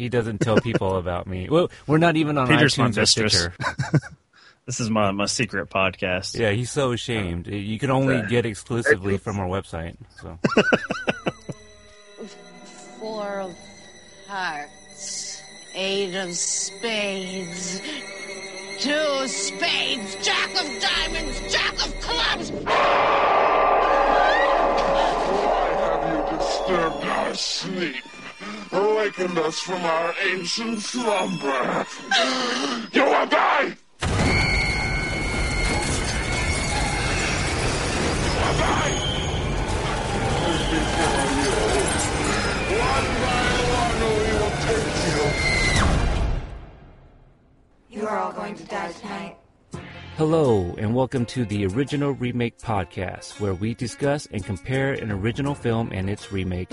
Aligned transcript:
he 0.00 0.08
doesn't 0.08 0.38
tell 0.38 0.56
people 0.56 0.96
about 0.96 1.26
me. 1.26 1.48
Well, 1.48 1.70
we're 1.86 1.98
not 1.98 2.16
even 2.16 2.38
on 2.38 2.48
Peter's 2.48 2.78
my 2.78 2.88
iTunes 2.88 2.96
or 2.96 3.00
mistress. 3.00 3.32
Stitcher. 3.34 3.54
This 4.66 4.78
is 4.78 4.90
my, 4.90 5.10
my 5.10 5.26
secret 5.26 5.68
podcast. 5.68 6.38
Yeah, 6.38 6.50
he's 6.52 6.70
so 6.70 6.92
ashamed. 6.92 7.48
Uh, 7.48 7.52
you 7.56 7.76
can 7.78 7.90
only 7.90 8.22
get 8.28 8.46
exclusively 8.46 9.18
from 9.18 9.40
our 9.40 9.48
website. 9.48 9.96
So 10.20 10.38
Four 13.00 13.40
of 13.40 13.56
hearts, 14.28 15.42
eight 15.74 16.14
of 16.14 16.32
spades, 16.34 17.80
two 18.78 19.26
spades, 19.26 20.16
jack 20.24 20.50
of 20.50 20.80
diamonds, 20.80 21.52
jack 21.52 21.72
of 21.72 22.00
clubs. 22.00 22.52
Why 22.52 22.70
have 25.80 26.32
you 26.32 26.38
disturbed 26.38 27.04
our 27.06 27.34
sleep? 27.34 28.04
Awakened 28.72 29.36
us 29.36 29.58
from 29.58 29.80
our 29.84 30.14
ancient 30.22 30.78
slumber. 30.80 31.86
You 32.92 33.04
will 33.04 33.26
die! 33.26 33.76
You 34.00 34.06
will 38.36 38.56
die! 38.58 38.94
Before 40.70 41.26
you. 41.34 41.50
One 42.78 43.06
by 43.20 43.42
one 43.74 43.98
we 44.16 44.30
will 44.38 44.56
take 44.62 44.96
you. 47.90 47.98
You 48.00 48.06
are 48.06 48.18
all 48.18 48.32
going 48.32 48.54
to 48.54 48.64
die 48.64 48.92
tonight. 48.92 49.36
Hello, 50.16 50.74
and 50.78 50.94
welcome 50.94 51.26
to 51.26 51.44
the 51.44 51.66
Original 51.66 52.12
Remake 52.12 52.58
Podcast, 52.58 53.40
where 53.40 53.54
we 53.54 53.74
discuss 53.74 54.26
and 54.26 54.44
compare 54.44 54.92
an 54.92 55.10
original 55.10 55.56
film 55.56 55.90
and 55.92 56.08
its 56.08 56.30
remake. 56.30 56.70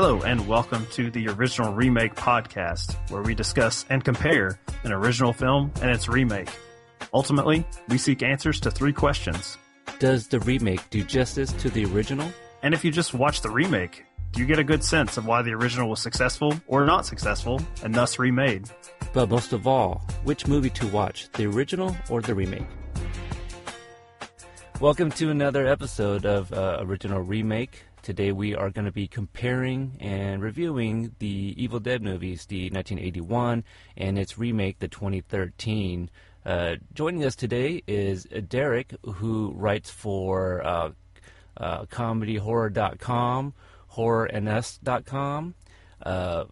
Hello, 0.00 0.22
and 0.22 0.46
welcome 0.46 0.86
to 0.92 1.10
the 1.10 1.26
Original 1.26 1.74
Remake 1.74 2.14
Podcast, 2.14 2.94
where 3.10 3.20
we 3.20 3.34
discuss 3.34 3.84
and 3.90 4.04
compare 4.04 4.60
an 4.84 4.92
original 4.92 5.32
film 5.32 5.72
and 5.82 5.90
its 5.90 6.08
remake. 6.08 6.48
Ultimately, 7.12 7.66
we 7.88 7.98
seek 7.98 8.22
answers 8.22 8.60
to 8.60 8.70
three 8.70 8.92
questions. 8.92 9.58
Does 9.98 10.28
the 10.28 10.38
remake 10.38 10.88
do 10.90 11.02
justice 11.02 11.52
to 11.54 11.68
the 11.68 11.84
original? 11.86 12.30
And 12.62 12.74
if 12.74 12.84
you 12.84 12.92
just 12.92 13.12
watch 13.12 13.40
the 13.40 13.50
remake, 13.50 14.04
do 14.30 14.40
you 14.40 14.46
get 14.46 14.60
a 14.60 14.62
good 14.62 14.84
sense 14.84 15.16
of 15.16 15.26
why 15.26 15.42
the 15.42 15.54
original 15.54 15.90
was 15.90 16.00
successful 16.00 16.54
or 16.68 16.86
not 16.86 17.04
successful 17.04 17.60
and 17.82 17.92
thus 17.92 18.20
remade? 18.20 18.70
But 19.12 19.30
most 19.30 19.52
of 19.52 19.66
all, 19.66 20.06
which 20.22 20.46
movie 20.46 20.70
to 20.70 20.86
watch, 20.86 21.28
the 21.32 21.46
original 21.46 21.96
or 22.08 22.22
the 22.22 22.36
remake? 22.36 22.68
Welcome 24.78 25.10
to 25.10 25.30
another 25.30 25.66
episode 25.66 26.24
of 26.24 26.52
uh, 26.52 26.76
Original 26.82 27.20
Remake. 27.20 27.82
Today 28.08 28.32
we 28.32 28.54
are 28.54 28.70
going 28.70 28.86
to 28.86 28.90
be 28.90 29.06
comparing 29.06 29.98
and 30.00 30.40
reviewing 30.40 31.14
the 31.18 31.52
Evil 31.58 31.78
Dead 31.78 32.02
movies, 32.02 32.46
the 32.46 32.70
1981 32.70 33.64
and 33.98 34.18
its 34.18 34.38
remake, 34.38 34.78
the 34.78 34.88
2013. 34.88 36.08
Uh, 36.46 36.76
joining 36.94 37.22
us 37.22 37.36
today 37.36 37.82
is 37.86 38.24
Derek, 38.48 38.94
who 39.04 39.52
writes 39.54 39.90
for 39.90 40.66
uh, 40.66 40.92
uh, 41.58 41.84
comedyhorror.com, 41.84 43.52
horrorns.com. 43.92 45.54
Uh. 46.02 46.44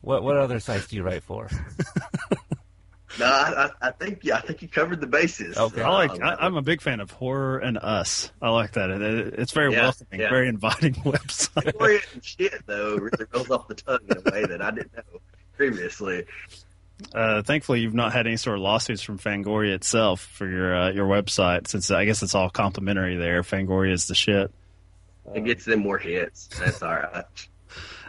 What 0.00 0.22
what 0.22 0.38
other 0.38 0.60
sites 0.60 0.86
do 0.86 0.96
you 0.96 1.02
write 1.02 1.22
for? 1.22 1.50
No, 3.18 3.24
I, 3.26 3.66
I 3.80 3.88
I 3.88 3.90
think 3.92 4.20
yeah, 4.22 4.36
I 4.36 4.40
think 4.40 4.62
you 4.62 4.68
covered 4.68 5.00
the 5.00 5.06
bases. 5.06 5.56
Okay. 5.56 5.82
I 5.82 5.88
like. 5.88 6.10
Um, 6.10 6.22
I, 6.22 6.34
I'm 6.46 6.56
a 6.56 6.62
big 6.62 6.80
fan 6.80 7.00
of 7.00 7.10
horror 7.10 7.58
and 7.58 7.78
us. 7.78 8.30
I 8.42 8.50
like 8.50 8.72
that. 8.72 8.90
It, 8.90 9.02
it- 9.02 9.34
it's 9.38 9.52
very 9.52 9.72
Yeah, 9.72 9.82
welcoming, 9.82 10.20
yeah. 10.20 10.30
very 10.30 10.48
inviting 10.48 10.94
website. 11.04 11.64
Fangoria 11.72 12.14
and 12.14 12.24
shit 12.24 12.54
though 12.66 12.96
really 12.96 13.24
rolls 13.32 13.50
off 13.50 13.68
the 13.68 13.74
tongue 13.74 14.00
in 14.10 14.16
a 14.18 14.30
way 14.30 14.44
that 14.46 14.60
I 14.62 14.70
didn't 14.70 14.94
know 14.96 15.20
previously. 15.56 16.24
Uh, 17.14 17.42
thankfully, 17.42 17.80
you've 17.80 17.92
not 17.94 18.12
had 18.12 18.26
any 18.26 18.36
sort 18.38 18.56
of 18.56 18.62
lawsuits 18.62 19.02
from 19.02 19.18
Fangoria 19.18 19.74
itself 19.74 20.20
for 20.22 20.48
your 20.48 20.74
uh, 20.74 20.90
your 20.92 21.06
website, 21.06 21.66
since 21.68 21.90
I 21.90 22.04
guess 22.06 22.22
it's 22.22 22.34
all 22.34 22.48
complimentary 22.50 23.16
there. 23.16 23.42
Fangoria 23.42 23.92
is 23.92 24.06
the 24.08 24.14
shit. 24.14 24.50
It 25.34 25.44
gets 25.44 25.64
them 25.64 25.80
more 25.80 25.98
hits. 25.98 26.46
That's 26.58 26.82
all 26.82 26.94
right. 26.94 27.24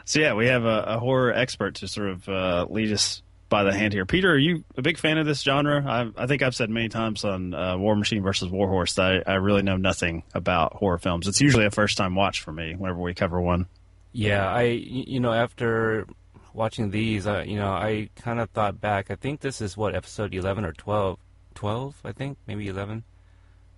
So 0.06 0.22
yeah, 0.22 0.35
we 0.35 0.47
have 0.47 0.63
a, 0.63 0.84
a 0.88 1.00
horror 1.00 1.34
expert 1.34 1.75
to 1.75 1.88
sort 1.90 2.07
of 2.12 2.29
uh, 2.29 2.66
lead 2.69 2.94
us 2.94 3.22
by 3.50 3.63
the 3.63 3.74
hand 3.74 3.94
here. 3.94 4.06
Peter, 4.06 4.31
are 4.31 4.38
you 4.38 4.63
a 4.75 4.81
big 4.81 4.97
fan 4.97 5.18
of 5.18 5.25
this 5.25 5.41
genre? 5.41 5.84
I, 5.85 6.24
I 6.24 6.28
think 6.28 6.41
I've 6.41 6.56
said 6.56 6.69
many 6.69 6.90
times 6.90 7.24
on 7.24 7.53
uh, 7.53 7.78
War 7.78 7.96
Machine 7.96 8.22
versus 8.22 8.50
Warhorse 8.50 8.96
that 8.96 9.24
I, 9.28 9.34
I 9.34 9.35
really 9.35 9.62
know 9.62 9.78
nothing 9.78 10.24
about 10.34 10.74
horror 10.74 10.97
films. 10.97 11.28
It's 11.28 11.41
usually 11.41 11.66
a 11.66 11.72
first 11.72 11.97
time 11.97 12.16
watch 12.16 12.41
for 12.41 12.52
me 12.52 12.75
whenever 12.75 13.00
we 13.00 13.13
cover 13.13 13.40
one. 13.40 13.68
Yeah, 14.12 14.47
I 14.50 14.63
you 14.63 15.19
know 15.19 15.31
after 15.31 16.08
watching 16.53 16.90
these, 16.91 17.28
uh, 17.28 17.44
you 17.46 17.58
know 17.58 17.72
I 17.72 18.09
kind 18.16 18.40
of 18.40 18.50
thought 18.50 18.81
back. 18.81 19.12
I 19.12 19.16
think 19.16 19.41
this 19.41 19.62
is 19.62 19.78
what 19.78 19.96
episode 19.96 20.34
eleven 20.34 20.66
or 20.66 20.74
12? 20.74 21.19
12, 21.56 22.02
I 22.03 22.12
think 22.12 22.38
maybe 22.47 22.68
eleven. 22.68 23.03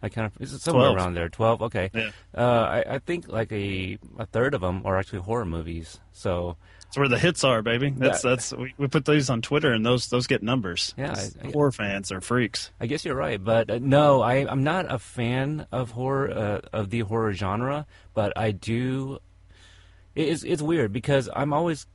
I 0.02 0.10
kind 0.10 0.28
of 0.28 0.42
is 0.42 0.54
it 0.54 0.62
somewhere 0.62 0.86
12. 0.86 0.98
around 0.98 1.14
there? 1.14 1.30
Twelve, 1.30 1.62
okay. 1.62 1.92
Yeah. 1.94 2.12
Uh, 2.36 2.84
I, 2.88 2.96
I 2.96 3.00
think 3.00 3.28
like 3.28 3.52
a 3.52 3.98
a 4.18 4.26
third 4.26 4.54
of 4.54 4.62
them 4.62 4.82
are 4.86 4.98
actually 4.98 5.20
horror 5.20 5.46
movies. 5.46 6.00
So 6.14 6.56
That's 6.90 6.98
where 6.98 7.08
the 7.08 7.20
hits 7.20 7.44
are, 7.44 7.62
baby. 7.62 7.92
That's 7.96 8.24
Yeah. 8.24 8.32
that's 8.32 8.52
we, 8.52 8.74
we 8.80 8.88
put 8.88 9.06
these 9.06 9.30
on 9.30 9.44
Twitter 9.44 9.72
and 9.72 9.86
those 9.86 10.08
those 10.10 10.26
get 10.26 10.42
numbers. 10.42 10.96
Yeah, 10.98 11.14
I- 11.44 11.52
horror 11.52 11.72
fans 11.72 12.12
are 12.12 12.20
freaks. 12.20 12.72
I 12.82 12.88
guess 12.88 13.06
you're 13.06 13.14
right, 13.16 13.42
but 13.44 13.70
uh, 13.70 13.78
no, 13.80 14.22
I, 14.22 14.46
I'm 14.50 14.64
not 14.64 14.92
a 14.92 14.98
fan 14.98 15.68
of 15.72 15.92
horror 15.92 16.32
uh, 16.32 16.62
of 16.74 16.90
the 16.90 17.02
horror 17.02 17.32
genre. 17.34 17.86
But 18.16 18.34
I 18.36 18.52
do. 18.52 19.20
It's 20.16 20.44
it's 20.44 20.62
weird 20.64 20.92
because 20.92 21.30
I'm 21.36 21.54
always 21.54 21.86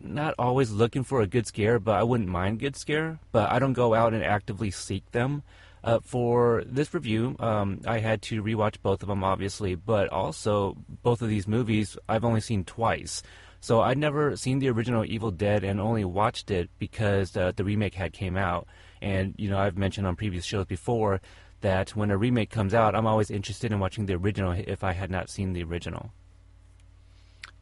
not 0.00 0.34
always 0.38 0.70
looking 0.72 1.04
for 1.04 1.20
a 1.20 1.26
good 1.28 1.46
scare, 1.46 1.78
but 1.78 1.94
I 1.94 2.02
wouldn't 2.02 2.28
mind 2.28 2.58
good 2.58 2.74
scare. 2.76 3.20
But 3.30 3.50
I 3.50 3.60
don't 3.60 3.72
go 3.74 3.94
out 3.94 4.12
and 4.12 4.24
actively 4.24 4.70
seek 4.72 5.08
them. 5.12 5.42
Uh, 5.84 5.98
for 6.04 6.62
this 6.64 6.94
review, 6.94 7.34
um, 7.40 7.80
I 7.86 7.98
had 7.98 8.22
to 8.22 8.40
rewatch 8.40 8.76
both 8.82 9.02
of 9.02 9.08
them, 9.08 9.24
obviously, 9.24 9.74
but 9.74 10.08
also 10.10 10.76
both 11.02 11.22
of 11.22 11.28
these 11.28 11.48
movies 11.48 11.96
I've 12.08 12.24
only 12.24 12.40
seen 12.40 12.64
twice. 12.64 13.20
So 13.62 13.80
I'd 13.80 13.96
never 13.96 14.34
seen 14.34 14.58
the 14.58 14.68
original 14.70 15.04
Evil 15.04 15.30
Dead 15.30 15.62
and 15.62 15.80
only 15.80 16.04
watched 16.04 16.50
it 16.50 16.68
because 16.80 17.36
uh, 17.36 17.52
the 17.54 17.62
remake 17.62 17.94
had 17.94 18.12
came 18.12 18.36
out. 18.36 18.66
And 19.00 19.34
you 19.38 19.48
know, 19.48 19.56
I've 19.56 19.78
mentioned 19.78 20.04
on 20.04 20.16
previous 20.16 20.44
shows 20.44 20.66
before 20.66 21.20
that 21.60 21.90
when 21.94 22.10
a 22.10 22.16
remake 22.16 22.50
comes 22.50 22.74
out, 22.74 22.96
I'm 22.96 23.06
always 23.06 23.30
interested 23.30 23.70
in 23.70 23.78
watching 23.78 24.06
the 24.06 24.14
original 24.14 24.50
if 24.50 24.82
I 24.82 24.92
had 24.92 25.12
not 25.12 25.30
seen 25.30 25.52
the 25.52 25.62
original. 25.62 26.10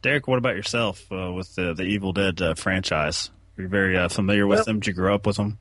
Derek, 0.01 0.27
what 0.27 0.39
about 0.39 0.55
yourself 0.55 1.05
uh, 1.11 1.31
with 1.31 1.53
the 1.53 1.75
the 1.75 1.83
Evil 1.83 2.13
Dead 2.13 2.41
uh, 2.41 2.55
franchise? 2.55 3.29
Are 3.57 3.61
You're 3.61 3.69
very 3.69 3.95
uh, 3.95 4.09
familiar 4.09 4.47
with 4.47 4.57
Well- 4.57 4.65
them. 4.65 4.79
Did 4.79 4.87
you 4.87 4.93
grow 4.93 5.13
up 5.13 5.27
with 5.27 5.37
them? 5.37 5.59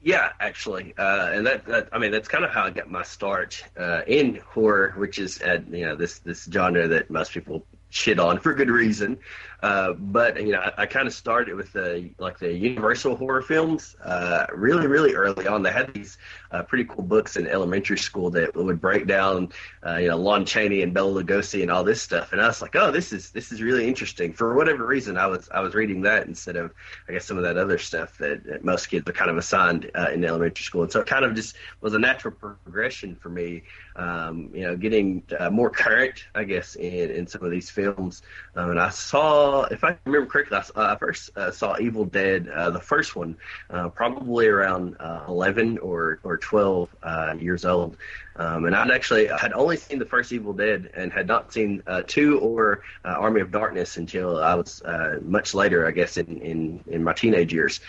Yeah, 0.00 0.30
actually, 0.40 0.94
uh, 0.96 1.30
and 1.32 1.46
that, 1.46 1.64
that 1.66 1.88
I 1.92 1.98
mean 1.98 2.10
that's 2.12 2.28
kind 2.28 2.44
of 2.44 2.50
how 2.50 2.64
I 2.64 2.70
got 2.70 2.90
my 2.90 3.02
start 3.02 3.62
uh, 3.76 4.02
in 4.06 4.40
horror, 4.48 4.94
which 4.96 5.18
is 5.18 5.40
uh, 5.42 5.58
you 5.70 5.86
know 5.86 5.94
this 5.96 6.18
this 6.20 6.44
genre 6.50 6.86
that 6.88 7.08
most 7.10 7.32
people 7.32 7.64
shit 7.90 8.18
on 8.18 8.38
for 8.38 8.54
good 8.54 8.70
reason. 8.70 9.18
Uh, 9.60 9.92
but 9.92 10.40
you 10.40 10.52
know, 10.52 10.60
I, 10.60 10.82
I 10.82 10.86
kind 10.86 11.08
of 11.08 11.14
started 11.14 11.54
with 11.54 11.72
the 11.72 12.10
like 12.18 12.38
the 12.38 12.52
Universal 12.52 13.16
horror 13.16 13.42
films. 13.42 13.96
Uh, 14.04 14.46
really, 14.54 14.86
really 14.86 15.14
early 15.14 15.48
on, 15.48 15.62
they 15.62 15.72
had 15.72 15.92
these 15.94 16.16
uh, 16.52 16.62
pretty 16.62 16.84
cool 16.84 17.02
books 17.02 17.36
in 17.36 17.46
elementary 17.46 17.98
school 17.98 18.30
that 18.30 18.54
would 18.54 18.80
break 18.80 19.06
down, 19.06 19.50
uh, 19.84 19.96
you 19.96 20.08
know, 20.08 20.16
Lon 20.16 20.44
Chaney 20.44 20.82
and 20.82 20.94
Bela 20.94 21.22
Lugosi 21.22 21.62
and 21.62 21.70
all 21.70 21.82
this 21.82 22.00
stuff. 22.00 22.32
And 22.32 22.40
I 22.40 22.46
was 22.46 22.62
like, 22.62 22.76
oh, 22.76 22.92
this 22.92 23.12
is 23.12 23.30
this 23.30 23.50
is 23.50 23.60
really 23.60 23.88
interesting. 23.88 24.32
For 24.32 24.54
whatever 24.54 24.86
reason, 24.86 25.16
I 25.16 25.26
was 25.26 25.48
I 25.52 25.60
was 25.60 25.74
reading 25.74 26.02
that 26.02 26.26
instead 26.28 26.54
of 26.54 26.72
I 27.08 27.12
guess 27.12 27.24
some 27.24 27.36
of 27.36 27.42
that 27.42 27.56
other 27.56 27.78
stuff 27.78 28.16
that, 28.18 28.44
that 28.44 28.64
most 28.64 28.86
kids 28.86 29.08
are 29.08 29.12
kind 29.12 29.30
of 29.30 29.38
assigned 29.38 29.90
uh, 29.96 30.10
in 30.12 30.24
elementary 30.24 30.64
school. 30.64 30.82
And 30.82 30.92
so 30.92 31.00
it 31.00 31.06
kind 31.06 31.24
of 31.24 31.34
just 31.34 31.56
was 31.80 31.94
a 31.94 31.98
natural 31.98 32.34
progression 32.34 33.16
for 33.16 33.28
me. 33.28 33.62
Um, 33.96 34.50
you 34.54 34.62
know, 34.62 34.76
getting 34.76 35.24
more 35.50 35.70
current, 35.70 36.26
I 36.36 36.44
guess, 36.44 36.76
in, 36.76 37.10
in 37.10 37.26
some 37.26 37.42
of 37.42 37.50
these 37.50 37.68
films. 37.68 38.22
Um, 38.54 38.70
and 38.70 38.78
I 38.78 38.90
saw, 38.90 39.47
if 39.70 39.84
I 39.84 39.96
remember 40.04 40.26
correctly, 40.26 40.58
I, 40.58 40.80
uh, 40.80 40.94
I 40.94 40.96
first 40.96 41.30
uh, 41.36 41.50
saw 41.50 41.76
Evil 41.78 42.04
Dead, 42.04 42.48
uh, 42.48 42.70
the 42.70 42.80
first 42.80 43.16
one, 43.16 43.36
uh, 43.70 43.88
probably 43.88 44.46
around 44.46 44.96
uh, 45.00 45.24
11 45.28 45.78
or, 45.78 46.20
or 46.22 46.36
12 46.38 46.88
uh, 47.02 47.34
years 47.38 47.64
old. 47.64 47.96
Um, 48.38 48.64
and 48.66 48.74
I'd 48.74 48.90
actually 48.90 49.26
had 49.26 49.52
only 49.52 49.76
seen 49.76 49.98
the 49.98 50.06
first 50.06 50.32
Evil 50.32 50.52
Dead 50.52 50.90
and 50.94 51.12
had 51.12 51.26
not 51.26 51.52
seen 51.52 51.82
uh, 51.86 52.02
two 52.06 52.38
or 52.38 52.82
uh, 53.04 53.08
Army 53.08 53.40
of 53.40 53.50
Darkness 53.50 53.96
until 53.96 54.38
I 54.38 54.54
was 54.54 54.80
uh, 54.82 55.18
much 55.22 55.54
later, 55.54 55.86
I 55.86 55.90
guess, 55.90 56.16
in, 56.16 56.40
in, 56.40 56.84
in 56.86 57.02
my 57.02 57.12
teenage 57.12 57.52
years. 57.52 57.80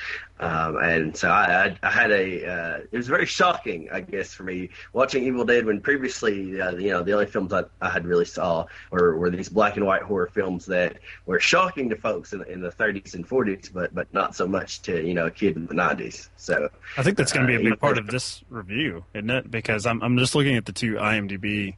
Um, 0.41 0.77
and 0.77 1.17
so 1.17 1.29
I, 1.29 1.65
I, 1.65 1.77
I 1.83 1.91
had 1.91 2.11
a, 2.11 2.45
uh, 2.47 2.77
it 2.89 2.95
was 2.95 3.07
very 3.09 3.25
shocking, 3.25 3.89
I 3.91 3.99
guess, 3.99 4.33
for 4.33 4.43
me 4.43 4.69
watching 4.93 5.25
Evil 5.25 5.43
Dead 5.43 5.65
when 5.65 5.81
previously, 5.81 6.61
uh, 6.61 6.71
you 6.71 6.91
know, 6.91 7.03
the 7.03 7.11
only 7.11 7.25
films 7.25 7.51
I, 7.51 7.63
I 7.81 7.89
had 7.89 8.05
really 8.05 8.23
saw 8.23 8.65
were, 8.89 9.17
were 9.17 9.29
these 9.29 9.49
black 9.49 9.75
and 9.75 9.85
white 9.85 10.01
horror 10.01 10.29
films 10.33 10.65
that 10.67 10.97
were 11.25 11.41
shocking 11.41 11.89
to 11.89 11.97
folks 11.97 12.31
in, 12.31 12.41
in 12.45 12.61
the 12.61 12.69
30s 12.69 13.15
and 13.15 13.27
40s, 13.27 13.71
but, 13.71 13.93
but 13.93 14.11
not 14.13 14.33
so 14.33 14.47
much 14.47 14.81
to, 14.83 15.05
you 15.05 15.13
know, 15.13 15.25
a 15.27 15.31
kid 15.31 15.57
in 15.57 15.67
the 15.67 15.73
90s. 15.73 16.29
So, 16.37 16.69
I 16.97 17.03
think 17.03 17.17
that's 17.17 17.33
going 17.33 17.45
to 17.45 17.47
be 17.51 17.55
a 17.55 17.59
Uh, 17.59 17.71
big 17.71 17.79
part 17.79 17.97
of 17.97 18.07
this 18.07 18.41
review, 18.49 19.03
isn't 19.13 19.29
it? 19.29 19.51
Because 19.51 19.85
I'm 19.85 20.01
I'm 20.01 20.17
just 20.17 20.35
looking 20.39 20.55
at 20.55 20.65
the 20.65 20.71
two 20.71 20.93
IMDb 20.93 21.75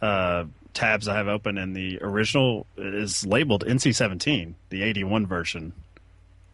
uh, 0.00 0.44
tabs 0.72 1.08
I 1.08 1.16
have 1.16 1.26
open, 1.26 1.58
and 1.58 1.74
the 1.74 1.98
original 2.00 2.64
is 2.76 3.26
labeled 3.26 3.64
NC-17, 3.66 4.54
the 4.70 4.84
'81 4.84 5.26
version, 5.26 5.72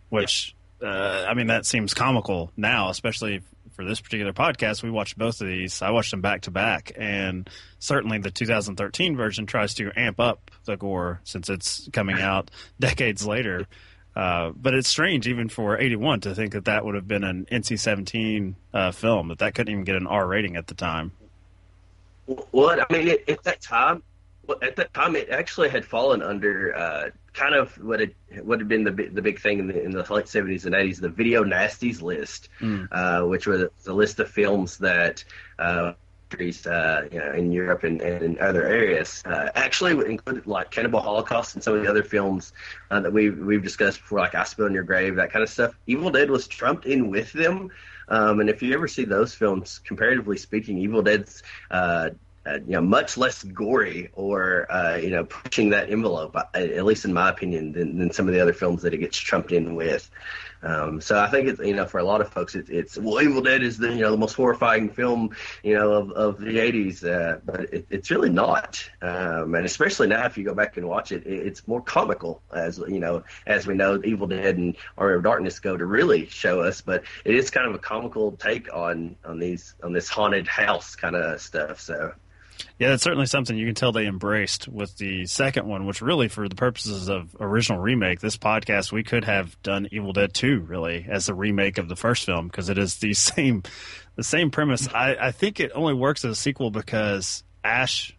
which 0.09 0.55
uh, 0.83 1.27
I 1.29 1.35
mean 1.35 1.49
that 1.49 1.67
seems 1.67 1.93
comical 1.93 2.51
now, 2.57 2.89
especially 2.89 3.43
for 3.73 3.85
this 3.85 4.01
particular 4.01 4.33
podcast. 4.33 4.83
We 4.83 4.91
watched 4.91 5.19
both 5.19 5.43
of 5.43 5.49
these. 5.49 5.83
I 5.83 5.91
watched 5.91 6.13
them 6.13 6.23
back 6.23 6.43
to 6.43 6.51
back, 6.51 6.93
and 6.97 7.51
certainly 7.79 8.17
the 8.17 8.31
2013 8.31 9.15
version 9.15 9.45
tries 9.45 9.75
to 9.75 9.93
amp 9.95 10.19
up 10.21 10.51
the 10.65 10.79
gore 10.79 11.21
since 11.25 11.51
it's 11.51 11.91
coming 11.93 12.19
out 12.19 12.51
decades 12.81 13.27
later. 13.27 13.67
Uh, 14.17 14.53
but 14.55 14.73
it's 14.73 14.89
strange, 14.89 15.29
even 15.29 15.51
for 15.51 15.79
'81, 15.79 16.21
to 16.21 16.35
think 16.35 16.53
that 16.53 16.65
that 16.65 16.87
would 16.87 16.95
have 16.95 17.07
been 17.07 17.25
an 17.25 17.47
NC-17 17.53 18.55
uh, 18.73 18.91
film 18.93 19.29
that 19.29 19.41
that 19.41 19.55
couldn't 19.55 19.71
even 19.71 19.85
get 19.85 19.97
an 19.97 20.07
R 20.07 20.27
rating 20.27 20.57
at 20.57 20.69
the 20.69 20.75
time. 20.75 21.13
Well, 22.27 22.81
I 22.81 22.93
mean, 22.93 23.09
at, 23.09 23.29
at 23.29 23.43
that 23.45 23.61
time, 23.61 24.03
at 24.63 24.77
that 24.77 24.93
time, 24.95 25.17
it 25.17 25.29
actually 25.31 25.69
had 25.69 25.85
fallen 25.85 26.23
under 26.23 26.77
uh, 26.77 27.11
kind 27.33 27.55
of 27.55 27.77
what 27.83 28.01
had 28.01 28.15
what 28.43 28.61
had 28.61 28.69
been 28.69 28.85
the 28.85 28.91
the 28.91 29.23
big 29.23 29.41
thing 29.41 29.59
in 29.59 29.69
the, 29.69 29.83
in 29.83 29.91
the 29.91 30.03
late 30.13 30.29
seventies 30.29 30.67
and 30.67 30.75
eighties, 30.75 31.01
the 31.01 31.09
video 31.09 31.45
nasties 31.45 32.03
list, 32.03 32.49
mm. 32.61 32.89
uh, 32.93 33.27
which 33.27 33.47
was 33.47 33.69
a 33.87 33.93
list 33.93 34.21
of 34.21 34.31
films 34.31 34.79
that. 34.79 35.25
Uh, 35.59 35.93
uh, 36.67 37.03
you 37.13 37.19
know, 37.21 37.33
in 37.33 37.53
Europe 37.53 37.85
and, 37.85 38.03
and 38.03 38.25
in 38.25 38.39
other 38.41 38.67
areas, 38.67 39.23
uh, 39.25 39.51
actually 39.55 39.93
included 40.11 40.49
like 40.49 40.69
Cannibal 40.69 40.99
Holocaust 40.99 41.55
and 41.55 41.63
some 41.63 41.75
of 41.77 41.83
the 41.83 41.89
other 41.89 42.03
films 42.03 42.53
uh, 42.91 42.99
that 42.99 43.13
we've 43.13 43.39
we've 43.39 43.63
discussed 43.63 44.01
before, 44.01 44.19
like 44.19 44.35
I 44.35 44.43
Spit 44.43 44.65
on 44.65 44.75
Your 44.75 44.83
Grave, 44.83 45.15
that 45.15 45.31
kind 45.31 45.45
of 45.45 45.49
stuff. 45.49 45.79
Evil 45.87 46.11
Dead 46.11 46.31
was 46.31 46.49
trumped 46.49 46.87
in 46.87 47.09
with 47.09 47.33
them, 47.35 47.71
um, 48.09 48.41
and 48.41 48.51
if 48.51 48.63
you 48.63 48.75
ever 48.75 48.89
see 48.89 49.05
those 49.05 49.35
films, 49.35 49.81
comparatively 49.85 50.37
speaking, 50.37 50.79
Evil 50.79 51.03
Dead's 51.03 51.43
uh, 51.71 52.11
uh, 52.47 52.59
you 52.67 52.73
know, 52.73 52.81
much 52.81 53.17
less 53.17 53.43
gory 53.43 54.11
or 54.13 54.71
uh, 54.71 54.97
you 54.97 55.11
know, 55.11 55.25
pushing 55.25 55.71
that 55.71 55.91
envelope, 55.91 56.37
uh, 56.37 56.45
at 56.55 56.85
least 56.85 57.05
in 57.07 57.13
my 57.13 57.31
opinion, 57.31 57.73
than, 57.73 57.99
than 57.99 58.11
some 58.13 58.29
of 58.29 58.35
the 58.35 58.41
other 58.41 58.53
films 58.53 58.83
that 58.83 58.93
it 58.93 58.99
gets 58.99 59.17
trumped 59.17 59.51
in 59.51 59.75
with. 59.75 60.11
Um, 60.65 61.01
so 61.01 61.19
I 61.19 61.29
think 61.29 61.49
it's 61.49 61.61
you 61.61 61.75
know 61.75 61.85
for 61.85 61.99
a 61.99 62.05
lot 62.05 62.21
of 62.21 62.31
folks 62.31 62.55
it, 62.55 62.71
it's 62.71 62.97
well 62.97 63.21
Evil 63.21 63.43
Dead 63.43 63.63
is 63.63 63.77
the 63.77 63.91
you 63.91 64.01
know 64.01 64.11
the 64.11 64.17
most 64.17 64.35
horrifying 64.35 64.89
film 64.89 65.37
you 65.63 65.75
know 65.75 65.93
of, 65.93 66.11
of 66.13 66.41
the 66.41 66.57
80s 66.57 67.05
uh, 67.05 67.41
but 67.45 67.61
it, 67.73 67.87
it's 67.91 68.11
really 68.11 68.31
not. 68.31 68.83
Um, 69.03 69.55
and 69.55 69.67
especially 69.67 70.09
now 70.09 70.25
if 70.25 70.39
you 70.39 70.45
go 70.45 70.55
back 70.55 70.77
and 70.77 70.89
watch 70.89 71.13
it, 71.13 71.27
it, 71.27 71.47
it's 71.47 71.69
more 71.69 71.83
comical 71.83 72.43
as 72.53 72.79
you 72.79 72.99
know 72.99 73.23
as 73.47 73.67
we 73.67 73.75
know 73.75 74.01
Evil 74.05 74.27
Dead 74.27 74.57
and 74.57 74.77
Army 74.97 75.17
of 75.17 75.23
Darkness 75.23 75.61
go 75.61 75.77
to 75.77 75.85
really 75.85 76.27
show 76.27 76.61
us 76.61 76.81
but 76.81 77.05
it 77.25 77.35
is 77.35 77.51
kind 77.51 77.69
of 77.69 77.75
a 77.75 77.79
comical 77.79 78.33
take 78.33 78.73
on 78.75 79.17
on 79.25 79.39
these 79.39 79.75
on 79.83 79.93
this 79.93 80.09
haunted 80.09 80.49
house 80.49 80.97
kind 80.97 81.15
of 81.15 81.41
stuff 81.41 81.81
so 81.81 82.13
yeah, 82.79 82.89
that's 82.89 83.03
certainly 83.03 83.27
something 83.27 83.57
you 83.57 83.67
can 83.67 83.75
tell 83.75 83.93
they 83.93 84.07
embraced 84.07 84.69
with 84.69 84.97
the 84.97 85.27
second 85.27 85.67
one, 85.67 85.87
which 85.87 86.03
really, 86.03 86.29
for 86.29 86.49
the 86.49 86.57
purposes 86.57 87.09
of 87.09 87.35
original 87.39 87.81
remake, 87.81 88.21
this 88.21 88.37
podcast, 88.37 88.93
we 88.93 89.05
could 89.05 89.25
have 89.25 89.61
done 89.63 89.89
Evil 89.93 90.13
Dead 90.13 90.35
2, 90.35 90.61
really, 90.61 91.07
as 91.09 91.29
a 91.29 91.35
remake 91.35 91.79
of 91.79 91.89
the 91.89 91.97
first 91.97 92.27
film, 92.27 92.49
because 92.49 92.69
it 92.69 92.79
is 92.79 92.97
the 92.97 93.15
same 93.15 93.63
the 94.17 94.25
same 94.25 94.51
premise. 94.51 94.89
I, 94.93 95.17
I 95.17 95.33
think 95.33 95.61
it 95.61 95.73
only 95.75 95.95
works 95.95 96.25
as 96.25 96.33
a 96.33 96.41
sequel 96.41 96.71
because 96.71 97.43
Ash 97.65 98.17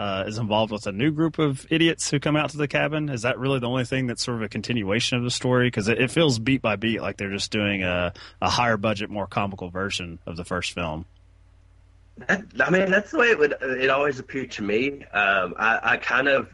uh, 0.00 0.24
is 0.26 0.38
involved 0.38 0.72
with 0.72 0.86
a 0.86 0.92
new 0.92 1.10
group 1.10 1.38
of 1.38 1.66
idiots 1.70 2.10
who 2.10 2.18
come 2.18 2.34
out 2.34 2.48
to 2.50 2.56
the 2.56 2.68
cabin. 2.68 3.10
Is 3.10 3.22
that 3.22 3.38
really 3.38 3.58
the 3.58 3.68
only 3.68 3.84
thing 3.84 4.06
that's 4.06 4.24
sort 4.24 4.38
of 4.38 4.42
a 4.42 4.48
continuation 4.48 5.18
of 5.18 5.24
the 5.24 5.30
story? 5.30 5.66
Because 5.66 5.88
it, 5.88 6.00
it, 6.00 6.10
feels 6.10 6.38
beat 6.38 6.62
by 6.62 6.76
beat 6.76 7.02
like 7.02 7.18
they're 7.18 7.30
just 7.30 7.50
doing 7.50 7.82
a, 7.82 8.14
a 8.40 8.48
higher 8.48 8.78
budget, 8.78 9.10
more 9.10 9.26
comical 9.26 9.68
version 9.68 10.18
of 10.24 10.38
the 10.38 10.44
first 10.44 10.72
film. 10.72 11.04
That, 12.26 12.44
I 12.60 12.70
mean, 12.70 12.90
that's 12.90 13.10
the 13.10 13.18
way 13.18 13.28
it 13.28 13.38
would. 13.38 13.54
It 13.62 13.90
always 13.90 14.18
appeared 14.18 14.50
to 14.52 14.62
me. 14.62 15.04
Um, 15.06 15.54
I, 15.58 15.80
I, 15.82 15.96
kind 15.96 16.28
of 16.28 16.48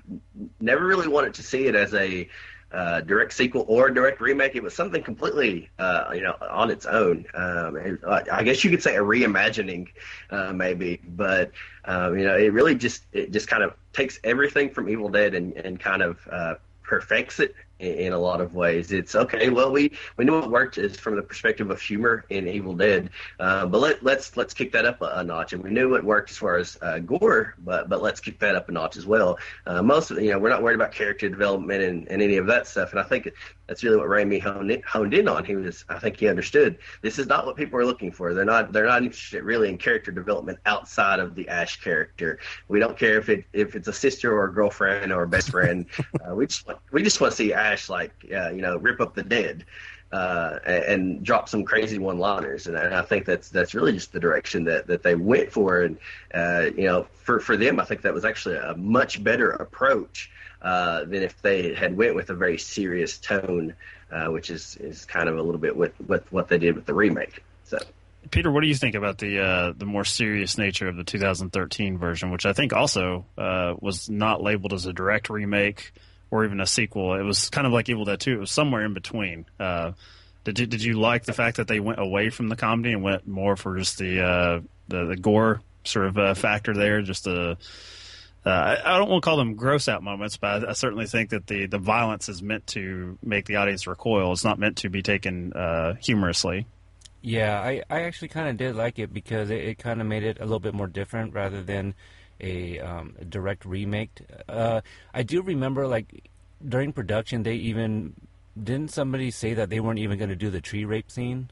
never 0.61 0.87
really 0.87 1.09
wanted 1.09 1.35
to 1.35 1.43
see 1.43 1.67
it 1.67 1.75
as 1.75 1.93
a 1.95 2.29
uh, 2.73 3.01
direct 3.01 3.33
sequel 3.33 3.65
or 3.69 3.91
direct 3.91 4.21
remake. 4.21 4.55
It 4.55 4.63
was 4.63 4.75
something 4.75 5.03
completely, 5.03 5.71
uh, 5.79 6.11
you 6.15 6.23
know, 6.23 6.37
on 6.51 6.71
its 6.71 6.87
own. 6.87 7.25
Um, 7.35 7.77
and, 7.77 7.99
uh, 8.05 8.23
I 8.31 8.43
guess 8.45 8.63
you 8.65 8.71
could 8.71 8.83
say 8.83 8.97
a 8.97 9.01
reimagining, 9.01 9.89
uh, 10.31 10.53
maybe. 10.53 11.01
But 11.07 11.53
um, 11.85 12.19
you 12.19 12.25
know, 12.25 12.37
it 12.37 12.53
really 12.53 12.75
just 12.75 13.05
it 13.13 13.33
just 13.33 13.49
kind 13.49 13.63
of 13.63 13.75
takes 13.93 14.21
everything 14.25 14.71
from 14.71 14.89
Evil 14.89 15.09
Dead 15.09 15.35
and, 15.35 15.53
and 15.55 15.81
kind 15.81 16.03
of 16.03 16.19
uh, 16.31 16.55
perfects 16.83 17.41
it 17.41 17.55
in 17.79 18.13
a 18.13 18.19
lot 18.19 18.41
of 18.41 18.55
ways. 18.55 18.93
It's 18.93 19.15
okay. 19.15 19.51
Well, 19.51 19.71
we 19.71 19.93
we 20.17 20.25
knew 20.25 20.39
it 20.39 20.51
worked 20.51 20.79
is 20.79 20.97
from 20.97 21.17
the 21.17 21.23
perspective 21.23 21.71
of 21.71 21.81
humor 21.81 22.25
in 22.31 22.49
Evil 22.49 22.75
Dead, 22.75 23.11
uh, 23.39 23.67
but 23.67 23.81
let, 23.81 24.03
let's 24.03 24.37
let's 24.37 24.55
kick 24.55 24.73
that 24.73 24.85
up 24.85 25.03
a, 25.03 25.13
a, 25.17 25.25
notch. 25.25 25.53
And 25.53 25.63
we 25.63 25.71
knew 25.71 25.95
it 25.95 26.05
worked 26.05 26.31
as 26.31 26.39
far 26.39 26.57
as 26.57 26.79
uh, 26.81 26.99
gore, 27.01 27.55
but 27.59 27.89
but 27.89 28.03
let's 28.03 28.21
kick 28.21 28.39
that 28.41 28.57
up 28.57 28.69
a 28.69 28.73
notch 28.73 28.97
as 28.97 29.07
well. 29.07 29.39
Uh, 29.67 29.83
most 29.83 30.11
of 30.11 30.21
you 30.21 30.31
know 30.31 30.39
we're 30.39 30.51
not 30.51 30.63
worried 30.63 30.77
about 30.77 30.93
character 30.93 31.29
development 31.29 31.83
and, 31.83 32.09
and 32.09 32.23
any 32.23 32.37
of 32.37 32.47
that 32.47 32.67
stuff. 32.67 32.93
And 32.93 33.01
I 33.01 33.03
think 33.03 33.31
that's 33.67 33.85
really 33.85 33.97
what 33.97 34.09
Raimi 34.09 34.41
honed 34.41 34.71
in, 34.71 34.83
honed 34.83 35.15
in 35.15 35.29
on. 35.29 35.45
He 35.45 35.55
was 35.55 35.85
I 35.89 35.99
think 35.99 36.19
he 36.19 36.29
understood 36.29 36.79
this 37.03 37.19
is 37.19 37.27
not 37.27 37.47
what 37.47 37.57
people 37.57 37.79
are 37.79 37.87
looking 37.87 38.11
for. 38.11 38.35
They're 38.35 38.45
not 38.45 38.73
they're 38.73 38.87
not 38.87 39.03
interested 39.03 39.43
really 39.45 39.69
in 39.69 39.79
character 39.79 40.11
development 40.11 40.59
outside 40.67 41.21
of 41.21 41.35
the 41.35 41.49
Ash 41.49 41.81
character. 41.81 42.39
We 42.69 42.81
don't 42.81 42.99
care 42.99 43.19
if 43.19 43.29
it 43.29 43.45
if 43.53 43.77
it's 43.77 43.89
a 43.89 43.93
sister 43.93 44.37
or 44.37 44.47
a 44.47 44.53
girlfriend 44.53 45.13
or 45.13 45.23
a 45.23 45.29
best 45.29 45.51
friend. 45.51 45.87
Uh, 46.27 46.35
we 46.35 46.47
just 46.47 46.67
want, 46.67 46.79
we 46.93 47.03
just 47.03 47.21
want 47.21 47.31
to 47.31 47.37
see 47.37 47.53
Ash 47.53 47.77
Ash 47.77 47.89
like 47.89 48.13
uh, 48.35 48.51
you 48.51 48.63
know 48.63 48.77
rip 48.79 49.01
up 49.01 49.15
the 49.15 49.23
dead 49.23 49.65
uh, 50.13 50.59
and, 50.65 50.85
and, 50.85 51.25
drop 51.25 51.49
some 51.49 51.65
crazy 51.65 51.99
one-liners, 51.99 52.69
and, 52.69 52.77
and, 52.77 52.95
I 52.95 53.03
think 53.03 53.27
that's 53.27 53.49
that's 53.51 53.75
really 53.75 53.93
just 53.93 54.13
the 54.13 54.21
direction 54.21 54.65
that, 54.65 54.87
that 54.87 55.03
they 55.03 55.17
went 55.17 55.51
for, 55.53 55.83
and 55.83 55.99
uh, 56.33 56.71
you 56.77 56.85
know 56.85 57.07
for 57.13 57.41
for 57.41 57.57
them 57.57 57.81
I 57.81 57.85
think 57.85 58.03
that 58.03 58.15
was 58.15 58.25
actually 58.25 58.57
a 58.57 58.75
much 58.77 59.23
better 59.23 59.51
approach 59.51 60.31
uh, 60.63 61.05
than 61.05 61.23
if 61.23 61.41
they 61.43 61.75
had 61.75 61.97
went 61.97 62.15
with 62.15 62.31
a 62.31 62.35
very 62.35 62.59
serious 62.59 63.19
tone, 63.19 63.75
uh, 64.11 64.27
which 64.27 64.51
is 64.51 64.77
is 64.77 65.05
kind 65.05 65.29
of 65.29 65.37
a 65.37 65.43
little 65.43 65.61
bit 65.61 65.77
with 65.77 65.93
with 66.07 66.31
what 66.33 66.49
they 66.49 66.59
did 66.59 66.75
with 66.75 66.87
the 66.87 66.95
remake. 66.95 67.43
So. 67.65 67.79
Peter, 68.31 68.51
what 68.51 68.63
do 68.63 68.67
you 68.67 68.75
think 68.75 68.97
about 68.97 69.19
the 69.19 69.41
uh, 69.41 69.73
the 69.77 69.87
more 69.87 70.05
serious 70.05 70.59
nature 70.59 70.89
of 70.89 70.97
the 70.97 71.05
2013 71.05 71.99
version, 71.99 72.31
which 72.31 72.45
I 72.45 72.53
think 72.53 72.73
also 72.73 73.25
uh, 73.39 73.75
was 73.81 74.11
not 74.11 74.43
labeled 74.43 74.73
as 74.73 74.87
a 74.87 74.93
direct 74.93 75.31
remake, 75.31 75.93
or 76.31 76.45
even 76.45 76.61
a 76.61 76.67
sequel. 76.67 77.15
It 77.15 77.23
was 77.23 77.51
kind 77.51 77.67
of 77.67 77.73
like 77.73 77.89
Evil 77.89 78.05
Dead 78.05 78.21
2. 78.21 78.33
It 78.33 78.41
was 78.41 78.51
somewhere 78.51 78.85
in 78.85 78.95
between. 78.95 79.47
Uh, 79.61 79.93
did 80.45 80.59
you 80.59 80.67
did 80.67 80.83
you 80.83 80.95
like 80.95 81.25
the 81.25 81.33
fact 81.33 81.59
that 81.59 81.69
they 81.69 81.81
went 81.81 82.01
away 82.01 82.31
from 82.31 82.49
the 82.49 82.57
comedy 82.57 82.93
and 82.93 83.03
went 83.03 83.27
more 83.27 83.57
for 83.57 83.77
just 83.79 83.99
the 83.99 84.23
uh, 84.23 84.61
the, 84.89 85.07
the 85.07 85.17
gore 85.17 85.61
sort 85.85 86.17
of 86.17 86.39
factor 86.39 86.75
there? 86.75 87.03
Just 87.03 87.25
the 87.25 87.57
uh, 88.47 88.77
I, 88.85 88.97
don't 88.97 89.09
want 89.09 89.25
to 89.25 89.29
call 89.29 89.37
them 89.37 89.55
gross 89.55 89.89
out 89.89 90.03
moments, 90.03 90.37
but 90.37 90.65
I, 90.65 90.71
I, 90.71 90.73
certainly 90.75 91.07
think 91.07 91.31
that 91.31 91.49
the 91.49 91.67
the 91.67 91.79
violence 91.79 92.29
is 92.29 92.43
meant 92.43 92.67
to 92.69 93.19
make 93.23 93.47
the 93.47 93.57
audience 93.57 93.87
recoil. 93.87 94.33
It's 94.33 94.45
not 94.45 94.59
meant 94.59 94.79
to 94.79 94.89
be 94.89 95.03
taken 95.03 95.53
uh, 95.53 95.95
humorously. 95.95 96.67
Yeah, 97.23 97.59
I, 97.61 97.83
I 97.91 98.03
actually 98.03 98.29
kind 98.29 98.49
of 98.49 98.57
did 98.57 98.77
like 98.77 99.01
it 99.01 99.13
because 99.13 99.51
it, 99.51 99.65
it 99.65 99.79
kind 99.79 100.01
of 100.01 100.07
made 100.07 100.23
it 100.23 100.39
a 100.39 100.45
little 100.45 100.61
bit 100.61 100.75
more 100.75 100.87
different 100.87 101.35
rather 101.35 101.61
than 101.61 101.95
a, 102.41 102.79
um, 102.79 103.17
a 103.19 103.25
direct 103.25 103.65
remake. 103.65 104.21
Uh, 104.49 104.83
I 105.13 105.25
do 105.25 105.43
remember, 105.43 105.89
like 105.89 106.31
during 106.67 106.93
production, 106.93 107.43
they 107.43 107.55
even 107.55 108.15
didn't 108.63 108.93
somebody 108.93 109.33
say 109.33 109.55
that 109.55 109.71
they 109.71 109.81
weren't 109.81 109.99
even 109.99 110.19
going 110.19 110.31
to 110.31 110.37
do 110.37 110.51
the 110.51 110.61
tree 110.61 110.85
rape 110.85 111.11
scene. 111.11 111.51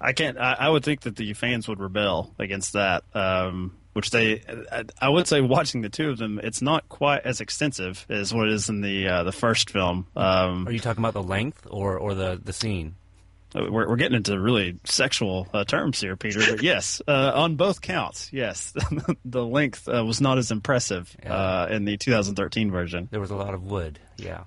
I 0.00 0.14
can't. 0.14 0.38
I, 0.38 0.56
I, 0.58 0.68
would 0.70 0.84
think 0.84 1.02
that 1.02 1.16
the 1.16 1.34
fans 1.34 1.68
would 1.68 1.80
rebel 1.80 2.34
against 2.38 2.72
that. 2.72 3.04
Um, 3.14 3.76
which 3.96 4.10
they, 4.10 4.42
I, 4.70 4.84
I, 5.00 5.08
would 5.08 5.26
say, 5.26 5.40
watching 5.40 5.80
the 5.80 5.88
two 5.88 6.10
of 6.10 6.18
them, 6.18 6.38
it's 6.42 6.60
not 6.60 6.86
quite 6.90 7.24
as 7.24 7.40
extensive 7.40 8.04
as 8.10 8.34
what 8.34 8.46
it 8.46 8.52
is 8.52 8.68
in 8.68 8.82
the 8.82 9.08
uh, 9.08 9.22
the 9.24 9.32
first 9.32 9.70
film. 9.70 10.06
Um, 10.14 10.68
Are 10.68 10.70
you 10.70 10.80
talking 10.80 11.02
about 11.02 11.14
the 11.14 11.22
length 11.22 11.66
or 11.70 11.96
or 11.96 12.14
the 12.14 12.38
the 12.42 12.52
scene? 12.52 12.94
We're, 13.54 13.88
we're 13.88 13.96
getting 13.96 14.16
into 14.16 14.38
really 14.38 14.78
sexual 14.84 15.48
uh, 15.54 15.64
terms 15.64 15.98
here, 15.98 16.14
Peter. 16.14 16.40
But 16.40 16.62
yes, 16.62 17.00
uh, 17.08 17.32
on 17.34 17.56
both 17.56 17.80
counts, 17.80 18.30
yes, 18.34 18.74
the 19.24 19.46
length 19.46 19.88
uh, 19.88 20.04
was 20.04 20.20
not 20.20 20.36
as 20.36 20.50
impressive 20.50 21.16
yeah. 21.22 21.34
Uh, 21.34 21.68
in 21.70 21.86
the 21.86 21.96
2013 21.96 22.70
version. 22.70 23.08
There 23.10 23.20
was 23.20 23.30
a 23.30 23.36
lot 23.36 23.54
of 23.54 23.62
wood. 23.62 23.98
Yeah. 24.18 24.44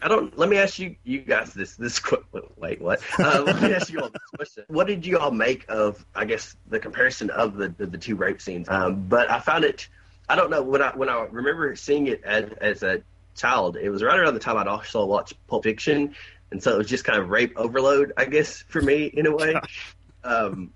I 0.00 0.08
don't. 0.08 0.36
Let 0.38 0.48
me 0.48 0.58
ask 0.58 0.78
you, 0.78 0.96
you 1.04 1.20
guys 1.20 1.52
this 1.52 1.76
this 1.76 1.98
quick. 1.98 2.22
wait 2.56 2.80
what? 2.80 3.00
Uh, 3.18 3.42
let 3.44 3.60
me 3.60 3.72
ask 3.74 3.92
you 3.92 4.00
all 4.00 4.10
this 4.10 4.22
question. 4.36 4.64
What 4.68 4.86
did 4.86 5.04
you 5.04 5.18
all 5.18 5.30
make 5.30 5.64
of? 5.68 6.04
I 6.14 6.24
guess 6.24 6.56
the 6.68 6.78
comparison 6.78 7.30
of 7.30 7.56
the 7.56 7.68
the, 7.68 7.86
the 7.86 7.98
two 7.98 8.16
rape 8.16 8.40
scenes. 8.40 8.68
Um, 8.68 9.06
but 9.08 9.30
I 9.30 9.40
found 9.40 9.64
it. 9.64 9.88
I 10.28 10.36
don't 10.36 10.50
know 10.50 10.62
when 10.62 10.82
I 10.82 10.94
when 10.94 11.08
I 11.08 11.26
remember 11.30 11.74
seeing 11.74 12.06
it 12.06 12.22
as 12.24 12.50
as 12.60 12.82
a 12.82 13.02
child. 13.34 13.76
It 13.76 13.90
was 13.90 14.02
right 14.02 14.18
around 14.18 14.34
the 14.34 14.40
time 14.40 14.56
I'd 14.56 14.68
also 14.68 15.04
watched 15.04 15.34
Pulp 15.46 15.64
Fiction, 15.64 16.14
and 16.50 16.62
so 16.62 16.74
it 16.74 16.78
was 16.78 16.88
just 16.88 17.04
kind 17.04 17.18
of 17.18 17.30
rape 17.30 17.54
overload, 17.56 18.12
I 18.16 18.26
guess, 18.26 18.62
for 18.68 18.80
me 18.80 19.06
in 19.06 19.26
a 19.26 19.34
way. 19.34 19.54
um, 20.24 20.72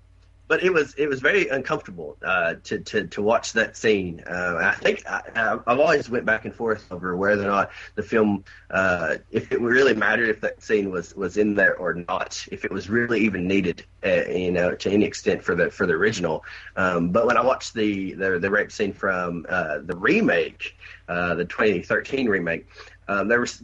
but 0.53 0.63
it 0.63 0.71
was 0.71 0.93
it 0.99 1.07
was 1.07 1.19
very 1.19 1.47
uncomfortable 1.47 2.15
uh, 2.23 2.53
to, 2.63 2.77
to 2.77 3.07
to 3.07 3.23
watch 3.23 3.53
that 3.53 3.75
scene. 3.75 4.23
Uh, 4.27 4.59
I 4.61 4.75
think 4.75 5.03
I, 5.07 5.57
I've 5.65 5.79
always 5.79 6.11
went 6.11 6.25
back 6.25 6.45
and 6.45 6.53
forth 6.53 6.85
over 6.91 7.17
whether 7.17 7.41
or 7.41 7.47
not 7.47 7.71
the 7.95 8.03
film, 8.03 8.43
uh, 8.69 9.15
if 9.31 9.51
it 9.51 9.59
really 9.59 9.95
mattered 9.95 10.29
if 10.29 10.41
that 10.41 10.61
scene 10.61 10.91
was 10.91 11.15
was 11.15 11.37
in 11.37 11.55
there 11.55 11.75
or 11.75 11.95
not, 11.95 12.47
if 12.51 12.65
it 12.65 12.71
was 12.71 12.87
really 12.87 13.21
even 13.21 13.47
needed, 13.47 13.83
uh, 14.05 14.29
you 14.29 14.51
know, 14.51 14.75
to 14.75 14.91
any 14.91 15.05
extent 15.05 15.43
for 15.43 15.55
the 15.55 15.71
for 15.71 15.87
the 15.87 15.93
original. 15.93 16.45
Um, 16.75 17.09
but 17.09 17.25
when 17.25 17.35
I 17.35 17.41
watched 17.41 17.73
the 17.73 18.13
the, 18.13 18.37
the 18.37 18.51
rape 18.51 18.71
scene 18.71 18.93
from 18.93 19.47
uh, 19.49 19.79
the 19.79 19.97
remake, 19.97 20.77
uh, 21.07 21.33
the 21.33 21.45
2013 21.45 22.29
remake, 22.29 22.67
um, 23.07 23.27
there 23.27 23.39
was 23.39 23.59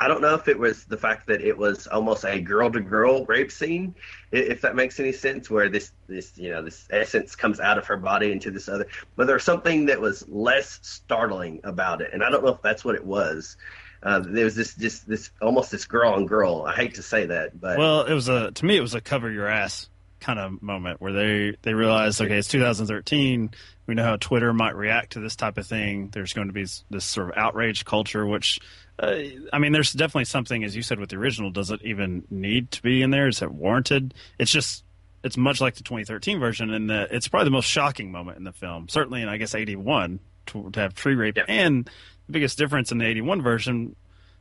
I 0.00 0.08
don't 0.08 0.22
know 0.22 0.34
if 0.34 0.48
it 0.48 0.58
was 0.58 0.84
the 0.84 0.96
fact 0.96 1.26
that 1.26 1.42
it 1.42 1.56
was 1.56 1.86
almost 1.86 2.24
a 2.24 2.40
girl 2.40 2.70
to 2.70 2.80
girl 2.80 3.26
rape 3.26 3.52
scene, 3.52 3.94
if 4.32 4.62
that 4.62 4.74
makes 4.74 4.98
any 4.98 5.12
sense, 5.12 5.50
where 5.50 5.68
this 5.68 5.92
this 6.08 6.32
you 6.36 6.50
know 6.50 6.62
this 6.62 6.88
essence 6.90 7.36
comes 7.36 7.60
out 7.60 7.76
of 7.76 7.86
her 7.86 7.98
body 7.98 8.32
into 8.32 8.50
this 8.50 8.68
other, 8.68 8.86
but 9.14 9.26
there's 9.26 9.44
something 9.44 9.86
that 9.86 10.00
was 10.00 10.26
less 10.26 10.80
startling 10.82 11.60
about 11.64 12.00
it, 12.00 12.10
and 12.14 12.24
I 12.24 12.30
don't 12.30 12.42
know 12.42 12.52
if 12.52 12.62
that's 12.62 12.82
what 12.82 12.94
it 12.94 13.04
was. 13.04 13.58
Uh, 14.02 14.20
there 14.20 14.46
was 14.46 14.54
this 14.54 14.72
this 14.72 15.00
this 15.00 15.30
almost 15.42 15.70
this 15.70 15.84
girl 15.84 16.14
on 16.14 16.24
girl. 16.24 16.64
I 16.66 16.74
hate 16.74 16.94
to 16.94 17.02
say 17.02 17.26
that, 17.26 17.60
but 17.60 17.76
well, 17.76 18.04
it 18.04 18.14
was 18.14 18.28
a 18.28 18.52
to 18.52 18.64
me 18.64 18.78
it 18.78 18.80
was 18.80 18.94
a 18.94 19.02
cover 19.02 19.30
your 19.30 19.46
ass 19.46 19.90
kind 20.18 20.38
of 20.38 20.62
moment 20.62 21.00
where 21.00 21.12
they 21.12 21.56
they 21.62 21.72
realized 21.72 22.20
okay 22.20 22.36
it's 22.36 22.48
2013 22.48 23.50
we 23.90 23.96
know 23.96 24.04
how 24.04 24.16
Twitter 24.16 24.52
might 24.52 24.76
react 24.76 25.14
to 25.14 25.20
this 25.20 25.34
type 25.34 25.58
of 25.58 25.66
thing. 25.66 26.10
There's 26.12 26.32
going 26.32 26.46
to 26.46 26.52
be 26.52 26.64
this 26.90 27.04
sort 27.04 27.28
of 27.28 27.36
outrage 27.36 27.84
culture, 27.84 28.24
which 28.24 28.60
uh, 29.00 29.22
I 29.52 29.58
mean, 29.58 29.72
there's 29.72 29.92
definitely 29.92 30.26
something, 30.26 30.62
as 30.62 30.76
you 30.76 30.82
said, 30.82 31.00
with 31.00 31.08
the 31.08 31.16
original. 31.16 31.50
Does 31.50 31.70
it 31.70 31.80
even 31.82 32.24
need 32.30 32.70
to 32.72 32.82
be 32.82 33.02
in 33.02 33.10
there? 33.10 33.28
Is 33.28 33.40
it 33.40 33.50
warranted? 33.50 34.12
It's 34.38 34.50
just, 34.50 34.84
it's 35.24 35.36
much 35.36 35.60
like 35.60 35.74
the 35.74 35.82
2013 35.82 36.38
version, 36.38 36.70
and 36.70 36.90
it's 36.90 37.26
probably 37.26 37.46
the 37.46 37.52
most 37.52 37.66
shocking 37.66 38.12
moment 38.12 38.36
in 38.36 38.44
the 38.44 38.52
film. 38.52 38.88
Certainly, 38.88 39.22
in 39.22 39.28
I 39.28 39.38
guess 39.38 39.54
81 39.54 40.20
to, 40.46 40.70
to 40.70 40.80
have 40.80 40.94
tree 40.94 41.14
rape, 41.14 41.38
yeah. 41.38 41.44
and 41.48 41.86
the 42.26 42.32
biggest 42.32 42.58
difference 42.58 42.92
in 42.92 42.98
the 42.98 43.06
81 43.06 43.40
version, 43.40 43.96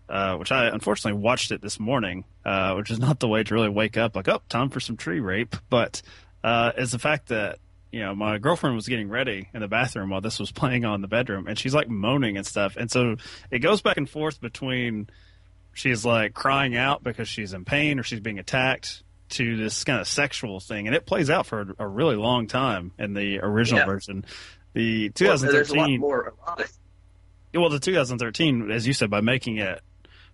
uh, 0.10 0.36
which 0.36 0.52
I 0.52 0.68
unfortunately 0.68 1.22
watched 1.22 1.52
it 1.52 1.62
this 1.62 1.80
morning, 1.80 2.26
uh, 2.44 2.74
which 2.74 2.92
is 2.92 3.00
not 3.00 3.20
the 3.20 3.28
way 3.28 3.44
to 3.44 3.54
really 3.54 3.70
wake 3.70 3.96
up 3.96 4.16
like, 4.16 4.28
oh, 4.28 4.42
time 4.50 4.70
for 4.70 4.82
some 4.82 4.98
tree 4.98 5.22
rape, 5.22 5.56
but 5.70 6.02
uh, 6.44 6.74
is 6.78 6.92
the 6.92 7.00
fact 7.00 7.30
that 7.30 7.60
you 7.92 8.02
know, 8.02 8.14
my 8.14 8.38
girlfriend 8.38 8.76
was 8.76 8.88
getting 8.88 9.10
ready 9.10 9.50
in 9.54 9.62
the 9.62 9.68
bathroom 9.68 10.10
while 10.10 10.22
this 10.22 10.40
was 10.40 10.52
playing 10.52 10.86
on 10.86 11.02
the 11.02 11.08
bedroom, 11.08 11.48
and 11.48 11.58
she's 11.58 11.74
like 11.74 11.90
moaning 11.90 12.38
and 12.38 12.46
stuff. 12.46 12.76
And 12.76 12.90
so 12.90 13.16
it 13.50 13.60
goes 13.60 13.82
back 13.82 13.98
and 13.98 14.10
forth 14.10 14.40
between 14.40 15.10
she's 15.74 16.06
like 16.06 16.34
crying 16.34 16.76
out 16.76 17.04
because 17.04 17.28
she's 17.28 17.54
in 17.54 17.66
pain 17.66 18.00
or 18.00 18.04
she's 18.04 18.20
being 18.20 18.40
attacked 18.40 19.04
to 19.30 19.58
this 19.58 19.84
kind 19.84 20.00
of 20.00 20.08
sexual 20.08 20.60
thing, 20.60 20.88
and 20.88 20.96
it 20.96 21.06
plays 21.06 21.30
out 21.30 21.46
for 21.46 21.62
a, 21.62 21.84
a 21.84 21.88
really 21.88 22.16
long 22.16 22.48
time 22.48 22.92
in 22.98 23.14
the 23.14 23.40
original 23.40 23.82
yeah. 23.82 23.86
version. 23.86 24.26
The 24.74 25.10
2013, 25.10 26.00
well, 26.02 26.32
well, 27.56 27.70
the 27.70 27.80
2013, 27.80 28.72
as 28.72 28.86
you 28.86 28.94
said, 28.94 29.10
by 29.10 29.22
making 29.22 29.58
it 29.58 29.82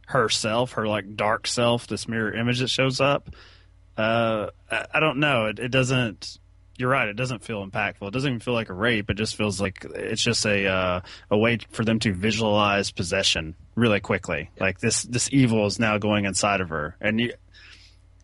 herself, 0.08 0.74
her 0.74 0.88
like 0.88 1.16
dark 1.16 1.48
self, 1.48 1.88
this 1.88 2.08
mirror 2.08 2.34
image 2.34 2.60
that 2.60 2.70
shows 2.70 3.00
up. 3.00 3.30
Uh, 3.98 4.48
I, 4.70 4.86
I 4.96 5.00
don't 5.00 5.20
know. 5.20 5.46
It, 5.46 5.60
it 5.60 5.70
doesn't 5.70 6.38
you're 6.78 6.90
right. 6.90 7.08
It 7.08 7.16
doesn't 7.16 7.44
feel 7.44 7.66
impactful. 7.66 8.08
It 8.08 8.14
doesn't 8.14 8.30
even 8.30 8.40
feel 8.40 8.54
like 8.54 8.70
a 8.70 8.74
rape. 8.74 9.10
It 9.10 9.16
just 9.16 9.36
feels 9.36 9.62
like 9.62 9.86
it's 9.96 10.22
just 10.22 10.46
a 10.46 10.68
uh, 10.68 11.02
a 11.32 11.38
way 11.38 11.60
for 11.70 11.86
them 11.86 12.00
to 12.00 12.14
visualize 12.14 12.92
possession 12.92 13.56
really 13.76 14.00
quickly. 14.00 14.50
Like 14.60 14.80
this 14.80 15.04
this 15.04 15.30
evil 15.32 15.66
is 15.66 15.80
now 15.80 15.98
going 15.98 16.26
inside 16.26 16.62
of 16.62 16.70
her, 16.70 16.96
and 17.00 17.20
you, 17.20 17.34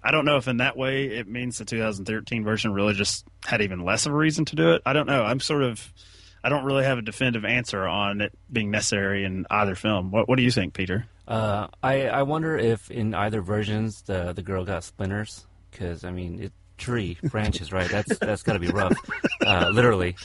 I 0.03 0.11
don't 0.11 0.25
know 0.25 0.37
if 0.37 0.47
in 0.47 0.57
that 0.57 0.75
way 0.75 1.05
it 1.05 1.27
means 1.27 1.57
the 1.57 1.65
2013 1.65 2.43
version 2.43 2.73
really 2.73 2.93
just 2.93 3.25
had 3.45 3.61
even 3.61 3.85
less 3.85 4.05
of 4.05 4.13
a 4.13 4.15
reason 4.15 4.45
to 4.45 4.55
do 4.55 4.71
it. 4.71 4.81
I 4.85 4.93
don't 4.93 5.07
know. 5.07 5.23
I'm 5.23 5.39
sort 5.39 5.63
of 5.63 5.93
I 6.43 6.49
don't 6.49 6.65
really 6.65 6.83
have 6.83 6.97
a 6.97 7.03
definitive 7.03 7.45
answer 7.45 7.87
on 7.87 8.21
it 8.21 8.33
being 8.51 8.71
necessary 8.71 9.23
in 9.23 9.45
either 9.49 9.75
film. 9.75 10.11
What 10.11 10.27
What 10.27 10.37
do 10.37 10.43
you 10.43 10.51
think, 10.51 10.73
Peter? 10.73 11.05
Uh, 11.27 11.67
I 11.81 12.07
I 12.07 12.23
wonder 12.23 12.57
if 12.57 12.91
in 12.91 13.13
either 13.13 13.41
versions 13.41 14.01
the 14.01 14.33
the 14.33 14.41
girl 14.41 14.65
got 14.65 14.83
splinters 14.83 15.45
because 15.69 16.03
I 16.03 16.11
mean 16.11 16.41
it 16.41 16.53
tree 16.81 17.17
branches, 17.23 17.71
right? 17.71 17.89
That's 17.89 18.17
that's 18.17 18.43
got 18.43 18.53
to 18.53 18.59
be 18.59 18.67
rough, 18.69 18.97
uh, 19.45 19.69
literally. 19.69 20.15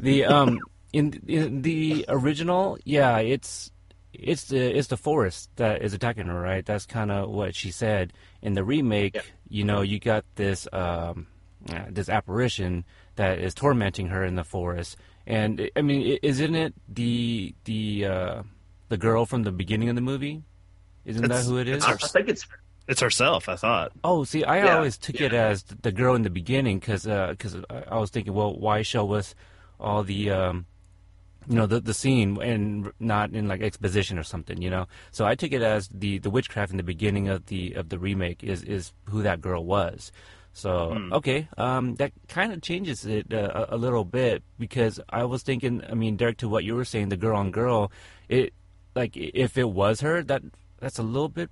The 0.00 0.24
um 0.26 0.58
in, 0.92 1.22
in 1.26 1.62
the 1.62 2.04
original, 2.08 2.78
yeah, 2.84 3.18
it's 3.18 3.70
it's 4.12 4.44
the 4.44 4.76
it's 4.76 4.88
the 4.88 4.96
forest 4.96 5.50
that 5.56 5.82
is 5.82 5.94
attacking 5.94 6.26
her, 6.26 6.40
right? 6.40 6.66
That's 6.66 6.84
kind 6.84 7.10
of 7.10 7.30
what 7.30 7.54
she 7.54 7.70
said. 7.70 8.12
In 8.42 8.54
the 8.54 8.64
remake, 8.64 9.14
yeah. 9.14 9.22
you 9.48 9.64
know, 9.64 9.82
you 9.82 9.98
got 9.98 10.24
this 10.34 10.66
um 10.72 11.28
uh, 11.68 11.84
this 11.88 12.08
apparition 12.08 12.84
that 13.16 13.38
is 13.38 13.54
tormenting 13.54 14.08
her 14.08 14.24
in 14.24 14.34
the 14.34 14.44
forest, 14.44 14.96
and 15.26 15.70
I 15.76 15.82
mean, 15.82 16.18
isn't 16.22 16.54
it 16.54 16.74
the 16.88 17.54
the 17.64 18.06
uh, 18.06 18.42
the 18.88 18.96
girl 18.96 19.26
from 19.26 19.44
the 19.44 19.52
beginning 19.52 19.88
of 19.88 19.94
the 19.94 20.00
movie? 20.00 20.42
Isn't 21.04 21.24
it's, 21.24 21.34
that 21.34 21.50
who 21.50 21.58
it 21.58 21.68
is? 21.68 21.84
I 21.84 21.94
think 21.96 22.28
it's 22.28 22.46
it's 22.90 23.00
herself, 23.00 23.48
I 23.48 23.54
thought. 23.54 23.92
Oh, 24.02 24.24
see, 24.24 24.42
I 24.42 24.64
yeah. 24.64 24.76
always 24.76 24.98
took 24.98 25.20
yeah. 25.20 25.26
it 25.26 25.32
as 25.32 25.62
the 25.62 25.92
girl 25.92 26.16
in 26.16 26.22
the 26.22 26.30
beginning 26.30 26.80
because 26.80 27.04
because 27.04 27.54
uh, 27.54 27.84
I 27.88 27.98
was 27.98 28.10
thinking, 28.10 28.34
well, 28.34 28.52
why 28.52 28.82
show 28.82 29.12
us 29.12 29.36
all 29.78 30.02
the 30.02 30.30
um, 30.30 30.66
you 31.48 31.54
know 31.54 31.66
the 31.66 31.80
the 31.80 31.94
scene 31.94 32.42
and 32.42 32.90
not 32.98 33.30
in 33.32 33.46
like 33.46 33.62
exposition 33.62 34.18
or 34.18 34.24
something, 34.24 34.60
you 34.60 34.70
know? 34.70 34.88
So 35.12 35.24
I 35.24 35.36
took 35.36 35.52
it 35.52 35.62
as 35.62 35.88
the 35.88 36.18
the 36.18 36.30
witchcraft 36.30 36.72
in 36.72 36.78
the 36.78 36.82
beginning 36.82 37.28
of 37.28 37.46
the 37.46 37.74
of 37.74 37.90
the 37.90 37.98
remake 37.98 38.42
is 38.42 38.64
is 38.64 38.92
who 39.04 39.22
that 39.22 39.40
girl 39.40 39.64
was. 39.64 40.10
So 40.52 40.96
mm. 40.98 41.12
okay, 41.12 41.48
um, 41.56 41.94
that 41.94 42.10
kind 42.26 42.52
of 42.52 42.60
changes 42.60 43.06
it 43.06 43.32
uh, 43.32 43.66
a, 43.70 43.76
a 43.76 43.78
little 43.78 44.04
bit 44.04 44.42
because 44.58 44.98
I 45.08 45.24
was 45.24 45.44
thinking, 45.44 45.84
I 45.88 45.94
mean, 45.94 46.16
Derek, 46.16 46.38
to 46.38 46.48
what 46.48 46.64
you 46.64 46.74
were 46.74 46.84
saying, 46.84 47.10
the 47.10 47.16
girl 47.16 47.36
on 47.36 47.52
girl, 47.52 47.92
it 48.28 48.52
like 48.96 49.16
if 49.16 49.56
it 49.56 49.70
was 49.70 50.00
her, 50.00 50.24
that 50.24 50.42
that's 50.80 50.98
a 50.98 51.04
little 51.04 51.28
bit 51.28 51.50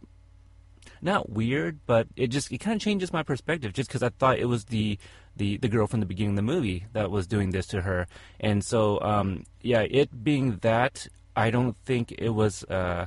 not 1.00 1.30
weird, 1.30 1.80
but 1.86 2.08
it 2.16 2.28
just 2.28 2.52
it 2.52 2.58
kind 2.58 2.76
of 2.76 2.82
changes 2.82 3.12
my 3.12 3.22
perspective 3.22 3.72
just 3.72 3.88
because 3.88 4.02
I 4.02 4.10
thought 4.10 4.38
it 4.38 4.46
was 4.46 4.66
the 4.66 4.98
the 5.36 5.56
the 5.58 5.68
girl 5.68 5.86
from 5.86 6.00
the 6.00 6.06
beginning 6.06 6.30
of 6.30 6.36
the 6.36 6.42
movie 6.42 6.86
that 6.92 7.10
was 7.10 7.26
doing 7.26 7.50
this 7.50 7.66
to 7.68 7.82
her, 7.82 8.06
and 8.40 8.64
so 8.64 9.00
um, 9.00 9.44
yeah, 9.62 9.86
it 9.88 10.24
being 10.24 10.58
that 10.58 11.06
I 11.36 11.50
don't 11.50 11.76
think 11.76 12.12
it 12.12 12.30
was 12.30 12.64
uh, 12.64 13.06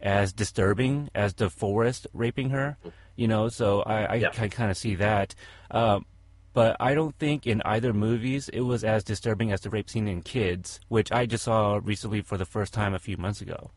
as 0.00 0.32
disturbing 0.32 1.10
as 1.14 1.34
the 1.34 1.50
forest 1.50 2.06
raping 2.12 2.50
her, 2.50 2.76
you 3.16 3.28
know. 3.28 3.48
So 3.48 3.82
I 3.82 4.04
I, 4.04 4.14
yeah. 4.14 4.28
I 4.38 4.48
kind 4.48 4.70
of 4.70 4.76
see 4.76 4.94
that. 4.96 5.34
Uh, 5.70 6.00
but 6.56 6.74
I 6.80 6.94
don't 6.94 7.14
think 7.18 7.46
in 7.46 7.60
either 7.66 7.92
movies 7.92 8.48
it 8.48 8.62
was 8.62 8.82
as 8.82 9.04
disturbing 9.04 9.52
as 9.52 9.60
the 9.60 9.68
rape 9.68 9.90
scene 9.90 10.08
in 10.08 10.22
Kids, 10.22 10.80
which 10.88 11.12
I 11.12 11.26
just 11.26 11.44
saw 11.44 11.78
recently 11.84 12.22
for 12.22 12.38
the 12.38 12.46
first 12.46 12.72
time 12.72 12.94
a 12.94 12.98
few 12.98 13.18
months 13.18 13.42
ago. 13.42 13.72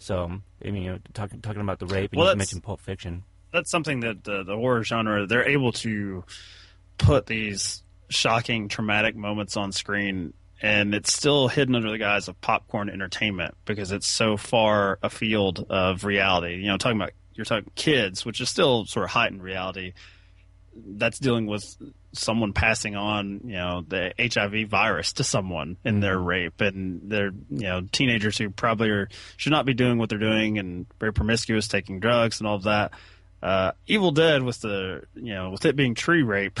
So, 0.00 0.40
I 0.64 0.70
mean, 0.70 0.82
you 0.82 0.92
know, 0.92 0.98
talking 1.12 1.42
talking 1.42 1.60
about 1.60 1.78
the 1.78 1.86
rape, 1.86 2.12
and 2.12 2.20
well, 2.20 2.30
you 2.30 2.36
mentioned 2.36 2.62
Pulp 2.62 2.80
Fiction. 2.80 3.22
That's 3.52 3.70
something 3.70 4.00
that 4.00 4.24
the, 4.24 4.44
the 4.44 4.56
horror 4.56 4.82
genre 4.82 5.26
they're 5.26 5.48
able 5.48 5.72
to 5.72 6.24
put 6.96 7.26
these 7.26 7.82
shocking, 8.08 8.68
traumatic 8.68 9.14
moments 9.14 9.58
on 9.58 9.72
screen, 9.72 10.32
and 10.62 10.94
it's 10.94 11.12
still 11.12 11.48
hidden 11.48 11.74
under 11.74 11.90
the 11.90 11.98
guise 11.98 12.28
of 12.28 12.40
popcorn 12.40 12.88
entertainment 12.88 13.54
because 13.66 13.92
it's 13.92 14.06
so 14.06 14.38
far 14.38 14.98
afield 15.02 15.66
of 15.68 16.04
reality. 16.04 16.56
You 16.56 16.68
know, 16.68 16.78
talking 16.78 16.98
about 16.98 17.12
you're 17.34 17.44
talking 17.44 17.70
kids, 17.74 18.24
which 18.24 18.40
is 18.40 18.48
still 18.48 18.86
sort 18.86 19.04
of 19.04 19.10
heightened 19.10 19.42
reality. 19.42 19.92
That's 20.74 21.18
dealing 21.18 21.46
with 21.46 21.76
someone 22.12 22.52
passing 22.52 22.96
on, 22.96 23.40
you 23.44 23.54
know, 23.54 23.84
the 23.86 24.12
HIV 24.18 24.68
virus 24.68 25.12
to 25.14 25.24
someone 25.24 25.76
in 25.84 26.00
their 26.00 26.16
mm-hmm. 26.16 26.26
rape, 26.26 26.60
and 26.60 27.02
they're, 27.04 27.30
you 27.50 27.62
know, 27.62 27.82
teenagers 27.92 28.38
who 28.38 28.50
probably 28.50 28.90
are, 28.90 29.08
should 29.36 29.52
not 29.52 29.66
be 29.66 29.74
doing 29.74 29.98
what 29.98 30.08
they're 30.08 30.18
doing 30.18 30.58
and 30.58 30.86
very 30.98 31.12
promiscuous, 31.12 31.68
taking 31.68 32.00
drugs 32.00 32.40
and 32.40 32.48
all 32.48 32.56
of 32.56 32.64
that. 32.64 32.92
Uh, 33.42 33.72
Evil 33.86 34.10
Dead 34.10 34.42
with 34.42 34.60
the, 34.60 35.04
you 35.14 35.34
know, 35.34 35.50
with 35.50 35.64
it 35.64 35.76
being 35.76 35.94
tree 35.94 36.22
rape, 36.22 36.60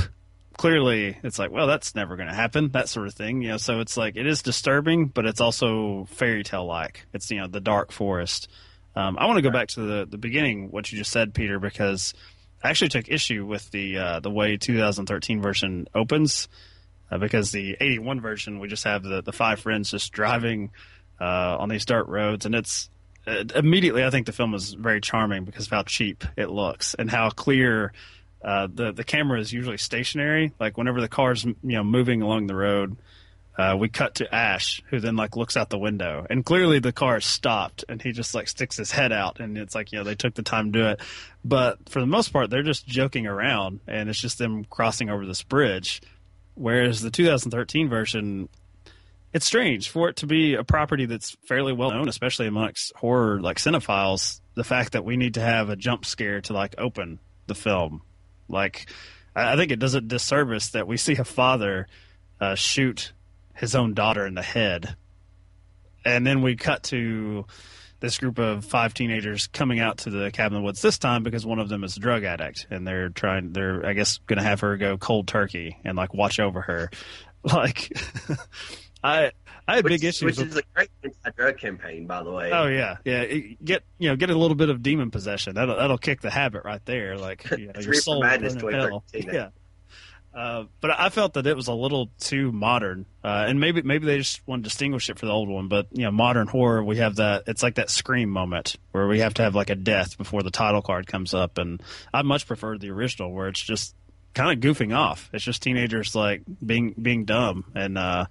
clearly 0.60 1.18
it's 1.22 1.38
like, 1.38 1.50
well, 1.50 1.66
that's 1.66 1.94
never 1.94 2.16
going 2.16 2.28
to 2.28 2.34
happen, 2.34 2.68
that 2.70 2.88
sort 2.88 3.06
of 3.06 3.14
thing, 3.14 3.42
you 3.42 3.48
know. 3.48 3.56
So 3.56 3.80
it's 3.80 3.96
like 3.96 4.16
it 4.16 4.26
is 4.26 4.42
disturbing, 4.42 5.06
but 5.06 5.26
it's 5.26 5.40
also 5.40 6.06
fairy 6.10 6.44
tale 6.44 6.66
like. 6.66 7.06
It's 7.12 7.30
you 7.30 7.38
know 7.38 7.48
the 7.48 7.60
dark 7.60 7.92
forest. 7.92 8.48
Um, 8.94 9.16
I 9.18 9.26
want 9.26 9.38
to 9.38 9.42
go 9.42 9.50
back 9.50 9.68
to 9.68 9.80
the 9.80 10.06
the 10.06 10.18
beginning, 10.18 10.70
what 10.70 10.90
you 10.92 10.98
just 10.98 11.12
said, 11.12 11.34
Peter, 11.34 11.58
because 11.58 12.12
I 12.62 12.70
actually 12.70 12.88
took 12.88 13.08
issue 13.08 13.46
with 13.46 13.70
the 13.70 13.98
uh, 13.98 14.20
the 14.20 14.30
way 14.30 14.56
2013 14.56 15.40
version 15.40 15.86
opens 15.94 16.48
uh, 17.10 17.18
because 17.18 17.52
the 17.52 17.76
81 17.80 18.20
version 18.20 18.60
we 18.60 18.68
just 18.68 18.84
have 18.84 19.02
the 19.02 19.22
the 19.22 19.32
five 19.32 19.60
friends 19.60 19.90
just 19.90 20.12
driving 20.12 20.70
uh, 21.20 21.56
on 21.58 21.68
these 21.68 21.84
dirt 21.84 22.06
roads, 22.08 22.46
and 22.46 22.54
it's 22.54 22.90
uh, 23.26 23.44
immediately 23.54 24.04
I 24.04 24.10
think 24.10 24.26
the 24.26 24.32
film 24.32 24.54
is 24.54 24.72
very 24.72 25.00
charming 25.00 25.44
because 25.44 25.66
of 25.66 25.72
how 25.72 25.82
cheap 25.82 26.24
it 26.36 26.50
looks 26.50 26.94
and 26.94 27.10
how 27.10 27.30
clear. 27.30 27.92
Uh, 28.42 28.66
the 28.72 28.90
the 28.90 29.04
camera 29.04 29.38
is 29.38 29.52
usually 29.52 29.76
stationary. 29.76 30.50
Like 30.58 30.78
whenever 30.78 31.02
the 31.02 31.08
car's 31.08 31.44
you 31.44 31.56
know 31.62 31.84
moving 31.84 32.22
along 32.22 32.46
the 32.46 32.54
road, 32.54 32.96
uh, 33.60 33.76
we 33.76 33.90
cut 33.90 34.14
to 34.14 34.34
Ash, 34.34 34.82
who 34.88 35.00
then 35.00 35.16
like 35.16 35.36
looks 35.36 35.54
out 35.54 35.68
the 35.68 35.78
window, 35.78 36.26
and 36.30 36.46
clearly 36.46 36.78
the 36.78 36.92
car 36.92 37.20
stopped, 37.20 37.84
and 37.90 38.00
he 38.00 38.10
just 38.10 38.34
like 38.34 38.48
sticks 38.48 38.78
his 38.78 38.90
head 38.90 39.12
out, 39.12 39.38
and 39.38 39.58
it's 39.58 39.74
like 39.74 39.92
you 39.92 39.98
know 39.98 40.04
they 40.04 40.14
took 40.14 40.32
the 40.34 40.42
time 40.42 40.72
to 40.72 40.78
do 40.78 40.86
it, 40.86 41.00
but 41.44 41.86
for 41.90 42.00
the 42.00 42.06
most 42.06 42.32
part 42.32 42.48
they're 42.48 42.62
just 42.62 42.86
joking 42.86 43.26
around, 43.26 43.80
and 43.86 44.08
it's 44.08 44.20
just 44.20 44.38
them 44.38 44.64
crossing 44.64 45.10
over 45.10 45.26
this 45.26 45.42
bridge, 45.42 46.00
whereas 46.54 47.02
the 47.02 47.10
2013 47.10 47.90
version, 47.90 48.48
it's 49.34 49.44
strange. 49.44 49.90
For 49.90 50.08
it 50.08 50.16
to 50.16 50.26
be 50.26 50.54
a 50.54 50.64
property 50.64 51.04
that's 51.04 51.36
fairly 51.46 51.74
well 51.74 51.90
known, 51.90 52.08
especially 52.08 52.46
amongst 52.46 52.94
horror 52.96 53.42
like 53.42 53.58
cinephiles. 53.58 54.40
The 54.54 54.64
fact 54.64 54.92
that 54.92 55.04
we 55.04 55.18
need 55.18 55.34
to 55.34 55.42
have 55.42 55.68
a 55.68 55.76
jump 55.76 56.06
scare 56.06 56.40
to 56.42 56.54
like 56.54 56.76
open 56.78 57.18
the 57.46 57.54
film, 57.54 58.00
like 58.48 58.88
I 59.36 59.52
I 59.52 59.56
think 59.56 59.70
it 59.70 59.80
does 59.80 59.92
a 59.92 60.00
disservice 60.00 60.70
that 60.70 60.86
we 60.86 60.96
see 60.96 61.16
a 61.16 61.24
father 61.24 61.88
uh, 62.40 62.54
shoot 62.54 63.12
his 63.60 63.74
own 63.74 63.94
daughter 63.94 64.26
in 64.26 64.34
the 64.34 64.42
head, 64.42 64.96
and 66.04 66.26
then 66.26 66.42
we 66.42 66.56
cut 66.56 66.82
to 66.84 67.44
this 68.00 68.16
group 68.16 68.38
of 68.38 68.64
five 68.64 68.94
teenagers 68.94 69.46
coming 69.48 69.78
out 69.78 69.98
to 69.98 70.10
the 70.10 70.30
cabin 70.30 70.56
in 70.56 70.62
the 70.62 70.64
woods 70.64 70.80
this 70.80 70.96
time 70.98 71.22
because 71.22 71.44
one 71.44 71.58
of 71.58 71.68
them 71.68 71.84
is 71.84 71.98
a 71.98 72.00
drug 72.00 72.24
addict 72.24 72.66
and 72.70 72.86
they're 72.86 73.10
trying 73.10 73.52
they're 73.52 73.84
I 73.84 73.92
guess 73.92 74.16
going 74.26 74.38
to 74.38 74.42
have 74.42 74.60
her 74.60 74.78
go 74.78 74.96
cold 74.96 75.28
turkey 75.28 75.76
and 75.84 75.98
like 75.98 76.14
watch 76.14 76.40
over 76.40 76.62
her 76.62 76.90
like 77.44 77.92
I 79.04 79.32
I 79.68 79.76
had 79.76 79.84
which, 79.84 79.92
big 79.92 80.04
issues 80.04 80.22
which 80.22 80.38
with 80.38 80.48
is 80.48 80.56
a 80.56 80.62
great 80.74 80.90
anti-drug 81.04 81.58
campaign, 81.58 82.06
by 82.06 82.22
the 82.22 82.30
way. 82.32 82.50
Oh 82.52 82.66
yeah, 82.66 82.96
yeah. 83.04 83.20
It- 83.20 83.62
Get 83.64 83.82
you 83.98 84.08
know, 84.08 84.16
get 84.16 84.30
a 84.30 84.34
little 84.36 84.56
bit 84.56 84.68
of 84.70 84.82
demon 84.82 85.10
possession. 85.10 85.54
That'll 85.54 85.76
that'll 85.76 85.98
kick 85.98 86.22
the 86.22 86.30
habit 86.30 86.64
right 86.64 86.84
there. 86.86 87.16
Like 87.18 87.48
you 87.50 87.66
know, 87.66 87.72
your 87.80 87.94
soul 87.94 88.22
Madness 88.22 88.54
hell. 88.54 88.62
2013. 89.12 89.30
Yeah. 89.34 89.48
Uh, 90.32 90.64
but 90.80 90.92
I 90.92 91.08
felt 91.08 91.34
that 91.34 91.46
it 91.46 91.56
was 91.56 91.66
a 91.66 91.72
little 91.72 92.10
too 92.20 92.52
modern, 92.52 93.04
uh, 93.24 93.46
and 93.48 93.58
maybe 93.58 93.82
maybe 93.82 94.06
they 94.06 94.18
just 94.18 94.46
want 94.46 94.62
to 94.62 94.68
distinguish 94.68 95.10
it 95.10 95.18
for 95.18 95.26
the 95.26 95.32
old 95.32 95.48
one. 95.48 95.66
But 95.66 95.88
you 95.90 96.04
know, 96.04 96.12
modern 96.12 96.46
horror, 96.46 96.84
we 96.84 96.98
have 96.98 97.16
that. 97.16 97.44
It's 97.48 97.64
like 97.64 97.74
that 97.74 97.90
scream 97.90 98.30
moment 98.30 98.76
where 98.92 99.08
we 99.08 99.18
have 99.20 99.34
to 99.34 99.42
have 99.42 99.56
like 99.56 99.70
a 99.70 99.74
death 99.74 100.16
before 100.16 100.44
the 100.44 100.52
title 100.52 100.82
card 100.82 101.08
comes 101.08 101.34
up, 101.34 101.58
and 101.58 101.82
I 102.14 102.22
much 102.22 102.46
prefer 102.46 102.78
the 102.78 102.90
original 102.90 103.32
where 103.32 103.48
it's 103.48 103.60
just 103.60 103.96
kind 104.32 104.52
of 104.52 104.62
goofing 104.62 104.96
off. 104.96 105.28
It's 105.32 105.44
just 105.44 105.62
teenagers 105.62 106.14
like 106.14 106.42
being 106.64 106.94
being 107.00 107.24
dumb, 107.24 107.64
and 107.74 107.98
uh, 107.98 108.26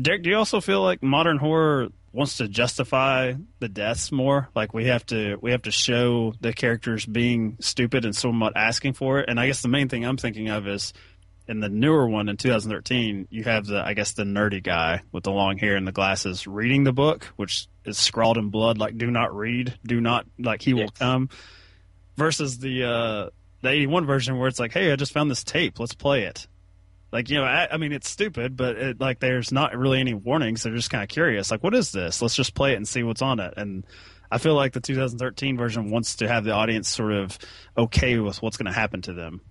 Derek, 0.00 0.24
do 0.24 0.30
you 0.30 0.36
also 0.36 0.60
feel 0.60 0.82
like 0.82 1.00
modern 1.00 1.38
horror 1.38 1.88
wants 2.12 2.36
to 2.38 2.48
justify 2.48 3.34
the 3.58 3.68
deaths 3.68 4.12
more? 4.12 4.48
Like 4.54 4.74
we 4.74 4.86
have 4.86 5.04
to 5.06 5.36
we 5.40 5.50
have 5.52 5.62
to 5.62 5.70
show 5.70 6.34
the 6.40 6.52
characters 6.52 7.06
being 7.06 7.56
stupid 7.60 8.04
and 8.04 8.14
somewhat 8.14 8.52
asking 8.56 8.94
for 8.94 9.18
it. 9.20 9.28
And 9.28 9.40
I 9.40 9.46
guess 9.46 9.62
the 9.62 9.68
main 9.68 9.88
thing 9.88 10.04
I'm 10.04 10.16
thinking 10.16 10.48
of 10.48 10.66
is 10.66 10.92
in 11.48 11.58
the 11.60 11.68
newer 11.68 12.08
one 12.08 12.28
in 12.28 12.36
2013, 12.36 13.26
you 13.30 13.44
have 13.44 13.66
the 13.66 13.82
I 13.84 13.94
guess 13.94 14.12
the 14.12 14.24
nerdy 14.24 14.62
guy 14.62 15.02
with 15.10 15.24
the 15.24 15.32
long 15.32 15.58
hair 15.58 15.76
and 15.76 15.86
the 15.86 15.92
glasses 15.92 16.46
reading 16.46 16.84
the 16.84 16.92
book, 16.92 17.24
which 17.36 17.66
is 17.84 17.98
scrawled 17.98 18.38
in 18.38 18.50
blood 18.50 18.78
like 18.78 18.96
"Do 18.96 19.10
not 19.10 19.34
read, 19.34 19.76
do 19.84 20.00
not 20.00 20.26
like 20.38 20.62
he 20.62 20.72
will 20.72 20.82
Yes. 20.82 20.90
come," 20.98 21.28
versus 22.16 22.58
the 22.58 22.84
uh, 22.84 23.30
the 23.62 23.68
81 23.70 24.06
version 24.06 24.38
where 24.38 24.48
it's 24.48 24.60
like, 24.60 24.72
"Hey, 24.72 24.92
I 24.92 24.96
just 24.96 25.12
found 25.12 25.30
this 25.30 25.42
tape, 25.44 25.80
let's 25.80 25.94
play 25.94 26.24
it." 26.24 26.46
Like 27.12 27.28
you 27.28 27.36
know, 27.36 27.44
I, 27.44 27.68
I 27.70 27.76
mean, 27.76 27.92
it's 27.92 28.08
stupid, 28.08 28.56
but 28.56 28.76
it, 28.76 29.00
like 29.00 29.20
there's 29.20 29.52
not 29.52 29.76
really 29.76 30.00
any 30.00 30.14
warnings. 30.14 30.62
They're 30.62 30.74
just 30.74 30.90
kind 30.90 31.02
of 31.02 31.10
curious. 31.10 31.50
Like, 31.50 31.62
what 31.62 31.74
is 31.74 31.92
this? 31.92 32.22
Let's 32.22 32.34
just 32.34 32.54
play 32.54 32.72
it 32.72 32.76
and 32.76 32.88
see 32.88 33.02
what's 33.02 33.20
on 33.20 33.38
it. 33.38 33.54
And 33.56 33.84
I 34.30 34.38
feel 34.38 34.54
like 34.54 34.72
the 34.72 34.80
2013 34.80 35.58
version 35.58 35.90
wants 35.90 36.16
to 36.16 36.28
have 36.28 36.44
the 36.44 36.52
audience 36.52 36.88
sort 36.88 37.12
of 37.12 37.38
okay 37.76 38.18
with 38.18 38.40
what's 38.40 38.56
going 38.56 38.66
to 38.66 38.72
happen 38.72 39.02
to 39.02 39.12
them. 39.12 39.42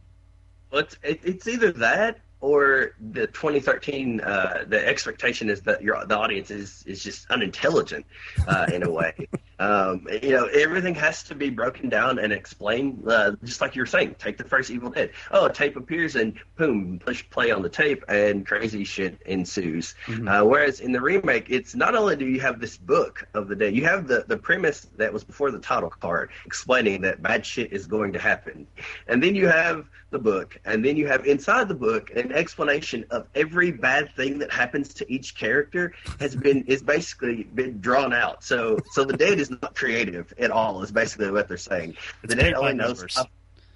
Well, 0.71 0.81
it's, 0.81 0.97
it, 1.03 1.19
it's 1.23 1.47
either 1.47 1.71
that 1.73 2.19
or 2.39 2.93
the 2.99 3.27
2013. 3.27 4.21
Uh, 4.21 4.63
the 4.67 4.83
expectation 4.85 5.49
is 5.49 5.61
that 5.61 5.83
your 5.83 6.03
the 6.05 6.17
audience 6.17 6.49
is 6.49 6.83
is 6.87 7.03
just 7.03 7.29
unintelligent 7.29 8.07
uh, 8.47 8.65
in 8.73 8.81
a 8.81 8.89
way. 8.89 9.13
um, 9.61 10.07
you 10.23 10.31
know, 10.31 10.45
everything 10.45 10.95
has 10.95 11.21
to 11.23 11.35
be 11.35 11.51
broken 11.51 11.87
down 11.87 12.17
and 12.17 12.33
explained, 12.33 13.03
uh, 13.07 13.33
just 13.43 13.61
like 13.61 13.75
you 13.75 13.83
were 13.83 13.85
saying. 13.85 14.15
Take 14.17 14.39
the 14.39 14.43
first 14.43 14.71
Evil 14.71 14.89
Dead. 14.89 15.11
Oh, 15.29 15.45
a 15.45 15.53
tape 15.53 15.75
appears 15.75 16.15
and 16.15 16.33
boom, 16.55 16.97
push 16.97 17.23
play 17.29 17.51
on 17.51 17.61
the 17.61 17.69
tape, 17.69 18.03
and 18.07 18.43
crazy 18.43 18.83
shit 18.83 19.21
ensues. 19.27 19.93
Uh, 20.27 20.43
whereas 20.43 20.79
in 20.79 20.91
the 20.91 20.99
remake, 20.99 21.45
it's 21.49 21.75
not 21.75 21.93
only 21.93 22.15
do 22.15 22.25
you 22.25 22.39
have 22.39 22.59
this 22.59 22.75
book 22.75 23.27
of 23.35 23.47
the 23.47 23.55
day, 23.55 23.69
you 23.69 23.85
have 23.85 24.07
the 24.07 24.25
the 24.27 24.37
premise 24.37 24.87
that 24.97 25.13
was 25.13 25.23
before 25.23 25.51
the 25.51 25.59
title 25.59 25.91
card 25.91 26.31
explaining 26.45 27.01
that 27.01 27.21
bad 27.21 27.45
shit 27.45 27.71
is 27.71 27.85
going 27.85 28.13
to 28.13 28.19
happen, 28.19 28.65
and 29.07 29.21
then 29.21 29.35
you 29.35 29.47
have 29.47 29.85
the 30.09 30.19
book, 30.19 30.59
and 30.65 30.83
then 30.83 30.97
you 30.97 31.07
have 31.07 31.25
inside 31.25 31.67
the 31.67 31.75
book 31.75 32.09
an 32.15 32.31
explanation 32.31 33.05
of 33.11 33.27
every 33.35 33.71
bad 33.71 34.13
thing 34.15 34.39
that 34.39 34.51
happens 34.51 34.93
to 34.95 35.11
each 35.11 35.35
character 35.35 35.93
has 36.19 36.35
been 36.35 36.63
is 36.65 36.81
basically 36.81 37.43
been 37.43 37.79
drawn 37.79 38.11
out. 38.11 38.43
So 38.43 38.79
so 38.91 39.03
the 39.03 39.15
dead 39.15 39.39
is 39.39 39.50
not 39.61 39.75
creative 39.75 40.33
at 40.37 40.51
all. 40.51 40.81
Is 40.81 40.91
basically 40.91 41.31
what 41.31 41.47
they're 41.47 41.57
saying. 41.57 41.95
It's 42.23 42.33
the 42.33 42.41
dead 42.41 42.53
only 42.53 42.73
knows. 42.73 42.97
numbers. 42.97 43.15
How, 43.15 43.25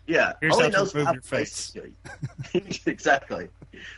yeah, 0.08 0.34
Here's 0.40 0.54
only 0.54 0.66
how 0.66 0.70
to 0.72 0.78
knows 0.78 0.94
how 0.94 1.14
your 1.14 1.22
face. 1.22 1.76
exactly. 2.86 3.50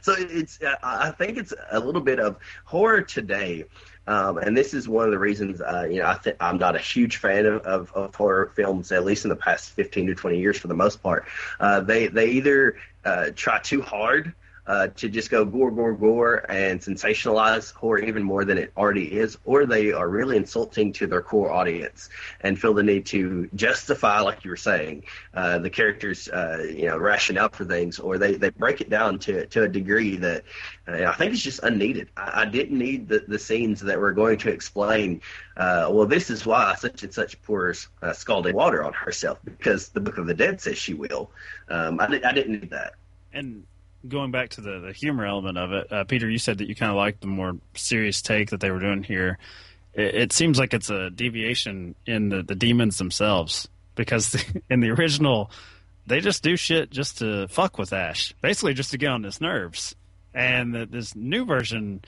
So 0.01 0.15
it's 0.17 0.59
I 0.61 0.77
I 0.81 1.11
think 1.11 1.37
it's 1.37 1.53
a 1.71 1.79
little 1.79 2.01
bit 2.01 2.19
of 2.19 2.37
horror 2.65 3.01
today. 3.01 3.65
Um, 4.07 4.37
and 4.37 4.55
this 4.55 4.73
is 4.73 4.87
one 4.87 5.03
of 5.03 5.11
the 5.11 5.19
reasons, 5.19 5.59
uh, 5.59 5.85
you 5.89 5.99
know, 5.99 6.05
I 6.05 6.13
think 6.13 6.37
I'm 6.39 6.57
not 6.57 6.77
a 6.77 6.79
huge 6.79 7.17
fan 7.17 7.45
of, 7.45 7.61
of, 7.63 7.91
of 7.91 8.15
horror 8.15 8.53
films, 8.55 8.93
at 8.93 9.03
least 9.03 9.25
in 9.25 9.29
the 9.29 9.35
past 9.35 9.71
15 9.71 10.07
to 10.07 10.15
20 10.15 10.39
years, 10.39 10.57
for 10.57 10.69
the 10.69 10.73
most 10.73 11.03
part. 11.03 11.25
Uh, 11.59 11.81
they 11.81 12.07
they 12.07 12.29
either 12.29 12.77
uh, 13.03 13.31
try 13.35 13.59
too 13.59 13.81
hard 13.81 14.33
uh, 14.67 14.88
to 14.88 15.08
just 15.08 15.32
go 15.32 15.45
gore, 15.45 15.71
gore, 15.71 15.93
gore, 15.93 16.45
and 16.49 16.82
sensationalize 16.82 17.73
horror 17.73 17.99
even 17.99 18.21
more 18.21 18.43
than 18.43 18.58
it 18.58 18.71
already 18.75 19.17
is, 19.17 19.38
or 19.45 19.65
they 19.65 19.93
are 19.93 20.10
really 20.10 20.36
insulting 20.36 20.91
to 20.91 21.08
their 21.08 21.21
core 21.21 21.49
audience 21.51 22.10
and 22.41 22.60
feel 22.60 22.73
the 22.73 22.84
need 22.84 23.06
to 23.06 23.49
justify, 23.56 24.19
like 24.19 24.43
you 24.43 24.51
were 24.51 24.58
saying, 24.58 25.03
uh, 25.34 25.58
the 25.60 25.69
characters, 25.69 26.27
uh, 26.27 26.65
you 26.69 26.86
know, 26.86 26.97
rationale 26.97 27.49
for 27.49 27.63
things, 27.63 27.97
or 27.97 28.17
they, 28.17 28.36
they 28.36 28.49
break 28.49 28.82
it 28.82 28.89
down 28.89 29.17
to 29.17 29.45
to 29.47 29.63
a 29.63 29.67
degree 29.67 30.17
that 30.17 30.43
uh, 30.88 31.06
I 31.06 31.13
think 31.13 31.34
it's 31.34 31.41
just 31.41 31.62
unneeded. 31.63 32.10
I, 32.17 32.41
I 32.41 32.45
didn't 32.45 32.77
need 32.77 33.08
the, 33.08 33.23
the 33.27 33.39
scenes 33.39 33.80
that 33.82 33.97
were 33.99 34.12
going 34.12 34.38
to 34.39 34.49
explain, 34.49 35.21
uh, 35.56 35.88
well, 35.91 36.06
this 36.06 36.30
is 36.30 36.45
why 36.45 36.75
such 36.75 37.03
and 37.03 37.13
such 37.13 37.41
pours 37.41 37.88
uh, 38.01 38.12
scalding 38.12 38.56
water 38.56 38.84
on 38.84 38.91
herself 38.91 39.39
because 39.45 39.89
the 39.89 40.01
Book 40.01 40.17
of 40.17 40.27
the 40.27 40.34
Dead 40.34 40.60
says 40.60 40.77
she 40.77 40.93
will. 40.93 41.32
Um, 41.69 41.99
I, 42.01 42.06
I 42.06 42.34
didn't 42.34 42.60
need 42.60 42.69
that. 42.71 42.95
And 43.34 43.63
going 44.07 44.31
back 44.31 44.49
to 44.51 44.61
the, 44.61 44.79
the 44.79 44.93
humor 44.93 45.25
element 45.25 45.57
of 45.57 45.71
it, 45.71 45.91
uh, 45.91 46.03
Peter, 46.03 46.29
you 46.29 46.37
said 46.37 46.57
that 46.59 46.67
you 46.67 46.75
kind 46.75 46.91
of 46.91 46.97
liked 46.97 47.21
the 47.21 47.27
more 47.27 47.57
serious 47.75 48.21
take 48.21 48.49
that 48.49 48.59
they 48.59 48.71
were 48.71 48.79
doing 48.79 49.03
here. 49.03 49.37
It, 49.93 50.15
it 50.15 50.33
seems 50.33 50.59
like 50.59 50.73
it's 50.73 50.89
a 50.89 51.09
deviation 51.09 51.95
in 52.05 52.29
the, 52.29 52.43
the 52.43 52.55
demons 52.55 52.97
themselves 52.97 53.67
because 53.95 54.35
in 54.69 54.79
the 54.79 54.91
original, 54.91 55.51
they 56.05 56.21
just 56.21 56.41
do 56.41 56.55
shit 56.55 56.89
just 56.89 57.17
to 57.19 57.47
fuck 57.49 57.77
with 57.77 57.91
Ash, 57.91 58.33
basically 58.41 58.73
just 58.73 58.91
to 58.91 58.97
get 58.97 59.09
on 59.09 59.23
his 59.23 59.41
nerves. 59.41 59.95
And 60.33 60.73
the, 60.73 60.85
this 60.85 61.15
new 61.15 61.45
version, 61.45 62.01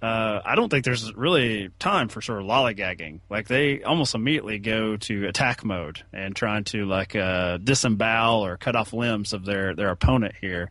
uh, 0.00 0.40
I 0.44 0.54
don't 0.54 0.70
think 0.70 0.84
there's 0.84 1.12
really 1.14 1.70
time 1.78 2.08
for 2.08 2.22
sort 2.22 2.40
of 2.40 2.46
lollygagging. 2.46 3.20
Like 3.28 3.48
they 3.48 3.82
almost 3.82 4.14
immediately 4.14 4.58
go 4.58 4.96
to 4.96 5.26
attack 5.26 5.64
mode 5.64 6.02
and 6.12 6.34
trying 6.34 6.64
to 6.64 6.86
like 6.86 7.14
uh, 7.16 7.58
disembowel 7.58 8.44
or 8.46 8.56
cut 8.56 8.76
off 8.76 8.92
limbs 8.92 9.32
of 9.32 9.44
their 9.44 9.74
their 9.74 9.90
opponent 9.90 10.34
here. 10.40 10.70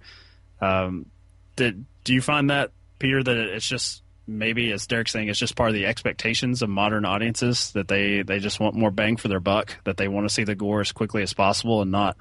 Um, 0.62 1.08
did 1.56 1.86
do 2.04 2.14
you 2.14 2.22
find 2.22 2.50
that 2.50 2.72
Peter 3.00 3.22
that 3.22 3.38
it's 3.38 3.68
just 3.68 4.04
maybe 4.26 4.72
as 4.72 4.88
Derek's 4.88 5.12
saying 5.12 5.30
it's 5.30 5.40
just 5.40 5.56
part 5.56 5.70
of 5.70 5.76
the 5.76 5.86
expectations 5.86 6.62
of 6.62 6.70
modern 6.70 7.06
audiences 7.06 7.72
that 7.72 7.88
they 7.88 8.22
they 8.24 8.40
just 8.40 8.60
want 8.60 8.76
more 8.76 8.92
bang 8.92 9.18
for 9.18 9.28
their 9.28 9.40
buck 9.40 9.78
that 9.86 9.98
they 9.98 10.08
want 10.08 10.28
to 10.28 10.34
see 10.34 10.44
the 10.44 10.56
gore 10.56 10.82
as 10.82 10.92
quickly 10.92 11.24
as 11.24 11.34
possible 11.34 11.82
and 11.82 11.92
not 11.92 12.18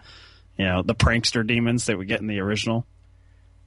you 0.57 0.65
know 0.65 0.83
the 0.83 0.95
prankster 0.95 1.47
demons 1.47 1.87
that 1.87 1.99
we 1.99 2.07
get 2.07 2.21
in 2.21 2.27
the 2.27 2.41
original. 2.41 2.87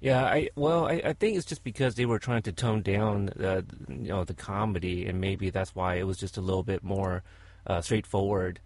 Yeah, 0.01 0.23
I 0.23 0.49
well, 0.55 0.87
I, 0.87 1.01
I 1.03 1.13
think 1.13 1.35
it's 1.35 1.45
just 1.45 1.63
because 1.63 1.95
they 1.95 2.05
were 2.05 2.19
trying 2.19 2.43
to 2.43 2.53
tone 2.53 2.81
down, 2.81 3.29
uh, 3.29 3.61
you 3.89 4.07
know, 4.07 4.23
the 4.23 4.33
comedy, 4.33 5.05
and 5.05 5.19
maybe 5.19 5.49
that's 5.49 5.75
why 5.75 5.95
it 5.95 6.07
was 6.07 6.17
just 6.17 6.37
a 6.37 6.41
little 6.41 6.63
bit 6.63 6.83
more 6.83 7.21
uh, 7.67 7.81
straightforward. 7.81 8.61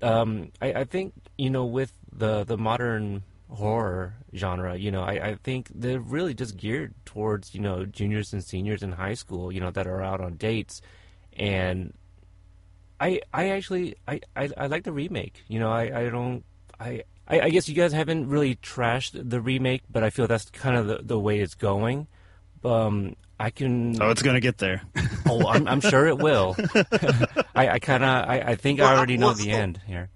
Um, 0.00 0.52
I, 0.62 0.72
I 0.72 0.84
think 0.84 1.12
you 1.36 1.50
know, 1.50 1.66
with 1.66 1.92
the 2.10 2.44
the 2.44 2.56
modern 2.56 3.22
horror 3.48 4.14
genre, 4.34 4.76
you 4.76 4.90
know, 4.90 5.02
I, 5.02 5.12
I 5.28 5.34
think 5.42 5.70
they're 5.74 6.00
really 6.00 6.34
just 6.34 6.56
geared 6.56 6.94
towards 7.04 7.54
you 7.54 7.60
know 7.60 7.84
juniors 7.84 8.32
and 8.32 8.42
seniors 8.42 8.82
in 8.82 8.92
high 8.92 9.14
school, 9.14 9.52
you 9.52 9.60
know, 9.60 9.70
that 9.70 9.86
are 9.86 10.02
out 10.02 10.20
on 10.20 10.36
dates, 10.36 10.80
and 11.32 11.92
I 13.00 13.20
I 13.32 13.50
actually 13.50 13.96
I 14.06 14.20
I, 14.34 14.50
I 14.56 14.66
like 14.66 14.84
the 14.84 14.92
remake. 14.92 15.44
You 15.48 15.60
know, 15.60 15.70
I 15.70 16.00
I 16.06 16.08
don't 16.10 16.44
I. 16.78 17.04
I, 17.28 17.40
I 17.40 17.50
guess 17.50 17.68
you 17.68 17.74
guys 17.74 17.92
haven't 17.92 18.28
really 18.28 18.54
trashed 18.54 19.28
the 19.28 19.40
remake, 19.40 19.82
but 19.90 20.04
I 20.04 20.10
feel 20.10 20.28
that's 20.28 20.48
kind 20.50 20.76
of 20.76 20.86
the, 20.86 21.00
the 21.02 21.18
way 21.18 21.40
it's 21.40 21.56
going. 21.56 22.06
Um, 22.64 23.16
I 23.38 23.50
can. 23.50 24.00
Oh, 24.00 24.10
it's 24.10 24.22
gonna 24.22 24.40
get 24.40 24.58
there. 24.58 24.82
Oh, 25.28 25.48
I'm, 25.48 25.66
I'm 25.66 25.80
sure 25.80 26.06
it 26.06 26.18
will. 26.18 26.54
I, 27.54 27.68
I 27.68 27.78
kind 27.80 28.04
of, 28.04 28.28
I, 28.28 28.44
I 28.46 28.54
think 28.54 28.78
Well, 28.78 28.88
I 28.88 28.96
already 28.96 29.16
know 29.16 29.26
well, 29.26 29.34
the 29.34 29.50
end 29.50 29.80
here. 29.84 30.08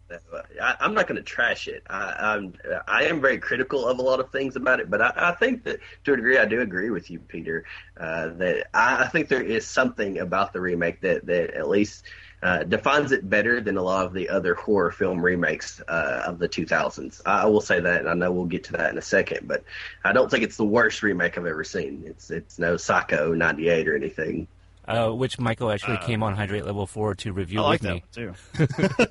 I, 0.62 0.76
I'm 0.78 0.94
not 0.94 1.08
going 1.08 1.16
to 1.16 1.22
trash 1.22 1.66
it. 1.66 1.82
I, 1.90 2.14
I'm 2.18 2.54
I 2.86 3.04
am 3.04 3.20
very 3.20 3.38
critical 3.38 3.86
of 3.88 3.98
a 3.98 4.02
lot 4.02 4.20
of 4.20 4.30
things 4.30 4.56
about 4.56 4.78
it, 4.78 4.88
but 4.90 5.02
I, 5.02 5.12
I 5.16 5.32
think 5.32 5.64
that 5.64 5.80
to 6.04 6.12
a 6.12 6.16
degree 6.16 6.38
I 6.38 6.44
do 6.44 6.60
agree 6.60 6.90
with 6.90 7.10
you, 7.10 7.18
Peter. 7.18 7.64
Uh, 7.98 8.28
that 8.34 8.68
I, 8.72 9.04
I 9.04 9.08
think 9.08 9.28
there 9.28 9.42
is 9.42 9.66
something 9.66 10.18
about 10.18 10.52
the 10.52 10.60
remake 10.60 11.00
that 11.00 11.26
that 11.26 11.54
at 11.54 11.68
least 11.68 12.04
uh, 12.42 12.64
defines 12.64 13.12
it 13.12 13.28
better 13.28 13.60
than 13.60 13.76
a 13.76 13.82
lot 13.82 14.06
of 14.06 14.12
the 14.12 14.28
other 14.28 14.54
horror 14.54 14.90
film 14.90 15.20
remakes 15.20 15.80
uh, 15.88 16.22
of 16.26 16.38
the 16.38 16.48
2000s. 16.48 17.20
I, 17.26 17.42
I 17.42 17.46
will 17.46 17.60
say 17.60 17.80
that, 17.80 18.00
and 18.00 18.08
I 18.08 18.14
know 18.14 18.32
we'll 18.32 18.46
get 18.46 18.64
to 18.64 18.72
that 18.72 18.90
in 18.90 18.98
a 18.98 19.02
second, 19.02 19.46
but 19.46 19.62
I 20.04 20.12
don't 20.12 20.30
think 20.30 20.44
it's 20.44 20.56
the 20.56 20.64
worst 20.64 21.02
remake 21.02 21.36
I've 21.36 21.46
ever 21.46 21.64
seen. 21.64 22.04
It's 22.06 22.30
it's 22.30 22.58
no 22.58 22.76
Psycho 22.76 23.34
'98 23.34 23.88
or 23.88 23.96
anything. 23.96 24.48
Uh, 24.88 25.10
which 25.10 25.38
Michael 25.38 25.70
actually 25.70 25.98
came 25.98 26.22
on 26.22 26.34
Hydrate 26.34 26.64
Level 26.64 26.84
4 26.84 27.14
to 27.16 27.32
review 27.32 27.60
I 27.60 27.62
like 27.62 27.82
with 27.82 28.02
that 28.16 28.18
me. 28.18 28.26
one 28.26 28.88
too. 28.98 29.06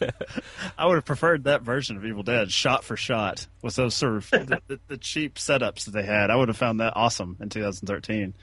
I 0.78 0.86
would 0.86 0.96
have 0.96 1.04
preferred 1.04 1.44
that 1.44 1.62
version 1.62 1.96
of 1.96 2.04
Evil 2.04 2.22
Dead, 2.22 2.50
shot 2.52 2.84
for 2.84 2.96
shot, 2.96 3.46
with 3.62 3.76
those 3.76 3.94
sort 3.94 4.16
of 4.16 4.30
the, 4.30 4.60
the, 4.66 4.80
the 4.88 4.96
cheap 4.98 5.36
setups 5.36 5.84
that 5.86 5.92
they 5.92 6.02
had. 6.04 6.30
I 6.30 6.36
would 6.36 6.48
have 6.48 6.56
found 6.56 6.80
that 6.80 6.94
awesome 6.96 7.36
in 7.40 7.48
2013. 7.48 8.34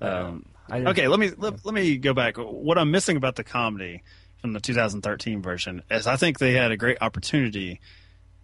Um, 0.00 0.46
I, 0.70 0.80
okay, 0.86 1.08
let 1.08 1.20
me 1.20 1.30
let, 1.36 1.64
let 1.64 1.74
me 1.74 1.96
go 1.98 2.14
back. 2.14 2.36
What 2.36 2.78
I'm 2.78 2.90
missing 2.90 3.16
about 3.16 3.36
the 3.36 3.44
comedy 3.44 4.02
from 4.40 4.52
the 4.52 4.60
2013 4.60 5.42
version 5.42 5.82
is 5.90 6.06
I 6.06 6.16
think 6.16 6.38
they 6.38 6.52
had 6.52 6.72
a 6.72 6.76
great 6.76 6.98
opportunity 7.00 7.80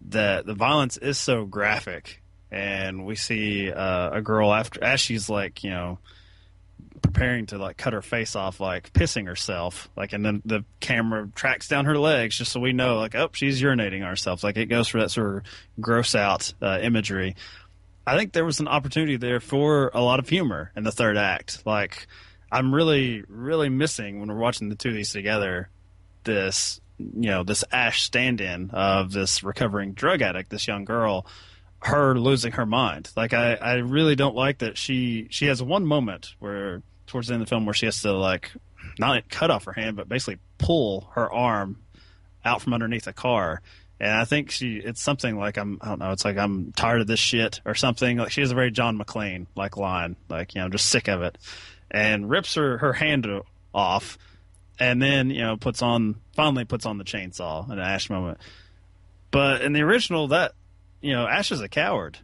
that 0.09 0.45
the 0.45 0.53
violence 0.53 0.97
is 0.97 1.17
so 1.17 1.45
graphic, 1.45 2.21
and 2.51 3.05
we 3.05 3.15
see 3.15 3.71
uh, 3.71 4.11
a 4.11 4.21
girl 4.21 4.53
after 4.53 4.83
as 4.83 4.99
she's 4.99 5.29
like 5.29 5.63
you 5.63 5.71
know 5.71 5.99
preparing 7.01 7.45
to 7.47 7.57
like 7.57 7.77
cut 7.77 7.93
her 7.93 8.01
face 8.01 8.35
off, 8.35 8.59
like 8.59 8.93
pissing 8.93 9.27
herself, 9.27 9.89
like, 9.95 10.13
and 10.13 10.25
then 10.25 10.41
the 10.45 10.63
camera 10.79 11.27
tracks 11.35 11.67
down 11.67 11.85
her 11.85 11.97
legs 11.97 12.37
just 12.37 12.51
so 12.51 12.59
we 12.59 12.73
know, 12.73 12.97
like, 12.97 13.15
oh, 13.15 13.29
she's 13.33 13.61
urinating 13.61 14.05
herself. 14.05 14.43
Like, 14.43 14.57
it 14.57 14.67
goes 14.67 14.87
for 14.87 14.99
that 14.99 15.11
sort 15.11 15.37
of 15.37 15.43
gross 15.79 16.15
out 16.15 16.53
uh, 16.61 16.79
imagery. 16.81 17.35
I 18.05 18.17
think 18.17 18.33
there 18.33 18.45
was 18.45 18.59
an 18.59 18.67
opportunity 18.67 19.17
there 19.17 19.39
for 19.39 19.91
a 19.93 20.01
lot 20.01 20.19
of 20.19 20.27
humor 20.27 20.71
in 20.75 20.83
the 20.83 20.91
third 20.91 21.17
act. 21.17 21.65
Like, 21.65 22.07
I'm 22.51 22.73
really, 22.73 23.23
really 23.27 23.69
missing 23.69 24.19
when 24.19 24.29
we're 24.29 24.39
watching 24.39 24.69
the 24.69 24.75
two 24.75 24.89
of 24.89 24.95
these 24.95 25.11
together. 25.11 25.69
This, 26.23 26.81
you 26.97 27.29
know, 27.29 27.43
this 27.43 27.63
Ash 27.71 28.01
stand-in 28.01 28.71
of 28.71 29.11
this 29.11 29.43
recovering 29.43 29.93
drug 29.93 30.21
addict, 30.21 30.49
this 30.49 30.67
young 30.67 30.85
girl, 30.85 31.25
her 31.79 32.17
losing 32.17 32.53
her 32.53 32.65
mind. 32.65 33.11
Like, 33.15 33.33
I, 33.33 33.55
I 33.55 33.73
really 33.75 34.15
don't 34.15 34.35
like 34.35 34.59
that 34.59 34.77
she 34.77 35.27
she 35.29 35.45
has 35.47 35.61
one 35.61 35.85
moment 35.85 36.35
where 36.39 36.83
towards 37.07 37.27
the 37.27 37.33
end 37.33 37.41
of 37.41 37.47
the 37.47 37.49
film 37.49 37.65
where 37.65 37.73
she 37.73 37.85
has 37.87 38.01
to 38.01 38.13
like 38.13 38.51
not 38.99 39.29
cut 39.29 39.51
off 39.51 39.65
her 39.65 39.73
hand, 39.73 39.95
but 39.95 40.09
basically 40.09 40.39
pull 40.57 41.09
her 41.13 41.31
arm 41.31 41.77
out 42.45 42.61
from 42.61 42.73
underneath 42.73 43.07
a 43.07 43.13
car. 43.13 43.61
And 44.01 44.09
I 44.09 44.25
think 44.25 44.49
she, 44.49 44.77
it's 44.77 44.99
something 44.99 45.37
like 45.37 45.57
I'm, 45.57 45.77
I 45.79 45.89
don't 45.89 45.99
know, 45.99 46.09
it's 46.09 46.25
like 46.25 46.35
I'm 46.35 46.71
tired 46.71 47.01
of 47.01 47.07
this 47.07 47.19
shit 47.19 47.61
or 47.65 47.75
something. 47.75 48.17
Like 48.17 48.31
she 48.31 48.41
has 48.41 48.49
a 48.49 48.55
very 48.55 48.71
John 48.71 48.97
McClane 48.97 49.45
like 49.55 49.77
line, 49.77 50.15
like 50.27 50.55
you 50.55 50.59
know, 50.59 50.65
I'm 50.65 50.71
just 50.71 50.87
sick 50.87 51.07
of 51.07 51.21
it, 51.21 51.37
and 51.91 52.27
rips 52.27 52.55
her 52.55 52.79
her 52.79 52.93
hand 52.93 53.27
off, 53.75 54.17
and 54.79 54.99
then 54.99 55.29
you 55.29 55.41
know 55.41 55.55
puts 55.55 55.83
on 55.83 56.15
finally 56.33 56.65
puts 56.65 56.87
on 56.87 56.97
the 56.97 57.03
chainsaw 57.03 57.67
in 57.67 57.73
an 57.73 57.85
Ash 57.85 58.09
moment. 58.09 58.39
But 59.29 59.61
in 59.61 59.71
the 59.71 59.81
original, 59.81 60.29
that 60.29 60.53
you 61.01 61.13
know, 61.13 61.27
Ash 61.27 61.51
is 61.51 61.61
a 61.61 61.69
coward. 61.69 62.17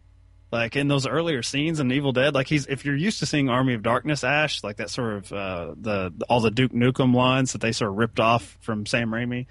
Like 0.51 0.75
in 0.75 0.87
those 0.87 1.05
earlier 1.05 1.43
scenes 1.43 1.79
in 1.79 1.91
Evil 1.91 2.11
Dead, 2.11 2.33
like 2.33 2.47
he's 2.47 2.65
if 2.65 2.85
you're 2.85 2.95
used 2.95 3.19
to 3.19 3.27
seeing 3.27 3.49
Army 3.49 3.75
of 3.75 3.83
Darkness 3.83 4.23
Ash, 4.23 4.63
like 4.63 4.77
that 4.77 4.89
sort 4.89 5.13
of 5.13 5.31
uh, 5.31 5.75
the 5.79 6.11
all 6.27 6.41
the 6.41 6.49
Duke 6.49 6.71
Nukem 6.71 7.13
lines 7.13 7.51
that 7.51 7.61
they 7.61 7.71
sort 7.71 7.91
of 7.91 7.97
ripped 7.97 8.19
off 8.19 8.57
from 8.61 8.87
Sam 8.87 9.11
Raimi. 9.11 9.45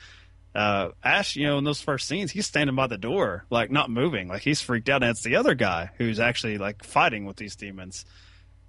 Uh, 0.57 0.93
Ash, 1.05 1.37
you 1.37 1.47
know, 1.47 1.59
in 1.59 1.65
those 1.65 1.83
first 1.83 2.09
scenes, 2.09 2.33
he's 2.33 2.47
standing 2.47 2.75
by 2.75 2.87
the 2.87 2.97
door, 2.97 3.45
like 3.51 3.71
not 3.71 3.91
moving, 3.91 4.29
like 4.29 4.41
he's 4.41 4.63
freaked 4.63 4.89
out, 4.89 5.03
and 5.03 5.11
it's 5.11 5.23
the 5.23 5.37
other 5.37 5.55
guy 5.55 5.91
who's 5.99 6.19
actually 6.19 6.57
like 6.57 6.83
fighting 6.83 7.27
with 7.27 7.37
these 7.37 7.57
demons. 7.57 8.07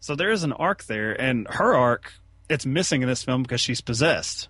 So 0.02 0.14
there 0.16 0.32
is 0.32 0.44
an 0.44 0.52
arc 0.52 0.84
there, 0.84 1.14
and 1.14 1.48
her 1.50 1.74
arc 1.74 2.12
it's 2.50 2.66
missing 2.66 3.02
in 3.02 3.08
this 3.08 3.24
film 3.24 3.42
because 3.42 3.62
she's 3.62 3.82
possessed, 3.82 4.50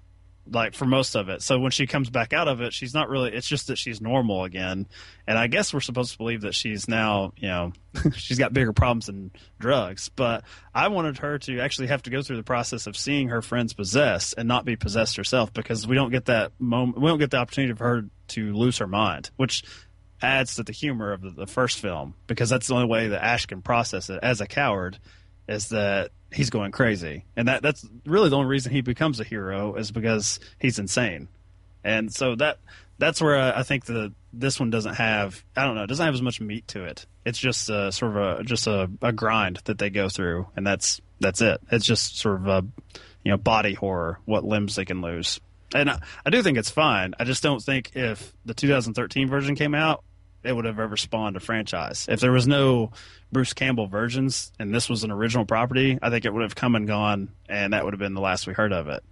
like 0.52 0.74
for 0.74 0.86
most 0.86 1.16
of 1.16 1.30
it. 1.30 1.42
So 1.42 1.60
when 1.60 1.72
she 1.72 1.88
comes 1.88 2.10
back 2.10 2.34
out 2.34 2.48
of 2.48 2.62
it, 2.62 2.74
she's 2.74 2.94
not 2.94 3.10
really. 3.10 3.34
It's 3.34 3.48
just 3.48 3.68
that 3.68 3.78
she's 3.78 4.02
normal 4.02 4.44
again, 4.44 4.88
and 5.28 5.38
I 5.38 5.48
guess 5.48 5.74
we're 5.74 5.80
supposed 5.80 6.12
to 6.14 6.18
believe 6.18 6.42
that 6.42 6.56
she's 6.56 6.88
now, 6.88 7.34
you 7.38 7.48
know, 7.48 7.74
she's 8.16 8.38
got 8.40 8.54
bigger 8.54 8.74
problems 8.74 9.08
than 9.08 9.32
drugs. 9.60 10.10
But 10.10 10.44
I 10.74 10.88
wanted 10.88 11.20
her 11.20 11.40
to 11.40 11.60
actually 11.60 11.88
have 11.88 12.04
to 12.04 12.10
go 12.10 12.22
through 12.22 12.38
the 12.38 12.44
process 12.44 12.88
of 12.88 12.98
seeing 12.98 13.30
her 13.30 13.42
friends 13.42 13.74
possessed 13.74 14.36
and 14.38 14.48
not 14.48 14.66
be 14.66 14.76
possessed 14.76 15.18
herself 15.18 15.54
because 15.54 15.88
we 15.88 15.96
don't 15.96 16.12
get 16.12 16.26
that 16.26 16.52
moment. 16.60 17.00
We 17.00 17.08
don't 17.08 17.20
get 17.20 17.32
the 17.32 17.38
opportunity 17.38 17.74
for 17.74 17.84
her 17.84 18.06
to 18.30 18.54
lose 18.54 18.78
her 18.80 18.88
mind, 18.88 19.30
which 19.38 19.64
adds 20.22 20.56
to 20.56 20.64
the 20.64 20.72
humor 20.72 21.14
of 21.14 21.22
the, 21.22 21.30
the 21.30 21.48
first 21.48 21.80
film 21.80 22.16
because 22.26 22.50
that's 22.50 22.68
the 22.68 22.74
only 22.74 22.88
way 22.88 23.10
that 23.10 23.24
Ash 23.24 23.46
can 23.46 23.62
process 23.62 24.10
it 24.10 24.20
as 24.24 24.42
a 24.42 24.48
coward 24.48 24.98
is 25.48 25.70
that 25.70 26.12
he's 26.32 26.50
going 26.50 26.72
crazy, 26.72 27.26
and 27.36 27.48
that 27.48 27.62
that's 27.62 27.86
really 28.06 28.30
the 28.30 28.36
only 28.36 28.50
reason 28.50 28.72
he 28.72 28.82
becomes 28.82 29.20
a 29.20 29.24
hero 29.24 29.76
is 29.76 29.92
because 29.92 30.40
he's 30.60 30.80
insane, 30.80 31.28
and 31.84 32.14
so 32.14 32.36
that 32.36 32.60
that's 32.98 33.22
where 33.22 33.38
I, 33.38 33.60
I 33.60 33.64
think 33.64 33.86
the 33.86 34.14
this 34.34 34.60
one 34.60 34.70
doesn't 34.70 34.96
have 34.96 35.44
I 35.56 35.66
don't 35.66 35.76
know 35.76 35.84
it 35.84 35.88
doesn't 35.88 36.06
have 36.06 36.16
as 36.16 36.22
much 36.22 36.42
meat 36.42 36.68
to 36.70 36.84
it. 36.84 37.06
It's 37.26 37.40
just 37.40 37.70
uh, 37.70 37.92
sort 37.92 38.16
of 38.16 38.40
a 38.40 38.44
just 38.44 38.68
a, 38.68 38.90
a 39.02 39.12
grind 39.12 39.60
that 39.66 39.78
they 39.78 39.90
go 39.90 40.10
through, 40.10 40.48
and 40.56 40.66
that's 40.66 41.02
that's 41.20 41.42
it. 41.42 41.62
It's 41.72 41.86
just 41.86 42.18
sort 42.18 42.42
of 42.42 42.48
a 42.48 42.66
you 43.24 43.32
know 43.32 43.38
body 43.38 43.74
horror, 43.74 44.20
what 44.26 44.44
limbs 44.44 44.76
they 44.76 44.86
can 44.86 45.02
lose. 45.02 45.40
And 45.76 45.90
I, 45.90 46.00
I 46.26 46.30
do 46.30 46.42
think 46.42 46.58
it's 46.58 46.70
fine. 46.70 47.14
I 47.20 47.26
just 47.26 47.44
don't 47.44 47.62
think 47.62 47.92
if 47.94 48.34
the 48.46 48.54
2013 48.54 49.28
version 49.28 49.56
came 49.56 49.76
out, 49.76 50.04
it 50.48 50.56
would 50.56 50.66
have 50.66 50.80
ever 50.80 50.98
spawned 50.98 51.36
a 51.36 51.40
franchise. 51.40 52.08
If 52.10 52.20
there 52.20 52.32
was 52.32 52.48
no 52.48 52.92
Bruce 53.32 53.54
Campbell 53.54 53.88
versions 53.88 54.52
and 54.60 54.74
this 54.74 54.90
was 54.90 55.04
an 55.04 55.12
original 55.12 55.46
property, 55.46 56.00
I 56.02 56.10
think 56.10 56.26
it 56.26 56.34
would 56.34 56.44
have 56.44 56.56
come 56.56 56.76
and 56.76 56.88
gone, 56.88 57.30
and 57.50 57.74
that 57.74 57.84
would 57.84 57.94
have 57.94 58.00
been 58.00 58.14
the 58.14 58.22
last 58.22 58.48
we 58.48 58.54
heard 58.54 58.74
of 58.74 58.88
it. 58.88 59.04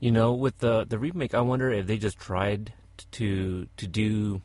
You 0.00 0.12
know, 0.12 0.34
with 0.34 0.58
the 0.58 0.84
the 0.84 0.98
remake, 0.98 1.34
I 1.34 1.40
wonder 1.40 1.72
if 1.72 1.86
they 1.86 1.96
just 1.96 2.18
tried 2.18 2.72
to 3.12 3.66
to 3.76 3.86
do 3.86 4.42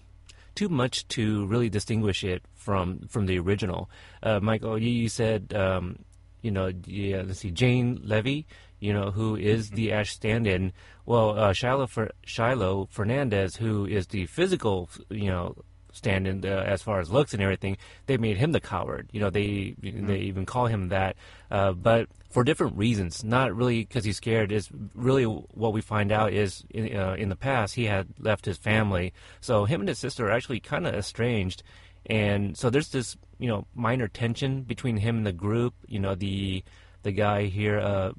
too 0.55 0.69
much 0.69 1.07
to 1.09 1.45
really 1.47 1.69
distinguish 1.69 2.23
it 2.23 2.43
from 2.55 3.07
from 3.09 3.25
the 3.25 3.39
original. 3.39 3.89
Uh, 4.21 4.39
Michael, 4.39 4.77
you, 4.77 4.89
you 4.89 5.09
said, 5.09 5.53
um, 5.53 5.99
you 6.41 6.51
know, 6.51 6.71
yeah, 6.85 7.23
let's 7.25 7.39
see, 7.39 7.51
Jane 7.51 7.99
Levy, 8.03 8.45
you 8.79 8.93
know, 8.93 9.11
who 9.11 9.35
is 9.35 9.69
the 9.71 9.93
Ash 9.93 10.11
stand-in. 10.11 10.73
Well, 11.05 11.39
uh, 11.39 11.53
Shiloh, 11.53 11.87
Fer- 11.87 12.11
Shiloh 12.25 12.87
Fernandez, 12.91 13.55
who 13.55 13.85
is 13.85 14.07
the 14.07 14.25
physical, 14.25 14.89
you 15.09 15.29
know, 15.29 15.55
stand-in 15.93 16.43
uh, 16.45 16.63
as 16.67 16.81
far 16.81 16.99
as 16.99 17.09
looks 17.09 17.33
and 17.33 17.41
everything, 17.41 17.77
they 18.07 18.17
made 18.17 18.37
him 18.37 18.51
the 18.51 18.59
coward. 18.59 19.07
You 19.13 19.21
know, 19.21 19.29
they 19.29 19.75
they 19.81 20.17
even 20.17 20.45
call 20.45 20.67
him 20.67 20.89
that, 20.89 21.15
uh, 21.49 21.71
but 21.71 22.09
for 22.29 22.43
different 22.43 22.75
reasons. 22.75 23.23
Not 23.23 23.55
really 23.55 23.85
because 23.85 24.03
he's 24.03 24.17
scared. 24.17 24.51
Is 24.51 24.69
really 24.93 25.23
what 25.23 25.71
we 25.71 25.81
find 25.81 26.11
out 26.11 26.33
is 26.33 26.65
in, 26.71 26.95
uh, 26.97 27.13
in 27.13 27.29
the 27.29 27.35
past 27.35 27.75
he 27.75 27.85
had 27.85 28.07
left 28.19 28.43
his 28.43 28.57
family, 28.57 29.13
so 29.39 29.65
him 29.65 29.79
and 29.81 29.87
his 29.87 29.99
sister 29.99 30.27
are 30.27 30.31
actually 30.31 30.59
kind 30.59 30.85
of 30.85 30.93
estranged, 30.93 31.63
and 32.07 32.57
so 32.57 32.69
there's 32.69 32.89
this 32.89 33.15
you 33.39 33.47
know 33.47 33.65
minor 33.75 34.07
tension 34.07 34.63
between 34.63 34.97
him 34.97 35.17
and 35.17 35.27
the 35.27 35.31
group. 35.31 35.75
You 35.87 35.99
know 35.99 36.15
the 36.15 36.63
the 37.03 37.11
guy 37.11 37.45
here, 37.45 37.79
uh, 37.79 38.11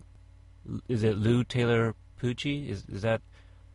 is 0.88 1.02
it 1.02 1.18
Lou 1.18 1.42
Taylor 1.42 1.94
Pucci? 2.22 2.70
Is 2.70 2.84
is 2.88 3.02
that? 3.02 3.20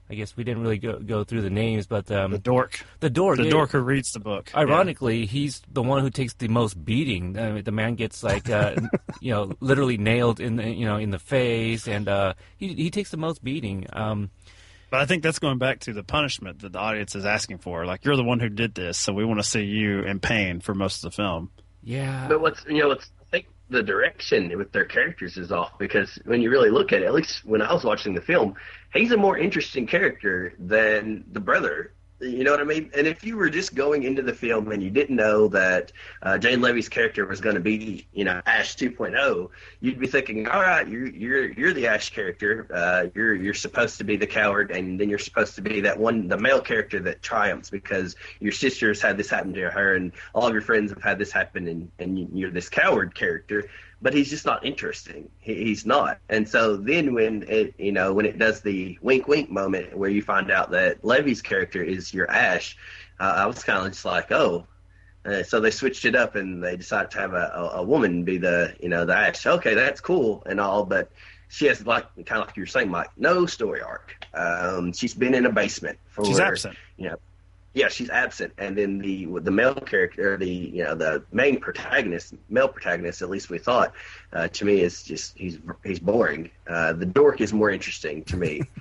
I 0.10 0.15
guess 0.15 0.36
we 0.36 0.43
didn't 0.43 0.63
really 0.63 0.80
go, 0.80 0.98
go 1.00 1.24
through 1.24 1.41
the 1.41 1.50
names, 1.52 1.86
but 1.86 2.10
um, 2.12 2.32
The 2.32 2.39
dork, 2.39 2.84
the 3.00 3.10
dork, 3.10 3.38
the 3.38 3.43
yeah. 3.43 3.50
dork 3.52 3.72
who 3.72 3.80
reads 3.80 4.12
the 4.13 4.19
book. 4.19 4.50
Ironically, 4.56 5.26
he's 5.28 5.62
the 5.72 5.84
one 5.84 6.02
who 6.02 6.10
takes 6.10 6.34
the 6.34 6.48
most 6.48 6.84
beating. 6.84 7.38
I 7.38 7.52
mean, 7.52 7.63
the 7.63 7.72
man 7.72 7.95
gets 7.95 8.24
like, 8.24 8.50
uh, 8.50 8.76
you 9.22 9.32
know, 9.32 9.54
literally 9.60 9.98
nailed 9.98 10.39
in 10.39 10.56
the, 10.56 10.67
you 10.67 10.86
know, 10.86 10.98
in 10.98 11.12
the 11.12 11.19
face, 11.19 11.88
and 11.88 12.08
uh, 12.08 12.34
he 12.58 12.74
he 12.74 12.89
takes 12.89 13.12
the 13.12 13.17
most 13.17 13.43
beating. 13.43 13.86
Um, 13.93 14.32
But 14.89 15.02
I 15.02 15.06
think 15.06 15.22
that's 15.22 15.38
going 15.38 15.60
back 15.60 15.82
to 15.82 15.93
the 15.93 16.04
punishment 16.04 16.60
that 16.62 16.72
the 16.74 16.80
audience 16.80 17.13
is 17.13 17.26
asking 17.26 17.60
for. 17.60 17.86
Like 17.86 18.04
you're 18.04 18.15
the 18.17 18.24
one 18.24 18.39
who 18.39 18.50
did 18.50 18.74
this, 18.74 18.98
so 18.98 19.13
we 19.13 19.24
want 19.26 19.39
to 19.39 19.48
see 19.48 19.63
you 19.63 20.02
in 20.02 20.19
pain 20.19 20.60
for 20.60 20.74
most 20.74 21.04
of 21.04 21.12
the 21.12 21.15
film. 21.15 21.52
yeah, 21.84 22.28
But 22.28 22.41
what's 22.41 22.65
you 22.65 22.80
know 22.80 22.88
what's 22.88 23.06
I 23.06 23.10
think 23.10 23.18
the 23.69 23.84
direction 23.84 24.58
with 24.58 24.71
their 24.71 24.86
characters 24.86 25.38
is 25.38 25.51
off 25.51 25.77
because 25.77 26.17
when 26.25 26.41
you 26.41 26.49
really 26.49 26.69
look 26.69 26.91
at 26.91 27.01
it, 27.01 27.05
at 27.05 27.13
least 27.13 27.45
when 27.45 27.62
I 27.62 27.71
was 27.73 27.84
watching 27.84 28.13
the 28.13 28.21
film, 28.21 28.55
he's 28.93 29.12
a 29.12 29.17
more 29.17 29.38
interesting 29.38 29.86
character 29.86 30.53
than 30.58 31.23
the 31.32 31.39
brother. 31.39 31.93
You 32.21 32.43
know 32.43 32.51
what 32.51 32.60
I 32.60 32.65
mean? 32.65 32.91
And 32.97 33.08
if 33.08 33.23
you 33.23 33.38
were 33.38 33.49
just 33.49 33.73
going 33.73 34.03
into 34.03 34.21
the 34.21 34.34
film 34.34 34.73
and 34.73 34.84
you 34.84 34.89
didn't 34.89 35.15
know 35.15 35.47
that 35.49 35.93
uh, 36.21 36.38
Jane 36.38 36.60
Levy's 36.60 36.89
character 36.89 37.25
was 37.25 37.39
going 37.39 37.55
to 37.55 37.62
be, 37.62 38.08
you 38.12 38.25
know, 38.25 38.41
Ash 38.45 38.75
2.0, 38.75 39.49
you'd 39.79 39.99
be 39.99 40.08
thinking, 40.08 40.45
all 40.47 40.62
right, 40.62 40.86
you're 40.86 41.08
you're 41.08 41.51
you're 41.53 41.73
the 41.73 41.88
Ash 41.88 42.10
character. 42.10 42.67
Uh, 42.73 43.05
you're 43.15 43.36
you're 43.36 43.53
supposed 43.53 43.99
to 43.99 44.03
be 44.03 44.17
the 44.17 44.27
coward, 44.27 44.69
and 44.71 44.99
then 44.99 45.10
you're 45.10 45.17
supposed 45.17 45.55
to 45.55 45.62
be 45.62 45.79
that 45.79 45.97
one, 45.97 46.27
the 46.27 46.38
male 46.38 46.60
character 46.60 46.99
that 46.99 47.21
triumphs 47.21 47.69
because 47.69 48.17
your 48.41 48.51
sister's 48.51 49.01
had 49.01 49.15
this 49.15 49.29
happen 49.29 49.53
to 49.53 49.69
her, 49.69 49.95
and 49.95 50.12
all 50.34 50.45
of 50.45 50.51
your 50.51 50.62
friends 50.62 50.91
have 50.91 51.01
had 51.01 51.19
this 51.19 51.32
happen, 51.32 51.69
and 51.69 51.89
and 51.99 52.19
you- 52.19 52.29
you're 52.34 52.51
this 52.51 52.67
coward 52.67 53.15
character. 53.15 53.69
But 54.02 54.14
he's 54.14 54.30
just 54.30 54.46
not 54.46 54.66
interesting. 54.66 55.30
He, 55.40 55.56
he's 55.56 55.86
not. 55.86 56.20
And 56.30 56.48
so 56.48 56.78
then 56.78 57.14
when 57.14 57.44
it, 57.48 57.74
you 57.78 57.92
know, 57.92 58.14
when 58.14 58.26
it 58.26 58.38
does 58.38 58.62
the 58.62 58.98
wink 59.02 59.28
wink 59.28 59.50
moment 59.50 59.98
where 59.98 60.10
you 60.10 60.22
find 60.22 60.52
out 60.52 60.72
that 60.72 61.04
Levy's 61.04 61.42
character 61.42 61.84
is 61.84 62.14
your 62.14 62.30
Ash, 62.30 62.78
uh, 63.20 63.34
I 63.38 63.46
was 63.46 63.64
kind 63.64 63.86
of 63.86 63.92
just 63.92 64.06
like, 64.06 64.32
oh. 64.32 64.66
Uh, 65.26 65.44
so 65.44 65.60
they 65.60 65.70
switched 65.70 66.06
it 66.06 66.16
up 66.16 66.36
and 66.36 66.64
they 66.64 66.78
decided 66.78 67.12
to 67.12 67.20
have 67.20 67.34
a, 67.34 67.52
a, 67.54 67.70
a 67.80 67.84
woman 67.84 68.24
be 68.24 68.38
the, 68.38 68.74
you 68.80 68.88
know, 68.88 69.06
the 69.06 69.16
Ash. 69.16 69.46
Okay, 69.46 69.74
that's 69.74 70.00
cool 70.00 70.44
and 70.46 70.62
all, 70.62 70.86
but 70.86 71.12
she 71.50 71.66
has 71.66 71.86
like 71.86 72.06
kind 72.26 72.42
of 72.42 72.48
like 72.48 72.56
you 72.56 72.64
were 72.64 72.68
saying, 72.68 72.90
Mike, 72.90 73.10
no 73.18 73.46
story 73.46 73.82
arc. 73.82 74.16
Um, 74.34 74.94
she's 74.94 75.14
been 75.14 75.34
in 75.34 75.46
a 75.46 75.52
basement 75.52 76.00
for 76.08 76.24
She's 76.24 76.40
absent. 76.40 76.78
You 76.98 77.10
know, 77.10 77.16
yeah, 77.73 77.88
she's 77.88 78.10
absent, 78.10 78.53
and 78.58 78.77
then 78.77 78.97
the 78.97 79.27
the 79.41 79.51
male 79.51 79.75
character, 79.75 80.38
the 80.38 80.49
you 80.49 80.84
know 80.84 80.95
the 80.95 81.23
main 81.32 81.60
protagonist, 81.60 82.34
male 82.49 82.67
protagonist, 82.67 83.21
at 83.21 83.29
least 83.29 83.49
we 83.49 83.60
thought, 83.60 83.93
uh, 84.34 84.47
to 84.47 84.65
me 84.65 84.82
is 84.82 85.03
just 85.03 85.38
he's 85.38 85.60
he's 85.84 85.99
boring. 85.99 86.49
Uh, 86.67 86.93
the 86.93 87.05
dork 87.05 87.41
is 87.41 87.53
more 87.53 87.69
interesting 87.69 88.23
to 88.25 88.38
me. 88.38 88.63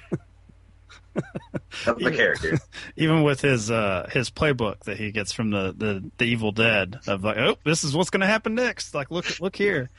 of 1.86 1.98
the 1.98 2.10
character, 2.10 2.58
even 2.96 3.22
with 3.22 3.40
his 3.40 3.70
uh, 3.70 4.08
his 4.10 4.30
playbook 4.30 4.80
that 4.84 4.96
he 4.96 5.10
gets 5.10 5.32
from 5.32 5.50
the, 5.50 5.74
the, 5.76 6.10
the 6.16 6.24
Evil 6.24 6.52
Dead 6.52 7.00
of 7.06 7.24
like, 7.24 7.36
oh, 7.36 7.56
this 7.64 7.84
is 7.84 7.94
what's 7.94 8.10
going 8.10 8.20
to 8.20 8.26
happen 8.26 8.54
next. 8.54 8.94
Like, 8.94 9.10
look 9.10 9.40
look 9.40 9.56
here. 9.56 9.90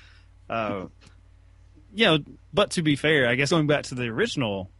Uh, 0.49 0.85
you 1.93 2.05
know, 2.05 2.19
but 2.53 2.71
to 2.71 2.81
be 2.81 2.95
fair, 2.95 3.27
I 3.27 3.35
guess 3.35 3.51
going 3.51 3.67
back 3.67 3.83
to 3.85 3.95
the 3.95 4.07
original 4.07 4.71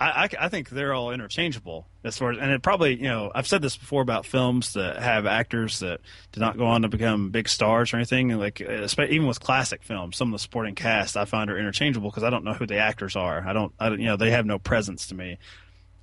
I, 0.00 0.24
I, 0.24 0.28
I, 0.40 0.48
think 0.48 0.68
they're 0.68 0.94
all 0.94 1.10
interchangeable 1.10 1.86
as 2.04 2.16
far 2.16 2.30
as, 2.30 2.38
and 2.38 2.50
it 2.52 2.62
probably, 2.62 2.94
you 2.94 3.08
know, 3.08 3.32
I've 3.34 3.48
said 3.48 3.62
this 3.62 3.76
before 3.76 4.00
about 4.00 4.26
films 4.26 4.74
that 4.74 5.02
have 5.02 5.26
actors 5.26 5.80
that 5.80 6.00
did 6.30 6.40
not 6.40 6.56
go 6.56 6.66
on 6.66 6.82
to 6.82 6.88
become 6.88 7.30
big 7.30 7.48
stars 7.48 7.92
or 7.92 7.96
anything. 7.96 8.28
Like, 8.38 8.60
uh, 8.60 8.86
even 9.08 9.26
with 9.26 9.40
classic 9.40 9.82
films, 9.82 10.16
some 10.16 10.28
of 10.28 10.32
the 10.32 10.38
supporting 10.38 10.74
cast 10.74 11.16
I 11.16 11.24
find 11.24 11.50
are 11.50 11.58
interchangeable 11.58 12.10
because 12.10 12.22
I 12.22 12.30
don't 12.30 12.44
know 12.44 12.54
who 12.54 12.66
the 12.66 12.78
actors 12.78 13.16
are. 13.16 13.44
I 13.46 13.52
don't, 13.52 13.72
I 13.80 13.88
don't, 13.88 13.98
you 13.98 14.06
know, 14.06 14.16
they 14.16 14.30
have 14.30 14.46
no 14.46 14.58
presence 14.58 15.08
to 15.08 15.14
me. 15.14 15.38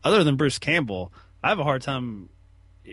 Other 0.04 0.24
than 0.24 0.36
Bruce 0.36 0.60
Campbell, 0.60 1.14
I 1.44 1.50
have 1.50 1.60
a 1.60 1.64
hard 1.64 1.82
time 1.82 2.30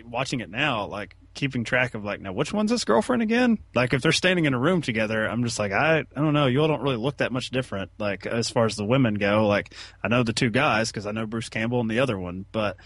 watching 0.05 0.39
it 0.39 0.49
now. 0.49 0.85
Like, 0.85 1.17
keeping 1.33 1.63
track 1.63 1.93
of 1.93 2.03
like 2.03 2.21
now 2.21 2.33
which 2.33 2.53
one's 2.53 2.71
his 2.71 2.83
girlfriend 2.83 3.21
again? 3.21 3.59
Like 3.75 3.93
if 3.93 4.01
they're 4.01 4.11
standing 4.11 4.45
in 4.45 4.53
a 4.53 4.59
room 4.59 4.81
together 4.81 5.25
i'm 5.25 5.43
just 5.43 5.59
like 5.59 5.71
i 5.71 5.99
i 5.99 6.19
don't 6.19 6.33
know. 6.33 6.47
You 6.47 6.61
all 6.61 6.67
don't 6.67 6.81
really 6.81 6.97
look 6.97 7.17
that 7.17 7.31
much 7.31 7.49
different 7.49 7.91
like 7.97 8.25
as 8.25 8.49
far 8.49 8.65
as 8.65 8.75
the 8.75 8.85
women 8.85 9.15
go. 9.15 9.47
Like 9.47 9.73
i 10.03 10.07
know 10.07 10.23
the 10.23 10.33
two 10.33 10.49
guys 10.49 10.91
because 10.91 11.05
i 11.05 11.11
know 11.11 11.25
bruce 11.25 11.49
campbell 11.49 11.79
and 11.79 11.89
the 11.89 11.99
other 11.99 12.17
one 12.17 12.45
but 12.51 12.77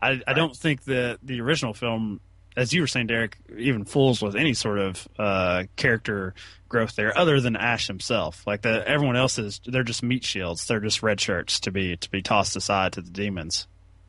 i 0.00 0.10
right. 0.10 0.22
i 0.26 0.32
don't 0.32 0.56
think 0.56 0.84
that 0.84 1.18
the 1.22 1.40
original 1.40 1.74
film 1.74 2.20
as 2.56 2.72
you 2.72 2.80
were 2.80 2.86
saying 2.86 3.06
derek 3.06 3.36
even 3.56 3.84
fools 3.84 4.22
with 4.22 4.34
any 4.34 4.54
sort 4.54 4.78
of 4.78 5.06
uh 5.18 5.64
character 5.76 6.34
growth 6.68 6.94
there 6.96 7.16
other 7.16 7.40
than 7.40 7.56
ash 7.56 7.86
himself. 7.86 8.46
Like 8.46 8.62
the 8.62 8.86
everyone 8.86 9.16
else 9.16 9.38
is 9.38 9.60
they're 9.64 9.82
just 9.82 10.02
meat 10.02 10.24
shields. 10.24 10.66
They're 10.66 10.80
just 10.80 11.02
red 11.02 11.20
shirts 11.20 11.60
to 11.60 11.70
be 11.70 11.96
to 11.96 12.10
be 12.10 12.22
tossed 12.22 12.56
aside 12.56 12.92
to 12.94 13.02
the 13.02 13.10
demons. 13.10 13.66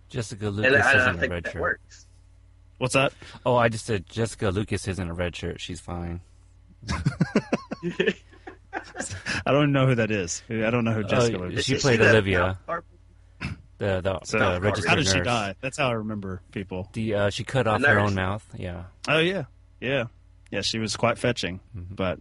Jessica 0.09 0.49
lucas 0.49 0.73
and 0.73 1.21
I, 1.21 1.25
I, 1.25 1.27
red 1.27 1.47
shirt. 1.47 1.61
works. 1.61 2.05
What's 2.79 2.93
that? 2.93 3.13
Oh, 3.45 3.55
I 3.55 3.69
just 3.69 3.85
said 3.85 4.07
Jessica 4.07 4.49
Lucas 4.49 4.87
is 4.87 4.99
in 4.99 5.09
a 5.09 5.13
red 5.13 5.35
shirt. 5.35 5.61
She's 5.61 5.79
fine. 5.79 6.21
I 6.89 7.03
don't 9.45 9.71
know 9.71 9.85
who 9.85 9.95
that 9.95 10.11
is. 10.11 10.41
I 10.49 10.69
don't 10.69 10.85
know 10.85 10.93
who 10.93 11.03
Jessica 11.03 11.37
uh, 11.37 11.41
Lucas. 11.41 11.65
She 11.65 11.75
played 11.75 12.01
Olivia. 12.01 12.57
The 13.79 14.01
the, 14.01 14.19
so, 14.23 14.39
the 14.39 14.61
registered 14.61 14.89
How 14.89 14.95
did 14.95 15.05
nurse. 15.05 15.13
she 15.13 15.21
die? 15.21 15.55
That's 15.61 15.77
how 15.77 15.89
I 15.89 15.93
remember 15.93 16.41
people. 16.51 16.89
The 16.93 17.13
uh, 17.15 17.29
she 17.29 17.43
cut 17.45 17.65
off 17.67 17.81
her 17.81 17.99
own 17.99 18.13
mouth. 18.13 18.45
Yeah. 18.57 18.83
Oh 19.07 19.19
yeah, 19.19 19.45
yeah, 19.79 20.05
yeah. 20.51 20.61
She 20.61 20.79
was 20.79 20.97
quite 20.97 21.17
fetching, 21.17 21.61
mm-hmm. 21.75 21.95
but 21.95 22.19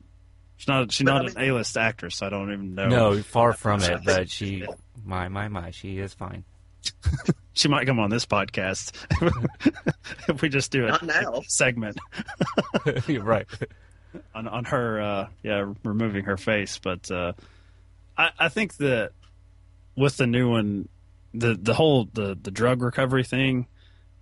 she's 0.57 0.69
not 0.69 0.93
she's 0.93 1.05
but 1.05 1.13
not 1.13 1.23
I 1.23 1.27
mean, 1.27 1.37
an 1.37 1.51
A 1.51 1.53
list 1.55 1.77
actress. 1.77 2.17
So 2.17 2.27
I 2.27 2.31
don't 2.31 2.53
even 2.53 2.75
know. 2.77 2.89
No, 2.89 3.23
far 3.23 3.53
from 3.53 3.83
it. 3.83 4.01
But 4.05 4.31
she, 4.31 4.67
my 5.05 5.27
my 5.27 5.49
my, 5.49 5.73
she 5.73 5.99
is 5.99 6.15
fine. 6.15 6.45
she 7.53 7.69
might 7.69 7.87
come 7.87 7.99
on 7.99 8.11
this 8.11 8.27
podcast 8.27 8.93
if 10.29 10.43
we 10.43 10.49
just 10.49 10.71
do 10.71 10.87
a, 10.87 10.93
a 10.93 11.43
segment. 11.49 11.99
You're 13.07 13.25
right. 13.25 13.47
on 14.35 14.49
on 14.49 14.65
her, 14.65 15.01
uh, 15.01 15.29
yeah, 15.43 15.73
removing 15.85 16.25
her 16.25 16.37
face. 16.37 16.79
But 16.79 17.11
uh, 17.11 17.33
I, 18.17 18.31
I 18.39 18.49
think 18.49 18.77
that 18.77 19.13
with 19.97 20.17
the 20.17 20.27
new 20.27 20.51
one, 20.51 20.89
the 21.35 21.59
the 21.61 21.75
whole 21.75 22.09
the 22.13 22.39
the 22.41 22.51
drug 22.51 22.83
recovery 22.83 23.25
thing. 23.25 23.67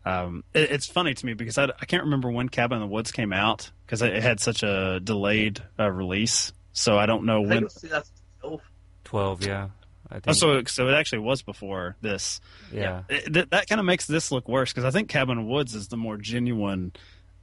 Um, 0.04 0.44
it, 0.54 0.70
it's 0.70 0.86
funny 0.86 1.14
to 1.14 1.26
me 1.26 1.34
because 1.34 1.58
I, 1.58 1.64
I 1.64 1.84
can't 1.84 2.04
remember 2.04 2.30
when 2.30 2.48
Cabin 2.48 2.76
in 2.76 2.82
the 2.82 2.92
Woods 2.92 3.10
came 3.10 3.32
out 3.32 3.70
because 3.84 4.02
it, 4.02 4.14
it 4.14 4.22
had 4.22 4.38
such 4.38 4.62
a 4.62 5.00
delayed 5.02 5.60
uh, 5.78 5.90
release. 5.90 6.52
So 6.72 6.96
I 6.96 7.06
don't 7.06 7.24
know 7.24 7.44
I 7.44 7.46
when. 7.46 7.68
Twelve, 9.04 9.44
yeah. 9.44 9.68
Oh, 10.10 10.32
so 10.32 10.62
so 10.64 10.88
it 10.88 10.94
actually 10.94 11.20
was 11.20 11.42
before 11.42 11.96
this. 12.00 12.40
Yeah, 12.72 13.02
it, 13.08 13.32
that, 13.32 13.50
that 13.50 13.68
kind 13.68 13.80
of 13.80 13.84
makes 13.84 14.06
this 14.06 14.30
look 14.30 14.48
worse 14.48 14.72
because 14.72 14.84
I 14.84 14.90
think 14.90 15.08
Cabin 15.08 15.48
Woods 15.48 15.74
is 15.74 15.88
the 15.88 15.96
more 15.96 16.16
genuine 16.16 16.92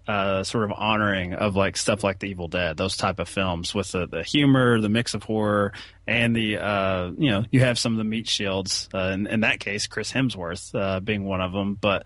uh, 0.07 0.43
sort 0.43 0.65
of 0.65 0.71
honoring 0.75 1.33
of 1.33 1.55
like 1.55 1.77
stuff 1.77 2.03
like 2.03 2.19
The 2.19 2.27
Evil 2.27 2.47
Dead, 2.47 2.75
those 2.77 2.97
type 2.97 3.19
of 3.19 3.29
films 3.29 3.73
with 3.73 3.91
the, 3.91 4.05
the 4.05 4.23
humor, 4.23 4.79
the 4.81 4.89
mix 4.89 5.13
of 5.13 5.23
horror, 5.23 5.73
and 6.07 6.35
the 6.35 6.57
uh, 6.57 7.11
you 7.17 7.31
know 7.31 7.45
you 7.51 7.61
have 7.61 7.79
some 7.79 7.93
of 7.93 7.97
the 7.97 8.03
meat 8.03 8.27
shields. 8.27 8.89
Uh, 8.93 9.11
in, 9.13 9.27
in 9.27 9.39
that 9.41 9.59
case, 9.59 9.87
Chris 9.87 10.11
Hemsworth 10.11 10.73
uh, 10.79 10.99
being 10.99 11.23
one 11.23 11.41
of 11.41 11.51
them, 11.51 11.77
but 11.79 12.05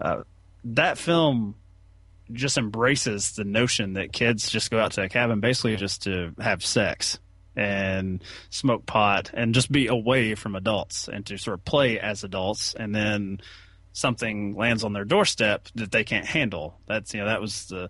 uh, 0.00 0.22
that 0.64 0.98
film 0.98 1.56
just 2.32 2.56
embraces 2.56 3.32
the 3.32 3.44
notion 3.44 3.94
that 3.94 4.12
kids 4.12 4.48
just 4.48 4.70
go 4.70 4.78
out 4.78 4.92
to 4.92 5.02
a 5.02 5.08
cabin 5.08 5.40
basically 5.40 5.76
just 5.76 6.04
to 6.04 6.32
have 6.40 6.64
sex 6.64 7.18
and 7.56 8.22
smoke 8.50 8.86
pot 8.86 9.30
and 9.34 9.54
just 9.54 9.70
be 9.70 9.86
away 9.86 10.34
from 10.34 10.54
adults 10.54 11.08
and 11.08 11.24
to 11.26 11.36
sort 11.36 11.54
of 11.54 11.64
play 11.64 11.98
as 11.98 12.24
adults. 12.24 12.74
And 12.74 12.94
then 12.94 13.40
something 13.92 14.54
lands 14.56 14.84
on 14.84 14.92
their 14.92 15.04
doorstep 15.04 15.68
that 15.74 15.92
they 15.92 16.04
can't 16.04 16.26
handle. 16.26 16.78
That's 16.86 17.14
you 17.14 17.20
know 17.20 17.26
that 17.26 17.40
was 17.40 17.66
the 17.66 17.88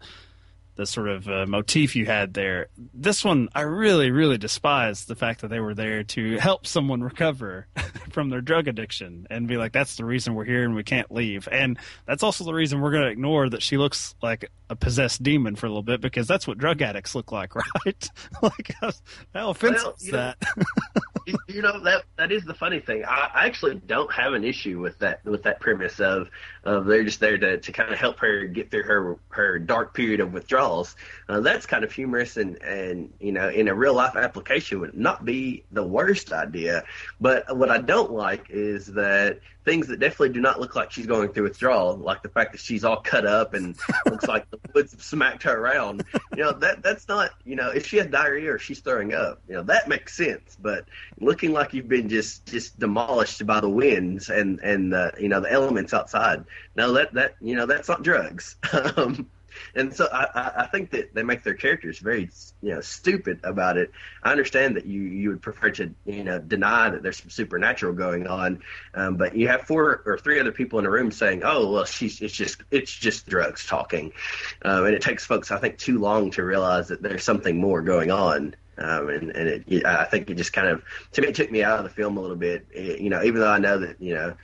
the 0.76 0.86
sort 0.86 1.08
of 1.08 1.28
uh, 1.28 1.46
motif 1.46 1.94
you 1.94 2.06
had 2.06 2.34
there. 2.34 2.68
This 2.92 3.24
one, 3.24 3.48
I 3.54 3.62
really, 3.62 4.10
really 4.10 4.38
despise 4.38 5.04
the 5.04 5.14
fact 5.14 5.40
that 5.40 5.48
they 5.48 5.60
were 5.60 5.74
there 5.74 6.02
to 6.02 6.38
help 6.38 6.66
someone 6.66 7.02
recover 7.02 7.66
from 8.10 8.28
their 8.28 8.40
drug 8.40 8.68
addiction 8.68 9.26
and 9.30 9.46
be 9.46 9.56
like, 9.56 9.72
that's 9.72 9.96
the 9.96 10.04
reason 10.04 10.34
we're 10.34 10.44
here 10.44 10.64
and 10.64 10.74
we 10.74 10.82
can't 10.82 11.10
leave. 11.12 11.48
And 11.50 11.78
that's 12.06 12.22
also 12.22 12.44
the 12.44 12.54
reason 12.54 12.80
we're 12.80 12.90
going 12.90 13.04
to 13.04 13.10
ignore 13.10 13.48
that 13.48 13.62
she 13.62 13.76
looks 13.76 14.14
like 14.22 14.50
a 14.68 14.76
possessed 14.76 15.22
demon 15.22 15.56
for 15.56 15.66
a 15.66 15.68
little 15.68 15.82
bit 15.82 16.00
because 16.00 16.26
that's 16.26 16.46
what 16.46 16.58
drug 16.58 16.82
addicts 16.82 17.14
look 17.14 17.30
like, 17.30 17.54
right? 17.86 18.10
like, 18.42 18.74
how, 18.80 18.90
how 19.34 19.50
offensive 19.50 19.84
well, 19.84 19.96
is 20.00 20.10
that? 20.10 20.36
you 21.48 21.62
know 21.62 21.80
that 21.80 22.04
that 22.16 22.32
is 22.32 22.44
the 22.44 22.54
funny 22.54 22.80
thing. 22.80 23.04
I, 23.04 23.30
I 23.34 23.46
actually 23.46 23.76
don't 23.86 24.12
have 24.12 24.34
an 24.34 24.44
issue 24.44 24.80
with 24.80 24.98
that 24.98 25.24
with 25.24 25.42
that 25.44 25.60
premise 25.60 26.00
of 26.00 26.28
of 26.64 26.86
they're 26.86 27.04
just 27.04 27.20
there 27.20 27.38
to, 27.38 27.58
to 27.58 27.72
kind 27.72 27.92
of 27.92 27.98
help 27.98 28.18
her 28.18 28.44
get 28.44 28.70
through 28.70 28.82
her 28.82 29.16
her 29.30 29.58
dark 29.58 29.94
period 29.94 30.20
of 30.20 30.32
Uh, 31.28 31.40
that's 31.40 31.66
kind 31.66 31.84
of 31.84 31.92
humorous 31.92 32.36
and 32.36 32.60
and 32.62 33.12
you 33.20 33.32
know 33.32 33.48
in 33.48 33.68
a 33.68 33.74
real 33.74 33.94
life 33.94 34.16
application 34.16 34.80
would 34.80 34.96
not 34.96 35.24
be 35.24 35.64
the 35.72 35.84
worst 35.84 36.32
idea. 36.32 36.84
But 37.20 37.56
what 37.56 37.70
I 37.70 37.78
don't 37.78 38.12
like 38.12 38.46
is 38.50 38.86
that 38.94 39.40
things 39.64 39.88
that 39.88 39.98
definitely 39.98 40.28
do 40.28 40.40
not 40.40 40.60
look 40.60 40.76
like 40.76 40.90
she's 40.90 41.06
going 41.06 41.30
through 41.30 41.44
withdrawal, 41.44 41.96
like 41.96 42.22
the 42.22 42.28
fact 42.28 42.52
that 42.52 42.60
she's 42.60 42.84
all 42.84 42.98
cut 43.00 43.24
up 43.24 43.54
and 43.54 43.76
looks 44.06 44.26
like 44.26 44.48
the 44.50 44.58
woods 44.74 44.92
have 44.92 45.02
smacked 45.02 45.42
her 45.42 45.58
around. 45.58 46.04
You 46.36 46.44
know, 46.44 46.52
that 46.52 46.82
that's 46.82 47.08
not, 47.08 47.30
you 47.44 47.56
know, 47.56 47.70
if 47.70 47.86
she 47.86 47.96
has 47.96 48.06
diarrhea 48.08 48.52
or 48.52 48.58
she's 48.58 48.80
throwing 48.80 49.14
up, 49.14 49.40
you 49.48 49.54
know, 49.54 49.62
that 49.62 49.88
makes 49.88 50.16
sense. 50.16 50.56
But 50.60 50.86
looking 51.18 51.52
like 51.52 51.72
you've 51.72 51.88
been 51.88 52.08
just 52.08 52.46
just 52.46 52.78
demolished 52.78 53.46
by 53.46 53.60
the 53.60 53.70
winds 53.70 54.28
and 54.28 54.60
and 54.60 54.92
the 54.92 55.12
you 55.18 55.28
know 55.28 55.40
the 55.40 55.50
elements 55.50 55.94
outside, 55.94 56.44
no, 56.76 56.92
that 56.92 57.14
that 57.14 57.36
you 57.40 57.56
know 57.56 57.66
that's 57.66 57.88
not 57.88 58.02
drugs. 58.02 58.56
um, 58.96 59.28
and 59.74 59.94
so 59.94 60.08
I, 60.12 60.62
I 60.62 60.66
think 60.66 60.90
that 60.90 61.14
they 61.14 61.22
make 61.22 61.42
their 61.42 61.54
characters 61.54 61.98
very 61.98 62.30
you 62.62 62.74
know 62.74 62.80
stupid 62.80 63.40
about 63.44 63.76
it. 63.76 63.90
I 64.22 64.30
understand 64.30 64.76
that 64.76 64.86
you 64.86 65.02
you 65.02 65.30
would 65.30 65.42
prefer 65.42 65.70
to 65.70 65.94
you 66.04 66.24
know 66.24 66.38
deny 66.38 66.90
that 66.90 67.02
there's 67.02 67.18
some 67.18 67.30
supernatural 67.30 67.92
going 67.92 68.26
on, 68.26 68.62
um, 68.94 69.16
but 69.16 69.36
you 69.36 69.48
have 69.48 69.62
four 69.62 70.02
or 70.06 70.18
three 70.18 70.40
other 70.40 70.52
people 70.52 70.78
in 70.78 70.86
a 70.86 70.90
room 70.90 71.10
saying, 71.10 71.42
"Oh 71.44 71.70
well, 71.70 71.84
she's 71.84 72.20
it's 72.20 72.34
just 72.34 72.62
it's 72.70 72.92
just 72.92 73.26
drugs 73.26 73.66
talking," 73.66 74.12
um, 74.62 74.86
and 74.86 74.94
it 74.94 75.02
takes 75.02 75.24
folks 75.24 75.50
I 75.50 75.58
think 75.58 75.78
too 75.78 75.98
long 75.98 76.30
to 76.32 76.44
realize 76.44 76.88
that 76.88 77.02
there's 77.02 77.24
something 77.24 77.58
more 77.60 77.82
going 77.82 78.10
on. 78.10 78.54
Um, 78.76 79.08
and 79.08 79.30
and 79.30 79.64
it, 79.68 79.86
I 79.86 80.04
think 80.04 80.28
it 80.30 80.34
just 80.34 80.52
kind 80.52 80.66
of 80.66 80.82
to 81.12 81.22
me 81.22 81.28
it 81.28 81.36
took 81.36 81.50
me 81.50 81.62
out 81.62 81.78
of 81.78 81.84
the 81.84 81.90
film 81.90 82.16
a 82.16 82.20
little 82.20 82.36
bit. 82.36 82.66
It, 82.72 83.00
you 83.00 83.08
know, 83.08 83.22
even 83.22 83.40
though 83.40 83.50
I 83.50 83.58
know 83.58 83.78
that 83.78 84.00
you 84.00 84.14
know 84.14 84.34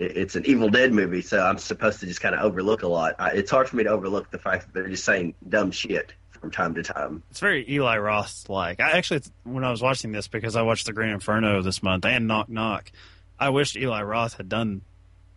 it's 0.00 0.36
an 0.36 0.46
Evil 0.46 0.68
Dead 0.68 0.92
movie, 0.92 1.22
so 1.22 1.40
I'm 1.40 1.58
supposed 1.58 2.00
to 2.00 2.06
just 2.06 2.20
kind 2.20 2.34
of 2.34 2.42
overlook 2.42 2.82
a 2.82 2.88
lot. 2.88 3.16
I, 3.18 3.30
it's 3.30 3.50
hard 3.50 3.68
for 3.68 3.76
me 3.76 3.84
to 3.84 3.90
overlook 3.90 4.30
the 4.30 4.38
fact 4.38 4.66
that 4.66 4.74
they're 4.74 4.88
just 4.88 5.04
saying 5.04 5.34
dumb 5.48 5.70
shit 5.70 6.12
from 6.30 6.50
time 6.50 6.74
to 6.74 6.82
time. 6.82 7.22
It's 7.30 7.40
very 7.40 7.68
Eli 7.68 7.98
Roth 7.98 8.48
like. 8.48 8.80
I 8.80 8.92
actually, 8.92 9.22
when 9.44 9.64
I 9.64 9.70
was 9.70 9.82
watching 9.82 10.12
this, 10.12 10.28
because 10.28 10.56
I 10.56 10.62
watched 10.62 10.86
The 10.86 10.92
Green 10.92 11.10
Inferno 11.10 11.62
this 11.62 11.82
month 11.82 12.04
and 12.04 12.28
Knock 12.28 12.48
Knock, 12.48 12.92
I 13.38 13.50
wished 13.50 13.76
Eli 13.76 14.02
Roth 14.02 14.34
had 14.34 14.48
done 14.48 14.82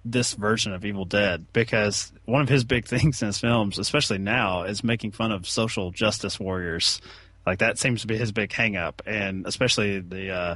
this 0.05 0.33
version 0.33 0.73
of 0.73 0.85
Evil 0.85 1.05
Dead 1.05 1.45
because 1.53 2.11
one 2.25 2.41
of 2.41 2.49
his 2.49 2.63
big 2.63 2.85
things 2.87 3.21
in 3.21 3.27
his 3.27 3.39
films, 3.39 3.79
especially 3.79 4.19
now, 4.19 4.63
is 4.63 4.83
making 4.83 5.11
fun 5.11 5.31
of 5.31 5.47
social 5.47 5.91
justice 5.91 6.39
warriors 6.39 7.01
Like 7.45 7.59
that 7.59 7.79
seems 7.79 8.01
to 8.01 8.07
be 8.07 8.17
his 8.17 8.31
big 8.31 8.51
hang 8.53 8.77
up, 8.77 9.01
and 9.05 9.47
especially 9.47 9.99
the 9.99 10.29
uh, 10.29 10.55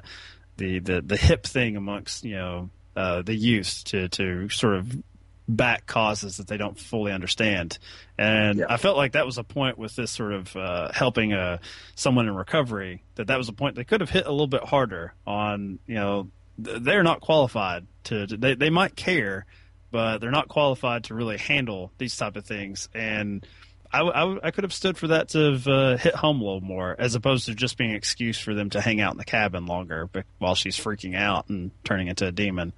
the 0.58 0.80
the 0.80 1.02
the 1.02 1.18
hip 1.18 1.44
thing 1.46 1.76
amongst 1.76 2.24
you 2.24 2.36
know 2.36 2.70
uh, 2.96 3.22
the 3.22 3.36
youth 3.36 3.84
to 3.86 4.08
to 4.10 4.50
sort 4.50 4.76
of 4.76 5.04
back 5.48 5.86
causes 5.86 6.38
that 6.38 6.48
they 6.48 6.58
don't 6.58 6.80
fully 6.80 7.12
understand. 7.12 7.78
And 8.18 8.60
Yeah. 8.60 8.66
I 8.68 8.78
felt 8.78 8.98
like 8.98 9.12
that 9.12 9.26
was 9.28 9.38
a 9.38 9.44
point 9.44 9.78
with 9.78 9.96
this 9.96 10.10
sort 10.10 10.34
of 10.34 10.56
uh, 10.56 10.92
helping 10.92 11.34
uh, 11.34 11.60
someone 11.94 12.28
in 12.28 12.36
recovery 12.36 13.04
that 13.16 13.28
that 13.28 13.38
was 13.38 13.48
a 13.48 13.54
point 13.54 13.76
they 13.76 13.84
could 13.84 14.02
have 14.02 14.10
hit 14.10 14.26
a 14.26 14.32
little 14.32 14.48
bit 14.48 14.64
harder 14.64 15.14
on. 15.28 15.78
You 15.86 15.96
know, 15.96 16.32
th- 16.64 16.82
they're 16.82 17.04
not 17.04 17.22
qualified 17.22 17.86
to. 18.06 18.26
to- 18.28 18.38
They 18.38 18.56
they 18.56 18.70
might 18.72 18.96
care, 18.96 19.46
but 19.92 20.18
they're 20.20 20.32
not 20.32 20.48
qualified 20.48 21.04
to 21.06 21.14
really 21.14 21.38
handle 21.38 21.92
these 22.00 22.18
type 22.18 22.36
of 22.38 22.46
things. 22.46 22.90
And 22.96 23.46
I, 24.02 24.24
I 24.24 24.48
I 24.48 24.52
could 24.52 24.64
have 24.64 24.74
stood 24.74 24.98
for 24.98 25.08
that 25.08 25.30
to 25.30 25.52
have 25.54 25.68
uh, 25.68 25.98
hit 25.98 26.16
home 26.16 26.42
a 26.42 26.44
little 26.44 26.62
more, 26.62 26.96
as 26.98 27.16
opposed 27.16 27.46
to 27.48 27.56
just 27.56 27.78
being 27.78 27.92
an 27.92 27.96
excuse 27.96 28.40
for 28.40 28.54
them 28.54 28.70
to 28.72 28.82
hang 28.82 29.02
out 29.02 29.12
in 29.14 29.18
the 29.18 29.26
cabin 29.26 29.66
longer 29.66 30.10
while 30.40 30.56
she's 30.56 30.78
freaking 30.78 31.16
out 31.16 31.50
and 31.50 31.72
turning 31.84 32.08
into 32.08 32.28
a 32.28 32.32
demon. 32.32 32.74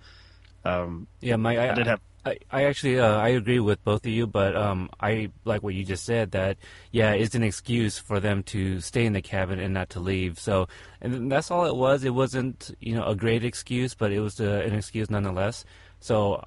Um, 0.66 1.08
Yeah, 1.22 1.36
my 1.38 1.58
I, 1.58 1.72
I 1.72 1.76
did 1.76 1.88
have- 1.88 2.02
I, 2.26 2.40
I 2.52 2.64
actually 2.66 3.00
uh, 3.00 3.18
I 3.18 3.30
agree 3.30 3.62
with 3.62 3.82
both 3.86 4.06
of 4.06 4.12
you, 4.12 4.28
but 4.28 4.54
um, 4.54 4.90
I 5.00 5.30
like 5.46 5.64
what 5.64 5.74
you 5.76 5.86
just 5.86 6.04
said 6.04 6.32
that 6.32 6.58
yeah, 6.92 7.12
it's 7.14 7.36
an 7.36 7.44
excuse 7.44 7.98
for 8.00 8.20
them 8.20 8.44
to 8.52 8.82
stay 8.82 9.06
in 9.06 9.14
the 9.14 9.22
cabin 9.22 9.60
and 9.60 9.74
not 9.74 9.92
to 9.92 10.02
leave. 10.02 10.38
So, 10.38 10.68
and 11.00 11.32
that's 11.32 11.52
all 11.52 11.66
it 11.66 11.76
was. 11.76 12.04
It 12.04 12.14
wasn't 12.14 12.72
you 12.82 12.96
know 12.96 13.06
a 13.06 13.16
great 13.16 13.46
excuse, 13.46 13.96
but 13.96 14.12
it 14.12 14.20
was 14.20 14.42
uh, 14.42 14.62
an 14.66 14.74
excuse 14.74 15.10
nonetheless. 15.10 15.64
So. 16.00 16.44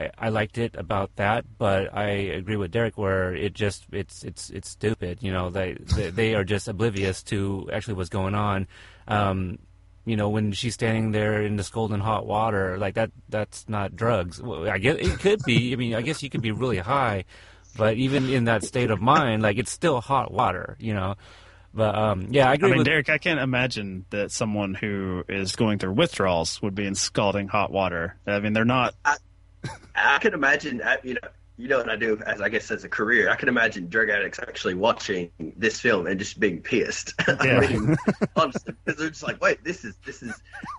I, 0.00 0.10
I 0.26 0.28
liked 0.30 0.56
it 0.58 0.74
about 0.76 1.14
that, 1.16 1.44
but 1.58 1.94
I 1.94 2.08
agree 2.08 2.56
with 2.56 2.70
Derek 2.70 2.96
where 2.96 3.34
it 3.34 3.52
just 3.52 3.84
it's 3.92 4.24
it's 4.24 4.50
it's 4.50 4.68
stupid. 4.68 5.18
You 5.20 5.32
know, 5.32 5.50
they 5.50 5.74
they, 5.96 6.10
they 6.10 6.34
are 6.34 6.44
just 6.44 6.68
oblivious 6.68 7.22
to 7.24 7.68
actually 7.72 7.94
what's 7.94 8.08
going 8.08 8.34
on. 8.34 8.66
Um, 9.06 9.58
you 10.06 10.16
know, 10.16 10.30
when 10.30 10.52
she's 10.52 10.74
standing 10.74 11.12
there 11.12 11.42
in 11.42 11.56
the 11.56 11.62
scalding 11.62 12.00
hot 12.00 12.26
water, 12.26 12.78
like 12.78 12.94
that, 12.94 13.10
that's 13.28 13.68
not 13.68 13.94
drugs. 13.94 14.40
Well, 14.40 14.68
I 14.68 14.78
guess 14.78 14.96
it 14.96 15.18
could 15.18 15.42
be. 15.44 15.72
I 15.72 15.76
mean, 15.76 15.94
I 15.94 16.02
guess 16.02 16.22
you 16.22 16.30
could 16.30 16.42
be 16.42 16.52
really 16.52 16.78
high, 16.78 17.24
but 17.76 17.96
even 17.96 18.30
in 18.30 18.44
that 18.44 18.64
state 18.64 18.90
of 18.90 19.00
mind, 19.00 19.42
like 19.42 19.58
it's 19.58 19.70
still 19.70 20.00
hot 20.00 20.32
water, 20.32 20.76
you 20.80 20.94
know. 20.94 21.16
But 21.72 21.94
um, 21.94 22.28
yeah, 22.30 22.46
I 22.48 22.52
I 22.52 22.54
agree 22.54 22.70
mean, 22.70 22.78
with. 22.78 22.86
Derek, 22.86 23.08
I 23.08 23.18
can't 23.18 23.38
imagine 23.38 24.06
that 24.10 24.32
someone 24.32 24.74
who 24.74 25.24
is 25.28 25.54
going 25.54 25.78
through 25.78 25.92
withdrawals 25.92 26.60
would 26.62 26.74
be 26.74 26.86
in 26.86 26.94
scalding 26.94 27.48
hot 27.48 27.70
water. 27.70 28.16
I 28.26 28.40
mean, 28.40 28.54
they're 28.54 28.64
not. 28.64 28.94
I 29.04 29.16
can 30.20 30.34
imagine, 30.34 30.80
uh, 30.82 30.96
you 31.02 31.14
know, 31.14 31.28
you 31.60 31.68
know 31.68 31.76
what 31.76 31.90
I 31.90 31.96
do 31.96 32.18
as 32.26 32.40
I 32.40 32.48
guess 32.48 32.70
as 32.70 32.84
a 32.84 32.88
career. 32.88 33.28
I 33.28 33.36
can 33.36 33.48
imagine 33.48 33.88
drug 33.88 34.08
addicts 34.08 34.38
actually 34.38 34.74
watching 34.74 35.30
this 35.56 35.78
film 35.78 36.06
and 36.06 36.18
just 36.18 36.40
being 36.40 36.62
pissed. 36.62 37.14
Yeah. 37.44 37.58
I 37.58 37.68
mean, 37.68 37.96
honestly, 38.36 38.74
because 38.84 38.98
they're 38.98 39.10
just 39.10 39.22
like, 39.22 39.40
wait, 39.40 39.62
this 39.62 39.84
is 39.84 39.96
this 40.04 40.22
is. 40.22 40.34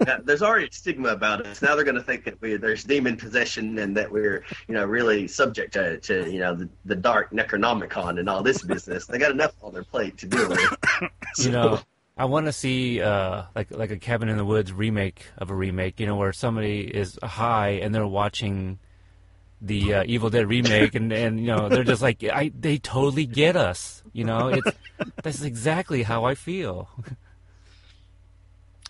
Uh, 0.05 0.17
there's 0.23 0.41
already 0.41 0.67
a 0.67 0.71
stigma 0.71 1.09
about 1.09 1.45
us. 1.45 1.61
Now 1.61 1.75
they're 1.75 1.85
going 1.85 1.95
to 1.95 2.03
think 2.03 2.25
that 2.25 2.39
we 2.41 2.57
there's 2.57 2.83
demon 2.83 3.15
possession 3.17 3.77
and 3.79 3.95
that 3.97 4.11
we're 4.11 4.43
you 4.67 4.75
know 4.75 4.85
really 4.85 5.27
subject 5.27 5.73
to, 5.73 5.99
to 6.01 6.29
you 6.29 6.39
know 6.39 6.55
the, 6.55 6.69
the 6.85 6.95
dark 6.95 7.31
Necronomicon 7.31 8.19
and 8.19 8.29
all 8.29 8.43
this 8.43 8.61
business. 8.61 9.05
They 9.05 9.17
got 9.17 9.31
enough 9.31 9.53
on 9.63 9.73
their 9.73 9.83
plate 9.83 10.17
to 10.19 10.27
deal 10.27 10.49
with. 10.49 10.77
you 11.37 11.51
know, 11.51 11.79
I 12.21 12.25
want 12.25 12.45
to 12.45 12.51
see 12.51 13.01
uh, 13.01 13.45
like 13.55 13.71
like 13.71 13.89
a 13.89 13.97
Cabin 13.97 14.29
in 14.29 14.37
the 14.37 14.45
Woods 14.45 14.71
remake 14.71 15.25
of 15.39 15.49
a 15.49 15.55
remake. 15.55 15.99
You 15.99 16.05
know, 16.05 16.15
where 16.17 16.31
somebody 16.31 16.81
is 16.81 17.17
high 17.23 17.79
and 17.81 17.95
they're 17.95 18.05
watching 18.05 18.77
the 19.59 19.95
uh, 19.95 20.03
Evil 20.05 20.29
Dead 20.29 20.47
remake, 20.47 20.93
and 20.93 21.11
and 21.11 21.39
you 21.39 21.47
know 21.47 21.67
they're 21.67 21.83
just 21.83 22.03
like, 22.03 22.23
I 22.23 22.51
they 22.53 22.77
totally 22.77 23.25
get 23.25 23.55
us. 23.55 24.03
You 24.13 24.25
know, 24.25 24.49
it's 24.49 24.71
that's 25.23 25.41
exactly 25.41 26.03
how 26.03 26.25
I 26.25 26.35
feel. 26.35 26.89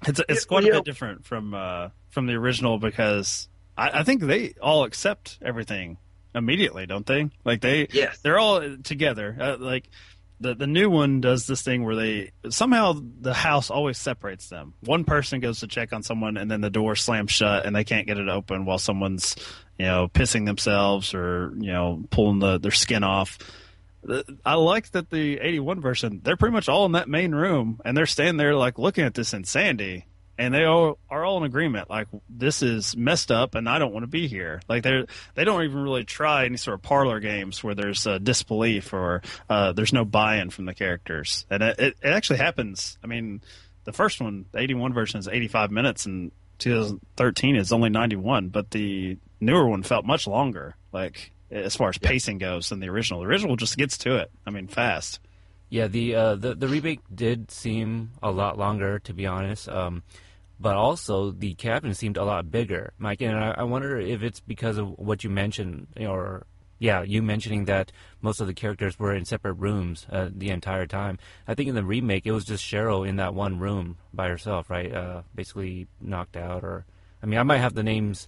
It's 0.07 0.19
it's 0.27 0.45
quite 0.45 0.65
a 0.65 0.71
bit 0.71 0.83
different 0.83 1.25
from 1.25 1.53
uh, 1.53 1.89
from 2.09 2.25
the 2.25 2.33
original 2.33 2.79
because 2.79 3.47
I, 3.77 3.99
I 3.99 4.03
think 4.03 4.23
they 4.23 4.55
all 4.59 4.83
accept 4.83 5.37
everything 5.43 5.99
immediately, 6.33 6.87
don't 6.87 7.05
they? 7.05 7.29
Like 7.45 7.61
they 7.61 7.87
Yes. 7.91 8.17
they're 8.23 8.39
all 8.39 8.77
together. 8.77 9.37
Uh, 9.39 9.57
like 9.59 9.89
the 10.41 10.55
the 10.55 10.67
new 10.67 10.89
one 10.89 11.21
does 11.21 11.47
this 11.47 11.61
thing 11.61 11.85
where 11.85 11.95
they 11.95 12.31
somehow 12.49 12.99
the 13.19 13.33
house 13.33 13.69
always 13.69 13.97
separates 13.97 14.49
them. 14.49 14.73
One 14.81 15.05
person 15.05 15.39
goes 15.39 15.59
to 15.59 15.67
check 15.67 15.93
on 15.93 16.03
someone, 16.03 16.37
and 16.37 16.49
then 16.49 16.61
the 16.61 16.69
door 16.69 16.95
slams 16.95 17.31
shut, 17.31 17.65
and 17.65 17.75
they 17.75 17.83
can't 17.83 18.07
get 18.07 18.17
it 18.17 18.27
open 18.27 18.65
while 18.65 18.79
someone's 18.79 19.35
you 19.77 19.85
know 19.85 20.07
pissing 20.07 20.45
themselves 20.45 21.13
or 21.13 21.53
you 21.59 21.71
know 21.71 22.03
pulling 22.09 22.39
the, 22.39 22.57
their 22.57 22.71
skin 22.71 23.03
off. 23.03 23.37
I 24.43 24.55
like 24.55 24.89
that 24.91 25.11
the 25.11 25.37
81 25.39 25.79
version, 25.79 26.21
they're 26.23 26.35
pretty 26.35 26.53
much 26.53 26.67
all 26.67 26.87
in 26.87 26.93
that 26.93 27.07
main 27.07 27.35
room 27.35 27.79
and 27.85 27.95
they're 27.95 28.07
standing 28.07 28.37
there 28.37 28.55
like 28.55 28.79
looking 28.79 29.03
at 29.03 29.13
this 29.13 29.31
insanity 29.31 30.07
and 30.41 30.51
they 30.55 30.65
all 30.65 30.97
are 31.07 31.23
all 31.23 31.37
in 31.37 31.43
agreement 31.43 31.87
like 31.87 32.07
this 32.27 32.63
is 32.63 32.97
messed 32.97 33.31
up 33.31 33.53
and 33.53 33.69
I 33.69 33.77
don't 33.77 33.93
want 33.93 34.03
to 34.03 34.07
be 34.07 34.27
here. 34.27 34.59
Like 34.67 34.81
they're 34.81 35.05
they 35.35 35.43
don't 35.43 35.63
even 35.63 35.83
really 35.83 36.03
try 36.03 36.45
any 36.45 36.57
sort 36.57 36.73
of 36.73 36.81
parlor 36.81 37.19
games 37.19 37.63
where 37.63 37.75
there's 37.75 38.07
uh, 38.07 38.17
disbelief 38.17 38.91
or 38.91 39.21
uh, 39.51 39.73
there's 39.73 39.93
no 39.93 40.03
buy-in 40.03 40.49
from 40.49 40.65
the 40.65 40.73
characters. 40.73 41.45
And 41.51 41.61
it, 41.61 41.79
it, 41.79 41.97
it 42.01 42.09
actually 42.09 42.39
happens. 42.39 42.97
I 43.03 43.07
mean, 43.07 43.41
the 43.83 43.93
first 43.93 44.19
one, 44.19 44.45
the 44.51 44.59
81 44.59 44.93
version 44.93 45.19
is 45.19 45.27
85 45.27 45.69
minutes 45.69 46.07
and 46.07 46.31
2013 46.57 47.55
is 47.55 47.71
only 47.71 47.89
91, 47.89 48.49
but 48.49 48.71
the 48.71 49.19
newer 49.39 49.67
one 49.67 49.83
felt 49.83 50.05
much 50.05 50.25
longer. 50.25 50.75
Like 50.91 51.33
as 51.51 51.75
far 51.75 51.89
as 51.89 51.99
pacing 51.99 52.39
goes 52.39 52.69
than 52.69 52.79
the 52.79 52.89
original. 52.89 53.19
The 53.19 53.27
original 53.27 53.57
just 53.57 53.77
gets 53.77 53.95
to 53.99 54.17
it. 54.17 54.31
I 54.47 54.49
mean, 54.49 54.67
fast. 54.67 55.19
Yeah, 55.69 55.87
the 55.87 56.15
uh, 56.15 56.35
the 56.35 56.53
the 56.55 56.67
remake 56.67 56.99
did 57.13 57.49
seem 57.49 58.11
a 58.21 58.29
lot 58.29 58.57
longer, 58.57 58.99
to 58.99 59.13
be 59.13 59.25
honest. 59.25 59.69
Um, 59.69 60.03
but 60.61 60.75
also 60.75 61.31
the 61.31 61.55
cabin 61.55 61.93
seemed 61.93 62.17
a 62.17 62.23
lot 62.23 62.51
bigger, 62.51 62.93
Mike. 62.97 63.21
And 63.21 63.35
I, 63.35 63.55
I 63.57 63.63
wonder 63.63 63.99
if 63.99 64.21
it's 64.21 64.39
because 64.39 64.77
of 64.77 64.97
what 64.99 65.23
you 65.23 65.29
mentioned, 65.29 65.87
or 65.99 66.45
yeah, 66.77 67.01
you 67.03 67.21
mentioning 67.21 67.65
that 67.65 67.91
most 68.21 68.39
of 68.39 68.47
the 68.47 68.53
characters 68.53 68.97
were 68.97 69.13
in 69.13 69.25
separate 69.25 69.53
rooms 69.53 70.07
uh, 70.11 70.29
the 70.31 70.49
entire 70.49 70.85
time. 70.85 71.17
I 71.47 71.55
think 71.55 71.69
in 71.69 71.75
the 71.75 71.83
remake 71.83 72.25
it 72.25 72.31
was 72.31 72.45
just 72.45 72.63
Cheryl 72.63 73.07
in 73.07 73.15
that 73.17 73.33
one 73.33 73.59
room 73.59 73.97
by 74.13 74.27
herself, 74.29 74.69
right? 74.69 74.93
Uh, 74.93 75.21
basically 75.33 75.87
knocked 75.99 76.37
out, 76.37 76.63
or 76.63 76.85
I 77.21 77.25
mean, 77.25 77.39
I 77.39 77.43
might 77.43 77.59
have 77.59 77.73
the 77.73 77.83
names 77.83 78.27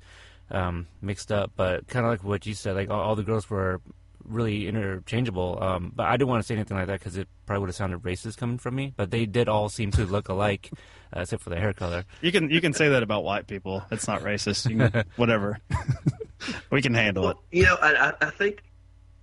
um, 0.51 0.87
mixed 1.01 1.31
up, 1.31 1.51
but 1.55 1.87
kind 1.87 2.05
of 2.05 2.11
like 2.11 2.23
what 2.23 2.45
you 2.45 2.53
said, 2.53 2.75
like 2.75 2.89
all, 2.89 3.01
all 3.01 3.15
the 3.15 3.23
girls 3.23 3.49
were 3.49 3.81
really 4.25 4.67
interchangeable. 4.67 5.57
Um, 5.61 5.91
but 5.95 6.07
I 6.07 6.17
didn't 6.17 6.29
want 6.29 6.41
to 6.41 6.47
say 6.47 6.55
anything 6.55 6.77
like 6.77 6.87
that 6.87 6.99
because 6.99 7.17
it 7.17 7.27
probably 7.45 7.61
would 7.61 7.69
have 7.69 7.75
sounded 7.75 8.01
racist 8.01 8.37
coming 8.37 8.57
from 8.57 8.75
me. 8.75 8.93
But 8.95 9.11
they 9.11 9.25
did 9.25 9.47
all 9.49 9.69
seem 9.69 9.91
to 9.91 10.05
look 10.05 10.29
alike, 10.29 10.69
uh, 11.15 11.21
except 11.21 11.43
for 11.43 11.49
the 11.49 11.57
hair 11.59 11.73
color. 11.73 12.05
You 12.21 12.31
can 12.31 12.49
you 12.49 12.61
can 12.61 12.73
say 12.73 12.89
that 12.89 13.03
about 13.03 13.23
white 13.23 13.47
people. 13.47 13.83
It's 13.91 14.07
not 14.07 14.21
racist. 14.21 14.69
You 14.69 14.89
can, 14.89 15.03
whatever. 15.15 15.59
we 16.71 16.81
can 16.81 16.93
handle 16.93 17.29
it. 17.29 17.37
You 17.51 17.63
know, 17.63 17.75
I, 17.81 18.09
I- 18.09 18.27
I 18.27 18.29
think 18.29 18.63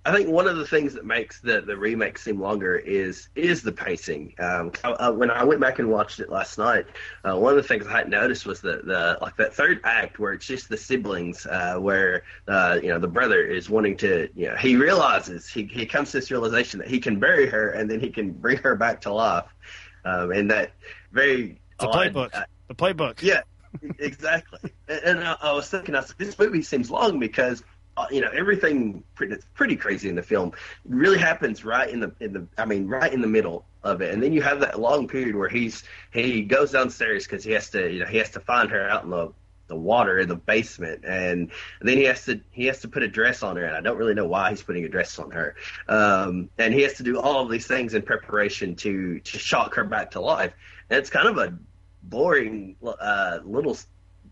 I 0.07 0.15
think 0.15 0.31
one 0.31 0.47
of 0.49 0.57
the 0.57 0.67
things 0.67 0.95
that 0.95 1.05
makes 1.05 1.41
the, 1.41 1.61
the 1.61 1.77
remake 1.77 2.17
seem 2.17 2.41
longer 2.41 2.77
is 2.77 3.29
is 3.35 3.63
the 3.63 3.73
pacing. 3.73 4.35
Um, 4.39 4.73
I, 4.83 5.11
when 5.11 5.31
I 5.31 5.45
went 5.45 5.61
back 5.61 5.79
and 5.79 5.91
watched 5.91 6.21
it 6.21 6.31
last 6.31 6.57
night, 6.57 6.87
uh, 7.23 7.37
one 7.37 7.53
of 7.53 7.57
the 7.57 7.69
things 7.69 7.87
I 7.87 7.93
hadn't 7.93 8.11
noticed 8.11 8.47
was 8.47 8.61
the, 8.63 8.81
the 8.85 9.19
like 9.21 9.37
that 9.37 9.53
third 9.55 9.81
act 9.85 10.19
where 10.19 10.33
it's 10.33 10.47
just 10.47 10.69
the 10.71 10.77
siblings, 10.77 11.45
uh, 11.47 11.77
where 11.79 12.23
uh, 12.49 12.79
you 12.83 12.89
know 12.89 12.99
the 12.99 13.09
brother 13.09 13.43
is 13.45 13.69
wanting 13.69 13.97
to, 13.99 14.29
you 14.35 14.49
know, 14.49 14.57
he 14.57 14.77
realizes 14.77 15.49
he 15.49 15.65
he 15.65 15.85
comes 15.85 16.13
to 16.13 16.17
this 16.19 16.31
realization 16.31 16.79
that 16.81 16.89
he 16.89 16.99
can 16.99 17.19
bury 17.19 17.47
her 17.47 17.71
and 17.71 17.91
then 17.91 18.01
he 18.01 18.09
can 18.09 18.33
bring 18.33 18.57
her 18.59 18.75
back 18.77 19.03
to 19.03 19.13
life, 19.13 19.45
um, 20.07 20.33
and 20.33 20.51
that 20.51 20.73
very 21.13 21.61
odd, 21.79 22.15
playbook. 22.15 22.35
uh, 22.35 22.45
The 22.69 22.75
playbook. 22.75 23.21
yeah, 23.23 23.43
exactly. 23.99 24.73
And, 24.89 25.01
and 25.05 25.25
I, 25.25 25.37
I 25.43 25.53
was 25.53 25.69
thinking, 25.69 25.95
I 25.95 26.01
said, 26.01 26.17
this 26.19 26.39
movie 26.39 26.63
seems 26.63 26.91
long 26.91 27.19
because 27.19 27.63
uh, 27.63 27.65
you 28.11 28.21
know 28.21 28.31
everything 28.33 29.03
pretty, 29.15 29.37
pretty 29.55 29.77
crazy 29.77 30.09
in 30.09 30.15
the 30.15 30.23
film. 30.23 30.53
Really 30.85 31.19
happens 31.19 31.65
right 31.65 31.89
in 31.89 32.01
the 32.01 32.13
in 32.21 32.33
the 32.33 32.47
I 32.59 32.65
mean 32.65 32.87
right 32.87 33.13
in 33.13 33.21
the 33.21 33.29
middle 33.29 33.67
of 33.83 34.01
it, 34.03 34.13
and 34.13 34.23
then 34.23 34.33
you 34.33 34.43
have 34.43 34.61
that 34.61 34.81
long 34.81 35.09
period 35.09 35.35
where 35.35 35.49
he's 35.49 35.85
he 36.13 36.43
goes 36.43 36.73
downstairs 36.73 37.27
because 37.27 37.45
he 37.45 37.53
has 37.53 37.71
to 37.71 37.91
you 37.91 38.01
know 38.01 38.07
he 38.07 38.19
has 38.19 38.31
to 38.31 38.41
find 38.41 38.71
her 38.71 38.89
out 38.89 39.05
in 39.05 39.11
the 39.11 39.33
the 39.71 39.77
water 39.77 40.19
in 40.19 40.29
the 40.29 40.37
basement. 40.37 41.03
And 41.05 41.51
then 41.81 41.97
he 41.97 42.05
has 42.05 42.27
to 42.27 42.41
he 42.51 42.67
has 42.67 42.81
to 42.81 42.89
put 42.89 43.03
a 43.03 43.09
dress 43.09 43.43
on 43.43 43.57
her 43.57 43.65
and 43.65 43.75
i 43.77 43.81
don't 43.81 43.97
really 43.97 44.15
know 44.15 44.27
why 44.27 44.51
he's 44.51 44.63
putting 44.63 44.85
a 44.85 44.89
dress 44.89 45.19
on 45.19 45.31
her. 45.31 45.55
Um, 45.89 46.51
and 46.59 46.75
he 46.75 46.83
has 46.83 46.95
to 46.95 47.03
do 47.03 47.19
all 47.19 47.43
of 47.43 47.51
these 47.51 47.67
things 47.67 47.95
in 47.95 48.03
preparation 48.03 48.75
to 48.77 49.21
to 49.21 49.39
shock 49.39 49.75
her 49.77 49.85
back 49.85 50.11
to 50.11 50.21
life. 50.21 50.53
And 50.91 50.99
it's 50.99 51.09
kind 51.09 51.29
of 51.29 51.39
a 51.39 51.57
boring 52.03 52.77
uh, 52.83 53.39
little 53.45 53.79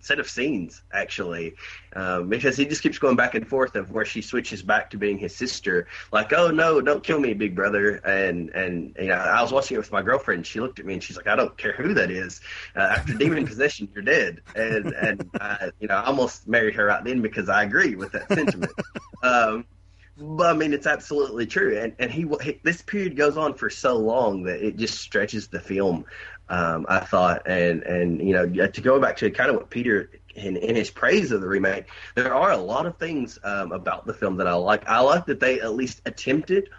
set 0.00 0.18
of 0.18 0.28
scenes 0.28 0.82
actually 0.92 1.54
um, 1.94 2.28
because 2.28 2.56
he 2.56 2.64
just 2.64 2.82
keeps 2.82 2.98
going 2.98 3.16
back 3.16 3.34
and 3.34 3.46
forth 3.48 3.74
of 3.76 3.90
where 3.90 4.04
she 4.04 4.22
switches 4.22 4.62
back 4.62 4.90
to 4.90 4.96
being 4.98 5.18
his 5.18 5.34
sister. 5.34 5.86
Like 6.12 6.32
oh 6.32 6.48
no 6.50 6.80
don't 6.80 7.02
kill 7.02 7.20
me 7.20 7.34
big 7.34 7.54
brother. 7.54 7.96
And 7.96 8.50
and 8.50 8.96
you 8.98 9.08
know 9.08 9.14
i 9.16 9.42
was 9.42 9.52
watching 9.52 9.74
it 9.76 9.78
with 9.78 9.92
my 9.92 10.02
girlfriend. 10.02 10.46
She 10.46 10.60
looked 10.60 10.78
at 10.78 10.86
me 10.86 10.94
and 10.94 11.02
she's 11.02 11.16
like 11.16 11.26
i 11.26 11.36
don't 11.36 11.56
care 11.56 11.72
who 11.72 11.94
that 11.94 12.10
is. 12.10 12.40
Uh, 12.76 12.80
after 12.80 13.14
demon 13.14 13.46
possession 13.46 13.88
you're 13.94 14.02
dead. 14.04 14.40
And 14.54 14.92
and 14.92 15.30
uh, 15.40 15.70
you 15.80 15.88
know 15.88 15.94
i 15.94 16.04
almost 16.04 16.46
married 16.48 16.74
her 16.74 16.86
right 16.86 17.04
then 17.04 17.22
because 17.22 17.48
i 17.48 17.62
agree 17.64 17.94
with 17.94 18.12
that 18.12 18.28
sentiment. 18.32 18.72
Um, 19.22 19.66
But 20.20 20.50
I 20.50 20.58
mean, 20.58 20.72
it's 20.72 20.86
absolutely 20.88 21.46
true, 21.46 21.78
and 21.78 21.94
and 22.00 22.10
he, 22.10 22.26
he 22.42 22.58
this 22.64 22.82
period 22.82 23.16
goes 23.16 23.36
on 23.36 23.54
for 23.54 23.70
so 23.70 23.96
long 23.96 24.42
that 24.44 24.60
it 24.66 24.76
just 24.76 24.98
stretches 24.98 25.46
the 25.46 25.60
film. 25.60 26.06
Um, 26.50 26.86
I 26.88 27.00
thought, 27.00 27.46
and 27.46 27.82
and 27.82 28.20
you 28.20 28.32
know, 28.32 28.66
to 28.66 28.80
go 28.80 28.98
back 29.00 29.18
to 29.18 29.30
kind 29.30 29.50
of 29.50 29.56
what 29.56 29.70
Peter 29.70 30.10
in, 30.34 30.56
in 30.56 30.76
his 30.76 30.90
praise 30.90 31.32
of 31.32 31.40
the 31.40 31.48
remake, 31.48 31.86
there 32.14 32.34
are 32.34 32.52
a 32.52 32.56
lot 32.56 32.86
of 32.86 32.96
things 32.96 33.38
um, 33.44 33.72
about 33.72 34.06
the 34.06 34.14
film 34.14 34.36
that 34.36 34.46
I 34.46 34.54
like. 34.54 34.88
I 34.88 35.00
like 35.00 35.26
that 35.26 35.40
they 35.40 35.60
at 35.60 35.74
least 35.74 36.00
attempted 36.06 36.70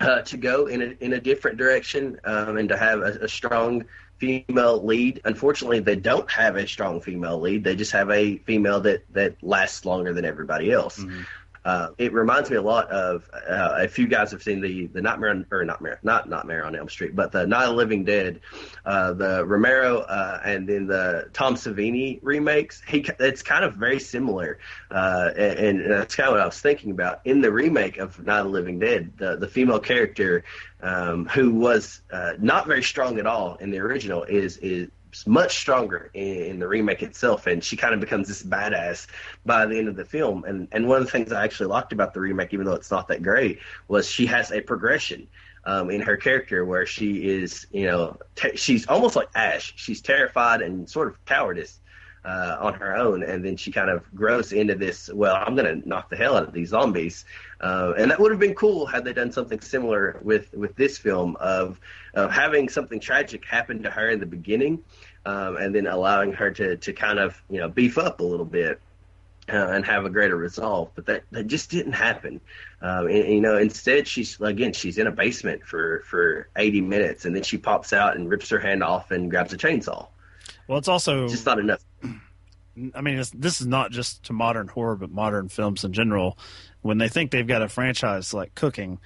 uh, 0.00 0.22
to 0.22 0.36
go 0.36 0.66
in 0.66 0.82
a 0.82 1.04
in 1.04 1.12
a 1.14 1.20
different 1.20 1.58
direction 1.58 2.20
um, 2.24 2.58
and 2.58 2.68
to 2.68 2.76
have 2.76 3.00
a, 3.00 3.18
a 3.22 3.28
strong 3.28 3.84
female 4.18 4.84
lead. 4.84 5.20
Unfortunately, 5.24 5.80
they 5.80 5.96
don't 5.96 6.30
have 6.30 6.56
a 6.56 6.66
strong 6.66 7.00
female 7.00 7.40
lead. 7.40 7.64
They 7.64 7.76
just 7.76 7.92
have 7.92 8.10
a 8.10 8.38
female 8.38 8.80
that 8.80 9.04
that 9.12 9.42
lasts 9.42 9.84
longer 9.84 10.12
than 10.12 10.24
everybody 10.24 10.70
else. 10.70 10.98
Mm-hmm. 10.98 11.22
Uh, 11.66 11.90
it 11.98 12.12
reminds 12.12 12.48
me 12.48 12.56
a 12.56 12.62
lot 12.62 12.88
of 12.90 13.28
uh, 13.34 13.74
a 13.78 13.88
few 13.88 14.06
guys 14.06 14.30
have 14.30 14.40
seen 14.40 14.60
the 14.60 14.86
the 14.86 15.02
Nightmare 15.02 15.30
on, 15.30 15.44
or 15.50 15.64
Nightmare 15.64 15.98
not 16.04 16.28
Nightmare 16.28 16.64
on 16.64 16.76
Elm 16.76 16.88
Street, 16.88 17.16
but 17.16 17.32
the 17.32 17.44
Night 17.44 17.64
of 17.64 17.70
the 17.70 17.74
Living 17.74 18.04
Dead, 18.04 18.38
uh, 18.84 19.12
the 19.14 19.44
Romero 19.44 19.98
uh, 19.98 20.40
and 20.44 20.68
then 20.68 20.86
the 20.86 21.28
Tom 21.32 21.56
Savini 21.56 22.20
remakes. 22.22 22.82
He 22.86 23.04
it's 23.18 23.42
kind 23.42 23.64
of 23.64 23.74
very 23.74 23.98
similar, 23.98 24.60
uh, 24.92 25.30
and, 25.36 25.80
and, 25.80 25.90
that's 25.90 26.14
kind 26.14 26.28
of 26.28 26.34
what 26.34 26.40
I 26.40 26.46
was 26.46 26.60
thinking 26.60 26.92
about 26.92 27.22
in 27.24 27.40
the 27.40 27.50
remake 27.50 27.98
of 27.98 28.24
Night 28.24 28.38
of 28.38 28.46
the 28.46 28.52
Living 28.52 28.78
Dead. 28.78 29.12
The 29.16 29.34
the 29.34 29.48
female 29.48 29.80
character 29.80 30.44
um, 30.82 31.26
who 31.26 31.50
was 31.50 32.00
uh, 32.12 32.34
not 32.38 32.68
very 32.68 32.84
strong 32.84 33.18
at 33.18 33.26
all 33.26 33.56
in 33.56 33.72
the 33.72 33.80
original 33.80 34.22
is 34.22 34.58
is 34.58 34.88
much 35.24 35.56
stronger 35.56 36.10
in, 36.14 36.36
in, 36.42 36.58
the 36.58 36.66
remake 36.66 37.02
itself, 37.02 37.46
and 37.46 37.62
she 37.62 37.76
kind 37.76 37.94
of 37.94 38.00
becomes 38.00 38.26
this 38.26 38.42
badass 38.42 39.06
by 39.44 39.64
the 39.64 39.78
end 39.78 39.88
of 39.88 39.94
the 39.94 40.04
film. 40.04 40.44
And 40.44 40.66
and 40.72 40.88
one 40.88 40.98
of 40.98 41.04
the 41.04 41.10
things 41.12 41.30
I 41.32 41.44
actually 41.44 41.68
liked 41.68 41.92
about 41.92 42.12
the 42.12 42.20
remake, 42.20 42.52
even 42.52 42.66
though 42.66 42.74
it's 42.74 42.90
not 42.90 43.06
that 43.08 43.22
great, 43.22 43.60
was 43.86 44.10
she 44.10 44.26
has 44.26 44.50
a 44.50 44.60
progression. 44.60 45.28
Um, 45.68 45.90
in 45.90 46.00
her 46.00 46.16
character, 46.16 46.64
where 46.64 46.86
she 46.86 47.28
is, 47.28 47.66
you 47.72 47.86
know, 47.86 48.18
she's 48.54 48.86
almost 48.86 49.16
like 49.16 49.28
Ash. 49.34 49.72
She's 49.74 50.00
terrified 50.00 50.62
and 50.62 50.88
sort 50.88 51.08
of 51.08 51.24
cowardice, 51.24 51.80
uh, 52.26 52.56
on 52.60 52.74
her 52.74 52.96
own, 52.96 53.22
and 53.22 53.44
then 53.44 53.56
she 53.56 53.70
kind 53.70 53.88
of 53.88 54.02
grows 54.14 54.52
into 54.52 54.74
this. 54.74 55.08
Well, 55.12 55.36
I'm 55.36 55.54
going 55.54 55.80
to 55.80 55.88
knock 55.88 56.10
the 56.10 56.16
hell 56.16 56.36
out 56.36 56.42
of 56.42 56.52
these 56.52 56.70
zombies, 56.70 57.24
uh, 57.60 57.92
and 57.96 58.10
that 58.10 58.18
would 58.18 58.32
have 58.32 58.40
been 58.40 58.54
cool 58.54 58.84
had 58.84 59.04
they 59.04 59.12
done 59.12 59.30
something 59.30 59.60
similar 59.60 60.18
with 60.22 60.52
with 60.52 60.74
this 60.74 60.98
film 60.98 61.36
of 61.36 61.80
of 62.14 62.32
having 62.32 62.68
something 62.68 62.98
tragic 62.98 63.44
happen 63.44 63.84
to 63.84 63.90
her 63.90 64.10
in 64.10 64.18
the 64.18 64.26
beginning, 64.26 64.82
um, 65.26 65.56
and 65.56 65.74
then 65.74 65.86
allowing 65.86 66.32
her 66.32 66.50
to 66.52 66.76
to 66.76 66.92
kind 66.92 67.18
of 67.18 67.40
you 67.50 67.58
know 67.58 67.68
beef 67.68 67.98
up 67.98 68.20
a 68.20 68.24
little 68.24 68.46
bit. 68.46 68.80
Uh, 69.48 69.68
and 69.74 69.84
have 69.84 70.04
a 70.04 70.10
greater 70.10 70.34
resolve, 70.34 70.90
but 70.96 71.06
that, 71.06 71.22
that 71.30 71.46
just 71.46 71.70
didn't 71.70 71.92
happen. 71.92 72.40
Um, 72.82 73.06
and, 73.06 73.28
you 73.28 73.40
know, 73.40 73.56
instead 73.56 74.08
she's 74.08 74.40
again 74.40 74.72
she's 74.72 74.98
in 74.98 75.06
a 75.06 75.12
basement 75.12 75.64
for 75.64 76.02
for 76.04 76.48
80 76.56 76.80
minutes, 76.80 77.26
and 77.26 77.36
then 77.36 77.44
she 77.44 77.56
pops 77.56 77.92
out 77.92 78.16
and 78.16 78.28
rips 78.28 78.48
her 78.48 78.58
hand 78.58 78.82
off 78.82 79.12
and 79.12 79.30
grabs 79.30 79.52
a 79.52 79.56
chainsaw. 79.56 80.08
Well, 80.66 80.78
it's 80.78 80.88
also 80.88 81.28
just 81.28 81.46
not 81.46 81.60
enough. 81.60 81.84
I 82.92 83.00
mean, 83.02 83.22
this 83.34 83.60
is 83.60 83.68
not 83.68 83.92
just 83.92 84.24
to 84.24 84.32
modern 84.32 84.66
horror, 84.66 84.96
but 84.96 85.12
modern 85.12 85.48
films 85.48 85.84
in 85.84 85.92
general. 85.92 86.36
When 86.82 86.98
they 86.98 87.08
think 87.08 87.30
they've 87.30 87.46
got 87.46 87.62
a 87.62 87.68
franchise 87.68 88.34
like 88.34 88.54
cooking, 88.56 88.98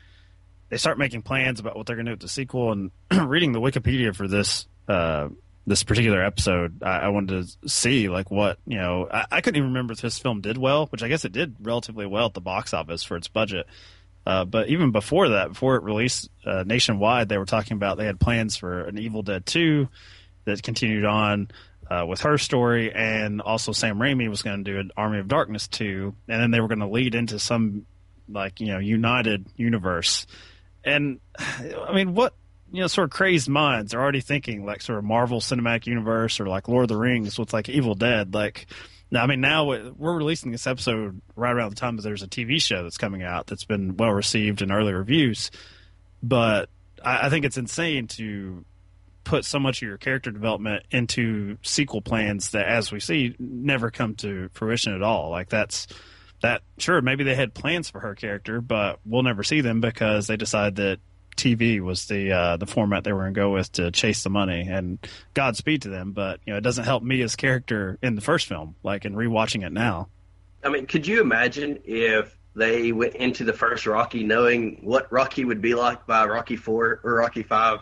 they 0.70 0.78
start 0.78 0.98
making 0.98 1.20
plans 1.22 1.60
about 1.60 1.76
what 1.76 1.86
they're 1.86 1.96
going 1.96 2.06
to 2.06 2.12
do 2.12 2.14
with 2.14 2.20
the 2.20 2.28
sequel. 2.28 2.72
And 2.72 2.90
reading 3.28 3.52
the 3.52 3.60
Wikipedia 3.60 4.14
for 4.14 4.26
this 4.26 4.66
uh, 4.88 5.28
this 5.66 5.82
particular 5.82 6.24
episode, 6.24 6.82
I, 6.82 6.98
I, 6.98 7.08
wanted 7.08 7.46
to 7.46 7.68
see 7.68 8.08
like 8.08 8.30
what 8.30 8.58
you 8.66 8.78
know. 8.78 9.08
I, 9.12 9.26
I, 9.30 9.40
couldn't 9.40 9.58
even 9.58 9.68
remember 9.68 9.92
if 9.92 10.00
this 10.00 10.18
film 10.18 10.40
did 10.40 10.56
well, 10.56 10.86
which 10.86 11.02
I 11.02 11.08
guess 11.08 11.24
it 11.24 11.32
did 11.32 11.56
relatively 11.60 12.06
well 12.06 12.26
at 12.26 12.34
the 12.34 12.40
box 12.40 12.72
office 12.72 13.04
for 13.04 13.16
its 13.16 13.28
budget. 13.28 13.66
Uh, 14.26 14.44
but 14.44 14.68
even 14.68 14.90
before 14.90 15.30
that, 15.30 15.50
before 15.50 15.76
it 15.76 15.82
released 15.82 16.30
uh, 16.44 16.64
nationwide, 16.66 17.28
they 17.28 17.38
were 17.38 17.46
talking 17.46 17.76
about 17.76 17.98
they 17.98 18.06
had 18.06 18.20
plans 18.20 18.56
for 18.56 18.82
an 18.82 18.98
Evil 18.98 19.22
Dead 19.22 19.46
two 19.46 19.88
that 20.44 20.62
continued 20.62 21.04
on 21.04 21.48
uh, 21.90 22.04
with 22.06 22.20
her 22.20 22.38
story, 22.38 22.92
and 22.94 23.40
also 23.40 23.72
Sam 23.72 23.98
Raimi 23.98 24.28
was 24.28 24.42
going 24.42 24.64
to 24.64 24.70
do 24.72 24.78
an 24.78 24.90
Army 24.96 25.18
of 25.18 25.28
Darkness 25.28 25.68
two, 25.68 26.14
and 26.28 26.40
then 26.40 26.50
they 26.50 26.60
were 26.60 26.68
going 26.68 26.80
to 26.80 26.86
lead 26.86 27.14
into 27.14 27.38
some 27.38 27.86
like 28.28 28.60
you 28.60 28.68
know 28.68 28.78
united 28.78 29.46
universe. 29.56 30.26
And 30.84 31.20
I 31.38 31.92
mean, 31.94 32.14
what 32.14 32.34
you 32.72 32.80
know, 32.80 32.86
sort 32.86 33.06
of 33.06 33.10
crazed 33.10 33.48
minds 33.48 33.94
are 33.94 34.00
already 34.00 34.20
thinking 34.20 34.64
like 34.64 34.82
sort 34.82 34.98
of 34.98 35.04
Marvel 35.04 35.40
Cinematic 35.40 35.86
Universe 35.86 36.40
or 36.40 36.46
like 36.46 36.68
Lord 36.68 36.84
of 36.84 36.88
the 36.88 36.96
Rings 36.96 37.38
with 37.38 37.52
like 37.52 37.68
Evil 37.68 37.94
Dead. 37.94 38.32
Like, 38.32 38.66
I 39.14 39.26
mean, 39.26 39.40
now 39.40 39.64
we're 39.66 40.16
releasing 40.16 40.52
this 40.52 40.66
episode 40.66 41.20
right 41.34 41.52
around 41.52 41.70
the 41.70 41.76
time 41.76 41.96
that 41.96 42.02
there's 42.02 42.22
a 42.22 42.28
TV 42.28 42.62
show 42.62 42.82
that's 42.82 42.98
coming 42.98 43.22
out 43.22 43.48
that's 43.48 43.64
been 43.64 43.96
well 43.96 44.12
received 44.12 44.62
in 44.62 44.70
early 44.70 44.92
reviews. 44.92 45.50
But 46.22 46.68
I, 47.04 47.26
I 47.26 47.30
think 47.30 47.44
it's 47.44 47.58
insane 47.58 48.06
to 48.08 48.64
put 49.24 49.44
so 49.44 49.58
much 49.58 49.82
of 49.82 49.88
your 49.88 49.98
character 49.98 50.30
development 50.30 50.84
into 50.90 51.58
sequel 51.62 52.02
plans 52.02 52.52
that, 52.52 52.66
as 52.66 52.92
we 52.92 53.00
see, 53.00 53.34
never 53.38 53.90
come 53.90 54.14
to 54.16 54.48
fruition 54.52 54.94
at 54.94 55.02
all. 55.02 55.30
Like 55.30 55.48
that's 55.48 55.88
that. 56.42 56.62
Sure, 56.78 57.02
maybe 57.02 57.24
they 57.24 57.34
had 57.34 57.52
plans 57.52 57.90
for 57.90 58.00
her 58.00 58.14
character, 58.14 58.60
but 58.60 59.00
we'll 59.04 59.24
never 59.24 59.42
see 59.42 59.60
them 59.60 59.80
because 59.80 60.28
they 60.28 60.36
decide 60.36 60.76
that 60.76 61.00
TV 61.40 61.80
was 61.80 62.06
the 62.06 62.32
uh, 62.32 62.56
the 62.56 62.66
format 62.66 63.04
they 63.04 63.12
were 63.12 63.22
going 63.22 63.34
to 63.34 63.40
go 63.40 63.52
with 63.52 63.72
to 63.72 63.90
chase 63.90 64.22
the 64.22 64.30
money. 64.30 64.66
And 64.68 64.98
Godspeed 65.34 65.82
to 65.82 65.88
them, 65.88 66.12
but 66.12 66.40
you 66.44 66.52
know 66.52 66.58
it 66.58 66.62
doesn't 66.62 66.84
help 66.84 67.02
me 67.02 67.22
as 67.22 67.36
character 67.36 67.98
in 68.02 68.14
the 68.14 68.20
first 68.20 68.46
film. 68.46 68.76
Like 68.82 69.04
in 69.04 69.14
rewatching 69.14 69.64
it 69.64 69.72
now. 69.72 70.08
I 70.62 70.68
mean, 70.68 70.86
could 70.86 71.06
you 71.06 71.20
imagine 71.20 71.78
if 71.84 72.36
they 72.54 72.92
went 72.92 73.14
into 73.14 73.44
the 73.44 73.52
first 73.52 73.86
Rocky 73.86 74.24
knowing 74.24 74.80
what 74.82 75.10
Rocky 75.10 75.44
would 75.44 75.62
be 75.62 75.74
like 75.74 76.06
by 76.06 76.26
Rocky 76.26 76.56
Four 76.56 77.00
or 77.02 77.14
Rocky 77.14 77.42
Five? 77.42 77.80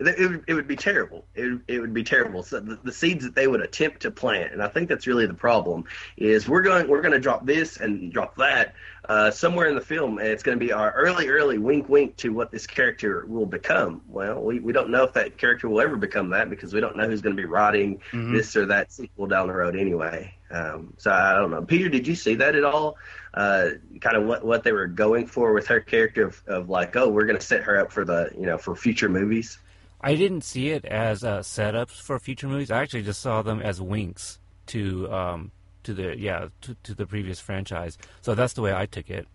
It 0.00 0.30
would, 0.30 0.44
it 0.46 0.54
would 0.54 0.66
be 0.66 0.76
terrible. 0.76 1.26
It, 1.34 1.60
it 1.68 1.80
would 1.80 1.92
be 1.92 2.02
terrible. 2.02 2.42
So 2.42 2.60
the, 2.60 2.78
the, 2.82 2.92
seeds 2.92 3.24
that 3.24 3.34
they 3.34 3.46
would 3.46 3.60
attempt 3.60 4.00
to 4.02 4.10
plant, 4.10 4.52
and 4.52 4.62
I 4.62 4.68
think 4.68 4.88
that's 4.88 5.06
really 5.06 5.26
the 5.26 5.34
problem, 5.34 5.84
is 6.16 6.48
we're 6.48 6.62
going 6.62 6.88
we're 6.88 7.02
going 7.02 7.12
to 7.12 7.20
drop 7.20 7.44
this 7.44 7.76
and 7.76 8.10
drop 8.10 8.36
that 8.36 8.74
uh, 9.08 9.30
somewhere 9.30 9.68
in 9.68 9.74
the 9.74 9.80
film, 9.80 10.18
and 10.18 10.28
it's 10.28 10.42
going 10.42 10.58
to 10.58 10.64
be 10.64 10.72
our 10.72 10.92
early 10.92 11.28
early 11.28 11.58
wink 11.58 11.88
wink 11.88 12.16
to 12.16 12.30
what 12.30 12.50
this 12.50 12.66
character 12.66 13.26
will 13.26 13.46
become. 13.46 14.00
Well, 14.08 14.40
we, 14.42 14.60
we 14.60 14.72
don't 14.72 14.90
know 14.90 15.04
if 15.04 15.12
that 15.14 15.36
character 15.36 15.68
will 15.68 15.80
ever 15.80 15.96
become 15.96 16.30
that 16.30 16.48
because 16.48 16.72
we 16.72 16.80
don't 16.80 16.96
know 16.96 17.06
who's 17.06 17.20
going 17.20 17.36
to 17.36 17.40
be 17.42 17.46
writing 17.46 18.00
mm-hmm. 18.12 18.34
this 18.34 18.56
or 18.56 18.66
that 18.66 18.92
sequel 18.92 19.26
down 19.26 19.48
the 19.48 19.54
road 19.54 19.76
anyway. 19.76 20.34
Um, 20.50 20.94
so 20.96 21.10
I 21.10 21.34
don't 21.34 21.50
know. 21.50 21.62
Peter, 21.62 21.88
did 21.88 22.06
you 22.06 22.14
see 22.14 22.36
that 22.36 22.54
at 22.54 22.64
all? 22.64 22.96
Uh, 23.34 23.70
kind 24.00 24.16
of 24.16 24.24
what 24.24 24.44
what 24.44 24.64
they 24.64 24.72
were 24.72 24.86
going 24.86 25.26
for 25.26 25.52
with 25.52 25.66
her 25.68 25.80
character 25.80 26.26
of, 26.26 26.42
of 26.46 26.68
like, 26.70 26.96
oh, 26.96 27.08
we're 27.08 27.26
going 27.26 27.38
to 27.38 27.44
set 27.44 27.62
her 27.64 27.78
up 27.78 27.92
for 27.92 28.04
the 28.04 28.30
you 28.34 28.46
know 28.46 28.56
for 28.56 28.74
future 28.74 29.08
movies. 29.08 29.58
I 30.00 30.14
didn't 30.14 30.42
see 30.42 30.70
it 30.70 30.84
as 30.84 31.22
uh, 31.24 31.40
setups 31.40 32.00
for 32.00 32.18
future 32.18 32.48
movies. 32.48 32.70
I 32.70 32.82
actually 32.82 33.02
just 33.02 33.20
saw 33.20 33.42
them 33.42 33.60
as 33.60 33.80
winks 33.80 34.38
to 34.66 35.12
um, 35.12 35.50
to 35.82 35.94
the 35.94 36.18
yeah 36.18 36.48
to, 36.62 36.76
to 36.84 36.94
the 36.94 37.06
previous 37.06 37.40
franchise. 37.40 37.98
So 38.22 38.34
that's 38.34 38.54
the 38.54 38.62
way 38.62 38.74
I 38.74 38.86
took 38.86 39.10
it. 39.10 39.26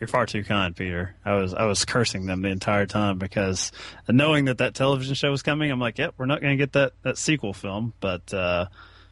You're 0.00 0.08
far 0.08 0.26
too 0.26 0.42
kind, 0.42 0.74
Peter. 0.74 1.14
I 1.24 1.34
was 1.34 1.54
I 1.54 1.66
was 1.66 1.84
cursing 1.84 2.26
them 2.26 2.42
the 2.42 2.48
entire 2.48 2.86
time 2.86 3.18
because 3.18 3.70
knowing 4.08 4.46
that 4.46 4.58
that 4.58 4.74
television 4.74 5.14
show 5.14 5.30
was 5.30 5.42
coming, 5.42 5.70
I'm 5.70 5.80
like, 5.80 5.98
yep, 5.98 6.14
we're 6.18 6.26
not 6.26 6.40
going 6.40 6.52
to 6.52 6.62
get 6.62 6.72
that 6.72 6.92
that 7.02 7.16
sequel 7.16 7.52
film, 7.52 7.94
but 8.00 8.34
uh, 8.34 8.66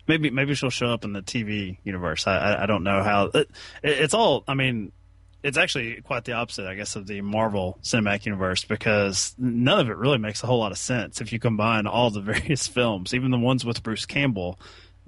maybe 0.09 0.31
maybe 0.31 0.55
she'll 0.55 0.71
show 0.71 0.89
up 0.89 1.05
in 1.05 1.13
the 1.13 1.23
TV 1.23 1.79
universe. 1.85 2.27
I 2.27 2.37
I, 2.37 2.63
I 2.65 2.67
don't 2.67 2.83
know 2.83 3.03
how. 3.03 3.31
It, 3.33 3.51
it's 3.85 4.15
all. 4.15 4.43
I 4.49 4.55
mean, 4.55 4.91
it's 5.43 5.57
actually 5.57 6.01
quite 6.03 6.25
the 6.25 6.33
opposite, 6.33 6.67
I 6.67 6.75
guess, 6.75 6.95
of 6.95 7.07
the 7.07 7.21
Marvel 7.21 7.79
Cinematic 7.83 8.27
Universe 8.27 8.65
because 8.65 9.35
none 9.39 9.81
of 9.81 9.89
it 9.89 9.97
really 9.97 10.19
makes 10.19 10.43
a 10.43 10.47
whole 10.47 10.59
lot 10.59 10.73
of 10.73 10.79
sense 10.79 11.21
if 11.21 11.33
you 11.33 11.39
combine 11.39 11.87
all 11.87 12.11
the 12.11 12.21
various 12.21 12.67
films, 12.67 13.13
even 13.13 13.31
the 13.31 13.39
ones 13.39 13.65
with 13.65 13.83
Bruce 13.83 14.07
Campbell, 14.07 14.59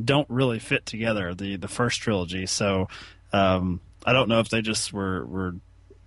don't 0.03 0.29
really 0.29 0.59
fit 0.59 0.87
together. 0.87 1.35
The 1.35 1.57
the 1.57 1.69
first 1.69 2.01
trilogy, 2.01 2.47
so 2.47 2.89
um, 3.33 3.81
I 4.05 4.13
don't 4.13 4.29
know 4.29 4.41
if 4.41 4.49
they 4.49 4.61
just 4.61 4.93
were 4.93 5.25
were 5.25 5.55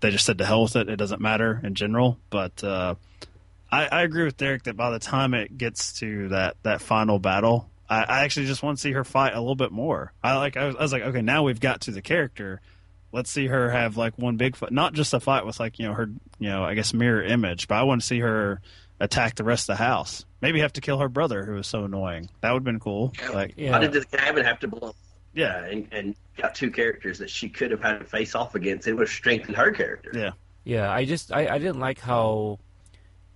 they 0.02 0.12
just 0.12 0.26
said 0.26 0.38
to 0.40 0.46
hell 0.46 0.64
with 0.64 0.76
it. 0.76 0.90
It 0.90 0.98
doesn't 0.98 1.22
matter 1.22 1.62
in 1.64 1.74
general, 1.74 2.20
but 2.30 2.64
uh, 2.64 2.96
I, 3.72 3.86
I 3.88 4.02
agree 4.04 4.26
with 4.26 4.38
Derek 4.38 4.64
that 4.64 4.76
by 4.76 4.92
the 4.92 5.00
time 5.00 5.34
it 5.34 5.58
gets 5.58 6.00
to 6.00 6.28
that 6.30 6.58
that 6.64 6.82
final 6.82 7.18
battle, 7.18 7.70
I, 7.90 8.24
actually 8.24 8.48
just 8.48 8.62
want 8.62 8.78
to 8.78 8.82
see 8.82 8.92
her 8.92 9.06
fight 9.06 9.34
a 9.34 9.40
little 9.40 9.56
bit 9.56 9.72
more. 9.72 10.12
I 10.22 10.36
like 10.36 10.58
I 10.58 10.66
was, 10.66 10.76
I 10.76 10.82
was 10.82 10.92
like, 10.92 11.04
okay, 11.04 11.22
now 11.22 11.44
we've 11.44 11.62
got 11.62 11.82
to 11.82 11.92
the 11.92 12.02
character 12.02 12.60
let's 13.12 13.32
see 13.32 13.47
her 13.47 13.70
have 13.70 13.97
like 13.97 14.18
one 14.18 14.38
big 14.38 14.55
fight, 14.55 14.72
not 14.72 14.93
just 14.93 15.14
a 15.14 15.20
fight 15.20 15.45
with 15.45 15.60
like 15.60 15.80
you 15.80 15.88
know 15.88 15.93
her 15.93 16.10
you 16.39 16.49
know 16.49 16.64
I 16.64 16.74
guess 16.74 16.93
mirror 16.93 17.24
image, 17.24 17.68
but 17.68 17.76
I 17.76 17.84
want 17.84 18.01
to 18.01 18.08
see 18.08 18.20
her 18.20 18.62
attack 18.99 19.36
the 19.36 19.43
rest 19.43 19.70
of 19.70 19.78
the 19.78 19.84
house. 19.84 20.26
Maybe 20.41 20.60
have 20.62 20.74
to 20.74 20.82
kill 20.82 20.99
her 20.99 21.10
brother 21.10 21.45
who 21.45 21.53
was 21.53 21.68
so 21.68 21.84
annoying. 21.84 22.30
That 22.41 22.51
would 22.51 22.60
have 22.60 22.66
been 22.66 22.80
cool. 22.80 23.14
Like, 23.34 23.53
yeah. 23.58 23.72
Why 23.72 23.80
did 23.80 23.93
the 23.93 24.05
cabin 24.05 24.45
have 24.45 24.60
to 24.60 24.68
blow? 24.68 24.93
Yeah, 25.34 25.55
uh, 25.55 25.64
and, 25.66 25.88
and 25.91 26.16
got 26.36 26.55
two 26.55 26.72
characters 26.72 27.20
that 27.20 27.30
she 27.30 27.49
could 27.49 27.72
have 27.72 27.82
had 27.82 27.99
to 27.99 28.05
face 28.05 28.34
off 28.34 28.55
against. 28.55 28.88
It 28.88 28.93
would 28.93 29.08
have 29.08 29.10
strengthened 29.10 29.55
her 29.55 29.72
character. 29.72 30.12
Yeah, 30.14 30.32
yeah. 30.64 30.91
I 30.91 31.05
just 31.05 31.32
I, 31.32 31.47
I 31.47 31.58
didn't 31.60 31.80
like 31.80 31.99
how 31.99 32.60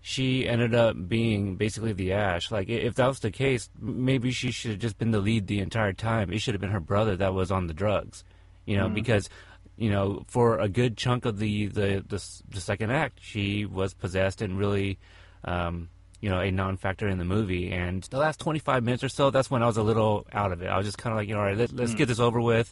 she 0.01 0.47
ended 0.47 0.74
up 0.74 0.95
being 1.07 1.57
basically 1.57 1.93
the 1.93 2.13
Ash. 2.13 2.51
Like, 2.51 2.69
if 2.69 2.95
that 2.95 3.05
was 3.05 3.19
the 3.19 3.30
case, 3.30 3.69
maybe 3.80 4.32
she 4.32 4.51
should 4.51 4.72
have 4.72 4.80
just 4.80 4.97
been 4.97 5.11
the 5.11 5.19
lead 5.19 5.45
the 5.45 5.59
entire 5.59 5.93
time. 5.93 6.34
It 6.34 6.39
should 6.39 6.55
have 6.55 6.61
been 6.61 6.72
her 6.72 6.80
brother 6.80 7.15
that 7.17 7.36
was 7.36 7.51
on 7.51 7.67
the 7.67 7.74
drugs, 7.74 8.24
you 8.65 8.78
know, 8.78 8.86
mm-hmm. 8.86 8.95
because 8.95 9.30
you 9.82 9.89
know, 9.89 10.23
for 10.27 10.59
a 10.59 10.69
good 10.69 10.95
chunk 10.95 11.25
of 11.25 11.39
the 11.39 11.67
the 11.67 12.03
the, 12.07 12.23
the 12.49 12.61
second 12.61 12.91
act, 12.91 13.19
she 13.21 13.65
was 13.65 13.93
possessed 13.93 14.41
and 14.41 14.57
really. 14.57 14.99
Um, 15.43 15.89
you 16.19 16.29
know, 16.29 16.39
a 16.39 16.51
non-factor 16.51 17.07
in 17.07 17.17
the 17.17 17.25
movie, 17.25 17.71
and 17.71 18.03
the 18.11 18.19
last 18.19 18.39
25 18.41 18.84
minutes 18.84 19.03
or 19.03 19.09
so, 19.09 19.32
that's 19.32 19.49
when 19.49 19.63
I 19.63 19.65
was 19.65 19.77
a 19.77 19.82
little 19.82 20.27
out 20.32 20.51
of 20.51 20.61
it. 20.61 20.67
I 20.67 20.77
was 20.77 20.86
just 20.86 20.99
kind 20.99 21.11
of 21.11 21.17
like, 21.17 21.27
you 21.27 21.34
know, 21.34 21.39
all 21.39 21.47
right, 21.47 21.57
let, 21.57 21.73
let's 21.73 21.95
get 21.95 22.07
this 22.07 22.19
over 22.19 22.39
with 22.39 22.71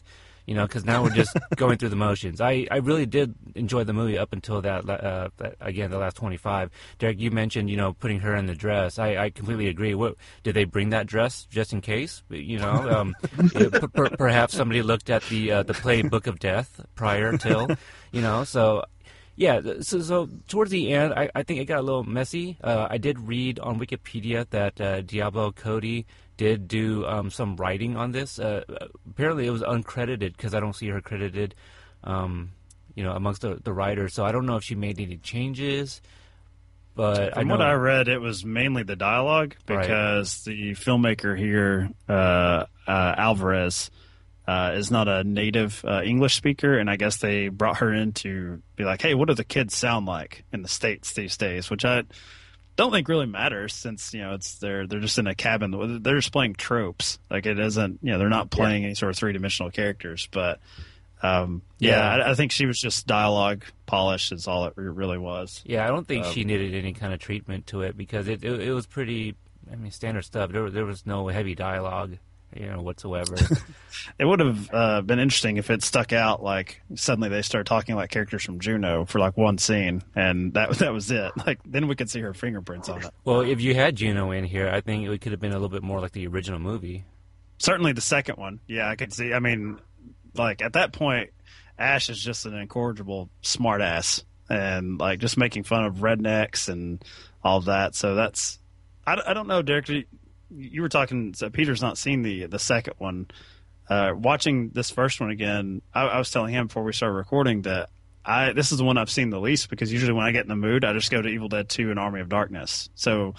you 0.50 0.56
know, 0.56 0.66
because 0.66 0.84
now 0.84 1.00
we're 1.00 1.10
just 1.10 1.38
going 1.54 1.78
through 1.78 1.90
the 1.90 1.96
motions. 1.96 2.40
I, 2.40 2.66
I 2.72 2.78
really 2.78 3.06
did 3.06 3.36
enjoy 3.54 3.84
the 3.84 3.92
movie 3.92 4.18
up 4.18 4.32
until 4.32 4.60
that, 4.62 4.90
uh, 4.90 5.28
that, 5.36 5.54
again 5.60 5.92
the 5.92 5.98
last 5.98 6.16
25. 6.16 6.70
Derek, 6.98 7.20
you 7.20 7.30
mentioned 7.30 7.70
you 7.70 7.76
know 7.76 7.92
putting 7.92 8.18
her 8.18 8.34
in 8.34 8.46
the 8.46 8.56
dress. 8.56 8.98
I, 8.98 9.16
I 9.16 9.30
completely 9.30 9.68
agree. 9.68 9.94
What 9.94 10.16
did 10.42 10.56
they 10.56 10.64
bring 10.64 10.90
that 10.90 11.06
dress 11.06 11.46
just 11.52 11.72
in 11.72 11.80
case? 11.80 12.24
You 12.30 12.58
know, 12.58 12.72
um, 12.72 13.14
it, 13.54 13.92
per, 13.92 14.10
perhaps 14.10 14.56
somebody 14.56 14.82
looked 14.82 15.08
at 15.08 15.22
the 15.26 15.52
uh, 15.52 15.62
the 15.62 15.72
play 15.72 16.02
Book 16.02 16.26
of 16.26 16.40
Death 16.40 16.84
prior 16.96 17.38
till, 17.38 17.70
you 18.10 18.20
know, 18.20 18.42
so. 18.42 18.84
Yeah, 19.36 19.62
so, 19.80 20.00
so 20.00 20.28
towards 20.48 20.70
the 20.70 20.92
end, 20.92 21.14
I, 21.14 21.30
I 21.34 21.44
think 21.44 21.60
it 21.60 21.64
got 21.64 21.78
a 21.78 21.82
little 21.82 22.04
messy. 22.04 22.58
Uh, 22.62 22.88
I 22.90 22.98
did 22.98 23.18
read 23.18 23.58
on 23.58 23.80
Wikipedia 23.80 24.46
that 24.50 24.78
uh, 24.78 25.00
Diablo 25.00 25.50
Cody 25.50 26.04
did 26.40 26.68
do 26.68 27.04
um, 27.04 27.30
some 27.30 27.54
writing 27.56 27.98
on 27.98 28.12
this. 28.12 28.38
Uh, 28.38 28.64
apparently, 29.10 29.46
it 29.46 29.50
was 29.50 29.60
uncredited 29.60 30.34
because 30.34 30.54
I 30.54 30.60
don't 30.60 30.72
see 30.72 30.88
her 30.88 31.02
credited, 31.02 31.54
um, 32.02 32.52
you 32.94 33.04
know, 33.04 33.12
amongst 33.12 33.42
the, 33.42 33.60
the 33.62 33.74
writers. 33.74 34.14
So 34.14 34.24
I 34.24 34.32
don't 34.32 34.46
know 34.46 34.56
if 34.56 34.64
she 34.64 34.74
made 34.74 34.98
any 34.98 35.18
changes. 35.18 36.00
But 36.94 37.34
from 37.34 37.50
I 37.50 37.52
what 37.52 37.60
I 37.60 37.74
read, 37.74 38.08
it 38.08 38.22
was 38.22 38.42
mainly 38.42 38.84
the 38.84 38.96
dialogue 38.96 39.54
because 39.66 40.46
right. 40.46 40.56
the 40.56 40.70
filmmaker 40.72 41.38
here, 41.38 41.90
uh, 42.08 42.64
uh, 42.88 43.14
Alvarez, 43.18 43.90
uh, 44.48 44.72
is 44.76 44.90
not 44.90 45.08
a 45.08 45.22
native 45.22 45.84
uh, 45.84 46.00
English 46.02 46.36
speaker, 46.36 46.78
and 46.78 46.88
I 46.88 46.96
guess 46.96 47.18
they 47.18 47.48
brought 47.48 47.78
her 47.78 47.92
in 47.92 48.12
to 48.14 48.62
be 48.76 48.84
like, 48.84 49.02
"Hey, 49.02 49.14
what 49.14 49.28
do 49.28 49.34
the 49.34 49.44
kids 49.44 49.76
sound 49.76 50.06
like 50.06 50.44
in 50.54 50.62
the 50.62 50.68
states 50.68 51.12
these 51.12 51.36
days?" 51.36 51.68
Which 51.70 51.84
I 51.84 52.04
don't 52.80 52.92
think 52.92 53.08
really 53.08 53.26
matters 53.26 53.74
since 53.74 54.14
you 54.14 54.22
know 54.22 54.34
it's 54.34 54.54
they're 54.54 54.86
they're 54.86 55.00
just 55.00 55.18
in 55.18 55.26
a 55.26 55.34
cabin. 55.34 56.02
They're 56.02 56.16
just 56.16 56.32
playing 56.32 56.54
tropes. 56.54 57.18
Like 57.30 57.46
it 57.46 57.58
isn't 57.58 58.00
you 58.02 58.12
know 58.12 58.18
they're 58.18 58.28
not 58.28 58.50
playing 58.50 58.82
yeah. 58.82 58.88
any 58.88 58.94
sort 58.94 59.10
of 59.10 59.16
three 59.16 59.32
dimensional 59.32 59.70
characters. 59.70 60.28
But 60.30 60.60
um, 61.22 61.62
yeah, 61.78 62.16
yeah. 62.16 62.24
I, 62.24 62.30
I, 62.30 62.34
think 62.34 62.50
she 62.50 62.64
was 62.64 62.80
just 62.80 63.06
dialogue 63.06 63.64
polish 63.84 64.32
is 64.32 64.48
all 64.48 64.64
it 64.64 64.72
really 64.76 65.18
was. 65.18 65.62
Yeah, 65.66 65.84
I 65.84 65.88
don't 65.88 66.08
think 66.08 66.24
um, 66.24 66.32
she 66.32 66.44
needed 66.44 66.74
any 66.74 66.94
kind 66.94 67.12
of 67.12 67.20
treatment 67.20 67.66
to 67.68 67.82
it 67.82 67.96
because 67.96 68.26
it 68.26 68.42
it, 68.42 68.60
it 68.60 68.72
was 68.72 68.86
pretty. 68.86 69.36
I 69.70 69.76
mean, 69.76 69.90
standard 69.90 70.24
stuff. 70.24 70.50
There 70.50 70.70
there 70.70 70.86
was 70.86 71.04
no 71.04 71.28
heavy 71.28 71.54
dialogue 71.54 72.16
you 72.54 72.66
know, 72.66 72.82
whatsoever. 72.82 73.36
it 74.18 74.24
would 74.24 74.40
have 74.40 74.70
uh, 74.72 75.00
been 75.02 75.18
interesting 75.18 75.56
if 75.56 75.70
it 75.70 75.82
stuck 75.82 76.12
out 76.12 76.42
like 76.42 76.80
suddenly 76.94 77.28
they 77.28 77.42
start 77.42 77.66
talking 77.66 77.94
like 77.94 78.10
characters 78.10 78.42
from 78.42 78.60
Juno 78.60 79.04
for 79.04 79.18
like 79.18 79.36
one 79.36 79.58
scene, 79.58 80.02
and 80.14 80.54
that 80.54 80.70
that 80.78 80.92
was 80.92 81.10
it. 81.10 81.32
Like 81.46 81.60
then 81.64 81.88
we 81.88 81.94
could 81.94 82.10
see 82.10 82.20
her 82.20 82.34
fingerprints 82.34 82.88
on 82.88 83.02
it. 83.02 83.10
Well, 83.24 83.40
if 83.40 83.60
you 83.60 83.74
had 83.74 83.96
Juno 83.96 84.30
in 84.30 84.44
here, 84.44 84.68
I 84.68 84.80
think 84.80 85.08
it 85.08 85.20
could 85.20 85.32
have 85.32 85.40
been 85.40 85.52
a 85.52 85.54
little 85.54 85.68
bit 85.68 85.82
more 85.82 86.00
like 86.00 86.12
the 86.12 86.26
original 86.26 86.58
movie. 86.58 87.04
Certainly 87.58 87.92
the 87.92 88.00
second 88.00 88.36
one. 88.36 88.60
Yeah, 88.66 88.88
I 88.88 88.96
could 88.96 89.12
see. 89.12 89.32
I 89.32 89.38
mean, 89.38 89.78
like 90.34 90.62
at 90.62 90.72
that 90.74 90.92
point, 90.92 91.30
Ash 91.78 92.08
is 92.08 92.20
just 92.20 92.46
an 92.46 92.54
incorrigible 92.54 93.30
smartass 93.42 94.24
and 94.48 94.98
like 94.98 95.20
just 95.20 95.38
making 95.38 95.62
fun 95.62 95.84
of 95.84 95.96
rednecks 95.96 96.68
and 96.68 97.04
all 97.44 97.60
that. 97.62 97.94
So 97.94 98.14
that's 98.14 98.58
I, 99.06 99.20
I 99.28 99.34
don't 99.34 99.46
know, 99.46 99.62
Derek 99.62 99.88
you 99.88 100.04
were 100.50 100.88
talking. 100.88 101.34
So 101.34 101.50
Peter's 101.50 101.82
not 101.82 101.98
seen 101.98 102.22
the 102.22 102.46
the 102.46 102.58
second 102.58 102.94
one. 102.98 103.28
Uh, 103.88 104.12
watching 104.14 104.70
this 104.70 104.90
first 104.90 105.20
one 105.20 105.30
again, 105.30 105.82
I, 105.92 106.02
I, 106.02 106.18
was 106.18 106.30
telling 106.30 106.54
him 106.54 106.68
before 106.68 106.84
we 106.84 106.92
started 106.92 107.14
recording 107.14 107.62
that 107.62 107.90
I 108.24 108.52
this 108.52 108.70
is 108.70 108.78
the 108.78 108.84
one 108.84 108.96
I've 108.98 109.10
seen 109.10 109.30
the 109.30 109.40
least 109.40 109.68
because 109.68 109.92
usually 109.92 110.12
when 110.12 110.24
I 110.24 110.32
get 110.32 110.42
in 110.42 110.48
the 110.48 110.56
mood, 110.56 110.84
I 110.84 110.92
just 110.92 111.10
go 111.10 111.20
to 111.20 111.28
Evil 111.28 111.48
Dead 111.48 111.68
Two 111.68 111.90
and 111.90 111.98
Army 111.98 112.20
of 112.20 112.28
Darkness. 112.28 112.88
So, 112.94 113.34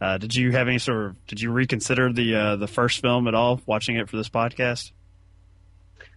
uh, 0.00 0.18
did 0.18 0.34
you 0.34 0.50
have 0.52 0.66
any 0.66 0.78
sort 0.78 1.06
of 1.06 1.26
did 1.26 1.40
you 1.40 1.52
reconsider 1.52 2.12
the 2.12 2.34
uh, 2.34 2.56
the 2.56 2.66
first 2.66 3.00
film 3.00 3.28
at 3.28 3.34
all 3.34 3.60
watching 3.66 3.96
it 3.96 4.08
for 4.08 4.16
this 4.16 4.28
podcast? 4.28 4.90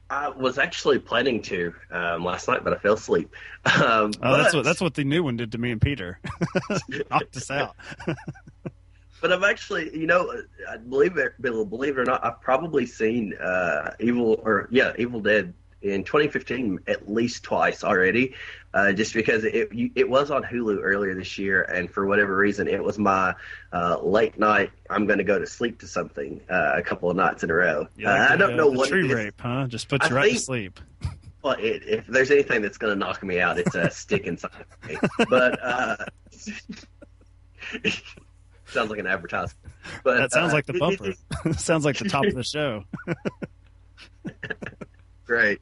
I 0.10 0.30
was 0.30 0.60
actually 0.60 1.00
planning 1.00 1.42
to 1.44 1.74
um, 1.90 2.24
last 2.24 2.48
night, 2.48 2.64
but 2.64 2.74
I 2.74 2.78
fell 2.78 2.94
asleep. 2.94 3.32
Um, 3.66 4.12
oh, 4.18 4.20
but... 4.22 4.44
that's 4.44 4.54
what 4.54 4.64
that's 4.64 4.82
what 4.82 4.94
the 4.94 5.04
new 5.04 5.24
one 5.24 5.38
did 5.38 5.54
to 5.54 5.58
me 5.58 5.72
and 5.72 5.82
Peter. 5.82 6.20
Knocked 7.10 7.36
us 7.36 7.50
out. 7.50 7.76
but 9.26 9.34
I've 9.34 9.44
actually, 9.44 9.90
you 9.98 10.06
know, 10.06 10.32
I 10.70 10.78
believe 10.78 11.18
it, 11.18 11.42
believe 11.42 11.98
it 11.98 12.00
or 12.00 12.06
not, 12.06 12.24
I've 12.24 12.40
probably 12.42 12.86
seen 12.86 13.34
uh, 13.34 13.96
Evil 14.00 14.40
or 14.44 14.68
yeah, 14.70 14.94
Evil 15.00 15.20
Dead 15.20 15.52
in 15.82 16.04
2015 16.04 16.82
at 16.86 17.12
least 17.12 17.42
twice 17.42 17.84
already, 17.84 18.36
uh, 18.76 18.92
just 18.94 19.16
because 19.16 19.44
it 19.44 19.70
it 19.96 20.08
was 20.08 20.30
on 20.30 20.44
Hulu 20.44 20.78
earlier 20.84 21.16
this 21.16 21.40
year, 21.40 21.64
and 21.64 21.90
for 21.90 22.06
whatever 22.06 22.38
reason, 22.38 22.68
it 22.68 22.84
was 22.84 23.00
my 23.00 23.34
uh, 23.74 23.98
late 24.00 24.38
night. 24.38 24.70
I'm 24.92 25.08
going 25.08 25.18
to 25.18 25.24
go 25.24 25.40
to 25.40 25.48
sleep 25.48 25.80
to 25.80 25.88
something 25.88 26.40
uh, 26.48 26.74
a 26.76 26.84
couple 26.84 27.10
of 27.10 27.18
nights 27.18 27.44
in 27.44 27.50
a 27.50 27.56
row. 27.56 27.88
Like 27.98 28.30
I 28.30 28.36
don't 28.36 28.56
know 28.56 28.68
what 28.68 28.90
tree 28.90 29.12
rape, 29.12 29.42
huh? 29.42 29.66
Just 29.66 29.90
put 29.90 30.04
you 30.04 30.10
I 30.10 30.14
right 30.14 30.26
think, 30.26 30.38
to 30.38 30.44
sleep. 30.44 30.80
Well, 31.42 31.56
it, 31.58 31.82
if 31.88 32.06
there's 32.06 32.30
anything 32.30 32.62
that's 32.62 32.78
going 32.78 32.94
to 32.94 33.00
knock 33.00 33.24
me 33.24 33.40
out, 33.40 33.58
it's 33.58 33.74
a 33.74 33.90
stick 33.90 34.28
inside 34.28 34.52
of 34.84 34.88
me. 34.88 34.98
But 35.28 35.60
uh, 35.64 35.98
sounds 38.76 38.90
like 38.90 39.00
an 39.00 39.08
advertisement. 39.08 39.74
But 40.04 40.18
that 40.18 40.32
sounds 40.32 40.52
uh, 40.52 40.56
like 40.56 40.66
the 40.66 40.80
bumper. 40.80 41.14
sounds 41.58 41.86
like 41.86 41.98
the 41.98 42.10
top 42.10 42.26
of 42.26 42.34
the 42.34 42.44
show. 42.56 42.84
Great. 45.26 45.62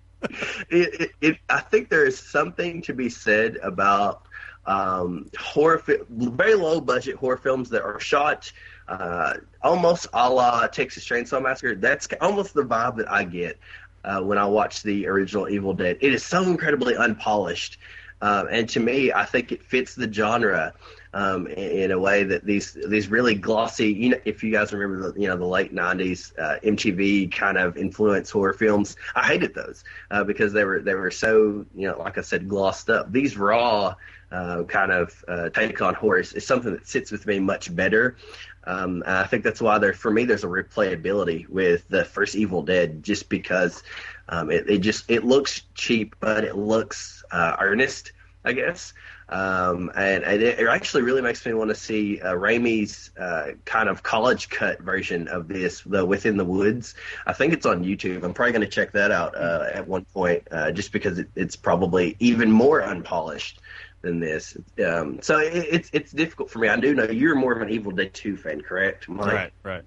It, 0.70 1.01
it, 1.01 1.11
it, 1.20 1.38
I 1.49 1.59
think 1.59 1.89
there 1.89 2.05
is 2.05 2.18
something 2.18 2.82
to 2.84 2.93
be 2.93 3.09
said 3.09 3.57
about 3.57 4.24
um, 4.66 5.30
horror, 5.38 5.80
fi- 5.80 5.99
very 6.09 6.55
low 6.55 6.80
budget 6.80 7.18
horror 7.18 7.36
films 7.36 7.70
that 7.72 7.82
are 7.84 7.99
shot 7.99 8.49
uh, 8.88 9.36
almost 9.61 10.07
a 10.14 10.30
la 10.30 10.68
Texas 10.68 11.05
Chainsaw 11.05 11.41
Massacre. 11.41 11.76
That's 11.76 12.07
almost 12.22 12.53
the 12.53 12.64
vibe 12.64 12.97
that 12.97 13.11
I 13.11 13.24
get 13.24 13.57
uh, 14.03 14.22
when 14.22 14.38
I 14.38 14.45
watch 14.45 14.84
the 14.84 15.07
original 15.07 15.49
Evil 15.49 15.74
Dead. 15.74 15.97
It 16.01 16.14
is 16.14 16.24
so 16.24 16.43
incredibly 16.43 16.95
unpolished. 16.95 17.78
Um, 18.22 18.47
and 18.49 18.70
to 18.70 18.80
me, 18.80 19.11
I 19.11 19.26
think 19.26 19.51
it 19.51 19.64
fits 19.64 19.95
the 19.95 20.11
genre 20.11 20.74
um, 21.14 21.47
in, 21.47 21.91
a 21.91 21.99
way 21.99 22.24
that 22.24 22.45
these 22.45 22.74
these 22.88 23.07
really 23.07 23.36
glossy. 23.36 23.91
You 23.91 24.09
know, 24.09 24.18
if 24.26 24.43
you 24.43 24.51
guys 24.51 24.74
remember 24.74 25.11
the 25.11 25.20
you 25.20 25.28
know 25.28 25.38
the 25.38 25.45
late 25.45 25.74
'90s 25.74 26.38
uh, 26.39 26.59
MTV 26.64 27.32
kind 27.32 27.57
of 27.57 27.78
influence 27.78 28.32
horror 28.32 28.53
films, 28.53 28.95
I 29.16 29.26
hated 29.26 29.53
those 29.53 29.84
uh, 30.11 30.24
because 30.24 30.53
they 30.53 30.66
were 30.66 30.82
they 30.82 30.95
were 30.95 31.11
so 31.11 31.66
you 31.76 31.88
know 31.88 31.97
like 31.99 32.18
I 32.18 32.22
said 32.22 32.49
glossed 32.49 32.89
up. 32.89 33.11
These 33.11 33.38
raw 33.38 33.95
uh, 34.32 34.64
kind 34.64 34.91
of 34.91 35.24
uh, 35.28 35.49
take 35.49 35.82
on 35.82 35.93
horror 35.93 36.20
is, 36.20 36.34
is, 36.34 36.45
something 36.45 36.74
that 36.74 36.88
sits 36.88 37.11
with 37.11 37.28
me 37.28 37.39
much 37.39 37.74
better. 37.76 38.18
Um, 38.66 39.03
I 39.05 39.26
think 39.26 39.43
that's 39.43 39.61
why 39.61 39.78
there 39.78 39.93
for 39.93 40.09
me 40.09 40.26
there's 40.26 40.43
a 40.43 40.47
replayability 40.47 41.47
with 41.47 41.88
the 41.89 42.05
first 42.05 42.36
Evil 42.36 42.64
Dead 42.64 43.03
just 43.03 43.30
because 43.30 43.84
um, 44.30 44.49
it, 44.49 44.68
it, 44.70 44.78
just 44.80 45.09
it 45.11 45.24
looks 45.24 45.64
cheap 45.76 46.16
but 46.20 46.43
it 46.43 46.55
looks 46.55 47.24
uh, 47.32 47.57
earnest 47.59 48.14
I 48.45 48.53
guess. 48.53 48.93
Um, 49.34 49.91
and, 49.95 50.23
and, 50.23 50.43
it 50.43 50.67
actually 50.67 51.01
really 51.01 51.23
makes 51.23 51.43
me 51.43 51.53
want 51.53 51.69
to 51.69 51.75
see 51.75 52.21
uh, 52.21 52.34
Raimi's 52.34 53.09
uh, 53.19 53.53
kind 53.65 53.89
of 53.89 54.03
college 54.03 54.49
cut 54.49 54.79
version 54.79 55.27
of 55.27 55.47
this, 55.47 55.81
the 55.81 56.05
Within 56.05 56.38
the 56.38 56.45
Woods. 56.45 56.93
I 57.25 57.34
think 57.34 57.51
it's 57.51 57.65
on 57.65 57.84
YouTube. 57.84 58.23
I'm 58.23 58.36
probably 58.36 58.51
going 58.51 58.61
to 58.61 58.67
check 58.67 58.91
that 58.91 59.09
out 59.09 59.36
uh, 59.36 59.71
at 59.73 59.88
one 59.88 60.05
point, 60.05 60.47
uh, 60.51 60.71
just 60.71 60.91
because 60.91 61.17
it, 61.17 61.29
it's 61.36 61.55
probably 61.55 62.15
even 62.19 62.51
more 62.51 62.84
unpolished 62.84 63.59
than 64.03 64.19
this. 64.19 64.55
Um, 64.86 65.19
so 65.23 65.39
it, 65.39 65.65
it's 65.71 65.89
it's 65.93 66.11
difficult 66.11 66.51
for 66.51 66.59
me. 66.59 66.67
I 66.67 66.79
do 66.79 66.93
know 66.93 67.05
you're 67.05 67.34
more 67.34 67.53
of 67.53 67.61
an 67.63 67.71
Evil 67.71 67.91
Dead 67.91 68.13
Two 68.13 68.38
fan, 68.38 68.61
correct? 68.61 69.09
Mike? 69.09 69.34
Right, 69.34 69.53
right. 69.63 69.84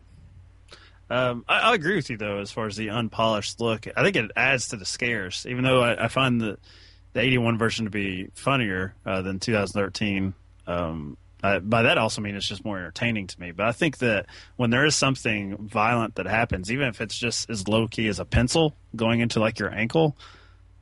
Um, 1.08 1.44
I, 1.48 1.70
I, 1.70 1.74
agree 1.74 1.94
with 1.94 2.10
you 2.10 2.16
though, 2.16 2.38
as 2.38 2.50
far 2.50 2.66
as 2.66 2.74
the 2.74 2.90
unpolished 2.90 3.60
look. 3.60 3.86
I 3.96 4.02
think 4.02 4.16
it 4.16 4.32
adds 4.34 4.70
to 4.70 4.76
the 4.76 4.84
scares, 4.84 5.46
even 5.48 5.62
though 5.62 5.84
I, 5.84 6.06
I 6.06 6.08
find 6.08 6.40
that 6.40 6.58
the 7.16 7.22
81 7.22 7.56
version 7.56 7.86
to 7.86 7.90
be 7.90 8.28
funnier 8.34 8.94
uh, 9.06 9.22
than 9.22 9.40
2013. 9.40 10.34
Um, 10.66 11.16
I, 11.42 11.60
by 11.60 11.82
that 11.82 11.96
also 11.96 12.20
mean 12.20 12.36
it's 12.36 12.46
just 12.46 12.64
more 12.64 12.76
entertaining 12.76 13.26
to 13.28 13.40
me. 13.40 13.52
But 13.52 13.66
I 13.66 13.72
think 13.72 13.98
that 13.98 14.26
when 14.56 14.68
there 14.68 14.84
is 14.84 14.94
something 14.94 15.56
violent 15.56 16.16
that 16.16 16.26
happens, 16.26 16.70
even 16.70 16.88
if 16.88 17.00
it's 17.00 17.16
just 17.16 17.48
as 17.48 17.68
low 17.68 17.88
key 17.88 18.08
as 18.08 18.20
a 18.20 18.26
pencil 18.26 18.76
going 18.94 19.20
into 19.20 19.40
like 19.40 19.58
your 19.58 19.72
ankle, 19.72 20.16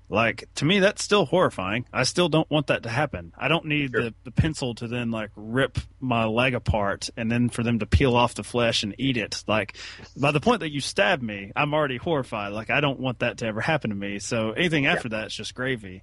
like 0.09 0.49
to 0.57 0.65
me 0.65 0.81
that's 0.81 1.05
still 1.05 1.25
horrifying. 1.25 1.87
I 1.93 2.03
still 2.03 2.29
don't 2.29 2.51
want 2.51 2.67
that 2.67 2.83
to 2.83 2.89
happen. 2.89 3.33
I 3.39 3.47
don't 3.47 3.67
need 3.67 3.93
sure. 3.93 4.03
the, 4.03 4.15
the 4.25 4.31
pencil 4.33 4.75
to 4.77 4.89
then 4.89 5.13
like 5.13 5.31
rip 5.37 5.79
my 6.01 6.25
leg 6.25 6.55
apart 6.55 7.11
and 7.17 7.31
then 7.31 7.49
for 7.49 7.63
them 7.63 7.79
to 7.79 7.87
peel 7.87 8.17
off 8.17 8.35
the 8.35 8.45
flesh 8.45 8.83
and 8.83 8.95
eat 8.99 9.17
it. 9.17 9.45
Like 9.47 9.77
by 10.17 10.33
the 10.33 10.41
point 10.41 10.61
that 10.61 10.73
you 10.73 10.81
stab 10.81 11.23
me, 11.23 11.53
I'm 11.55 11.75
already 11.75 11.97
horrified. 11.97 12.53
Like 12.53 12.71
I 12.71 12.81
don't 12.81 12.99
want 12.99 13.21
that 13.21 13.39
to 13.39 13.47
ever 13.47 13.61
happen 13.61 13.91
to 13.91 13.97
me. 13.97 14.19
So 14.19 14.51
anything 14.51 14.87
after 14.87 15.09
yeah. 15.09 15.21
that 15.21 15.27
is 15.29 15.35
just 15.35 15.55
gravy. 15.55 16.03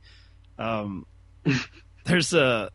Um, 0.58 1.06
there's 2.06 2.34
a 2.34 2.72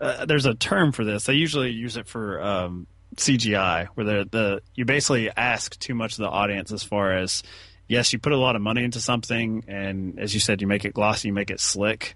uh, 0.00 0.26
there's 0.26 0.46
a 0.46 0.54
term 0.54 0.92
for 0.92 1.04
this. 1.04 1.24
They 1.24 1.34
usually 1.34 1.70
use 1.70 1.96
it 1.96 2.06
for 2.06 2.40
um, 2.42 2.86
CGI, 3.16 3.88
where 3.94 4.06
the 4.06 4.28
the 4.30 4.62
you 4.74 4.84
basically 4.84 5.30
ask 5.36 5.78
too 5.78 5.94
much 5.94 6.12
of 6.12 6.18
the 6.18 6.28
audience 6.28 6.72
as 6.72 6.82
far 6.82 7.12
as 7.12 7.42
yes, 7.88 8.12
you 8.12 8.18
put 8.18 8.32
a 8.32 8.36
lot 8.36 8.54
of 8.54 8.62
money 8.62 8.84
into 8.84 9.00
something, 9.00 9.64
and 9.66 10.20
as 10.20 10.34
you 10.34 10.40
said, 10.40 10.60
you 10.60 10.66
make 10.66 10.84
it 10.84 10.94
glossy, 10.94 11.28
you 11.28 11.34
make 11.34 11.50
it 11.50 11.60
slick. 11.60 12.14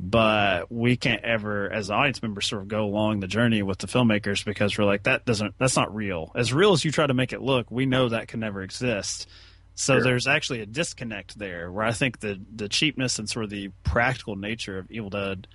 But 0.00 0.72
we 0.72 0.96
can't 0.96 1.22
ever, 1.22 1.70
as 1.72 1.88
audience 1.88 2.20
members, 2.20 2.46
sort 2.46 2.62
of 2.62 2.68
go 2.68 2.84
along 2.84 3.20
the 3.20 3.28
journey 3.28 3.62
with 3.62 3.78
the 3.78 3.86
filmmakers 3.86 4.44
because 4.44 4.76
we're 4.76 4.86
like, 4.86 5.04
that 5.04 5.24
doesn't, 5.24 5.54
that's 5.56 5.76
not 5.76 5.94
real. 5.94 6.32
As 6.34 6.52
real 6.52 6.72
as 6.72 6.84
you 6.84 6.90
try 6.90 7.06
to 7.06 7.14
make 7.14 7.32
it 7.32 7.40
look, 7.40 7.70
we 7.70 7.86
know 7.86 8.08
that 8.08 8.26
can 8.26 8.40
never 8.40 8.62
exist. 8.62 9.28
So 9.74 9.94
Sure. 9.94 10.04
there's 10.04 10.26
actually 10.26 10.60
a 10.60 10.66
disconnect 10.66 11.38
there 11.38 11.70
where 11.70 11.84
I 11.84 11.92
think 11.92 12.20
the 12.20 12.40
the 12.54 12.68
cheapness 12.68 13.18
and 13.18 13.28
sort 13.28 13.44
of 13.44 13.50
the 13.50 13.70
practical 13.82 14.36
nature 14.36 14.78
of 14.78 14.90
Evil 14.90 15.10
Dead 15.10 15.46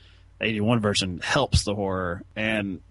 81 0.41 0.79
version 0.79 1.19
helps 1.23 1.63
the 1.63 1.75
horror. 1.75 2.23
And 2.35 2.81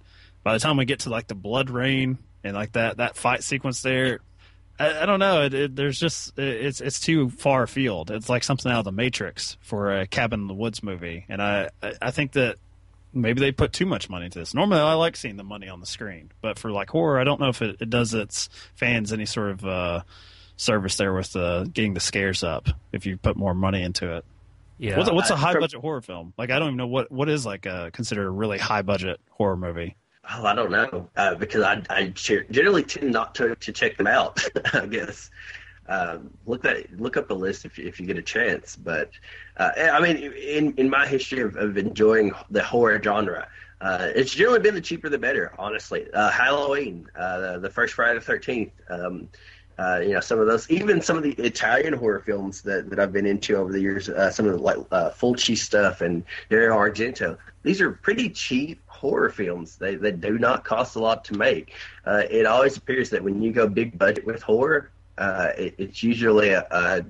by 0.43 0.55
the 0.55 0.59
time 0.59 0.77
we 0.77 0.85
get 0.85 1.01
to 1.01 1.11
like 1.11 1.27
the 1.27 1.35
blood 1.35 1.71
rain 1.71 2.19
and 2.45 2.55
like 2.55 2.73
that 2.73 2.97
that 2.99 3.17
fight 3.17 3.43
sequence 3.45 3.83
there, 3.83 4.21
I, 4.79 5.03
I 5.03 5.07
don't 5.07 5.19
know. 5.19 5.43
It, 5.45 5.55
it, 5.55 5.77
there's 5.77 5.99
just 5.99 6.39
it, 6.39 6.65
it's 6.67 6.81
it's 6.81 7.01
too 7.01 7.29
far 7.31 7.65
afield. 7.65 8.11
It's 8.11 8.29
like 8.29 8.45
something 8.45 8.71
out 8.71 8.81
of 8.81 8.85
the 8.87 8.93
Matrix 8.93 9.57
for 9.61 9.99
a 9.99 10.07
Cabin 10.07 10.41
in 10.41 10.47
the 10.47 10.55
Woods 10.55 10.83
movie, 10.83 11.27
and 11.29 11.43
I 11.43 11.69
I, 12.01 12.11
think 12.11 12.33
that 12.33 12.57
maybe 13.13 13.41
they 13.41 13.53
put 13.53 13.73
too 13.73 13.87
much 13.87 14.09
money 14.09 14.27
into 14.27 14.39
this. 14.39 14.55
Normally, 14.55 14.81
I 14.81 14.95
like 14.95 15.17
seeing 15.17 15.37
the 15.37 15.45
money 15.45 15.69
on 15.69 15.81
the 15.81 15.87
screen, 15.87 16.31
but 16.41 16.59
for 16.59 16.71
like 16.71 16.91
horror, 16.91 17.19
I 17.19 17.25
don't 17.25 17.41
know 17.41 17.49
if 17.49 17.61
it, 17.61 17.77
it 17.81 17.91
does 17.91 18.15
its 18.15 18.49
fans 18.77 19.13
any 19.13 19.27
sort 19.27 19.51
of 19.51 19.65
uh, 19.65 20.03
service 20.59 20.97
there 20.97 21.15
with 21.15 21.35
uh, 21.37 21.65
getting 21.65 21.95
the 21.95 22.01
scares 22.01 22.45
up 22.45 22.69
if 22.93 23.07
you 23.07 23.17
put 23.17 23.37
more 23.37 23.55
money 23.55 23.83
into 23.83 24.17
it. 24.17 24.25
Yeah. 24.77 24.97
What's, 24.99 25.09
a- 25.09 25.15
what's 25.15 25.31
a 25.31 25.35
I- 25.35 25.39
high 25.39 25.53
from- 25.53 25.63
budget 25.63 25.81
horror 25.81 26.03
film? 26.03 26.35
Like 26.37 26.51
I 26.51 26.59
don't 26.59 26.69
even 26.69 26.77
know 26.77 26.87
what 26.87 27.11
what 27.11 27.29
is 27.31 27.47
like 27.47 27.65
a 27.65 27.91
considered 27.93 28.27
a 28.27 28.31
really 28.31 28.59
high 28.59 28.83
budget 28.83 29.21
horror 29.31 29.57
movie. 29.57 29.97
Oh, 30.31 30.45
I 30.45 30.55
don't 30.55 30.71
know 30.71 31.09
uh, 31.17 31.37
because 31.37 31.63
I, 31.63 31.83
I 31.89 32.09
generally 32.09 32.83
tend 32.83 33.11
not 33.13 33.35
to, 33.37 33.55
to 33.55 33.73
check 33.73 33.97
them 33.97 34.07
out. 34.07 34.45
I 34.75 34.85
guess 34.85 35.31
um, 35.89 36.31
look 36.45 36.61
that 36.63 37.01
look 37.01 37.17
up 37.17 37.29
the 37.29 37.35
list 37.35 37.65
if 37.65 37.79
you, 37.79 37.87
if 37.89 37.99
you 37.99 38.07
get 38.07 38.19
a 38.19 38.23
chance. 38.23 38.77
But 38.77 39.11
uh, 39.57 39.71
I 39.77 40.01
mean, 40.01 40.17
in 40.35 40.75
in 40.75 40.91
my 40.91 41.07
history 41.07 41.41
of, 41.41 41.57
of 41.57 41.79
enjoying 41.79 42.33
the 42.51 42.63
horror 42.63 43.01
genre, 43.03 43.49
uh, 43.81 44.11
it's 44.15 44.35
generally 44.35 44.61
been 44.61 44.75
the 44.75 44.81
cheaper 44.83 45.09
the 45.09 45.19
better. 45.19 45.55
Honestly, 45.59 46.07
uh, 46.13 46.31
Halloween, 46.31 47.07
uh, 47.17 47.53
the, 47.55 47.59
the 47.61 47.71
first 47.71 47.95
Friday 47.95 48.19
the 48.19 48.25
Thirteenth. 48.25 48.73
Um, 48.91 49.29
uh, 49.79 50.01
you 50.01 50.13
know, 50.13 50.21
some 50.21 50.41
of 50.41 50.47
those, 50.47 50.69
even 50.71 51.01
some 51.01 51.17
of 51.17 51.23
the 51.23 51.33
Italian 51.33 51.95
horror 51.95 52.21
films 52.21 52.63
that, 52.63 52.91
that 52.91 52.99
I've 52.99 53.13
been 53.13 53.27
into 53.27 53.57
over 53.57 53.73
the 53.73 53.81
years, 53.81 54.09
uh, 54.09 54.31
some 54.31 54.47
of 54.47 54.53
the 54.53 54.59
like 54.59 54.79
uh, 54.91 55.11
Fulci 55.11 55.57
stuff 55.57 56.01
and 56.01 56.25
Dario 56.51 56.75
Argento. 56.75 57.39
These 57.63 57.81
are 57.81 57.93
pretty 57.93 58.31
cheap 58.31 58.81
horror 58.87 59.31
films. 59.31 59.77
They 59.77 59.95
they 59.95 60.13
do 60.13 60.39
not 60.39 60.65
cost 60.65 60.97
a 60.97 61.01
lot 61.01 61.25
to 61.27 61.37
make. 61.37 61.75
Uh, 62.05 62.23
it 62.29 62.47
always 62.47 62.77
appears 62.77 63.11
that 63.11 63.23
when 63.23 63.41
you 63.41 63.53
go 63.53 63.69
big 63.69 63.97
budget 63.97 64.27
with 64.27 64.43
horror, 64.43 64.91
uh, 65.17 65.51
it, 65.57 65.75
it's 65.79 66.03
usually 66.03 66.51
a 66.51 66.67
a, 66.71 67.05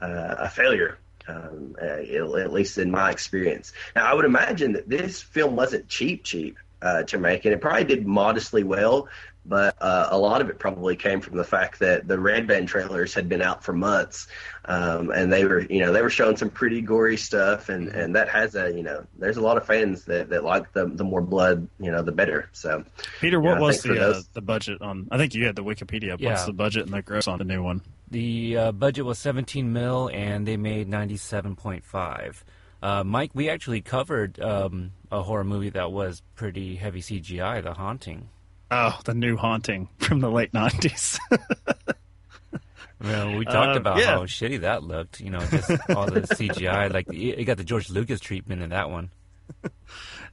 a 0.00 0.48
failure. 0.48 0.98
Um, 1.28 1.74
at 1.82 2.52
least 2.52 2.78
in 2.78 2.88
my 2.88 3.10
experience. 3.10 3.72
Now, 3.96 4.06
I 4.06 4.14
would 4.14 4.24
imagine 4.24 4.74
that 4.74 4.88
this 4.88 5.20
film 5.20 5.56
wasn't 5.56 5.88
cheap, 5.88 6.22
cheap 6.22 6.56
uh, 6.80 7.02
to 7.02 7.18
make, 7.18 7.44
and 7.44 7.52
it 7.52 7.60
probably 7.60 7.82
did 7.82 8.06
modestly 8.06 8.62
well. 8.62 9.08
But 9.48 9.76
uh, 9.80 10.08
a 10.10 10.18
lot 10.18 10.40
of 10.40 10.50
it 10.50 10.58
probably 10.58 10.96
came 10.96 11.20
from 11.20 11.36
the 11.36 11.44
fact 11.44 11.78
that 11.78 12.08
the 12.08 12.18
Red 12.18 12.46
Band 12.46 12.66
trailers 12.66 13.14
had 13.14 13.28
been 13.28 13.42
out 13.42 13.62
for 13.62 13.72
months, 13.72 14.26
um, 14.64 15.10
and 15.10 15.32
they 15.32 15.44
were, 15.44 15.60
you 15.60 15.80
know, 15.80 15.92
they 15.92 16.02
were 16.02 16.10
showing 16.10 16.36
some 16.36 16.50
pretty 16.50 16.80
gory 16.80 17.16
stuff, 17.16 17.68
and, 17.68 17.88
and 17.88 18.16
that 18.16 18.28
has 18.28 18.56
a, 18.56 18.72
you 18.72 18.82
know, 18.82 19.06
there's 19.18 19.36
a 19.36 19.40
lot 19.40 19.56
of 19.56 19.64
fans 19.64 20.04
that, 20.06 20.28
that 20.30 20.42
like 20.42 20.72
the 20.72 20.86
the 20.86 21.04
more 21.04 21.20
blood, 21.20 21.68
you 21.78 21.92
know, 21.92 22.02
the 22.02 22.12
better. 22.12 22.48
So 22.52 22.84
Peter, 23.20 23.40
Yeah, 23.40 23.50
what 23.50 23.58
I 23.58 23.60
was 23.60 23.82
think 23.82 23.94
for 23.94 24.00
the 24.00 24.10
uh, 24.10 24.22
the 24.32 24.42
budget 24.42 24.82
on? 24.82 25.06
I 25.10 25.16
think 25.18 25.34
you 25.34 25.46
had 25.46 25.54
the 25.54 25.64
Wikipedia. 25.64 26.12
up. 26.12 26.20
Yeah. 26.20 26.30
What's 26.30 26.44
the 26.44 26.52
budget 26.52 26.86
and 26.86 26.94
the 26.94 27.02
gross 27.02 27.28
on 27.28 27.38
the 27.38 27.44
new 27.44 27.62
one? 27.62 27.82
The 28.10 28.56
uh, 28.56 28.72
budget 28.72 29.04
was 29.04 29.18
17 29.18 29.72
mil, 29.72 30.10
and 30.12 30.46
they 30.46 30.56
made 30.56 30.88
97.5. 30.88 32.42
Uh, 32.82 33.02
Mike, 33.02 33.30
we 33.34 33.48
actually 33.48 33.80
covered 33.80 34.38
um, 34.40 34.92
a 35.10 35.22
horror 35.22 35.44
movie 35.44 35.70
that 35.70 35.90
was 35.90 36.22
pretty 36.34 36.76
heavy 36.76 37.00
CGI, 37.00 37.62
The 37.62 37.74
Haunting. 37.74 38.28
Oh, 38.70 38.98
the 39.04 39.14
new 39.14 39.36
haunting 39.36 39.88
from 39.98 40.20
the 40.20 40.30
late 40.30 40.52
nineties. 40.54 41.18
Well, 43.02 43.36
we 43.36 43.44
talked 43.44 43.76
Uh, 43.76 43.80
about 43.80 43.98
yeah. 43.98 44.06
how 44.12 44.24
shitty 44.24 44.60
that 44.60 44.82
looked. 44.82 45.20
You 45.20 45.30
know, 45.30 45.40
just 45.40 45.70
all 45.90 46.06
the 46.06 46.22
CGI. 46.22 46.92
Like 46.92 47.12
you 47.12 47.34
you 47.36 47.44
got 47.44 47.58
the 47.58 47.64
George 47.64 47.90
Lucas 47.90 48.20
treatment 48.20 48.62
in 48.62 48.70
that 48.70 48.90
one. 48.90 49.10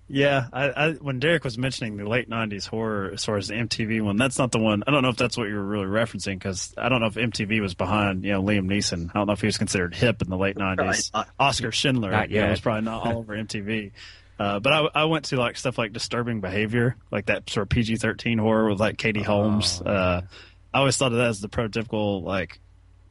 yeah, 0.08 0.48
I, 0.52 0.70
I 0.70 0.92
when 0.94 1.20
Derek 1.20 1.44
was 1.44 1.58
mentioning 1.58 1.98
the 1.98 2.08
late 2.08 2.28
nineties 2.28 2.66
horror 2.66 3.12
as 3.14 3.24
far 3.24 3.38
as 3.38 3.50
the 3.50 3.54
MTV 3.56 4.02
one, 4.02 4.18
that's 4.18 4.40
not 4.40 4.52
the 4.52 4.60
one. 4.60 4.84
I 4.88 4.92
don't 4.92 5.04
know 5.04 5.10
if 5.10 5.18
that's 5.18 5.38
what 5.38 5.48
you 5.50 5.56
were 5.56 5.64
really 5.64 5.86
referencing 5.86 6.34
because 6.40 6.74
I 6.78 6.90
don't 6.90 7.02
know 7.02 7.08
if 7.08 7.16
MTV 7.16 7.62
was 7.62 7.76
behind 7.76 8.24
you 8.24 8.32
know 8.32 8.42
Liam 8.42 8.66
Neeson. 8.66 9.10
I 9.10 9.20
don't 9.20 9.28
know 9.28 9.34
if 9.34 9.42
he 9.42 9.48
was 9.48 9.58
considered 9.58 9.94
hip 9.94 10.22
in 10.24 10.30
the 10.30 10.38
late 10.38 10.58
nineties. 10.58 11.12
Right. 11.14 11.28
Oskar 11.40 11.72
Schindler, 11.72 12.12
yeah, 12.12 12.24
you 12.26 12.42
know, 12.42 12.50
was 12.50 12.62
probably 12.62 12.82
not 12.86 13.06
all 13.06 13.18
over 13.20 13.36
MTV. 13.36 13.92
Uh, 14.40 14.60
but 14.60 14.74
I, 14.74 14.88
I 15.02 15.06
went 15.06 15.26
to 15.26 15.38
like 15.38 15.58
stuff 15.58 15.78
like 15.78 15.94
Disturbing 15.94 16.42
Behavior, 16.42 16.96
like 17.12 17.28
that 17.28 17.50
sort 17.50 17.64
of 17.66 17.70
PG 17.70 17.98
thirteen 17.98 18.38
horror 18.38 18.70
with 18.70 18.80
like 18.80 18.98
Katie 18.98 19.22
Holmes. 19.24 19.82
Oh, 19.86 19.90
uh, 19.90 20.22
I 20.74 20.80
always 20.80 20.98
thought 20.98 21.12
of 21.12 21.18
that 21.20 21.28
as 21.28 21.40
the 21.40 21.50
prototypical 21.50 22.24
like 22.24 22.60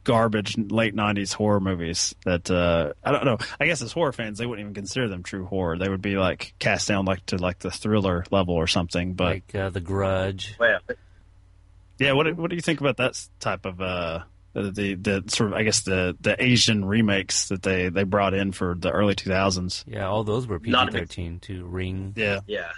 garbage 0.03 0.57
late 0.57 0.93
'90s 0.93 1.33
horror 1.33 1.61
movies. 1.61 2.13
That 2.25 2.51
uh, 2.51 2.91
I 3.03 3.11
don't 3.13 3.23
know. 3.23 3.37
I 3.59 3.65
guess 3.67 3.81
as 3.81 3.93
horror 3.93 4.11
fans, 4.11 4.37
they 4.37 4.45
wouldn't 4.45 4.65
even 4.65 4.73
consider 4.73 5.07
them 5.07 5.23
true 5.23 5.45
horror. 5.45 5.77
They 5.77 5.87
would 5.87 6.01
be 6.01 6.17
like 6.17 6.53
cast 6.59 6.89
down 6.89 7.05
like 7.05 7.25
to 7.27 7.37
like 7.37 7.59
the 7.59 7.71
thriller 7.71 8.25
level 8.29 8.55
or 8.55 8.67
something. 8.67 9.13
But 9.13 9.25
Like 9.27 9.55
uh, 9.55 9.69
The 9.69 9.79
Grudge. 9.79 10.55
well, 10.59 10.79
yeah, 11.99 12.11
what 12.11 12.25
do- 12.25 12.35
what 12.35 12.49
do 12.49 12.57
you 12.57 12.61
think 12.61 12.81
about 12.81 12.97
that 12.97 13.17
type 13.39 13.65
of 13.65 13.79
uh, 13.79 14.23
the, 14.53 14.71
the 14.71 14.93
the 14.95 15.23
sort 15.27 15.51
of 15.51 15.57
I 15.57 15.63
guess 15.63 15.81
the 15.81 16.15
the 16.21 16.41
Asian 16.41 16.85
remakes 16.85 17.47
that 17.49 17.63
they 17.63 17.89
they 17.89 18.03
brought 18.03 18.33
in 18.33 18.51
for 18.51 18.75
the 18.77 18.91
early 18.91 19.15
2000s? 19.15 19.83
Yeah, 19.87 20.07
all 20.07 20.23
those 20.23 20.47
were 20.47 20.59
Not 20.63 20.89
a 20.89 20.91
big- 20.91 21.09
PG-13 21.09 21.41
too. 21.41 21.65
Ring. 21.65 22.13
Yeah. 22.15 22.39
Yeah, 22.47 22.71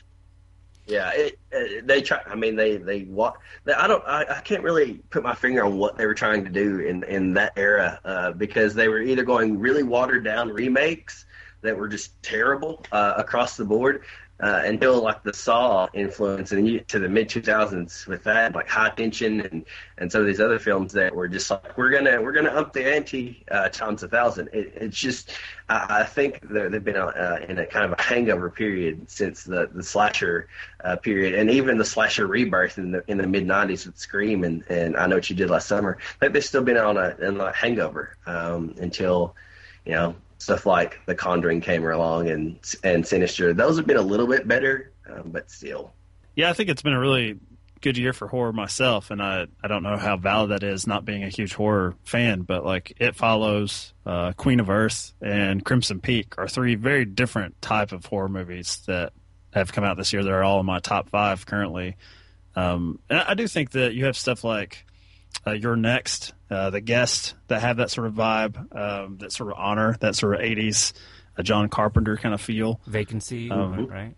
yeah. 0.88 1.11
It, 1.13 1.39
it, 1.51 1.88
they 1.88 2.01
try. 2.01 2.21
I 2.26 2.36
mean, 2.36 2.55
they 2.55 2.78
they 2.78 3.01
what? 3.01 3.36
They, 3.65 3.73
I 3.73 3.88
don't. 3.88 4.03
I, 4.07 4.26
I 4.38 4.41
can't 4.41 4.63
really 4.63 5.01
put 5.09 5.23
my 5.23 5.36
finger 5.36 5.65
on 5.65 5.78
what 5.78 5.97
they 5.97 6.05
were 6.05 6.13
trying 6.13 6.43
to 6.45 6.49
do 6.49 6.80
in 6.80 7.03
in 7.03 7.34
that 7.34 7.53
era 7.57 7.99
uh, 8.05 8.32
because 8.32 8.73
they 8.73 8.88
were 8.88 9.01
either 9.01 9.23
going 9.23 9.59
really 9.59 9.84
watered 9.84 10.23
down 10.23 10.49
remakes 10.49 11.26
that 11.61 11.78
were 11.78 11.88
just 11.88 12.21
terrible 12.21 12.86
uh, 12.91 13.15
across 13.17 13.57
the 13.57 13.65
board. 13.65 14.03
Uh, 14.38 14.64
until 14.66 15.02
like 15.02 15.24
the 15.24 15.34
Saw 15.34 15.88
influence, 15.94 16.52
and 16.52 16.86
to 16.90 17.00
the 17.00 17.08
mid 17.08 17.30
two 17.30 17.42
thousands 17.42 18.06
with 18.06 18.22
that, 18.26 18.54
like 18.54 18.68
High 18.68 18.90
Tension 18.90 19.40
and 19.40 19.66
and 19.98 20.12
some 20.12 20.20
of 20.20 20.28
these 20.28 20.42
other 20.42 20.60
films 20.60 20.92
that 20.92 21.16
were 21.16 21.30
just 21.30 21.50
like 21.50 21.78
we're 21.78 21.90
gonna 21.90 22.22
we're 22.22 22.34
gonna 22.34 22.50
up 22.50 22.74
the 22.74 22.86
ante 22.86 23.46
uh, 23.50 23.70
times 23.70 24.04
a 24.04 24.10
thousand. 24.10 24.50
It, 24.52 24.74
it's 24.76 24.98
just 24.98 25.32
I, 25.70 26.02
I 26.02 26.04
think 26.04 26.42
they've 26.50 26.84
been 26.84 26.98
uh, 26.98 27.40
in 27.48 27.60
a 27.60 27.66
kind 27.66 27.86
of 27.86 27.98
a 27.98 28.02
hangover 28.02 28.50
period 28.50 29.10
since 29.10 29.46
the 29.46 29.70
the 29.74 29.84
slasher 29.84 30.50
uh, 30.84 30.98
period, 30.98 31.36
and 31.36 31.50
even 31.50 31.78
the 31.78 31.86
slasher 31.86 32.28
rebirth 32.28 32.78
in 32.78 32.92
the 32.92 33.06
in 33.08 33.18
the 33.18 33.28
mid 33.28 33.48
'90s 33.48 33.86
with 33.86 33.98
Scream 33.98 34.44
and 34.44 34.66
and 34.68 34.98
I 34.98 35.08
know 35.08 35.16
what 35.16 35.30
you 35.30 35.36
did 35.38 35.50
last 35.50 35.70
summer. 35.70 35.98
I 36.22 36.28
they've 36.28 36.44
still 36.44 36.62
been 36.62 36.76
on 36.76 36.98
a, 36.98 37.16
a 37.22 37.54
hangover 37.54 38.18
um, 38.26 38.76
until 38.82 39.34
you 39.86 39.94
know 39.94 40.16
stuff 40.38 40.66
like 40.66 41.00
The 41.06 41.16
Conjuring 41.16 41.62
came 41.62 41.84
along 41.84 42.30
and 42.30 42.60
and 42.84 43.06
Sinister. 43.06 43.54
Those 43.54 43.78
have 43.78 43.88
been 43.88 43.98
a 43.98 44.02
little 44.02 44.28
bit 44.28 44.48
better, 44.48 44.92
um, 45.10 45.32
but 45.32 45.50
still. 45.50 45.94
Yeah, 46.36 46.50
I 46.50 46.54
think 46.54 46.70
it's 46.70 46.82
been 46.82 46.94
a 46.94 47.00
really 47.00 47.40
good 47.82 47.98
year 47.98 48.14
for 48.14 48.28
horror 48.28 48.54
myself, 48.54 49.12
and 49.12 49.22
I 49.22 49.48
I 49.64 49.68
don't 49.68 49.84
know 49.84 49.98
how 49.98 50.18
valid 50.18 50.52
that 50.52 50.64
is, 50.64 50.88
not 50.88 51.06
being 51.06 51.24
a 51.24 51.30
huge 51.30 51.54
horror 51.54 51.96
fan, 52.04 52.42
but 52.42 52.66
like 52.66 52.94
It 53.00 53.16
Follows, 53.16 53.94
uh, 54.06 54.34
Queen 54.34 54.60
of 54.60 54.70
Earth, 54.70 55.14
and 55.22 55.64
Crimson 55.64 56.00
Peak 56.00 56.36
are 56.38 56.48
three 56.48 56.76
very 56.76 57.06
different 57.06 57.62
type 57.62 57.92
of 57.92 58.06
horror 58.06 58.30
movies 58.30 58.82
that 58.88 59.14
have 59.54 59.72
come 59.72 59.84
out 59.84 59.98
this 59.98 60.12
year. 60.12 60.24
They're 60.24 60.44
all 60.44 60.60
in 60.60 60.66
my 60.66 60.80
top 60.80 61.10
five 61.10 61.46
currently. 61.46 61.96
Um, 62.56 63.00
and 63.10 63.20
I 63.20 63.32
I 63.32 63.34
do 63.36 63.48
think 63.48 63.72
that 63.72 63.94
you 63.94 64.06
have 64.06 64.18
stuff 64.18 64.44
like 64.44 64.86
uh, 65.48 65.52
You're 65.52 65.76
Next, 65.76 66.34
uh, 66.50 66.70
The 66.70 66.82
Guest, 66.82 67.36
that 67.48 67.62
have 67.62 67.78
that 67.78 67.91
sort 67.91 68.08
of 68.08 68.14
vibe, 68.14 68.76
um, 68.76 69.18
that 69.20 69.32
sort 69.32 69.52
of 69.52 69.58
honor, 69.58 69.96
that 70.00 70.16
sort 70.16 70.36
of 70.36 70.41
80s 70.41 70.93
uh, 71.38 71.43
John 71.43 71.70
Carpenter 71.70 72.18
kind 72.18 72.34
of 72.34 72.41
feel. 72.41 72.80
Vacancy, 72.88 73.50
Um, 73.52 73.86
right? 73.88 74.16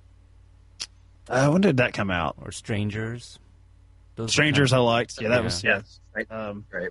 Uh, 1.29 1.49
when 1.49 1.61
did 1.61 1.77
that 1.77 1.93
come 1.93 2.09
out? 2.11 2.35
Or 2.41 2.51
Strangers. 2.51 3.39
Those 4.15 4.31
Strangers, 4.31 4.71
I 4.73 4.77
liked. 4.77 5.21
Yeah, 5.21 5.29
that 5.29 5.35
Yeah. 5.39 5.41
was 5.41 5.63
Yeah. 5.63 5.81
yeah. 6.17 6.23
Um, 6.29 6.65
Right. 6.71 6.89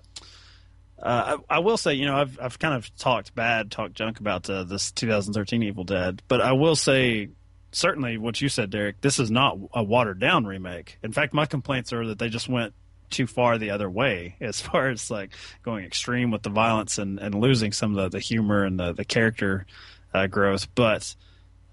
Uh, 0.99 1.37
I, 1.49 1.57
I 1.57 1.59
will 1.59 1.77
say, 1.77 1.93
you 1.93 2.05
know, 2.07 2.15
I've 2.15 2.39
I've 2.41 2.57
kind 2.57 2.73
of 2.73 2.95
talked 2.97 3.35
bad, 3.35 3.69
talked 3.69 3.93
junk 3.93 4.19
about 4.19 4.49
uh, 4.49 4.63
this 4.63 4.91
2013 4.91 5.61
Evil 5.61 5.83
Dead, 5.83 6.23
but 6.27 6.41
I 6.41 6.53
will 6.53 6.75
say, 6.75 7.29
certainly 7.71 8.17
what 8.17 8.41
you 8.41 8.49
said, 8.49 8.71
Derek, 8.71 9.01
this 9.01 9.19
is 9.19 9.29
not 9.29 9.57
a 9.75 9.83
watered 9.83 10.19
down 10.19 10.45
remake. 10.45 10.97
In 11.03 11.11
fact, 11.11 11.33
my 11.35 11.45
complaints 11.45 11.93
are 11.93 12.07
that 12.07 12.17
they 12.17 12.29
just 12.29 12.49
went 12.49 12.73
too 13.09 13.27
far 13.27 13.57
the 13.57 13.71
other 13.71 13.89
way 13.89 14.35
as 14.41 14.59
far 14.61 14.89
as 14.89 15.09
like 15.11 15.31
going 15.63 15.85
extreme 15.85 16.31
with 16.31 16.43
the 16.43 16.49
violence 16.49 16.97
and, 16.97 17.19
and 17.19 17.35
losing 17.35 17.71
some 17.71 17.97
of 17.97 18.03
the, 18.11 18.17
the 18.17 18.19
humor 18.19 18.63
and 18.63 18.79
the 18.79 18.93
the 18.93 19.05
character 19.05 19.65
uh, 20.13 20.27
growth. 20.27 20.67
But 20.75 21.15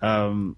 um, 0.03 0.57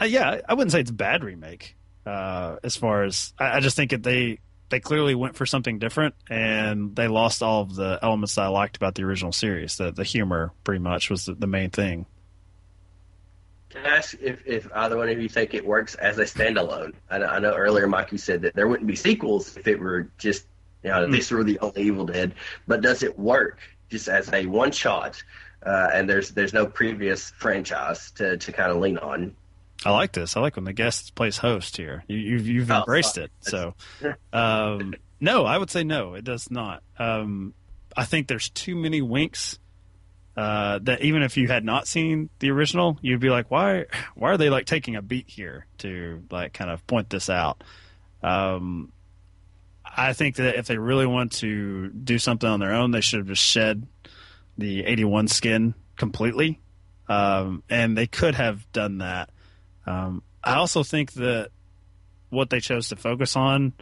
uh, 0.00 0.04
yeah, 0.06 0.40
I- 0.48 0.54
wouldn't 0.54 0.72
say 0.72 0.80
it's 0.80 0.90
bad 0.90 1.24
remake. 1.24 1.76
Uh, 2.06 2.56
as 2.62 2.76
far 2.76 3.04
as 3.04 3.32
I, 3.38 3.56
I 3.56 3.60
just 3.60 3.76
think 3.76 3.90
that 3.90 4.02
they 4.02 4.38
they 4.70 4.80
clearly 4.80 5.14
went 5.14 5.36
for 5.36 5.46
something 5.46 5.78
different, 5.78 6.14
and 6.28 6.94
they 6.96 7.06
lost 7.08 7.42
all 7.42 7.62
of 7.62 7.74
the 7.74 7.98
elements 8.02 8.34
that 8.34 8.42
I 8.42 8.48
liked 8.48 8.76
about 8.76 8.94
the 8.94 9.04
original 9.04 9.32
series. 9.32 9.76
The 9.76 9.90
the 9.90 10.04
humor, 10.04 10.52
pretty 10.64 10.80
much, 10.80 11.10
was 11.10 11.26
the, 11.26 11.34
the 11.34 11.46
main 11.46 11.70
thing. 11.70 12.06
Can 13.74 13.84
I 13.86 13.96
ask 13.96 14.16
if, 14.20 14.40
if 14.46 14.68
either 14.74 14.96
one 14.96 15.08
of 15.08 15.20
you 15.20 15.28
think 15.28 15.52
it 15.52 15.66
works 15.66 15.94
as 15.96 16.18
a 16.18 16.24
standalone? 16.24 16.92
I 17.10 17.18
know, 17.18 17.26
I 17.26 17.38
know 17.40 17.54
earlier, 17.54 17.86
Mike, 17.88 18.12
you 18.12 18.18
said 18.18 18.42
that 18.42 18.54
there 18.54 18.68
wouldn't 18.68 18.86
be 18.86 18.94
sequels 18.96 19.56
if 19.56 19.66
it 19.66 19.80
were 19.80 20.08
just, 20.16 20.46
you 20.82 20.90
know, 20.90 21.10
these 21.10 21.30
were 21.30 21.42
the 21.42 21.58
only 21.58 21.82
Evil 21.82 22.06
Dead. 22.06 22.34
But 22.68 22.82
does 22.82 23.02
it 23.02 23.18
work 23.18 23.58
just 23.90 24.08
as 24.08 24.32
a 24.32 24.46
one 24.46 24.70
shot? 24.70 25.22
Uh, 25.64 25.90
and 25.92 26.08
there's 26.08 26.30
there's 26.30 26.52
no 26.52 26.66
previous 26.66 27.30
franchise 27.30 28.10
to, 28.12 28.36
to 28.36 28.52
kind 28.52 28.70
of 28.70 28.76
lean 28.78 28.98
on. 28.98 29.34
I 29.84 29.90
like 29.90 30.12
this. 30.12 30.36
I 30.36 30.40
like 30.40 30.56
when 30.56 30.64
the 30.66 30.72
guest 30.72 31.14
plays 31.14 31.38
host 31.38 31.76
here. 31.76 32.04
You, 32.06 32.16
you've 32.18 32.46
you've 32.46 32.70
Oh, 32.70 32.80
embraced 32.80 33.18
it. 33.18 33.30
So, 33.40 33.74
um, 34.32 34.94
no, 35.20 35.44
I 35.46 35.58
would 35.58 35.70
say 35.70 35.82
no. 35.82 36.14
It 36.14 36.24
does 36.24 36.50
not. 36.50 36.82
Um, 36.98 37.54
I 37.96 38.04
think 38.04 38.28
there's 38.28 38.50
too 38.50 38.76
many 38.76 39.02
winks. 39.02 39.58
Uh, 40.36 40.80
that 40.82 41.02
even 41.02 41.22
if 41.22 41.36
you 41.36 41.46
had 41.46 41.64
not 41.64 41.86
seen 41.86 42.28
the 42.40 42.50
original, 42.50 42.98
you'd 43.00 43.20
be 43.20 43.30
like, 43.30 43.50
why? 43.50 43.86
Why 44.16 44.30
are 44.30 44.36
they 44.36 44.50
like 44.50 44.66
taking 44.66 44.96
a 44.96 45.02
beat 45.02 45.28
here 45.28 45.66
to 45.78 46.22
like 46.30 46.52
kind 46.52 46.70
of 46.70 46.84
point 46.86 47.08
this 47.08 47.30
out? 47.30 47.62
Um, 48.22 48.92
I 49.96 50.12
think 50.12 50.36
that 50.36 50.56
if 50.56 50.66
they 50.66 50.76
really 50.76 51.06
want 51.06 51.32
to 51.34 51.88
do 51.90 52.18
something 52.18 52.48
on 52.48 52.58
their 52.58 52.72
own, 52.72 52.90
they 52.90 53.00
should 53.00 53.18
have 53.20 53.28
just 53.28 53.44
shed 53.44 53.86
the 54.58 54.84
81 54.84 55.28
skin 55.28 55.74
completely. 55.96 56.60
Um, 57.08 57.62
and 57.68 57.96
they 57.96 58.06
could 58.06 58.34
have 58.34 58.70
done 58.72 58.98
that. 58.98 59.30
Um, 59.86 60.22
I 60.42 60.54
also 60.54 60.82
think 60.82 61.12
that 61.12 61.50
what 62.30 62.50
they 62.50 62.60
chose 62.60 62.88
to 62.88 62.96
focus 62.96 63.36
on 63.36 63.72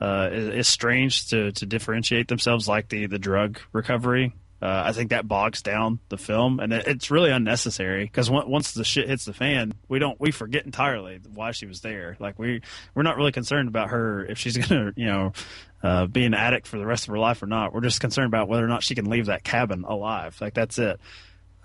uh, 0.00 0.28
is, 0.32 0.48
is 0.48 0.68
strange 0.68 1.28
to, 1.30 1.52
to 1.52 1.66
differentiate 1.66 2.28
themselves, 2.28 2.68
like 2.68 2.88
the, 2.88 3.06
the 3.06 3.18
drug 3.18 3.58
recovery. 3.72 4.34
Uh, 4.60 4.82
I 4.86 4.92
think 4.92 5.10
that 5.10 5.28
bogs 5.28 5.62
down 5.62 6.00
the 6.08 6.18
film, 6.18 6.58
and 6.58 6.72
it, 6.72 6.88
it's 6.88 7.10
really 7.12 7.30
unnecessary 7.30 8.04
because 8.04 8.28
once 8.28 8.72
the 8.72 8.82
shit 8.82 9.08
hits 9.08 9.24
the 9.24 9.32
fan, 9.32 9.74
we 9.88 10.00
don't 10.00 10.20
we 10.20 10.32
forget 10.32 10.64
entirely 10.64 11.20
why 11.32 11.52
she 11.52 11.66
was 11.66 11.80
there. 11.80 12.16
Like 12.18 12.38
we 12.40 12.62
we're 12.94 13.04
not 13.04 13.16
really 13.16 13.30
concerned 13.30 13.68
about 13.68 13.90
her 13.90 14.24
if 14.24 14.38
she's 14.38 14.56
gonna 14.68 14.92
you 14.96 15.06
know 15.06 15.32
uh, 15.82 16.06
be 16.06 16.24
an 16.24 16.34
addict 16.34 16.66
for 16.66 16.78
the 16.78 16.86
rest 16.86 17.04
of 17.04 17.12
her 17.12 17.18
life 17.18 17.40
or 17.40 17.46
not. 17.46 17.72
We're 17.72 17.82
just 17.82 18.00
concerned 18.00 18.26
about 18.26 18.48
whether 18.48 18.64
or 18.64 18.68
not 18.68 18.82
she 18.82 18.96
can 18.96 19.08
leave 19.08 19.26
that 19.26 19.44
cabin 19.44 19.84
alive. 19.84 20.36
Like 20.40 20.54
that's 20.54 20.78
it. 20.78 20.98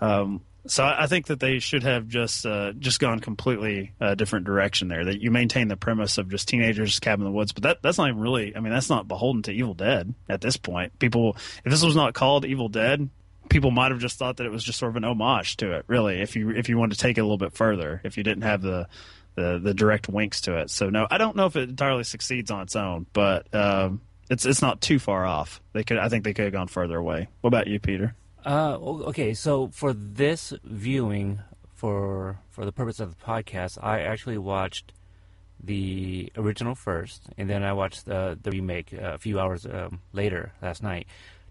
Um, 0.00 0.42
so 0.66 0.84
I 0.84 1.06
think 1.06 1.26
that 1.26 1.40
they 1.40 1.58
should 1.58 1.82
have 1.82 2.08
just 2.08 2.46
uh, 2.46 2.72
just 2.72 3.00
gone 3.00 3.20
completely 3.20 3.92
uh, 4.00 4.14
different 4.14 4.46
direction 4.46 4.88
there. 4.88 5.04
That 5.04 5.20
you 5.20 5.30
maintain 5.30 5.68
the 5.68 5.76
premise 5.76 6.18
of 6.18 6.28
just 6.28 6.48
teenagers 6.48 6.98
cabin 7.00 7.26
in 7.26 7.32
the 7.32 7.36
woods, 7.36 7.52
but 7.52 7.64
that 7.64 7.82
that's 7.82 7.98
not 7.98 8.08
even 8.08 8.20
really. 8.20 8.56
I 8.56 8.60
mean, 8.60 8.72
that's 8.72 8.90
not 8.90 9.06
beholden 9.06 9.42
to 9.42 9.52
Evil 9.52 9.74
Dead 9.74 10.14
at 10.28 10.40
this 10.40 10.56
point. 10.56 10.98
People, 10.98 11.36
if 11.64 11.70
this 11.70 11.84
was 11.84 11.96
not 11.96 12.14
called 12.14 12.46
Evil 12.46 12.68
Dead, 12.68 13.08
people 13.48 13.70
might 13.70 13.90
have 13.90 14.00
just 14.00 14.18
thought 14.18 14.38
that 14.38 14.46
it 14.46 14.52
was 14.52 14.64
just 14.64 14.78
sort 14.78 14.90
of 14.90 14.96
an 14.96 15.04
homage 15.04 15.56
to 15.58 15.72
it. 15.72 15.84
Really, 15.86 16.20
if 16.20 16.36
you 16.36 16.50
if 16.50 16.68
you 16.68 16.78
wanted 16.78 16.94
to 16.94 17.00
take 17.00 17.18
it 17.18 17.20
a 17.20 17.24
little 17.24 17.38
bit 17.38 17.54
further, 17.54 18.00
if 18.04 18.16
you 18.16 18.22
didn't 18.22 18.42
have 18.42 18.62
the 18.62 18.88
the, 19.34 19.60
the 19.62 19.74
direct 19.74 20.08
winks 20.08 20.42
to 20.42 20.58
it. 20.58 20.70
So 20.70 20.90
no, 20.90 21.06
I 21.10 21.18
don't 21.18 21.36
know 21.36 21.46
if 21.46 21.56
it 21.56 21.68
entirely 21.68 22.04
succeeds 22.04 22.50
on 22.50 22.62
its 22.62 22.76
own, 22.76 23.06
but 23.12 23.52
um, 23.54 24.00
it's 24.30 24.46
it's 24.46 24.62
not 24.62 24.80
too 24.80 24.98
far 24.98 25.24
off. 25.26 25.60
They 25.72 25.84
could, 25.84 25.98
I 25.98 26.08
think, 26.08 26.24
they 26.24 26.34
could 26.34 26.44
have 26.44 26.52
gone 26.52 26.68
further 26.68 26.96
away. 26.96 27.28
What 27.40 27.48
about 27.48 27.66
you, 27.66 27.78
Peter? 27.80 28.14
Uh, 28.44 28.76
okay, 28.80 29.32
so 29.32 29.68
for 29.68 29.94
this 29.94 30.52
viewing, 30.64 31.40
for 31.74 32.38
for 32.50 32.64
the 32.64 32.72
purpose 32.72 33.00
of 33.00 33.16
the 33.16 33.24
podcast, 33.24 33.78
I 33.82 34.00
actually 34.00 34.36
watched 34.36 34.92
the 35.62 36.30
original 36.36 36.74
first, 36.74 37.22
and 37.38 37.48
then 37.48 37.62
I 37.62 37.72
watched 37.72 38.04
the 38.04 38.38
the 38.40 38.50
remake 38.50 38.92
uh, 38.92 39.14
a 39.14 39.18
few 39.18 39.40
hours 39.40 39.64
um, 39.64 40.00
later 40.12 40.52
last 40.60 40.82
night. 40.82 41.06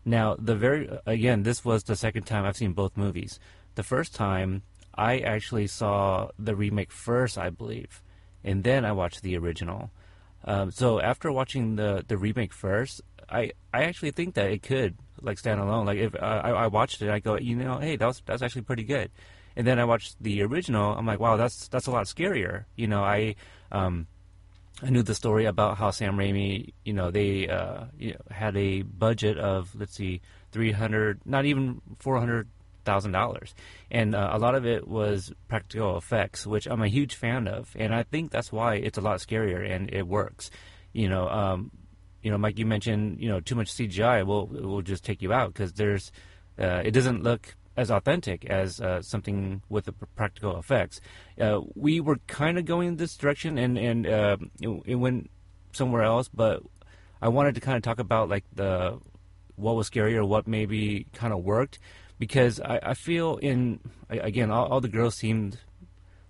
Now, 0.06 0.36
the 0.38 0.56
very 0.56 0.88
again, 1.08 1.44
this 1.44 1.66
was 1.66 1.84
the 1.84 1.96
second 1.96 2.24
time 2.24 2.46
I've 2.46 2.58
seen 2.58 2.74
both 2.74 2.96
movies. 2.96 3.40
The 3.74 3.84
first 3.84 4.14
time 4.14 4.62
I 4.94 5.18
actually 5.18 5.66
saw 5.66 6.30
the 6.38 6.56
remake 6.56 6.92
first, 6.92 7.40
I 7.40 7.50
believe, 7.50 8.04
and 8.44 8.64
then 8.64 8.86
I 8.86 8.92
watched 8.92 9.24
the 9.24 9.36
original. 9.36 9.90
Um, 10.46 10.70
so 10.70 11.00
after 11.00 11.32
watching 11.32 11.76
the 11.76 12.06
the 12.08 12.18
remake 12.18 12.54
first, 12.54 13.02
I 13.30 13.54
I 13.74 13.84
actually 13.84 14.12
think 14.12 14.36
that 14.36 14.52
it 14.52 14.62
could 14.62 14.96
like 15.24 15.40
stand 15.40 15.60
alone. 15.60 15.86
Like 15.86 15.98
if 15.98 16.16
I 16.22 16.52
I 16.52 16.68
watched 16.68 17.02
it, 17.02 17.10
I 17.10 17.20
go, 17.20 17.38
you 17.38 17.56
know, 17.56 17.80
hey, 17.80 17.96
that 17.96 18.06
was 18.06 18.22
that's 18.26 18.42
actually 18.42 18.64
pretty 18.64 18.84
good. 18.84 19.12
And 19.56 19.68
then 19.68 19.80
I 19.80 19.86
watched 19.86 20.16
the 20.22 20.42
original. 20.42 20.96
I'm 20.96 21.06
like, 21.06 21.20
wow, 21.20 21.38
that's 21.38 21.68
that's 21.68 21.88
a 21.88 21.92
lot 21.92 22.06
scarier. 22.06 22.66
You 22.76 22.88
know, 22.88 23.04
I 23.04 23.36
um, 23.72 24.08
I 24.82 24.90
knew 24.90 25.04
the 25.04 25.16
story 25.16 25.46
about 25.46 25.78
how 25.78 25.92
Sam 25.92 26.18
Raimi, 26.18 26.74
you 26.84 26.94
know, 26.94 27.12
they 27.12 27.48
uh, 27.48 27.86
you 27.98 28.12
know, 28.12 28.20
had 28.32 28.58
a 28.58 28.82
budget 28.82 29.38
of 29.38 29.74
let's 29.76 29.96
see, 29.96 30.22
three 30.52 30.72
hundred, 30.72 31.22
not 31.26 31.46
even 31.46 31.82
four 32.00 32.20
hundred 32.20 32.48
thousand 32.84 33.12
dollars, 33.12 33.54
and 33.92 34.16
uh, 34.16 34.32
a 34.34 34.40
lot 34.40 34.56
of 34.56 34.66
it 34.66 34.88
was 34.88 35.32
practical 35.48 35.98
effects, 35.98 36.48
which 36.48 36.68
I'm 36.68 36.82
a 36.82 36.88
huge 36.88 37.16
fan 37.16 37.48
of, 37.48 37.74
and 37.78 37.94
I 37.94 38.04
think 38.04 38.32
that's 38.32 38.52
why 38.52 38.76
it's 38.76 38.98
a 38.98 39.02
lot 39.02 39.20
scarier 39.20 39.70
and 39.70 39.94
it 39.94 40.08
works. 40.08 40.50
You 40.92 41.10
know, 41.10 41.30
um, 41.30 41.72
you 42.24 42.32
know, 42.32 42.38
Mike, 42.38 42.58
you 42.58 42.66
mentioned 42.66 43.20
you 43.20 43.30
know 43.30 43.40
too 43.40 43.56
much 43.56 43.72
CGI 43.72 44.26
will 44.26 44.48
will 44.48 44.82
just 44.82 45.04
take 45.04 45.22
you 45.22 45.32
out 45.34 45.54
because 45.54 45.74
there's 45.74 46.12
uh, 46.58 46.82
it 46.84 46.92
doesn't 46.92 47.22
look 47.22 47.56
as 47.76 47.90
authentic 47.90 48.46
as 48.46 48.80
uh, 48.80 49.02
something 49.02 49.62
with 49.70 49.86
the 49.86 49.92
practical 49.92 50.58
effects. 50.58 51.02
Uh, 51.40 51.62
we 51.76 52.00
were 52.00 52.18
kind 52.28 52.58
of 52.58 52.66
going 52.66 52.96
this 52.96 53.18
direction, 53.18 53.58
and 53.58 53.78
and 53.78 54.08
uh, 54.08 54.38
it, 54.62 54.70
it 54.86 54.96
went 54.96 55.30
somewhere 55.74 56.04
else. 56.04 56.30
But 56.30 56.64
I 57.22 57.28
wanted 57.28 57.56
to 57.56 57.62
kind 57.62 57.78
of 57.78 57.84
talk 57.84 58.00
about 58.00 58.30
like 58.30 58.46
the 58.54 59.00
what 59.56 59.76
was 59.76 59.88
scary 59.88 60.16
or 60.18 60.26
what 60.26 60.48
maybe 60.48 61.08
kind 61.14 61.34
of 61.34 61.44
worked, 61.44 61.80
because 62.20 62.60
I, 62.60 62.80
I 62.84 62.94
feel 62.94 63.38
in 63.38 63.80
again 64.10 64.50
all, 64.50 64.68
all 64.68 64.82
the 64.82 64.88
girls 64.88 65.16
seemed 65.16 65.60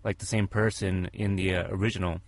like 0.04 0.18
the 0.18 0.26
same 0.26 0.48
person 0.48 1.10
in 1.14 1.36
the 1.36 1.56
uh, 1.56 1.68
original, 1.70 2.20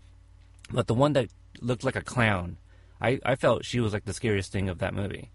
but 0.72 0.88
the 0.88 0.94
one 0.94 1.14
that 1.14 1.30
looked 1.62 1.84
like 1.84 1.96
a 1.96 2.02
clown, 2.02 2.58
I, 3.02 3.20
I 3.26 3.36
felt 3.36 3.66
she 3.66 3.80
was 3.80 3.94
like 3.94 4.06
the 4.06 4.14
scariest 4.14 4.52
thing 4.52 4.70
of 4.70 4.80
that 4.80 4.94
movie. 4.94 5.32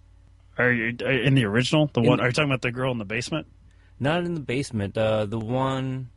Are 0.59 0.73
you 0.73 0.97
are 1.05 1.13
you 1.13 1.23
in 1.23 1.35
the 1.35 1.45
original? 1.45 1.89
The 1.93 2.01
In- 2.01 2.07
one? 2.09 2.21
Are 2.21 2.27
you 2.27 2.33
talking 2.33 2.51
about 2.51 2.63
the 2.63 2.73
girl 2.73 2.91
in 2.93 2.99
the 2.99 3.05
basement? 3.05 3.47
Not 3.99 4.25
in 4.25 4.35
the 4.35 4.41
basement. 4.41 4.97
Uh, 4.97 5.27
the 5.27 5.39
one 5.39 6.11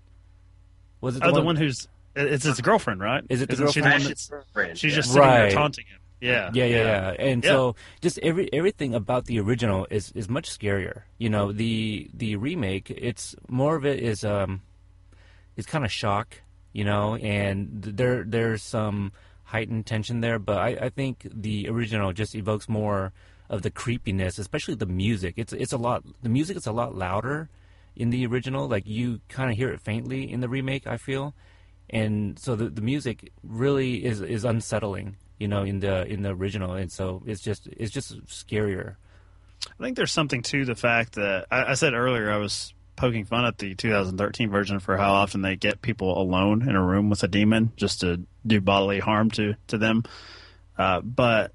was 1.02 1.16
it 1.18 1.20
the 1.20 1.26
oh, 1.28 1.32
one? 1.32 1.40
the 1.42 1.46
one 1.46 1.56
who's 1.58 1.88
it's 2.16 2.46
his 2.46 2.62
girlfriend, 2.62 3.02
right? 3.02 3.24
Is 3.30 3.42
it 3.42 3.48
the 3.50 3.54
Isn't 3.54 3.72
she 3.72 3.80
the 3.82 3.86
one 3.86 3.94
Ash's 3.94 4.08
that's, 4.30 4.52
friend, 4.54 4.78
she's 4.78 4.92
yeah. 4.92 4.96
just 4.98 5.10
sitting 5.14 5.28
there 5.30 5.44
Right. 5.46 5.52
taunting 5.54 5.86
him? 5.86 6.00
Yeah, 6.22 6.52
yeah, 6.54 6.66
yeah, 6.66 6.78
yeah. 6.78 7.10
And 7.20 7.44
Yeah. 7.44 7.50
so 7.50 7.76
just 8.02 8.18
every 8.20 8.52
everything 8.54 8.96
about 8.96 9.26
the 9.26 9.40
original 9.40 9.86
is 9.90 10.12
is 10.14 10.30
much 10.30 10.50
scarier. 10.50 11.02
You 11.18 11.30
know, 11.30 11.52
the 11.52 12.10
the 12.14 12.38
remake, 12.38 12.90
it's 12.90 13.36
more 13.50 13.76
of 13.76 13.86
it 13.86 14.00
is 14.00 14.24
um, 14.24 14.62
is 15.58 15.66
kind 15.66 15.84
of 15.84 15.92
shock. 15.92 16.38
You 16.72 16.86
know, 16.86 17.16
and 17.16 17.84
th- 17.84 17.96
there 17.96 18.24
there's 18.24 18.64
some 18.64 19.12
heightened 19.54 19.86
tension 19.86 20.22
there, 20.22 20.40
but 20.40 20.58
I, 20.58 20.70
I 20.88 20.90
think 20.90 21.28
the 21.32 21.70
original 21.70 22.12
just 22.12 22.34
evokes 22.34 22.68
more 22.68 23.14
of 23.50 23.62
the 23.62 23.70
creepiness, 23.70 24.40
especially 24.40 24.74
the 24.74 24.88
music. 24.88 25.36
It's 25.38 25.54
it's 25.54 25.72
a 25.72 25.78
lot. 25.78 26.04
The 26.24 26.30
music 26.30 26.58
is 26.58 26.66
a 26.66 26.72
lot 26.72 26.96
louder 26.96 27.50
in 27.96 28.10
the 28.10 28.26
original. 28.26 28.68
Like 28.68 28.88
you 28.88 29.22
kind 29.30 29.52
of 29.52 29.56
hear 29.56 29.70
it 29.70 29.80
faintly 29.80 30.30
in 30.30 30.42
the 30.42 30.50
remake. 30.50 30.88
I 30.88 30.98
feel, 30.98 31.36
and 31.88 32.38
so 32.40 32.56
the 32.56 32.68
the 32.68 32.82
music 32.82 33.32
really 33.44 34.04
is 34.04 34.22
is 34.22 34.44
unsettling. 34.44 35.18
You 35.38 35.48
know, 35.48 35.62
in 35.64 35.80
the 35.82 36.04
in 36.08 36.24
the 36.24 36.32
original, 36.32 36.74
and 36.74 36.92
so 36.92 37.22
it's 37.28 37.42
just 37.42 37.68
it's 37.68 37.92
just 37.92 38.26
scarier. 38.26 38.96
I 39.68 39.84
think 39.84 39.98
there's 39.98 40.12
something 40.12 40.42
to 40.44 40.66
the 40.66 40.76
fact 40.76 41.14
that 41.14 41.46
I, 41.52 41.72
I 41.72 41.74
said 41.76 41.94
earlier 41.94 42.32
I 42.32 42.38
was 42.38 42.74
poking 42.96 43.26
fun 43.26 43.46
at 43.46 43.58
the 43.58 43.76
2013 43.76 44.50
version 44.50 44.80
for 44.80 44.98
how 44.98 45.14
often 45.14 45.42
they 45.42 45.56
get 45.56 45.82
people 45.82 46.18
alone 46.20 46.68
in 46.68 46.76
a 46.76 46.84
room 46.84 47.10
with 47.10 47.24
a 47.24 47.28
demon 47.28 47.72
just 47.76 48.02
to 48.02 48.22
do 48.46 48.62
bodily 48.62 49.00
harm 49.00 49.32
to 49.32 49.56
to 49.68 49.78
them. 49.78 50.04
Uh, 50.78 51.02
but 51.02 51.52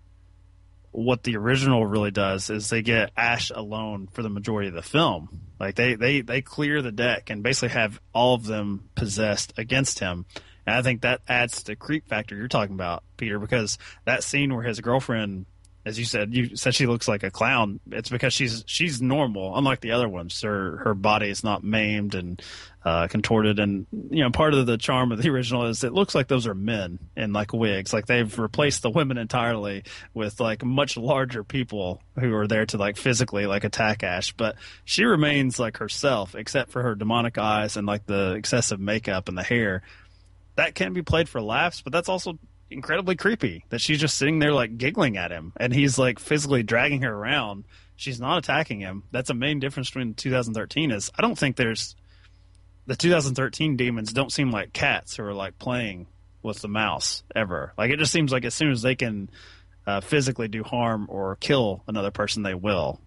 what 0.91 1.23
the 1.23 1.37
original 1.37 1.87
really 1.87 2.11
does 2.11 2.51
is 2.51 2.69
they 2.69 2.83
get 2.83 3.13
Ash 3.17 3.51
alone 3.51 4.09
for 4.13 4.23
the 4.23 4.29
majority 4.29 4.69
of 4.69 4.75
the 4.75 4.83
film. 4.83 5.41
Like 5.61 5.75
they 5.75 5.95
they 5.95 6.23
they 6.23 6.43
clear 6.43 6.83
the 6.83 6.93
deck 6.93 7.31
and 7.31 7.43
basically 7.43 7.71
have 7.71 8.01
all 8.13 8.35
of 8.35 8.45
them 8.45 8.89
possessed 8.95 9.53
against 9.59 9.99
him. 9.99 10.27
And 10.67 10.77
I 10.77 10.83
think 10.83 11.03
that 11.03 11.21
adds 11.29 11.59
to 11.59 11.65
the 11.65 11.77
creep 11.77 12.09
factor 12.09 12.37
you're 12.37 12.49
talking 12.49 12.75
about, 12.75 13.03
Peter, 13.17 13.39
because 13.39 13.79
that 14.05 14.23
scene 14.23 14.55
where 14.55 14.65
his 14.65 14.81
girlfriend 14.81 15.47
as 15.89 15.99
you 15.99 16.05
said, 16.05 16.35
you 16.35 16.55
said 16.55 16.75
she 16.75 16.87
looks 16.87 17.09
like 17.09 17.23
a 17.23 17.31
clown. 17.31 17.81
It's 17.91 18.11
because 18.11 18.35
she's 18.35 18.63
she's 18.67 19.01
normal, 19.01 19.57
unlike 19.57 19.81
the 19.81 19.93
other 19.93 20.09
ones. 20.09 20.43
Her 20.43 20.77
her 20.85 20.95
body 20.95 21.31
is 21.31 21.43
not 21.43 21.65
maimed 21.65 22.15
and 22.15 22.43
uh, 22.85 23.09
contorted, 23.09 23.59
and 23.59 23.87
you 24.11 24.23
know 24.23 24.31
part 24.31 24.53
of 24.53 24.67
the 24.67 24.77
charm 24.77 25.11
of 25.11 25.23
the 25.23 25.31
original 25.31 25.65
is 25.65 25.83
it 25.83 25.95
looks 25.95 26.15
like 26.15 26.29
those 26.29 26.47
are 26.47 26.55
men 26.55 26.99
in 27.17 27.33
like 27.33 27.55
wigs. 27.55 27.93
Like 27.93 28.05
they've 28.05 28.39
replaced 28.39 28.83
the 28.83 28.91
women 28.91 29.17
entirely 29.17 29.85
with 30.13 30.41
like 30.41 30.63
much 30.63 30.99
larger 30.99 31.43
people 31.43 32.03
who 32.21 32.35
are 32.35 32.47
there 32.47 32.67
to 32.67 32.77
like 32.77 32.99
physically 32.99 33.47
like 33.47 33.65
attack 33.65 34.03
Ash. 34.03 34.33
But 34.33 34.57
she 34.85 35.05
remains 35.05 35.59
like 35.59 35.79
herself, 35.79 36.35
except 36.35 36.71
for 36.71 36.83
her 36.83 36.95
demonic 36.95 37.39
eyes 37.39 37.79
and 37.79 37.87
like 37.87 38.05
the 38.05 38.35
excessive 38.35 38.79
makeup 38.79 39.29
and 39.29 39.39
the 39.39 39.43
hair. 39.43 39.83
That 40.57 40.75
can 40.75 40.93
be 40.93 41.03
played 41.03 41.29
for 41.29 41.41
laughs, 41.41 41.81
but 41.81 41.93
that's 41.93 42.09
also 42.09 42.39
incredibly 42.71 43.17
creepy 43.17 43.65
that 43.71 43.81
she's 43.81 44.01
just 44.01 44.17
sitting 44.17 44.39
there 44.39 44.53
like 44.53 44.77
giggling 44.79 45.17
at 45.17 45.31
him 45.31 45.53
and 45.57 45.73
he's 45.73 45.99
like 45.99 46.19
physically 46.19 46.63
dragging 46.63 47.03
her 47.03 47.13
around. 47.13 47.65
She's 47.97 48.21
not 48.21 48.39
attacking 48.39 48.81
him. 48.81 49.05
That's 49.11 49.31
a 49.31 49.35
main 49.35 49.59
difference 49.59 49.91
between 49.91 50.15
2013 50.15 50.91
is 50.91 51.11
I 51.19 51.23
don't 51.23 51.39
think 51.39 51.57
there's 51.57 51.97
the 52.87 52.97
2013 52.97 53.77
demons 53.77 54.13
don't 54.13 54.33
seem 54.33 54.51
like 54.51 54.73
cats 54.73 55.17
who 55.17 55.25
are 55.25 55.35
like 55.35 55.59
playing 55.59 56.07
with 56.43 56.61
the 56.61 56.69
mouse 56.69 57.23
ever. 57.35 57.73
Like 57.77 57.91
it 57.91 57.99
just 57.99 58.13
seems 58.13 58.33
like 58.33 58.45
as 58.45 58.55
soon 58.55 58.71
as 58.71 58.83
they 58.83 58.95
can 58.95 59.31
uh, 59.87 60.01
physically 60.01 60.49
do 60.49 60.63
harm 60.63 61.07
or 61.09 61.37
kill 61.37 61.83
another 61.87 62.11
person, 62.11 62.43
they 62.43 62.55
will. 62.55 63.01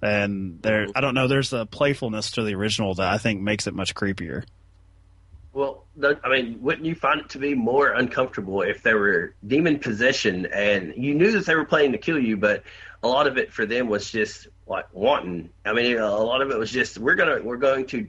And 0.00 0.62
there, 0.62 0.86
I 0.94 1.00
don't 1.00 1.14
know. 1.14 1.26
There's 1.26 1.52
a 1.52 1.66
playfulness 1.66 2.32
to 2.32 2.44
the 2.44 2.54
original 2.54 2.94
that 2.94 3.12
I 3.12 3.18
think 3.18 3.40
makes 3.40 3.66
it 3.66 3.74
much 3.74 3.94
creepier. 3.94 4.44
Well, 5.58 5.86
I 6.22 6.28
mean, 6.28 6.62
wouldn't 6.62 6.86
you 6.86 6.94
find 6.94 7.20
it 7.20 7.28
to 7.30 7.38
be 7.38 7.52
more 7.52 7.88
uncomfortable 7.88 8.62
if 8.62 8.80
they 8.84 8.94
were 8.94 9.34
demon 9.44 9.80
possession 9.80 10.46
and 10.54 10.94
you 10.96 11.16
knew 11.16 11.32
that 11.32 11.46
they 11.46 11.56
were 11.56 11.64
planning 11.64 11.90
to 11.90 11.98
kill 11.98 12.16
you, 12.16 12.36
but 12.36 12.62
a 13.02 13.08
lot 13.08 13.26
of 13.26 13.38
it 13.38 13.52
for 13.52 13.66
them 13.66 13.88
was 13.88 14.08
just 14.08 14.46
like 14.68 14.86
wanting. 14.92 15.50
I 15.64 15.72
mean, 15.72 15.98
a 15.98 16.16
lot 16.16 16.42
of 16.42 16.52
it 16.52 16.56
was 16.56 16.70
just 16.70 16.98
we're 16.98 17.16
gonna 17.16 17.40
we're 17.42 17.56
going 17.56 17.86
to 17.86 18.08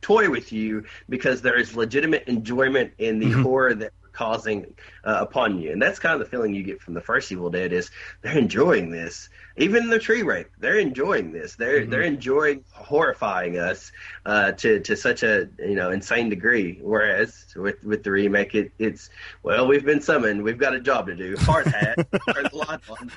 toy 0.00 0.30
with 0.30 0.54
you 0.54 0.86
because 1.10 1.42
there 1.42 1.58
is 1.58 1.76
legitimate 1.76 2.28
enjoyment 2.28 2.94
in 2.96 3.18
the 3.18 3.26
mm-hmm. 3.26 3.42
horror 3.42 3.74
that 3.74 3.92
causing 4.16 4.74
uh, 5.04 5.18
upon 5.20 5.58
you. 5.60 5.72
And 5.72 5.80
that's 5.80 5.98
kind 5.98 6.14
of 6.14 6.20
the 6.20 6.30
feeling 6.30 6.54
you 6.54 6.62
get 6.62 6.80
from 6.80 6.94
the 6.94 7.00
first 7.00 7.30
Evil 7.30 7.50
Dead 7.50 7.72
is 7.72 7.90
they're 8.22 8.38
enjoying 8.38 8.90
this. 8.90 9.28
Even 9.58 9.88
the 9.88 9.98
tree 9.98 10.22
rape, 10.22 10.48
they're 10.58 10.78
enjoying 10.78 11.32
this. 11.32 11.54
They're 11.54 11.82
mm-hmm. 11.82 11.90
they're 11.90 12.02
enjoying 12.02 12.64
horrifying 12.72 13.58
us 13.58 13.92
uh, 14.24 14.52
to 14.52 14.80
to 14.80 14.96
such 14.96 15.22
a 15.22 15.48
you 15.58 15.74
know 15.74 15.90
insane 15.90 16.28
degree. 16.28 16.78
Whereas 16.82 17.46
with 17.56 17.82
with 17.84 18.02
the 18.02 18.10
remake, 18.10 18.54
it, 18.54 18.72
it's 18.78 19.10
well 19.42 19.66
we've 19.66 19.84
been 19.84 20.00
summoned, 20.00 20.42
we've 20.42 20.58
got 20.58 20.74
a 20.74 20.80
job 20.80 21.06
to 21.06 21.14
do. 21.14 21.36
Hard 21.40 21.66
hat, 21.66 21.96
turn 22.32 22.48
the 22.50 22.56
light 22.68 22.80
on, 22.90 23.10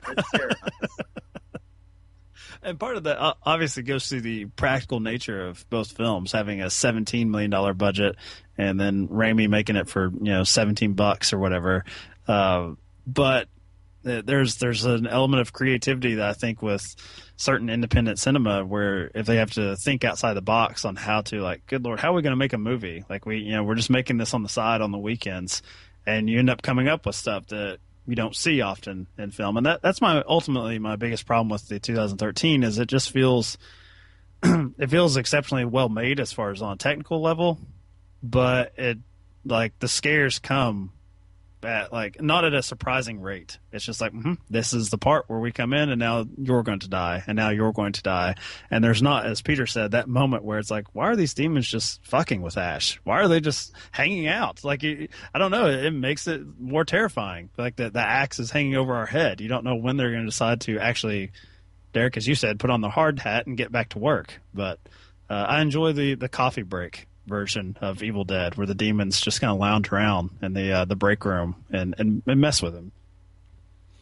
and 2.62 2.80
part 2.80 2.98
of 2.98 3.04
that 3.04 3.20
uh, 3.20 3.34
obviously 3.44 3.84
goes 3.84 4.10
to 4.10 4.22
the 4.22 4.46
practical 4.46 5.00
nature 5.00 5.48
of 5.48 5.68
both 5.70 5.92
films, 5.92 6.32
having 6.32 6.62
a 6.62 6.70
seventeen 6.70 7.32
million 7.32 7.52
dollar 7.52 7.74
budget, 7.74 8.16
and 8.58 8.80
then 8.80 9.08
Raimi 9.08 9.50
making 9.50 9.76
it 9.76 9.88
for 9.88 10.12
you 10.12 10.32
know 10.32 10.44
seventeen 10.44 10.94
bucks 10.94 11.34
or 11.34 11.40
whatever. 11.40 11.86
Uh, 12.28 12.72
but 13.06 13.48
there's 14.04 14.58
there's 14.58 14.86
an 14.86 15.08
element 15.08 15.42
of 15.42 15.52
creativity 15.52 16.16
that 16.16 16.30
I 16.30 16.34
think 16.34 16.62
with 16.62 16.84
certain 17.36 17.70
independent 17.70 18.20
cinema 18.20 18.66
where 18.66 19.12
if 19.14 19.26
they 19.26 19.38
have 19.38 19.52
to 19.52 19.76
think 19.76 20.04
outside 20.04 20.34
the 20.34 20.42
box 20.42 20.86
on 20.86 20.96
how 20.96 21.22
to 21.22 21.42
like, 21.42 21.66
good 21.68 21.84
lord, 21.84 22.00
how 22.00 22.12
are 22.12 22.16
we 22.16 22.22
going 22.22 22.32
to 22.32 22.38
make 22.38 22.54
a 22.54 22.58
movie? 22.58 23.04
Like 23.10 23.26
we 23.26 23.40
you 23.40 23.54
know 23.54 23.64
we're 23.64 23.76
just 23.76 23.90
making 23.90 24.18
this 24.18 24.34
on 24.34 24.44
the 24.44 24.50
side 24.50 24.82
on 24.82 24.92
the 24.92 24.98
weekends, 24.98 25.62
and 26.06 26.30
you 26.30 26.40
end 26.40 26.50
up 26.50 26.62
coming 26.62 26.88
up 26.88 27.06
with 27.06 27.16
stuff 27.16 27.48
that 27.48 27.80
we 28.06 28.16
don't 28.16 28.36
see 28.36 28.62
often 28.62 29.08
in 29.18 29.32
film, 29.32 29.58
and 29.58 29.66
that 29.66 29.82
that's 29.82 30.02
my 30.02 30.24
ultimately 30.28 30.80
my 30.80 30.96
biggest 30.96 31.26
problem 31.26 31.50
with 31.50 31.68
the 31.68 31.80
2013 31.80 32.64
is 32.64 32.80
it 32.80 32.88
just 32.88 33.12
feels 33.12 33.58
it 34.44 34.90
feels 34.90 35.18
exceptionally 35.18 35.66
well 35.66 35.90
made 35.90 36.20
as 36.20 36.32
far 36.32 36.52
as 36.52 36.62
on 36.62 36.74
a 36.74 36.78
technical 36.78 37.22
level, 37.22 37.60
but 38.24 38.74
it 38.78 38.98
like 39.46 39.78
the 39.80 39.88
scares 39.88 40.40
come 40.40 40.92
at 41.64 41.92
like 41.92 42.22
not 42.22 42.46
at 42.46 42.54
a 42.54 42.64
surprising 42.64 43.20
rate. 43.22 43.60
It's 43.72 43.86
just 43.86 44.02
like 44.02 44.14
mm-hmm, 44.14 44.34
this 44.50 44.74
is 44.74 44.90
the 44.90 44.98
part 44.98 45.26
where 45.28 45.40
we 45.40 45.52
come 45.52 45.74
in, 45.74 45.90
and 45.90 46.00
now 46.00 46.26
you're 46.38 46.64
going 46.64 46.80
to 46.80 46.90
die, 46.90 47.24
and 47.28 47.36
now 47.36 47.50
you're 47.50 47.74
going 47.74 47.94
to 47.94 48.02
die. 48.02 48.36
And 48.72 48.84
there's 48.84 49.02
not, 49.02 49.26
as 49.26 49.42
Peter 49.42 49.66
said, 49.66 49.92
that 49.92 50.08
moment 50.08 50.44
where 50.44 50.60
it's 50.60 50.72
like, 50.72 50.94
why 50.94 51.08
are 51.08 51.16
these 51.16 51.34
demons 51.34 51.68
just 51.68 52.04
fucking 52.06 52.42
with 52.42 52.58
Ash? 52.58 53.00
Why 53.04 53.20
are 53.20 53.28
they 53.28 53.42
just 53.42 53.74
hanging 53.92 54.28
out? 54.28 54.64
Like 54.64 54.84
I 54.84 55.38
don't 55.38 55.52
know. 55.52 55.68
It, 55.68 55.86
it 55.86 55.92
makes 55.92 56.28
it 56.28 56.42
more 56.60 56.86
terrifying. 56.86 57.50
Like 57.58 57.76
the 57.76 57.90
the 57.90 58.02
axe 58.02 58.40
is 58.40 58.52
hanging 58.52 58.76
over 58.76 58.96
our 58.96 59.06
head. 59.06 59.42
You 59.42 59.50
don't 59.50 59.66
know 59.66 59.76
when 59.76 59.98
they're 59.98 60.12
going 60.12 60.24
to 60.24 60.30
decide 60.30 60.62
to 60.62 60.80
actually, 60.80 61.32
Derek, 61.94 62.18
as 62.18 62.28
you 62.28 62.36
said, 62.36 62.60
put 62.60 62.70
on 62.70 62.82
the 62.82 62.90
hard 62.90 63.20
hat 63.20 63.48
and 63.48 63.58
get 63.58 63.72
back 63.72 63.90
to 63.90 64.00
work. 64.00 64.40
But 64.54 64.80
uh, 65.30 65.46
I 65.48 65.62
enjoy 65.62 65.92
the 65.92 66.16
the 66.16 66.30
coffee 66.30 66.64
break 66.64 67.09
version 67.30 67.78
of 67.80 68.04
Evil 68.04 68.26
Dead, 68.26 68.56
where 68.56 68.68
the 68.68 68.76
demons 68.76 69.22
just 69.22 69.40
kind 69.40 69.52
of 69.54 69.60
lounge 69.60 69.92
around 69.92 70.32
in 70.42 70.54
the 70.54 70.72
uh, 70.72 70.86
the 70.86 70.96
break 70.96 71.24
room 71.24 71.64
and, 71.72 71.96
and, 71.98 72.22
and 72.28 72.42
mess 72.42 72.62
with 72.62 72.76
him. 72.76 72.92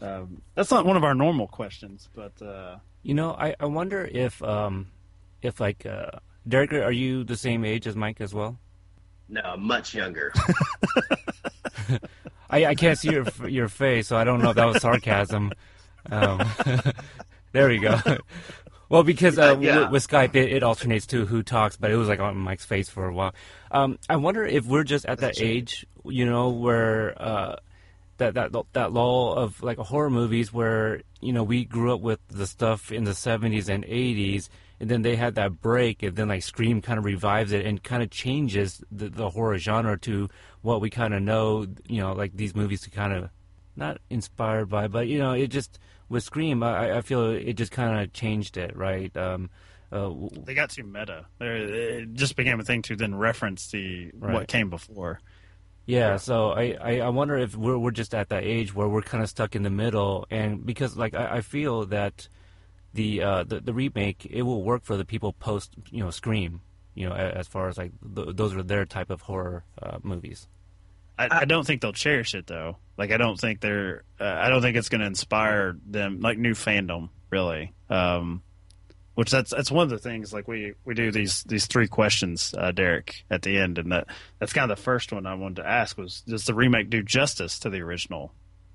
Um, 0.01 0.41
that's 0.55 0.71
not 0.71 0.86
one 0.86 0.97
of 0.97 1.03
our 1.03 1.13
normal 1.13 1.47
questions, 1.47 2.09
but 2.15 2.41
uh, 2.41 2.78
you 3.03 3.13
know, 3.13 3.32
I, 3.32 3.55
I 3.59 3.65
wonder 3.65 4.03
if 4.03 4.41
um, 4.41 4.88
if 5.41 5.59
like 5.59 5.86
uh, 5.86 6.11
Derek, 6.47 6.73
are 6.73 6.91
you 6.91 7.23
the 7.23 7.38
same 7.38 7.65
age 7.65 7.88
as 7.88 7.95
Mike 7.95 8.21
as 8.21 8.34
well? 8.34 8.57
No, 9.30 9.57
much 9.57 9.93
younger. 9.93 10.34
I, 12.49 12.65
I 12.67 12.75
can't 12.75 12.97
see 12.97 13.11
your 13.11 13.25
your 13.47 13.67
face, 13.67 14.07
so 14.07 14.17
I 14.17 14.23
don't 14.23 14.41
know 14.41 14.51
if 14.51 14.55
that 14.55 14.65
was 14.65 14.82
sarcasm. 14.82 15.51
Um, 16.09 16.41
there 17.51 17.67
we 17.67 17.80
go. 17.80 17.99
Well, 18.90 19.04
because 19.04 19.38
uh, 19.38 19.58
yeah. 19.60 19.80
with, 19.82 19.92
with, 19.92 20.08
Skype, 20.08 20.36
it, 20.36 20.54
it, 20.54 20.64
alternates 20.64 21.06
to 21.08 21.26
who 21.26 21.44
talks, 21.44 21.76
but 21.76 21.92
it 21.92 21.98
was 21.98 22.08
like 22.08 22.20
on 22.20 22.38
Mike's 22.38 22.66
face 22.66 22.90
for 22.90 23.06
a 23.06 23.14
while. 23.14 23.34
Um, 23.70 24.00
I 24.10 24.16
wonder 24.16 24.46
if 24.46 24.66
we're 24.66 24.86
just 24.86 25.06
at 25.06 25.20
that 25.20 25.42
age, 25.42 25.86
you 26.06 26.26
know, 26.26 26.50
where 26.50 27.22
uh, 27.22 27.56
that 28.18 28.34
that 28.36 28.54
that 28.74 28.94
lull 28.94 29.34
of 29.34 29.62
like 29.62 29.78
horror 29.78 30.10
movies, 30.10 30.54
where 30.54 31.02
you 31.22 31.34
know 31.34 31.44
we 31.44 31.66
grew 31.66 31.94
up 31.94 32.02
with 32.02 32.20
the 32.30 32.48
stuff 32.48 32.92
in 32.92 33.04
the 33.04 33.12
'70s 33.12 33.68
and 33.68 33.84
'80s, 33.84 34.50
and 34.80 34.90
then 34.90 35.02
they 35.02 35.16
had 35.16 35.36
that 35.36 35.62
break, 35.62 36.04
and 36.04 36.16
then 36.16 36.30
like 36.30 36.44
Scream 36.44 36.82
kind 36.82 36.98
of 36.98 37.06
revives 37.06 37.52
it 37.52 37.66
and 37.66 37.84
kind 37.84 38.02
of 38.02 38.10
changes 38.10 38.84
the, 38.92 39.10
the 39.10 39.30
horror 39.30 39.58
genre 39.58 39.98
to 40.00 40.30
what 40.62 40.82
we 40.82 40.90
kind 40.90 41.14
of 41.14 41.22
know, 41.22 41.68
you 41.88 42.02
know, 42.02 42.14
like 42.14 42.36
these 42.36 42.56
movies 42.56 42.82
to 42.82 42.90
kind 42.90 43.14
of 43.14 43.30
not 43.78 43.99
inspired 44.09 44.69
by, 44.69 44.88
but 44.88 45.07
you 45.07 45.19
know, 45.19 45.34
it 45.34 45.47
just 45.47 45.80
with 46.09 46.23
Scream, 46.23 46.63
I, 46.63 46.97
I 46.97 47.01
feel 47.01 47.32
it 47.32 47.53
just 47.53 47.71
kind 47.71 48.01
of 48.01 48.13
changed 48.13 48.57
it, 48.57 48.75
right? 48.75 49.15
Um, 49.15 49.49
uh, 49.91 50.11
they 50.43 50.53
got 50.53 50.69
too 50.69 50.84
meta. 50.84 51.25
It 51.39 52.13
just 52.13 52.36
became 52.36 52.59
a 52.59 52.63
thing 52.63 52.82
to 52.84 52.95
then 52.95 53.15
reference 53.15 53.71
the 53.71 54.11
right. 54.17 54.34
what 54.34 54.47
came 54.47 54.69
before. 54.69 55.19
Yeah, 55.86 55.99
yeah. 55.99 56.17
so 56.17 56.51
I, 56.51 56.75
I, 56.82 56.99
I, 56.99 57.09
wonder 57.09 57.38
if 57.38 57.55
we're 57.55 57.78
we're 57.78 57.91
just 57.91 58.13
at 58.13 58.28
that 58.30 58.43
age 58.43 58.75
where 58.75 58.89
we're 58.89 59.01
kind 59.01 59.23
of 59.23 59.30
stuck 59.30 59.55
in 59.55 59.63
the 59.63 59.69
middle, 59.69 60.28
and 60.30 60.65
because 60.65 60.97
like 60.97 61.13
I, 61.13 61.38
I 61.38 61.41
feel 61.41 61.86
that 61.86 62.28
the, 62.93 63.23
uh, 63.23 63.43
the 63.43 63.61
the 63.61 63.73
remake 63.73 64.25
it 64.30 64.41
will 64.41 64.63
work 64.63 64.84
for 64.84 64.97
the 64.97 65.05
people 65.05 65.32
post 65.32 65.75
you 65.89 66.03
know 66.03 66.09
Scream, 66.09 66.59
you 66.93 67.07
know 67.07 67.15
as 67.15 67.47
far 67.47 67.69
as 67.69 67.78
like 67.78 67.93
th- 68.15 68.36
those 68.36 68.53
are 68.53 68.63
their 68.63 68.86
type 68.86 69.09
of 69.09 69.21
horror 69.21 69.63
uh, 69.82 69.99
movies. 70.03 70.49
I, 71.18 71.41
I, 71.41 71.45
don't 71.45 71.65
think 71.65 71.82
they'll 71.82 71.93
cherish 71.93 72.36
it 72.36 72.47
though. 72.47 72.78
Like 72.97 73.11
I 73.11 73.18
don't 73.18 73.39
think 73.39 73.59
they're. 73.59 74.03
Uh, 74.20 74.26
I 74.26 74.49
don't 74.49 74.61
think 74.61 74.78
it's 74.78 74.89
going 74.89 75.01
to 75.01 75.07
inspire 75.07 75.78
them 75.86 76.20
like 76.22 76.38
new 76.38 76.53
fandom 76.53 77.09
really. 77.30 77.74
Um, 77.89 78.43
which 79.15 79.32
that's 79.32 79.49
that's 79.49 79.72
one 79.72 79.84
of 79.84 79.89
the 79.89 79.97
things. 79.97 80.32
Like 80.32 80.47
we 80.47 80.74
we 80.86 80.93
do 80.93 81.11
these 81.11 81.43
these 81.45 81.65
three 81.65 81.88
questions, 81.88 82.53
uh, 82.55 82.72
Derek, 82.72 83.24
at 83.32 83.41
the 83.41 83.57
end, 83.57 83.80
and 83.80 83.91
that 83.91 84.07
that's 84.38 84.53
kind 84.53 84.70
of 84.70 84.78
the 84.78 84.84
first 84.84 85.11
one 85.11 85.26
I 85.26 85.34
wanted 85.34 85.63
to 85.63 85.68
ask 85.68 85.97
was: 85.97 86.22
Does 86.22 86.45
the 86.45 86.53
remake 86.53 86.91
do 86.91 87.01
justice 87.01 87.57
to 87.59 87.72
the 87.72 87.82
original? 87.82 88.32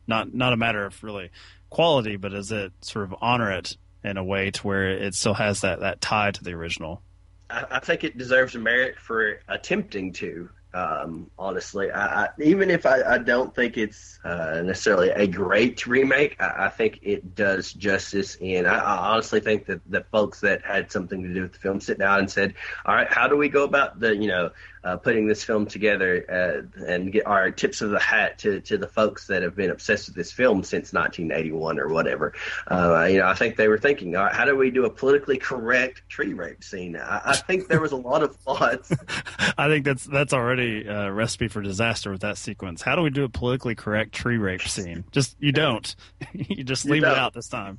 Not 0.09 0.35
not 0.35 0.53
a 0.53 0.57
matter 0.57 0.85
of 0.85 1.01
really 1.05 1.31
quality, 1.71 2.17
but 2.17 2.33
does 2.33 2.51
it 2.51 2.73
sort 2.81 3.05
of 3.05 3.15
honor 3.21 3.53
it 3.53 3.77
in 4.03 4.17
a 4.17 4.25
way 4.25 4.51
to 4.51 4.67
where 4.67 4.91
it 4.91 5.15
still 5.15 5.35
has 5.35 5.61
that 5.61 5.79
that 5.79 6.01
tie 6.01 6.33
to 6.33 6.43
the 6.43 6.55
original? 6.55 7.03
I, 7.49 7.65
I 7.71 7.79
think 7.79 8.03
it 8.03 8.19
deserves 8.19 8.57
merit 8.57 8.99
for 8.99 9.39
attempting 9.47 10.13
to. 10.15 10.49
Um, 10.75 11.31
honestly, 11.39 11.91
I, 11.91 12.25
I, 12.25 12.29
even 12.39 12.71
if 12.71 12.87
I, 12.87 13.03
I, 13.03 13.19
don't 13.19 13.55
think 13.55 13.77
it's 13.77 14.19
uh, 14.25 14.63
necessarily 14.65 15.11
a 15.11 15.27
great 15.27 15.87
remake, 15.87 16.41
I, 16.41 16.71
think 16.71 17.01
it 17.03 17.35
does 17.35 17.75
justice. 17.75 18.39
And 18.41 18.67
I, 18.67 18.79
honestly 19.13 19.41
think 19.41 19.67
that 19.67 19.83
the 19.91 20.03
folks 20.11 20.41
that 20.41 20.65
had 20.65 20.91
something 20.91 21.23
to 21.23 21.35
do 21.35 21.43
with 21.43 21.53
the 21.53 21.59
film 21.59 21.79
sit 21.79 21.99
down 21.99 22.21
and 22.21 22.31
said, 22.31 22.55
"All 22.87 22.95
right, 22.95 23.13
how 23.13 23.29
do 23.29 23.37
we 23.37 23.51
go 23.51 23.65
about 23.65 24.01
the 24.01 24.17
you 24.17 24.29
know 24.29 24.51
uh, 24.85 24.97
putting 24.97 25.27
this 25.27 25.45
film 25.45 25.67
together 25.67 26.25
uh, 26.29 26.85
and 26.87 27.13
get 27.13 27.27
our 27.27 27.51
tips 27.51 27.81
of 27.81 27.91
the 27.91 28.01
hat 28.01 28.39
to, 28.39 28.61
to 28.61 28.77
the 28.77 28.89
folks 28.89 29.27
that 29.29 29.43
have 29.43 29.55
been 29.55 29.71
obsessed 29.71 30.09
with 30.09 30.17
this 30.17 30.33
film 30.33 30.63
since 30.63 30.93
1981 30.93 31.79
or 31.79 31.89
whatever. 31.89 32.35
Uh, 32.71 33.07
you 33.11 33.19
know, 33.19 33.27
I 33.27 33.35
think 33.35 33.57
they 33.57 33.69
were 33.69 33.79
thinking, 33.79 34.13
right, 34.13 34.33
how 34.33 34.45
do 34.45 34.57
we 34.57 34.71
do 34.71 34.85
a 34.85 34.91
politically 34.91 35.39
correct 35.39 36.03
tree 36.09 36.35
rape 36.35 36.65
scene? 36.65 36.97
I, 36.97 37.21
I 37.25 37.37
think 37.37 37.69
there 37.69 37.81
was 37.81 37.93
a 37.93 37.97
lot 37.97 38.23
of 38.23 38.35
thoughts. 38.37 38.93
I 39.59 39.69
think 39.69 39.85
that's 39.85 40.05
that's 40.05 40.33
already 40.33 40.87
a 40.87 41.13
recipe 41.13 41.49
for 41.49 41.63
disaster 41.63 42.11
with 42.11 42.23
that 42.23 42.39
sequence. 42.39 42.83
How 42.83 42.97
do 42.97 43.03
we 43.03 43.11
do 43.11 43.25
a 43.25 43.29
politically 43.29 43.75
correct 43.75 44.13
tree 44.13 44.39
rape 44.39 44.63
scene? 44.63 45.05
Just 45.13 45.37
you 45.39 45.53
don't. 45.53 45.95
you 46.33 46.65
just 46.65 46.85
leave 46.85 47.03
you 47.03 47.09
it 47.09 47.17
out 47.17 47.35
this 47.35 47.49
time. 47.49 47.79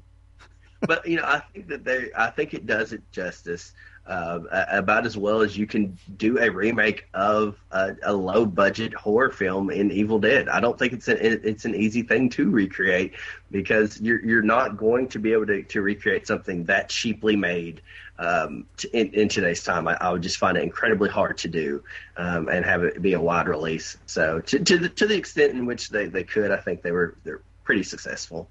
but 0.80 1.06
you 1.06 1.16
know, 1.16 1.24
I 1.24 1.40
think 1.52 1.68
that 1.68 1.84
they, 1.84 2.10
I 2.16 2.30
think 2.30 2.54
it 2.54 2.66
does 2.66 2.92
it 2.92 3.02
justice 3.12 3.72
uh, 4.06 4.40
about 4.70 5.04
as 5.04 5.16
well 5.16 5.40
as 5.40 5.56
you 5.56 5.66
can 5.66 5.98
do 6.16 6.38
a 6.38 6.48
remake 6.48 7.08
of 7.12 7.58
a, 7.72 7.96
a, 8.04 8.12
low 8.12 8.46
budget 8.46 8.94
horror 8.94 9.30
film 9.30 9.70
in 9.70 9.90
Evil 9.90 10.18
Dead. 10.18 10.48
I 10.48 10.60
don't 10.60 10.78
think 10.78 10.92
it's 10.92 11.08
an 11.08 11.18
it's 11.20 11.64
an 11.64 11.74
easy 11.74 12.02
thing 12.02 12.28
to 12.30 12.48
recreate 12.48 13.14
because 13.50 14.00
you're 14.00 14.24
you're 14.24 14.42
not 14.42 14.76
going 14.76 15.08
to 15.08 15.18
be 15.18 15.32
able 15.32 15.46
to, 15.46 15.62
to 15.64 15.82
recreate 15.82 16.26
something 16.26 16.64
that 16.64 16.88
cheaply 16.88 17.34
made 17.34 17.82
um, 18.18 18.66
to, 18.78 18.96
in, 18.96 19.12
in, 19.12 19.28
today's 19.28 19.62
time. 19.62 19.88
I, 19.88 19.96
I, 20.00 20.10
would 20.10 20.22
just 20.22 20.38
find 20.38 20.56
it 20.56 20.62
incredibly 20.62 21.10
hard 21.10 21.36
to 21.38 21.48
do 21.48 21.82
um, 22.16 22.48
and 22.48 22.64
have 22.64 22.82
it 22.82 23.02
be 23.02 23.12
a 23.14 23.20
wide 23.20 23.48
release. 23.48 23.96
So 24.06 24.40
to 24.40 24.58
to 24.60 24.78
the, 24.78 24.88
to 24.88 25.06
the 25.06 25.16
extent 25.16 25.52
in 25.52 25.66
which 25.66 25.90
they, 25.90 26.06
they 26.06 26.24
could, 26.24 26.50
I 26.50 26.58
think 26.58 26.82
they 26.82 26.92
were 26.92 27.16
they're 27.24 27.42
pretty 27.64 27.82
successful. 27.82 28.48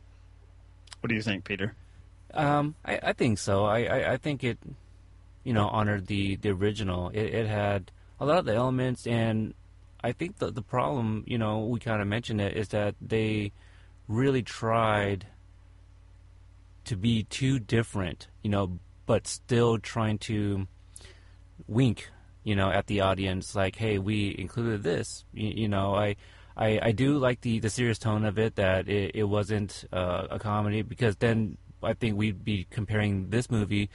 What 1.00 1.10
do 1.10 1.16
you 1.16 1.22
think, 1.22 1.46
Peter? 1.46 1.76
Um, 2.34 2.76
I, 2.84 3.00
I 3.02 3.14
think 3.14 3.40
so. 3.40 3.64
I, 3.64 3.84
I, 3.84 4.14
I 4.14 4.18
think 4.18 4.44
it 4.44 4.58
you 5.46 5.54
know, 5.54 5.68
honored 5.68 6.08
the 6.08 6.36
the 6.36 6.50
original. 6.50 7.10
It, 7.10 7.34
it 7.34 7.48
had 7.48 7.92
a 8.20 8.26
lot 8.26 8.40
of 8.40 8.46
the 8.46 8.56
elements, 8.56 9.08
and 9.08 9.54
I 10.04 10.12
think 10.12 10.40
the 10.40 10.52
the 10.52 10.64
problem, 10.64 11.24
you 11.26 11.38
know, 11.38 11.66
we 11.66 11.80
kind 11.80 12.02
of 12.02 12.08
mentioned 12.08 12.42
it, 12.42 12.58
is 12.58 12.70
that 12.70 12.96
they 13.00 13.54
really 14.10 14.42
tried 14.42 15.28
to 16.86 16.98
be 16.98 17.24
too 17.24 17.60
different, 17.60 18.28
you 18.44 18.50
know, 18.50 18.80
but 19.06 19.28
still 19.28 19.78
trying 19.78 20.18
to 20.18 20.68
wink, 21.68 22.12
you 22.44 22.56
know, 22.56 22.70
at 22.70 22.88
the 22.88 23.02
audience, 23.02 23.56
like, 23.56 23.76
hey, 23.76 23.98
we 23.98 24.36
included 24.38 24.84
this. 24.84 25.24
You, 25.34 25.50
you 25.50 25.68
know, 25.70 25.96
I. 25.96 26.18
I, 26.58 26.80
I 26.82 26.92
do 26.94 27.18
like 27.18 27.42
the, 27.42 27.60
the 27.60 27.70
serious 27.70 28.00
tone 28.00 28.24
of 28.24 28.40
it 28.40 28.56
that 28.56 28.88
it, 28.88 29.12
it 29.14 29.24
wasn't 29.26 29.84
uh, 29.92 30.28
a 30.32 30.40
comedy 30.40 30.84
because 30.84 31.18
then 31.18 31.58
I 31.84 31.96
think 31.96 32.16
we'd 32.16 32.46
be 32.46 32.66
comparing 32.70 33.30
this 33.30 33.52
movie 33.52 33.90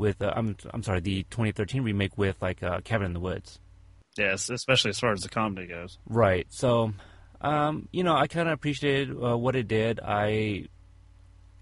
with 0.00 0.20
uh, 0.22 0.32
I'm 0.34 0.56
I'm 0.72 0.82
sorry, 0.82 1.00
the 1.00 1.22
2013 1.30 1.82
remake 1.82 2.18
with 2.18 2.36
like 2.42 2.62
uh, 2.62 2.80
Cabin 2.80 3.06
in 3.06 3.12
the 3.12 3.20
Woods. 3.20 3.60
Yes, 4.18 4.50
especially 4.50 4.88
as 4.88 4.98
far 4.98 5.12
as 5.12 5.20
the 5.20 5.28
comedy 5.28 5.68
goes. 5.68 5.98
Right. 6.08 6.46
So, 6.50 6.92
um, 7.40 7.88
you 7.92 8.02
know, 8.02 8.16
I 8.16 8.26
kind 8.26 8.48
of 8.48 8.54
appreciated 8.54 9.10
uh, 9.10 9.36
what 9.38 9.54
it 9.54 9.68
did. 9.68 10.00
I, 10.00 10.66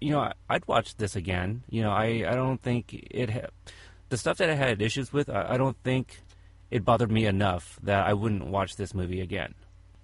you 0.01 0.09
know, 0.09 0.31
I'd 0.49 0.67
watch 0.67 0.95
this 0.95 1.15
again. 1.15 1.63
You 1.69 1.83
know, 1.83 1.91
I 1.91 2.25
I 2.27 2.33
don't 2.33 2.61
think 2.61 2.93
it 2.93 3.29
ha- 3.29 3.49
the 4.07 4.17
stuff 4.17 4.37
that 4.37 4.49
I 4.49 4.55
had 4.55 4.81
issues 4.81 5.13
with. 5.13 5.29
I, 5.29 5.49
I 5.49 5.57
don't 5.57 5.77
think 5.83 6.19
it 6.71 6.83
bothered 6.83 7.11
me 7.11 7.25
enough 7.25 7.77
that 7.83 8.07
I 8.07 8.13
wouldn't 8.13 8.47
watch 8.47 8.75
this 8.77 8.93
movie 8.95 9.21
again. 9.21 9.53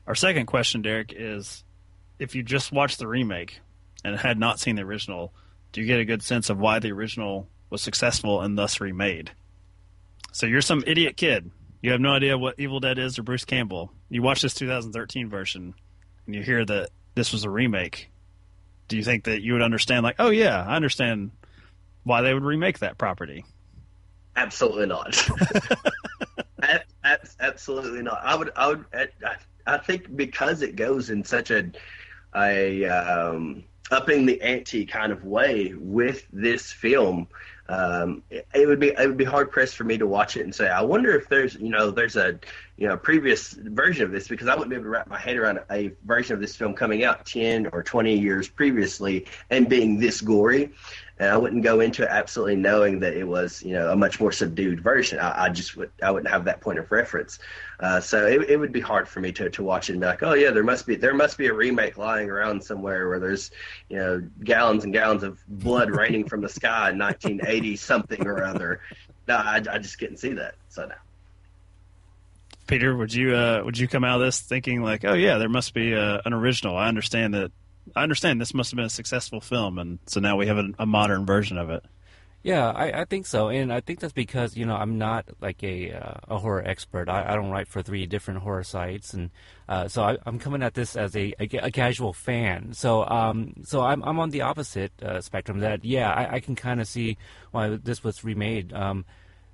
Our 0.06 0.16
second 0.16 0.46
question, 0.46 0.84
Derek, 0.84 1.14
is 1.16 1.64
if 2.20 2.36
you 2.36 2.44
just 2.44 2.72
watched 2.72 3.00
the 3.00 3.08
remake 3.08 3.60
and 4.04 4.18
had 4.18 4.38
not 4.38 4.60
seen 4.60 4.76
the 4.76 4.84
original, 4.84 5.34
do 5.72 5.82
you 5.82 5.88
get 5.88 6.00
a 6.00 6.06
good 6.06 6.22
sense 6.22 6.50
of 6.50 6.60
why 6.60 6.78
the 6.80 6.92
original 6.92 7.48
was 7.76 7.82
successful 7.82 8.40
and 8.40 8.58
thus 8.58 8.80
remade. 8.80 9.32
So 10.32 10.46
you're 10.46 10.62
some 10.62 10.82
idiot 10.88 11.18
kid. 11.18 11.52
You 11.82 11.92
have 11.92 12.00
no 12.00 12.14
idea 12.14 12.38
what 12.38 12.58
Evil 12.58 12.80
Dead 12.80 12.98
is 12.98 13.20
or 13.20 13.24
Bruce 13.24 13.44
Campbell. 13.44 13.92
You 14.10 14.22
watch 14.22 14.42
this 14.42 14.54
2013 14.54 15.30
version 15.30 15.74
and 16.26 16.36
you 16.36 16.42
hear 16.42 16.64
that 16.64 16.90
this 17.16 17.34
was 17.34 17.44
a 17.44 17.50
remake. 17.50 18.10
Do 18.88 18.96
you 18.96 19.04
think 19.04 19.26
that 19.26 19.42
you 19.42 19.52
would 19.52 19.62
understand, 19.62 20.04
like, 20.04 20.16
oh, 20.20 20.30
yeah, 20.30 20.64
I 20.66 20.78
understand 20.78 21.32
why 22.04 22.22
they 22.22 22.34
would 22.34 22.44
remake 22.44 22.80
that 22.80 22.98
property? 22.98 23.44
Absolutely 24.38 24.86
not. 24.86 25.30
Absolutely 27.42 28.04
not. 28.04 28.22
I 28.24 28.36
would, 28.36 28.52
I 28.56 28.68
would, 28.70 28.86
I 29.68 29.78
think 29.80 30.16
because 30.16 30.62
it 30.62 30.78
goes 30.78 31.10
in 31.10 31.26
such 31.26 31.52
a, 31.52 31.72
a, 32.34 32.86
um, 32.86 33.66
upping 33.92 34.26
the 34.26 34.42
ante 34.42 34.86
kind 34.86 35.12
of 35.12 35.26
way 35.26 35.74
with 35.78 36.26
this 36.32 36.72
film 36.72 37.28
um, 37.68 38.22
it, 38.30 38.48
it, 38.54 38.68
would 38.68 38.80
be 38.80 38.90
it 38.90 39.08
would 39.08 39.18
be 39.18 39.24
hard 39.24 39.52
pressed 39.52 39.76
for 39.76 39.84
me 39.86 39.98
to 39.98 40.06
watch 40.06 40.38
it 40.38 40.42
and 40.42 40.54
say, 40.54 40.70
I 40.70 40.82
wonder 40.82 41.16
if 41.16 41.28
there's 41.28 41.56
you 41.56 41.70
know 41.70 41.90
there's 41.90 42.16
a 42.16 42.40
you 42.78 42.88
know 42.88 42.96
previous 42.96 43.54
version 43.54 44.06
of 44.06 44.12
this 44.12 44.28
because 44.28 44.48
I 44.48 44.54
wouldn't 44.54 44.70
be 44.70 44.76
able 44.76 44.86
to 44.86 44.90
wrap 44.90 45.08
my 45.08 45.18
head 45.18 45.38
around 45.38 45.60
a 45.72 45.92
version 46.06 46.36
of 46.36 46.42
this 46.42 46.56
film 46.56 46.74
coming 46.74 47.04
out 47.04 47.26
ten 47.26 47.68
or 47.74 47.82
twenty 47.82 48.18
years 48.18 48.48
previously 48.48 49.26
and 49.50 49.68
being 49.68 50.00
this 50.00 50.22
gory 50.22 50.72
and 51.18 51.30
I 51.30 51.38
wouldn't 51.38 51.64
go 51.64 51.80
into 51.80 52.04
it 52.04 52.10
absolutely 52.10 52.58
knowing 52.58 53.00
that 53.00 53.14
it 53.14 53.24
was 53.24 53.64
you 53.64 53.74
know 53.74 53.92
a 53.92 53.96
much 53.96 54.20
more 54.20 54.32
subdued 54.32 54.82
version. 54.82 55.20
I, 55.20 55.46
I 55.46 55.50
just 55.50 55.78
would 55.78 55.92
I 56.04 56.12
wouldn't 56.12 56.32
have 56.32 56.46
that 56.46 56.62
point 56.62 56.80
of 56.80 56.92
reference. 56.92 57.40
Uh, 57.80 58.00
so 58.00 58.26
it, 58.26 58.50
it 58.50 58.58
would 58.58 58.72
be 58.72 58.80
hard 58.80 59.08
for 59.08 59.20
me 59.20 59.32
to, 59.32 59.50
to 59.50 59.64
watch 59.64 59.90
it 59.90 59.94
and 59.94 60.02
be 60.02 60.08
like, 60.08 60.24
oh 60.24 60.34
yeah, 60.34 60.52
there 60.52 60.64
must 60.64 60.88
be 60.88 60.96
there 60.96 61.14
must 61.14 61.38
be 61.38 61.48
a 61.48 61.54
remake 61.54 61.98
lying 61.98 62.30
around 62.30 62.64
somewhere 62.64 63.08
where 63.10 63.20
there's 63.20 63.52
you 63.90 63.98
know 63.98 64.22
gallons 64.44 64.84
and 64.84 64.94
gallons 64.94 65.24
of 65.24 65.40
blood 65.48 65.92
raining 65.92 66.28
from 66.28 66.42
the 66.42 66.50
sky 66.50 66.92
in 66.92 66.98
1980 66.98 67.76
something 67.76 68.26
or 68.26 68.44
other. 68.44 68.82
No, 69.28 69.36
I, 69.36 69.62
I 69.70 69.80
just 69.80 70.00
couldn't 70.00 70.18
see 70.18 70.34
that. 70.34 70.56
So 70.70 70.86
no. 70.86 70.96
Peter, 72.68 72.96
would 72.96 73.14
you 73.14 73.36
uh, 73.36 73.62
would 73.64 73.78
you 73.78 73.88
come 73.88 74.04
out 74.04 74.20
of 74.20 74.26
this 74.26 74.40
thinking 74.40 74.82
like, 74.82 75.06
oh 75.06 75.14
yeah, 75.14 75.38
there 75.38 75.50
must 75.50 75.74
be 75.74 75.94
uh, 75.94 76.22
an 76.26 76.34
original? 76.34 76.78
I 76.78 76.88
understand 76.88 77.34
that 77.34 77.52
I 77.96 78.04
understand 78.04 78.42
this 78.42 78.54
must 78.54 78.72
have 78.72 78.78
been 78.78 78.86
a 78.86 78.90
successful 78.90 79.42
film, 79.42 79.78
and 79.78 80.00
so 80.08 80.20
now 80.20 80.38
we 80.38 80.48
have 80.48 80.58
a, 80.58 80.70
a 80.80 80.86
modern 80.86 81.26
version 81.26 81.58
of 81.58 81.70
it. 81.70 81.84
Yeah, 82.46 82.70
I, 82.70 83.02
I, 83.02 83.06
think 83.06 83.26
so, 83.26 83.50
and 83.50 83.74
I 83.74 83.80
think 83.80 84.02
that's 84.02 84.14
because 84.14 84.56
you 84.56 84.68
know 84.68 84.76
I'm 84.76 85.00
not 85.00 85.26
like 85.42 85.64
a 85.64 85.94
uh, 85.94 86.36
a 86.36 86.38
horror 86.38 86.62
expert. 86.64 87.10
I, 87.10 87.32
I, 87.32 87.34
don't 87.34 87.50
write 87.50 87.68
for 87.68 87.82
three 87.82 88.06
different 88.06 88.42
horror 88.42 88.64
sites, 88.64 89.16
and 89.16 89.32
uh, 89.68 89.88
so 89.88 90.04
I, 90.04 90.18
am 90.28 90.38
coming 90.38 90.62
at 90.62 90.76
this 90.76 90.96
as 90.96 91.16
a, 91.16 91.34
a, 91.40 91.50
a 91.64 91.72
casual 91.72 92.14
fan. 92.14 92.74
So 92.74 93.04
um, 93.08 93.56
so 93.64 93.82
I'm 93.82 94.04
I'm 94.04 94.20
on 94.20 94.30
the 94.30 94.42
opposite 94.42 94.92
uh, 95.02 95.22
spectrum. 95.22 95.58
That 95.62 95.84
yeah, 95.84 96.12
I, 96.12 96.36
I 96.36 96.40
can 96.40 96.56
kind 96.56 96.80
of 96.80 96.88
see 96.88 97.18
why 97.50 97.70
this 97.70 98.04
was 98.04 98.24
remade. 98.24 98.72
Um, 98.74 99.06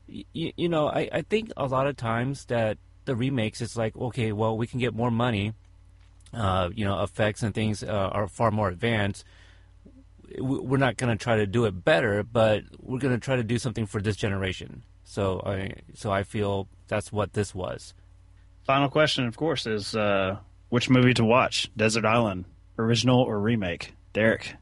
y- 0.10 0.26
you 0.34 0.68
know, 0.68 0.89
I, 0.89 1.08
I 1.14 1.22
think 1.22 1.54
a 1.56 1.68
lot 1.68 1.88
of 1.88 1.96
times 1.96 2.44
that 2.48 2.78
the 3.06 3.16
remakes 3.16 3.62
it's 3.62 3.78
like 3.78 3.96
okay, 3.96 4.34
well 4.34 4.58
we 4.58 4.68
can 4.68 4.82
get 4.82 4.94
more 4.94 5.12
money 5.12 5.54
uh, 6.34 6.70
you 6.74 6.86
know, 6.86 7.04
effects 7.04 7.44
and 7.44 7.54
things 7.54 7.84
uh, 7.84 7.88
are 7.88 8.28
far 8.28 8.52
more 8.52 8.70
advanced. 8.70 9.26
We're 10.39 10.77
not 10.77 10.97
going 10.97 11.15
to 11.15 11.21
try 11.21 11.38
to 11.38 11.47
do 11.47 11.65
it 11.65 11.84
better, 11.84 12.23
but 12.23 12.63
we're 12.79 12.99
going 12.99 13.13
to 13.13 13.19
try 13.19 13.36
to 13.36 13.43
do 13.43 13.57
something 13.57 13.86
for 13.86 14.01
this 14.01 14.15
generation. 14.15 14.84
So 15.03 15.41
I, 15.45 15.73
so 15.93 16.11
I 16.11 16.23
feel 16.23 16.67
that's 16.88 17.11
what 17.11 17.34
this 17.34 17.53
was. 17.53 17.93
Final 18.63 18.89
question, 18.89 19.25
of 19.27 19.36
course, 19.36 19.65
is 19.65 19.95
uh, 19.95 20.38
which 20.69 20.89
movie 20.89 21.13
to 21.15 21.25
watch? 21.25 21.69
Desert 21.75 22.05
Island, 22.05 22.45
original 22.77 23.21
or 23.21 23.39
remake? 23.39 23.93
Derek. 24.13 24.55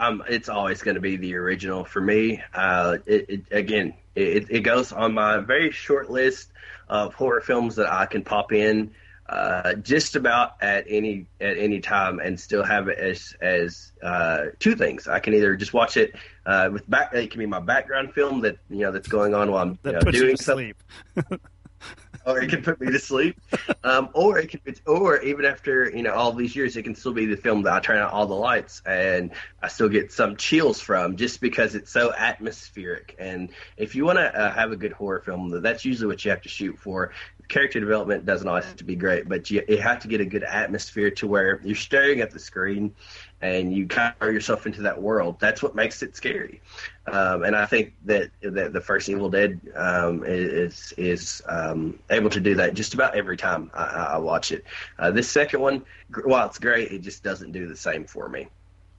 Um, 0.00 0.22
it's 0.28 0.48
always 0.48 0.82
going 0.82 0.94
to 0.94 1.00
be 1.00 1.16
the 1.16 1.34
original 1.34 1.84
for 1.84 2.00
me. 2.00 2.42
Uh, 2.54 2.98
it, 3.06 3.26
it, 3.28 3.42
again, 3.50 3.94
it, 4.14 4.46
it 4.50 4.60
goes 4.60 4.92
on 4.92 5.14
my 5.14 5.38
very 5.38 5.70
short 5.70 6.10
list 6.10 6.50
of 6.88 7.14
horror 7.14 7.40
films 7.40 7.76
that 7.76 7.92
I 7.92 8.06
can 8.06 8.22
pop 8.22 8.52
in 8.52 8.92
uh, 9.30 9.74
just 9.74 10.16
about 10.16 10.60
at 10.60 10.84
any 10.88 11.24
at 11.40 11.56
any 11.56 11.78
time 11.78 12.18
and 12.18 12.38
still 12.38 12.64
have 12.64 12.88
it 12.88 12.98
as 12.98 13.36
as 13.40 13.92
uh, 14.02 14.46
two 14.58 14.74
things. 14.74 15.06
I 15.06 15.20
can 15.20 15.34
either 15.34 15.54
just 15.54 15.72
watch 15.72 15.96
it 15.96 16.16
uh, 16.44 16.68
with 16.72 16.88
back. 16.90 17.14
It 17.14 17.30
can 17.30 17.38
be 17.38 17.46
my 17.46 17.60
background 17.60 18.12
film 18.12 18.40
that 18.40 18.58
you 18.68 18.80
know 18.80 18.90
that's 18.90 19.08
going 19.08 19.34
on 19.34 19.52
while 19.52 19.62
I'm 19.62 19.78
you 19.84 19.92
know, 19.92 20.00
doing 20.00 20.36
something. 20.36 20.74
or 22.26 22.40
it 22.40 22.50
can 22.50 22.62
put 22.62 22.80
me 22.80 22.90
to 22.90 22.98
sleep, 22.98 23.40
um, 23.84 24.08
or 24.14 24.38
it 24.38 24.48
can, 24.48 24.60
or 24.84 25.22
even 25.22 25.44
after 25.44 25.88
you 25.88 26.02
know 26.02 26.12
all 26.12 26.32
these 26.32 26.56
years, 26.56 26.76
it 26.76 26.82
can 26.82 26.96
still 26.96 27.12
be 27.12 27.26
the 27.26 27.36
film 27.36 27.62
that 27.62 27.72
I 27.72 27.78
turn 27.78 27.98
out 27.98 28.12
all 28.12 28.26
the 28.26 28.34
lights 28.34 28.82
and 28.84 29.30
I 29.62 29.68
still 29.68 29.88
get 29.88 30.12
some 30.12 30.36
chills 30.36 30.80
from, 30.80 31.16
just 31.16 31.40
because 31.40 31.76
it's 31.76 31.92
so 31.92 32.12
atmospheric. 32.12 33.14
And 33.20 33.50
if 33.76 33.94
you 33.94 34.04
want 34.06 34.18
to 34.18 34.24
uh, 34.24 34.52
have 34.52 34.72
a 34.72 34.76
good 34.76 34.92
horror 34.92 35.20
film, 35.20 35.62
that's 35.62 35.84
usually 35.84 36.08
what 36.08 36.24
you 36.24 36.32
have 36.32 36.42
to 36.42 36.48
shoot 36.48 36.78
for 36.80 37.12
character 37.50 37.80
development 37.80 38.24
doesn't 38.24 38.48
always 38.48 38.64
have 38.64 38.76
to 38.76 38.84
be 38.84 38.96
great, 38.96 39.28
but 39.28 39.50
you, 39.50 39.62
you 39.68 39.76
have 39.78 39.98
to 40.00 40.08
get 40.08 40.20
a 40.20 40.24
good 40.24 40.44
atmosphere 40.44 41.10
to 41.10 41.26
where 41.26 41.60
you're 41.62 41.76
staring 41.76 42.20
at 42.20 42.30
the 42.30 42.38
screen 42.38 42.94
and 43.42 43.74
you 43.74 43.86
kind 43.86 44.14
of 44.20 44.32
yourself 44.32 44.66
into 44.66 44.82
that 44.82 45.02
world. 45.02 45.36
That's 45.40 45.62
what 45.62 45.74
makes 45.74 46.02
it 46.02 46.16
scary. 46.16 46.62
Um, 47.06 47.42
and 47.42 47.56
I 47.56 47.66
think 47.66 47.94
that, 48.04 48.30
that 48.40 48.72
the 48.72 48.80
first 48.80 49.08
Evil 49.08 49.28
Dead 49.28 49.60
um, 49.74 50.22
is 50.24 50.94
is 50.96 51.42
um, 51.46 51.98
able 52.08 52.30
to 52.30 52.40
do 52.40 52.54
that 52.54 52.74
just 52.74 52.94
about 52.94 53.16
every 53.16 53.36
time 53.36 53.70
I, 53.74 53.84
I 53.84 54.18
watch 54.18 54.52
it. 54.52 54.64
Uh, 54.98 55.10
this 55.10 55.28
second 55.28 55.60
one, 55.60 55.82
while 56.24 56.46
it's 56.46 56.58
great, 56.58 56.92
it 56.92 57.02
just 57.02 57.22
doesn't 57.22 57.52
do 57.52 57.66
the 57.66 57.76
same 57.76 58.06
for 58.06 58.28
me. 58.28 58.48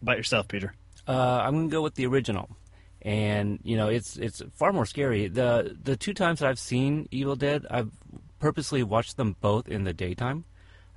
About 0.01 0.17
yourself, 0.17 0.47
Peter. 0.47 0.73
Uh, 1.07 1.41
I'm 1.43 1.53
going 1.53 1.69
to 1.69 1.71
go 1.71 1.81
with 1.81 1.95
the 1.95 2.05
original 2.05 2.49
and 3.03 3.59
you 3.63 3.77
know 3.77 3.87
it's 3.87 4.15
it's 4.17 4.43
far 4.53 4.71
more 4.71 4.85
scary. 4.85 5.27
The 5.27 5.75
the 5.83 5.95
two 5.95 6.13
times 6.13 6.39
that 6.39 6.49
I've 6.49 6.59
seen 6.59 7.07
Evil 7.09 7.35
Dead, 7.35 7.65
I've 7.69 7.89
purposely 8.41 8.83
watched 8.83 9.15
them 9.15 9.37
both 9.39 9.69
in 9.69 9.85
the 9.85 9.93
daytime, 9.93 10.43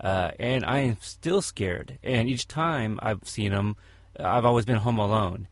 uh, 0.00 0.32
and 0.40 0.64
I 0.64 0.80
am 0.80 0.96
still 1.00 1.42
scared. 1.42 1.98
And 2.02 2.28
each 2.28 2.48
time 2.48 2.98
I've 3.02 3.28
seen 3.28 3.52
them, 3.52 3.76
I've 4.18 4.44
always 4.44 4.64
been 4.64 4.78
home 4.78 4.98
alone. 4.98 5.46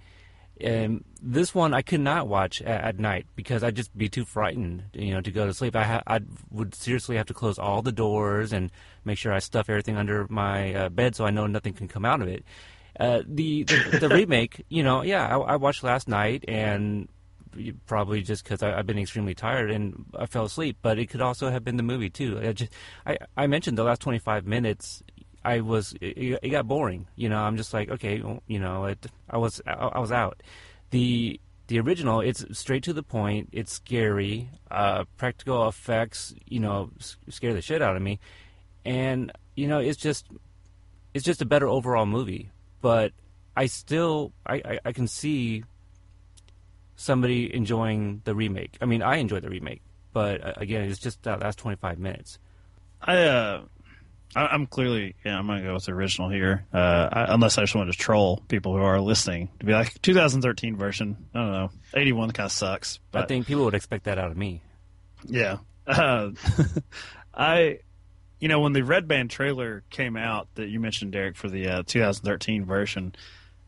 And 0.61 1.05
this 1.20 1.55
one 1.55 1.74
I 1.74 1.82
could 1.82 2.01
not 2.01 2.28
watch 2.28 2.62
at, 2.62 2.84
at 2.84 2.99
night 2.99 3.26
because 3.36 3.62
I'd 3.62 3.76
just 3.76 3.97
be 3.97 4.09
too 4.09 4.24
frightened, 4.24 4.84
you 4.95 5.12
know, 5.12 5.20
to 5.20 5.30
go 5.30 5.47
to 5.47 5.55
sleep. 5.55 5.76
I 5.76 5.84
ha- 5.84 6.03
I 6.07 6.20
would 6.51 6.74
seriously 6.74 7.16
have 7.16 7.26
to 7.26 7.34
close 7.34 7.59
all 7.59 7.82
the 7.82 7.93
doors 7.93 8.53
and 8.53 8.70
make 9.05 9.18
sure 9.18 9.32
I 9.32 9.40
stuff 9.40 9.68
everything 9.68 9.97
under 9.97 10.26
my 10.28 10.74
uh, 10.74 10.88
bed 10.88 11.14
so 11.14 11.26
I 11.26 11.30
know 11.30 11.47
nothing 11.47 11.74
can 11.74 11.88
come 11.88 12.05
out 12.05 12.22
of 12.22 12.28
it. 12.28 12.45
Uh, 12.99 13.22
the, 13.26 13.64
the 13.64 13.99
the 14.01 14.09
remake, 14.14 14.64
you 14.68 14.82
know, 14.82 15.03
yeah, 15.03 15.26
I, 15.26 15.38
I 15.38 15.57
watched 15.57 15.82
last 15.82 16.09
night 16.09 16.45
and 16.47 17.09
probably 17.86 18.22
just 18.22 18.44
because 18.44 18.62
I've 18.62 18.86
been 18.86 18.98
extremely 18.98 19.34
tired 19.34 19.70
and 19.70 20.07
I 20.18 20.26
fell 20.26 20.44
asleep. 20.44 20.78
But 20.82 20.98
it 20.98 21.09
could 21.09 21.20
also 21.20 21.50
have 21.50 21.64
been 21.64 21.76
the 21.76 21.82
movie 21.82 22.11
too. 22.11 22.40
I 22.40 22.53
just 22.53 22.72
I, 23.07 23.18
I 23.36 23.46
mentioned 23.46 23.78
the 23.78 23.84
last 23.84 24.00
25 24.00 24.46
minutes. 24.46 25.03
I 25.44 25.61
was 25.61 25.94
it, 26.00 26.38
it 26.42 26.48
got 26.50 26.68
boring. 26.68 27.07
You 27.16 27.28
know, 27.28 27.38
I'm 27.38 27.57
just 27.57 27.74
like 27.74 27.90
okay, 27.90 28.22
you 28.46 28.59
know, 28.59 28.86
it, 28.86 29.07
I 29.28 29.38
was 29.38 29.61
I, 29.66 29.72
I 29.72 29.98
was 29.98 30.12
out. 30.12 30.42
The 30.90 31.40
the 31.68 31.80
original, 31.80 32.20
it's 32.20 32.44
straight 32.53 32.82
to 32.84 32.92
the 32.92 33.03
point. 33.03 33.48
It's 33.53 33.72
scary. 33.72 34.50
Uh, 34.70 35.05
practical 35.16 35.68
effects, 35.68 36.34
you 36.46 36.61
know, 36.61 36.90
scare 37.30 37.55
the 37.55 37.62
shit 37.62 37.80
out 37.80 37.96
of 37.96 38.03
me, 38.03 38.18
and 38.84 39.32
you 39.57 39.68
know, 39.68 39.78
it's 39.78 39.96
just 39.98 40.26
it's 41.14 41.24
just 41.24 41.40
a 41.40 41.46
better 41.46 41.66
overall 41.66 42.07
movie. 42.07 42.50
But 42.80 43.12
I 43.57 43.66
still 43.66 44.32
I, 44.46 44.57
I, 44.57 44.78
I 44.86 44.92
can 44.92 45.07
see 45.07 45.64
somebody 46.97 47.55
enjoying 47.55 48.22
the 48.24 48.34
remake. 48.34 48.76
I 48.80 48.86
mean, 48.86 49.03
I 49.03 49.16
enjoy 49.16 49.40
the 49.40 49.51
remake, 49.51 49.82
but 50.12 50.45
uh, 50.45 50.53
again, 50.57 50.82
it's 50.82 50.99
just 50.99 51.22
that 51.24 51.40
last 51.40 51.59
25 51.59 51.99
minutes. 51.99 52.38
I 53.01 53.22
uh, 53.24 53.62
I, 54.34 54.55
am 54.55 54.66
clearly 54.66 55.14
yeah, 55.24 55.38
I'm 55.38 55.47
gonna 55.47 55.62
go 55.62 55.74
with 55.74 55.84
the 55.84 55.93
original 55.93 56.30
here. 56.30 56.66
Uh, 56.72 57.09
I, 57.12 57.34
unless 57.34 57.59
I 57.59 57.62
just 57.62 57.74
want 57.74 57.93
to 57.93 57.99
troll 57.99 58.43
people 58.49 58.76
who 58.76 58.82
are 58.82 59.01
listening 59.01 59.51
to 59.61 59.66
be 59.66 59.72
like 59.72 60.01
2013 60.03 60.76
version. 60.76 61.16
I 61.34 61.38
don't 61.38 61.53
know. 61.53 61.70
81 61.95 62.30
kind 62.30 62.47
of 62.47 62.53
sucks. 62.53 62.99
But, 63.11 63.24
I 63.24 63.26
think 63.26 63.47
people 63.47 63.64
would 63.64 63.74
expect 63.74 64.05
that 64.05 64.18
out 64.18 64.30
of 64.30 64.36
me. 64.36 64.62
Yeah. 65.26 65.59
Uh, 65.86 66.30
I, 67.34 67.80
you 68.40 68.49
know, 68.49 68.61
when 68.61 68.72
the 68.72 68.82
Red 68.82 69.09
Band 69.09 69.30
trailer 69.30 69.82
came 69.90 70.16
out 70.16 70.49
that 70.55 70.68
you 70.68 70.80
mentioned, 70.80 71.12
Derek, 71.12 71.36
for 71.36 71.49
the 71.49 71.68
uh, 71.68 71.82
2013 71.86 72.64
version, 72.64 73.14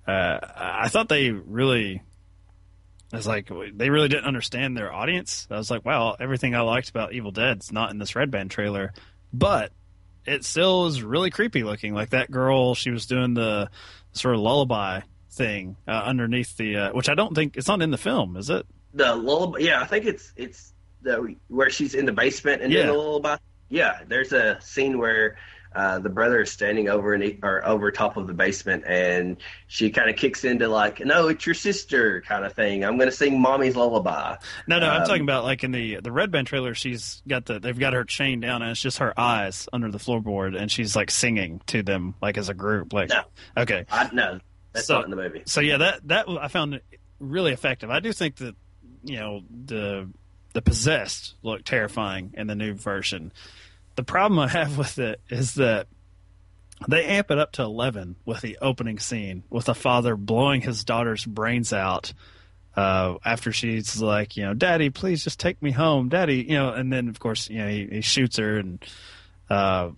uh, 0.06 0.38
I 0.56 0.88
thought 0.88 1.08
they 1.08 1.30
really 1.30 2.02
it's 3.16 3.26
like 3.26 3.50
they 3.74 3.90
really 3.90 4.08
didn't 4.08 4.24
understand 4.24 4.76
their 4.76 4.92
audience. 4.92 5.46
I 5.50 5.56
was 5.56 5.70
like, 5.70 5.84
wow, 5.84 6.16
everything 6.18 6.54
I 6.54 6.60
liked 6.60 6.90
about 6.90 7.12
Evil 7.12 7.30
Dead's 7.30 7.72
not 7.72 7.90
in 7.90 7.98
this 7.98 8.16
Red 8.16 8.30
Band 8.30 8.50
trailer, 8.50 8.92
but 9.32 9.72
it 10.26 10.44
still 10.44 10.86
is 10.86 11.02
really 11.02 11.30
creepy 11.30 11.64
looking. 11.64 11.94
Like 11.94 12.10
that 12.10 12.30
girl, 12.30 12.74
she 12.74 12.90
was 12.90 13.06
doing 13.06 13.34
the 13.34 13.70
sort 14.12 14.34
of 14.34 14.40
lullaby 14.40 15.00
thing 15.30 15.76
uh, 15.86 16.02
underneath 16.04 16.56
the, 16.56 16.76
uh, 16.76 16.92
which 16.92 17.08
I 17.08 17.14
don't 17.14 17.34
think 17.34 17.56
it's 17.56 17.68
not 17.68 17.82
in 17.82 17.90
the 17.90 17.98
film, 17.98 18.36
is 18.36 18.50
it? 18.50 18.66
The 18.94 19.14
lullaby, 19.14 19.58
yeah, 19.58 19.80
I 19.80 19.86
think 19.86 20.06
it's 20.06 20.32
it's 20.36 20.72
the 21.02 21.36
where 21.48 21.70
she's 21.70 21.94
in 21.94 22.06
the 22.06 22.12
basement 22.12 22.62
and 22.62 22.72
yeah. 22.72 22.84
doing 22.84 22.94
the 22.94 22.98
lullaby. 22.98 23.36
Yeah, 23.68 24.00
there's 24.06 24.32
a 24.32 24.60
scene 24.60 24.98
where 24.98 25.36
uh, 25.74 25.98
the 25.98 26.08
brother 26.08 26.42
is 26.42 26.50
standing 26.50 26.88
over 26.88 27.14
and 27.14 27.38
or 27.42 27.66
over 27.66 27.90
top 27.90 28.16
of 28.16 28.26
the 28.26 28.32
basement, 28.32 28.84
and 28.86 29.36
she 29.66 29.90
kind 29.90 30.08
of 30.08 30.16
kicks 30.16 30.44
into 30.44 30.68
like, 30.68 31.00
"No, 31.00 31.28
it's 31.28 31.44
your 31.46 31.54
sister," 31.54 32.22
kind 32.22 32.44
of 32.44 32.52
thing. 32.52 32.84
I'm 32.84 32.96
going 32.96 33.10
to 33.10 33.16
sing 33.16 33.40
"Mommy's 33.40 33.76
Lullaby." 33.76 34.36
No, 34.66 34.78
no, 34.78 34.86
um, 34.86 35.00
I'm 35.00 35.06
talking 35.06 35.22
about 35.22 35.44
like 35.44 35.64
in 35.64 35.72
the 35.72 36.00
the 36.00 36.12
Red 36.12 36.30
Band 36.30 36.46
trailer. 36.46 36.74
She's 36.74 37.22
got 37.26 37.46
the 37.46 37.58
they've 37.58 37.78
got 37.78 37.92
her 37.92 38.04
chained 38.04 38.42
down, 38.42 38.62
and 38.62 38.70
it's 38.70 38.80
just 38.80 38.98
her 38.98 39.18
eyes 39.18 39.68
under 39.72 39.90
the 39.90 39.98
floorboard, 39.98 40.56
and 40.56 40.70
she's 40.70 40.94
like 40.94 41.10
singing 41.10 41.60
to 41.66 41.82
them 41.82 42.14
like 42.22 42.38
as 42.38 42.48
a 42.48 42.54
group. 42.54 42.92
Like, 42.92 43.10
no, 43.10 43.22
okay, 43.56 43.86
I, 43.90 44.10
no, 44.12 44.38
that's 44.72 44.86
so, 44.86 44.94
not 44.94 45.04
in 45.04 45.10
the 45.10 45.16
movie. 45.16 45.42
So 45.46 45.60
yeah, 45.60 45.78
that 45.78 46.06
that 46.08 46.28
I 46.28 46.48
found 46.48 46.80
really 47.18 47.52
effective. 47.52 47.90
I 47.90 48.00
do 48.00 48.12
think 48.12 48.36
that 48.36 48.54
you 49.02 49.16
know 49.16 49.42
the 49.50 50.08
the 50.52 50.62
possessed 50.62 51.34
look 51.42 51.64
terrifying 51.64 52.32
in 52.34 52.46
the 52.46 52.54
new 52.54 52.74
version 52.74 53.32
the 53.96 54.04
problem 54.04 54.38
I 54.38 54.48
have 54.48 54.78
with 54.78 54.98
it 54.98 55.20
is 55.28 55.54
that 55.54 55.86
they 56.88 57.04
amp 57.04 57.30
it 57.30 57.38
up 57.38 57.52
to 57.52 57.62
11 57.62 58.16
with 58.24 58.40
the 58.40 58.58
opening 58.60 58.98
scene 58.98 59.44
with 59.50 59.68
a 59.68 59.74
father 59.74 60.16
blowing 60.16 60.60
his 60.60 60.84
daughter's 60.84 61.24
brains 61.24 61.72
out 61.72 62.12
uh, 62.76 63.14
after 63.24 63.52
she's 63.52 64.02
like, 64.02 64.36
you 64.36 64.44
know, 64.44 64.54
Daddy, 64.54 64.90
please 64.90 65.22
just 65.22 65.38
take 65.38 65.62
me 65.62 65.70
home, 65.70 66.08
Daddy, 66.08 66.42
you 66.42 66.54
know, 66.54 66.70
and 66.70 66.92
then 66.92 67.08
of 67.08 67.18
course, 67.20 67.48
you 67.48 67.58
know, 67.58 67.68
he, 67.68 67.86
he 67.86 68.00
shoots 68.00 68.36
her, 68.38 68.58
and 68.58 68.84
uh, 69.48 69.90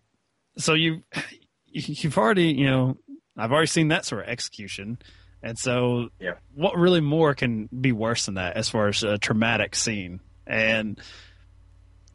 so 0.59 0.75
you 0.75 1.03
you've 1.67 2.19
already, 2.19 2.53
you 2.53 2.67
know, 2.67 2.99
I've 3.37 3.53
already 3.53 3.67
seen 3.67 3.89
that 3.89 4.05
sort 4.05 4.25
of 4.25 4.29
execution, 4.29 4.99
and 5.43 5.59
so 5.59 6.11
yeah. 6.21 6.35
what 6.55 6.77
really 6.77 7.01
more 7.01 7.35
can 7.35 7.69
be 7.69 7.93
worse 7.93 8.27
than 8.27 8.35
that 8.35 8.57
as 8.57 8.69
far 8.69 8.89
as 8.89 9.03
a 9.03 9.19
traumatic 9.19 9.75
scene? 9.75 10.21
And 10.47 11.01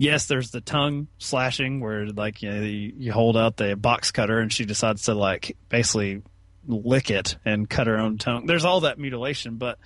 yes, 0.02 0.26
there's 0.26 0.50
the 0.50 0.62
tongue 0.62 1.08
slashing 1.20 1.80
where 1.80 2.08
like 2.08 2.42
you, 2.42 2.50
know, 2.50 2.62
you, 2.62 2.94
you 2.98 3.12
hold 3.14 3.38
out 3.38 3.56
the 3.56 3.76
box 3.76 4.12
cutter 4.12 4.40
and 4.40 4.52
she 4.52 4.66
decides 4.66 5.04
to 5.04 5.14
like 5.14 5.56
basically 5.70 6.24
lick 6.68 7.12
it 7.12 7.38
and 7.46 7.70
cut 7.70 7.86
her 7.86 7.98
own 7.98 8.18
tongue. 8.18 8.48
There's 8.48 8.66
all 8.66 8.82
that 8.82 8.98
mutilation, 8.98 9.58
but 9.58 9.78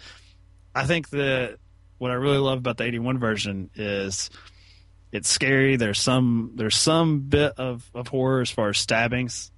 I 0.74 0.86
think 0.86 1.10
that 1.10 1.58
what 1.98 2.12
I 2.12 2.16
really 2.16 2.38
love 2.38 2.60
about 2.60 2.78
the 2.78 2.86
81 2.86 3.20
version 3.20 3.70
is 3.76 4.30
it's 5.12 5.30
scary. 5.30 5.76
There's 5.76 6.00
some 6.00 6.54
there's 6.56 6.78
some 6.78 7.20
bit 7.20 7.54
of, 7.58 7.90
of 7.94 8.08
horror 8.08 8.40
as 8.40 8.50
far 8.50 8.70
as 8.70 8.78
stabbings, 8.78 9.52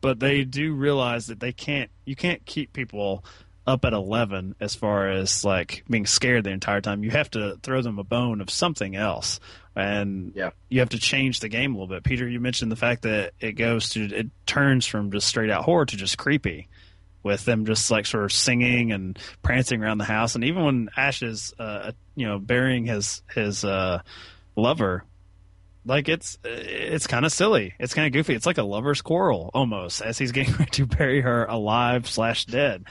but 0.00 0.18
they 0.18 0.42
do 0.42 0.74
realize 0.74 1.28
that 1.28 1.38
they 1.38 1.52
can't 1.52 1.90
you 2.04 2.16
can't 2.16 2.44
keep 2.44 2.72
people 2.72 3.24
up 3.70 3.84
at 3.84 3.92
11 3.92 4.56
as 4.60 4.74
far 4.74 5.08
as 5.08 5.44
like 5.44 5.84
being 5.88 6.06
scared 6.06 6.44
the 6.44 6.50
entire 6.50 6.80
time. 6.80 7.02
You 7.02 7.10
have 7.10 7.30
to 7.30 7.58
throw 7.62 7.80
them 7.80 7.98
a 7.98 8.04
bone 8.04 8.40
of 8.40 8.50
something 8.50 8.96
else 8.96 9.40
and 9.76 10.32
yeah. 10.34 10.50
you 10.68 10.80
have 10.80 10.90
to 10.90 10.98
change 10.98 11.40
the 11.40 11.48
game 11.48 11.74
a 11.74 11.78
little 11.78 11.94
bit. 11.94 12.04
Peter, 12.04 12.28
you 12.28 12.40
mentioned 12.40 12.70
the 12.70 12.76
fact 12.76 13.02
that 13.02 13.32
it 13.40 13.52
goes 13.52 13.90
to 13.90 14.04
it 14.04 14.28
turns 14.46 14.86
from 14.86 15.10
just 15.12 15.28
straight 15.28 15.50
out 15.50 15.64
horror 15.64 15.86
to 15.86 15.96
just 15.96 16.18
creepy, 16.18 16.68
with 17.22 17.44
them 17.44 17.66
just 17.66 17.90
like 17.90 18.06
sort 18.06 18.24
of 18.24 18.32
singing 18.32 18.92
and 18.92 19.18
prancing 19.42 19.82
around 19.82 19.98
the 19.98 20.04
house, 20.04 20.34
and 20.34 20.44
even 20.44 20.64
when 20.64 20.90
Ash 20.96 21.22
is 21.22 21.54
uh, 21.58 21.92
you 22.14 22.26
know 22.26 22.38
burying 22.38 22.86
his 22.86 23.22
his 23.34 23.64
uh, 23.64 24.00
lover. 24.56 25.04
Like 25.86 26.10
it's 26.10 26.38
it's 26.44 27.06
kind 27.06 27.24
of 27.24 27.32
silly. 27.32 27.74
It's 27.80 27.94
kind 27.94 28.06
of 28.06 28.12
goofy. 28.12 28.34
It's 28.34 28.44
like 28.44 28.58
a 28.58 28.62
lover's 28.62 29.00
quarrel 29.00 29.50
almost 29.54 30.02
as 30.02 30.18
he's 30.18 30.30
getting 30.30 30.52
ready 30.58 30.70
to 30.72 30.86
bury 30.86 31.22
her 31.22 31.46
alive 31.46 32.06
slash 32.06 32.44
dead. 32.44 32.84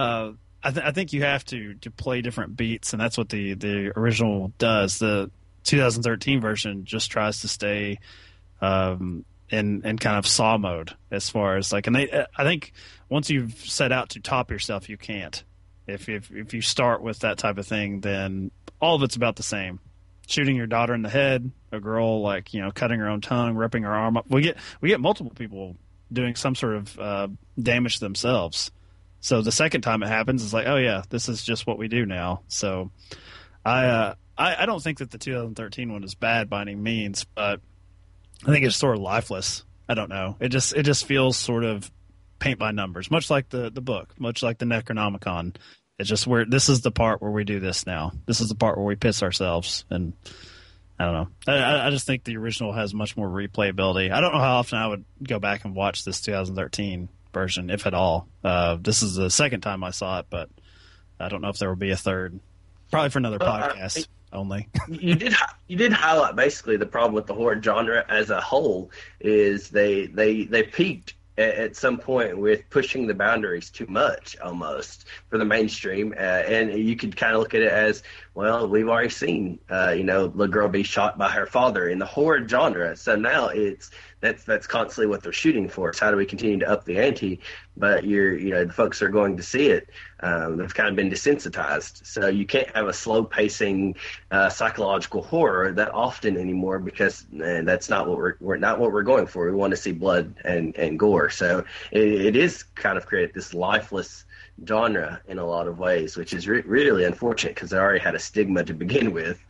Uh, 0.00 0.32
I, 0.62 0.70
th- 0.70 0.86
I, 0.86 0.92
think 0.92 1.12
you 1.12 1.22
have 1.22 1.44
to 1.46 1.74
to 1.74 1.90
play 1.90 2.22
different 2.22 2.56
beats, 2.56 2.92
and 2.92 3.00
that's 3.00 3.18
what 3.18 3.28
the 3.28 3.54
the 3.54 3.92
original 3.98 4.52
does. 4.58 4.98
The 4.98 5.30
2013 5.64 6.40
version 6.40 6.84
just 6.84 7.10
tries 7.10 7.42
to 7.42 7.48
stay 7.48 7.98
um, 8.62 9.26
in 9.50 9.84
in 9.84 9.98
kind 9.98 10.16
of 10.16 10.26
saw 10.26 10.56
mode 10.56 10.94
as 11.10 11.28
far 11.28 11.56
as 11.56 11.70
like, 11.70 11.86
and 11.86 11.96
they 11.96 12.24
I 12.36 12.44
think 12.44 12.72
once 13.10 13.28
you've 13.28 13.52
set 13.52 13.92
out 13.92 14.10
to 14.10 14.20
top 14.20 14.50
yourself, 14.50 14.88
you 14.88 14.96
can't. 14.96 15.44
If 15.86 16.08
if 16.08 16.30
if 16.30 16.54
you 16.54 16.62
start 16.62 17.02
with 17.02 17.18
that 17.20 17.36
type 17.36 17.58
of 17.58 17.66
thing, 17.66 18.00
then 18.00 18.50
all 18.80 18.96
of 18.96 19.02
it's 19.02 19.16
about 19.16 19.36
the 19.36 19.42
same. 19.42 19.80
Shooting 20.28 20.56
your 20.56 20.66
daughter 20.66 20.94
in 20.94 21.02
the 21.02 21.10
head, 21.10 21.50
a 21.72 21.80
girl 21.80 22.22
like 22.22 22.54
you 22.54 22.62
know 22.62 22.70
cutting 22.70 23.00
her 23.00 23.08
own 23.08 23.20
tongue, 23.20 23.54
ripping 23.54 23.82
her 23.82 23.92
arm 23.92 24.16
up. 24.16 24.30
We 24.30 24.40
get 24.40 24.56
we 24.80 24.88
get 24.88 25.00
multiple 25.00 25.32
people 25.34 25.76
doing 26.10 26.36
some 26.36 26.54
sort 26.54 26.76
of 26.76 26.98
uh, 26.98 27.28
damage 27.60 27.98
themselves. 27.98 28.70
So 29.20 29.42
the 29.42 29.52
second 29.52 29.82
time 29.82 30.02
it 30.02 30.08
happens, 30.08 30.42
it's 30.42 30.52
like, 30.52 30.66
oh 30.66 30.76
yeah, 30.76 31.02
this 31.10 31.28
is 31.28 31.44
just 31.44 31.66
what 31.66 31.78
we 31.78 31.88
do 31.88 32.06
now. 32.06 32.42
So 32.48 32.90
I 33.64 33.86
uh, 33.86 34.14
I, 34.36 34.62
I 34.62 34.66
don't 34.66 34.82
think 34.82 34.98
that 34.98 35.10
the 35.10 35.18
2013 35.18 35.92
one 35.92 36.04
is 36.04 36.14
bad 36.14 36.48
by 36.48 36.62
any 36.62 36.74
means, 36.74 37.24
but 37.24 37.60
I 38.46 38.50
think 38.50 38.64
it's 38.64 38.76
sort 38.76 38.96
of 38.96 39.02
lifeless. 39.02 39.64
I 39.88 39.94
don't 39.94 40.08
know. 40.08 40.36
It 40.40 40.48
just 40.48 40.74
it 40.74 40.84
just 40.84 41.04
feels 41.04 41.36
sort 41.36 41.64
of 41.64 41.90
paint 42.38 42.58
by 42.58 42.70
numbers, 42.72 43.10
much 43.10 43.28
like 43.28 43.50
the 43.50 43.70
the 43.70 43.82
book, 43.82 44.14
much 44.18 44.42
like 44.42 44.58
the 44.58 44.64
Necronomicon. 44.64 45.56
It's 45.98 46.08
just 46.08 46.26
where 46.26 46.46
this 46.46 46.70
is 46.70 46.80
the 46.80 46.90
part 46.90 47.20
where 47.20 47.30
we 47.30 47.44
do 47.44 47.60
this 47.60 47.86
now. 47.86 48.12
This 48.24 48.40
is 48.40 48.48
the 48.48 48.54
part 48.54 48.78
where 48.78 48.86
we 48.86 48.96
piss 48.96 49.22
ourselves, 49.22 49.84
and 49.90 50.14
I 50.98 51.04
don't 51.04 51.14
know. 51.14 51.28
I, 51.52 51.88
I 51.88 51.90
just 51.90 52.06
think 52.06 52.24
the 52.24 52.38
original 52.38 52.72
has 52.72 52.94
much 52.94 53.18
more 53.18 53.28
replayability. 53.28 54.10
I 54.10 54.22
don't 54.22 54.32
know 54.32 54.40
how 54.40 54.56
often 54.56 54.78
I 54.78 54.86
would 54.86 55.04
go 55.22 55.38
back 55.38 55.66
and 55.66 55.74
watch 55.74 56.04
this 56.04 56.22
2013 56.22 57.10
version, 57.32 57.70
if 57.70 57.86
at 57.86 57.94
all. 57.94 58.28
Uh, 58.42 58.76
this 58.80 59.02
is 59.02 59.14
the 59.14 59.30
second 59.30 59.60
time 59.60 59.84
I 59.84 59.90
saw 59.90 60.20
it, 60.20 60.26
but 60.30 60.48
I 61.18 61.28
don't 61.28 61.42
know 61.42 61.48
if 61.48 61.58
there 61.58 61.68
will 61.68 61.76
be 61.76 61.90
a 61.90 61.96
third. 61.96 62.38
Probably 62.90 63.10
for 63.10 63.18
another 63.18 63.38
podcast 63.38 64.08
only. 64.32 64.68
you 64.88 65.14
did 65.14 65.34
you 65.68 65.76
did 65.76 65.92
highlight 65.92 66.36
basically 66.36 66.76
the 66.76 66.86
problem 66.86 67.14
with 67.14 67.26
the 67.26 67.34
horror 67.34 67.60
genre 67.62 68.04
as 68.08 68.30
a 68.30 68.40
whole 68.40 68.90
is 69.20 69.68
they 69.70 70.06
they 70.06 70.44
they 70.44 70.62
peaked 70.62 71.14
at, 71.38 71.54
at 71.54 71.76
some 71.76 71.98
point 71.98 72.38
with 72.38 72.68
pushing 72.70 73.06
the 73.06 73.14
boundaries 73.14 73.70
too 73.70 73.86
much 73.88 74.36
almost 74.40 75.06
for 75.28 75.38
the 75.38 75.44
mainstream, 75.44 76.14
uh, 76.16 76.20
and 76.20 76.72
you 76.72 76.96
could 76.96 77.16
kind 77.16 77.34
of 77.34 77.40
look 77.40 77.54
at 77.54 77.62
it 77.62 77.72
as 77.72 78.02
well. 78.34 78.68
We've 78.68 78.88
already 78.88 79.10
seen 79.10 79.58
uh, 79.70 79.94
you 79.96 80.04
know 80.04 80.26
the 80.26 80.46
girl 80.46 80.68
be 80.68 80.82
shot 80.82 81.18
by 81.18 81.30
her 81.30 81.46
father 81.46 81.88
in 81.88 81.98
the 81.98 82.06
horror 82.06 82.46
genre, 82.46 82.96
so 82.96 83.16
now 83.16 83.48
it's 83.48 83.90
that's 84.20 84.44
that's 84.44 84.66
constantly 84.66 85.06
what 85.06 85.22
they're 85.22 85.32
shooting 85.32 85.68
for. 85.68 85.90
It's 85.90 85.98
how 85.98 86.10
do 86.10 86.16
we 86.16 86.26
continue 86.26 86.58
to 86.58 86.68
up 86.68 86.84
the 86.84 86.98
ante? 86.98 87.40
But 87.76 88.04
you're 88.04 88.36
you 88.36 88.50
know 88.50 88.64
the 88.64 88.72
folks 88.72 89.00
are 89.02 89.08
going 89.08 89.36
to 89.36 89.42
see 89.42 89.68
it. 89.68 89.88
Um, 90.22 90.58
they've 90.58 90.74
kind 90.74 90.88
of 90.88 90.96
been 90.96 91.10
desensitized, 91.10 92.04
so 92.06 92.28
you 92.28 92.46
can't 92.46 92.68
have 92.76 92.88
a 92.88 92.92
slow 92.92 93.24
pacing 93.24 93.96
uh, 94.30 94.50
psychological 94.50 95.22
horror 95.22 95.72
that 95.72 95.92
often 95.94 96.36
anymore 96.36 96.78
because 96.78 97.24
uh, 97.34 97.62
that's 97.62 97.88
not 97.88 98.06
what 98.06 98.18
we're, 98.18 98.34
we're 98.40 98.56
not 98.56 98.78
what 98.78 98.92
we're 98.92 99.02
going 99.02 99.26
for. 99.26 99.46
We 99.46 99.52
want 99.52 99.70
to 99.70 99.76
see 99.76 99.92
blood 99.92 100.34
and 100.44 100.76
and 100.76 100.98
gore. 100.98 101.30
So 101.30 101.64
it, 101.90 102.02
it 102.02 102.36
is 102.36 102.62
kind 102.62 102.98
of 102.98 103.06
create 103.06 103.32
this 103.32 103.54
lifeless 103.54 104.24
genre 104.66 105.20
in 105.26 105.38
a 105.38 105.44
lot 105.46 105.66
of 105.66 105.78
ways, 105.78 106.16
which 106.16 106.32
is 106.32 106.46
re- 106.46 106.62
really 106.66 107.04
unfortunate 107.04 107.54
because 107.54 107.72
it 107.72 107.76
already 107.76 108.00
had 108.00 108.14
a 108.14 108.18
stigma 108.18 108.62
to 108.64 108.74
begin 108.74 109.12
with, 109.12 109.42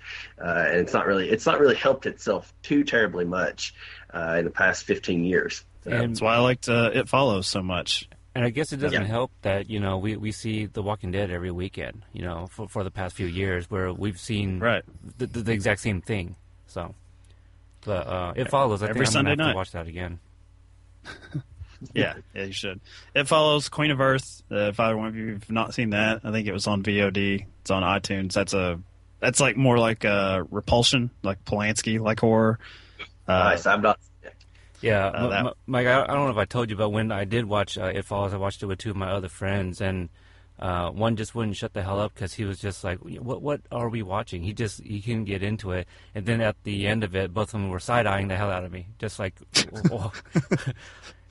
uh, 0.42 0.64
and 0.68 0.76
it's 0.80 0.92
not 0.92 1.06
really 1.06 1.28
it's 1.28 1.46
not 1.46 1.58
really 1.60 1.74
helped 1.76 2.06
itself 2.06 2.52
too 2.62 2.84
terribly 2.84 3.24
much 3.24 3.74
uh, 4.14 4.36
in 4.38 4.44
the 4.44 4.50
past 4.50 4.84
15 4.84 5.24
years. 5.24 5.64
So, 5.84 5.90
And- 5.90 6.10
That's 6.12 6.20
why 6.20 6.34
I 6.34 6.38
liked 6.38 6.68
uh, 6.68 6.90
It 6.94 7.08
Follows 7.08 7.46
so 7.48 7.62
much. 7.62 8.08
And 8.34 8.44
I 8.44 8.50
guess 8.50 8.72
it 8.72 8.76
doesn't 8.76 9.02
Yeah. 9.02 9.08
help 9.08 9.32
that 9.42 9.68
you 9.68 9.80
know 9.80 9.98
we, 9.98 10.16
we 10.16 10.30
see 10.30 10.66
The 10.66 10.82
Walking 10.82 11.10
Dead 11.10 11.30
every 11.32 11.50
weekend. 11.50 12.02
You 12.12 12.22
know, 12.22 12.46
for 12.46 12.68
for 12.68 12.84
the 12.84 12.90
past 12.90 13.16
few 13.16 13.26
years, 13.26 13.68
where 13.70 13.92
we've 13.92 14.20
seen 14.20 14.60
Right. 14.60 14.84
the, 15.18 15.26
the, 15.26 15.40
the 15.42 15.52
exact 15.52 15.80
same 15.80 16.00
thing. 16.00 16.36
So, 16.68 16.94
but 17.84 18.06
uh, 18.06 18.32
it 18.36 18.48
follows. 18.48 18.82
I 18.84 18.90
Every 18.90 19.00
think 19.04 19.08
I'm 19.08 19.12
Sunday 19.12 19.30
gonna 19.32 19.42
have 19.42 19.46
night. 19.48 19.52
to 19.52 19.56
watch 19.56 19.72
that 19.72 19.88
again. 19.88 20.20
Yeah, 21.94 22.15
yeah, 22.35 22.44
you 22.44 22.52
should. 22.52 22.81
It 23.15 23.27
follows 23.28 23.69
Queen 23.69 23.90
of 23.90 24.01
Earth. 24.01 24.43
Uh, 24.51 24.69
if 24.69 24.81
either 24.81 24.97
one 24.97 25.09
of 25.09 25.16
you 25.16 25.32
have 25.35 25.51
not 25.51 25.74
seen 25.74 25.90
that, 25.90 26.20
I 26.24 26.31
think 26.32 26.47
it 26.47 26.52
was 26.52 26.66
on 26.66 26.82
VOD. 26.82 27.47
It's 27.62 27.70
on 27.70 27.82
iTunes. 27.82 28.32
That's 28.35 28.52
a 28.55 28.81
that's 29.20 29.40
like 29.40 29.57
more 29.57 29.78
like 29.78 30.05
uh, 30.05 30.44
Repulsion, 30.51 31.11
like 31.23 31.44
Polanski, 31.44 31.98
like 32.01 32.20
horror. 32.20 32.59
Uh, 33.28 33.32
nice. 33.44 33.66
I'm 33.66 33.82
not. 33.82 33.98
Yeah, 34.82 35.07
Uh, 35.07 35.28
that- 35.28 35.55
Mike. 35.66 35.86
I, 35.86 36.02
I 36.02 36.07
don't 36.07 36.24
know 36.24 36.31
if 36.31 36.36
I 36.39 36.47
told 36.47 36.70
you, 36.70 36.77
but 36.77 36.89
when 36.90 37.12
I 37.12 37.24
did 37.24 37.44
watch 37.44 37.77
uh, 37.77 37.85
It 37.94 38.05
Follows, 38.07 38.32
I 38.32 38.39
watched 38.39 38.62
it 38.62 38.66
with 38.66 38.78
two 38.78 38.90
of 38.90 38.97
my 38.97 39.11
other 39.11 39.28
friends, 39.28 39.81
and 39.82 40.09
uh, 40.59 40.90
one 40.90 41.16
just 41.16 41.35
wouldn't 41.35 41.57
shut 41.57 41.74
the 41.74 41.82
hell 41.82 42.01
up 42.01 42.15
because 42.15 42.32
he 42.35 42.44
was 42.44 42.59
just 42.61 42.82
like, 42.82 42.98
"What? 43.01 43.43
What 43.43 43.61
are 43.70 43.90
we 43.90 44.02
watching?" 44.02 44.43
He 44.43 44.55
just 44.55 44.82
he 44.82 45.01
couldn't 45.02 45.24
get 45.27 45.43
into 45.43 45.73
it, 45.73 45.86
and 46.15 46.24
then 46.24 46.40
at 46.40 46.57
the 46.65 46.86
end 46.86 47.05
of 47.05 47.15
it, 47.15 47.32
both 47.35 47.48
of 47.48 47.61
them 47.61 47.69
were 47.69 47.78
side 47.81 48.07
eyeing 48.07 48.28
the 48.28 48.36
hell 48.36 48.51
out 48.51 48.65
of 48.65 48.73
me, 48.73 48.86
just 48.98 49.19
like. 49.19 49.35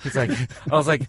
He's 0.03 0.15
like, 0.15 0.31
I 0.71 0.75
was 0.75 0.87
like. 0.87 1.03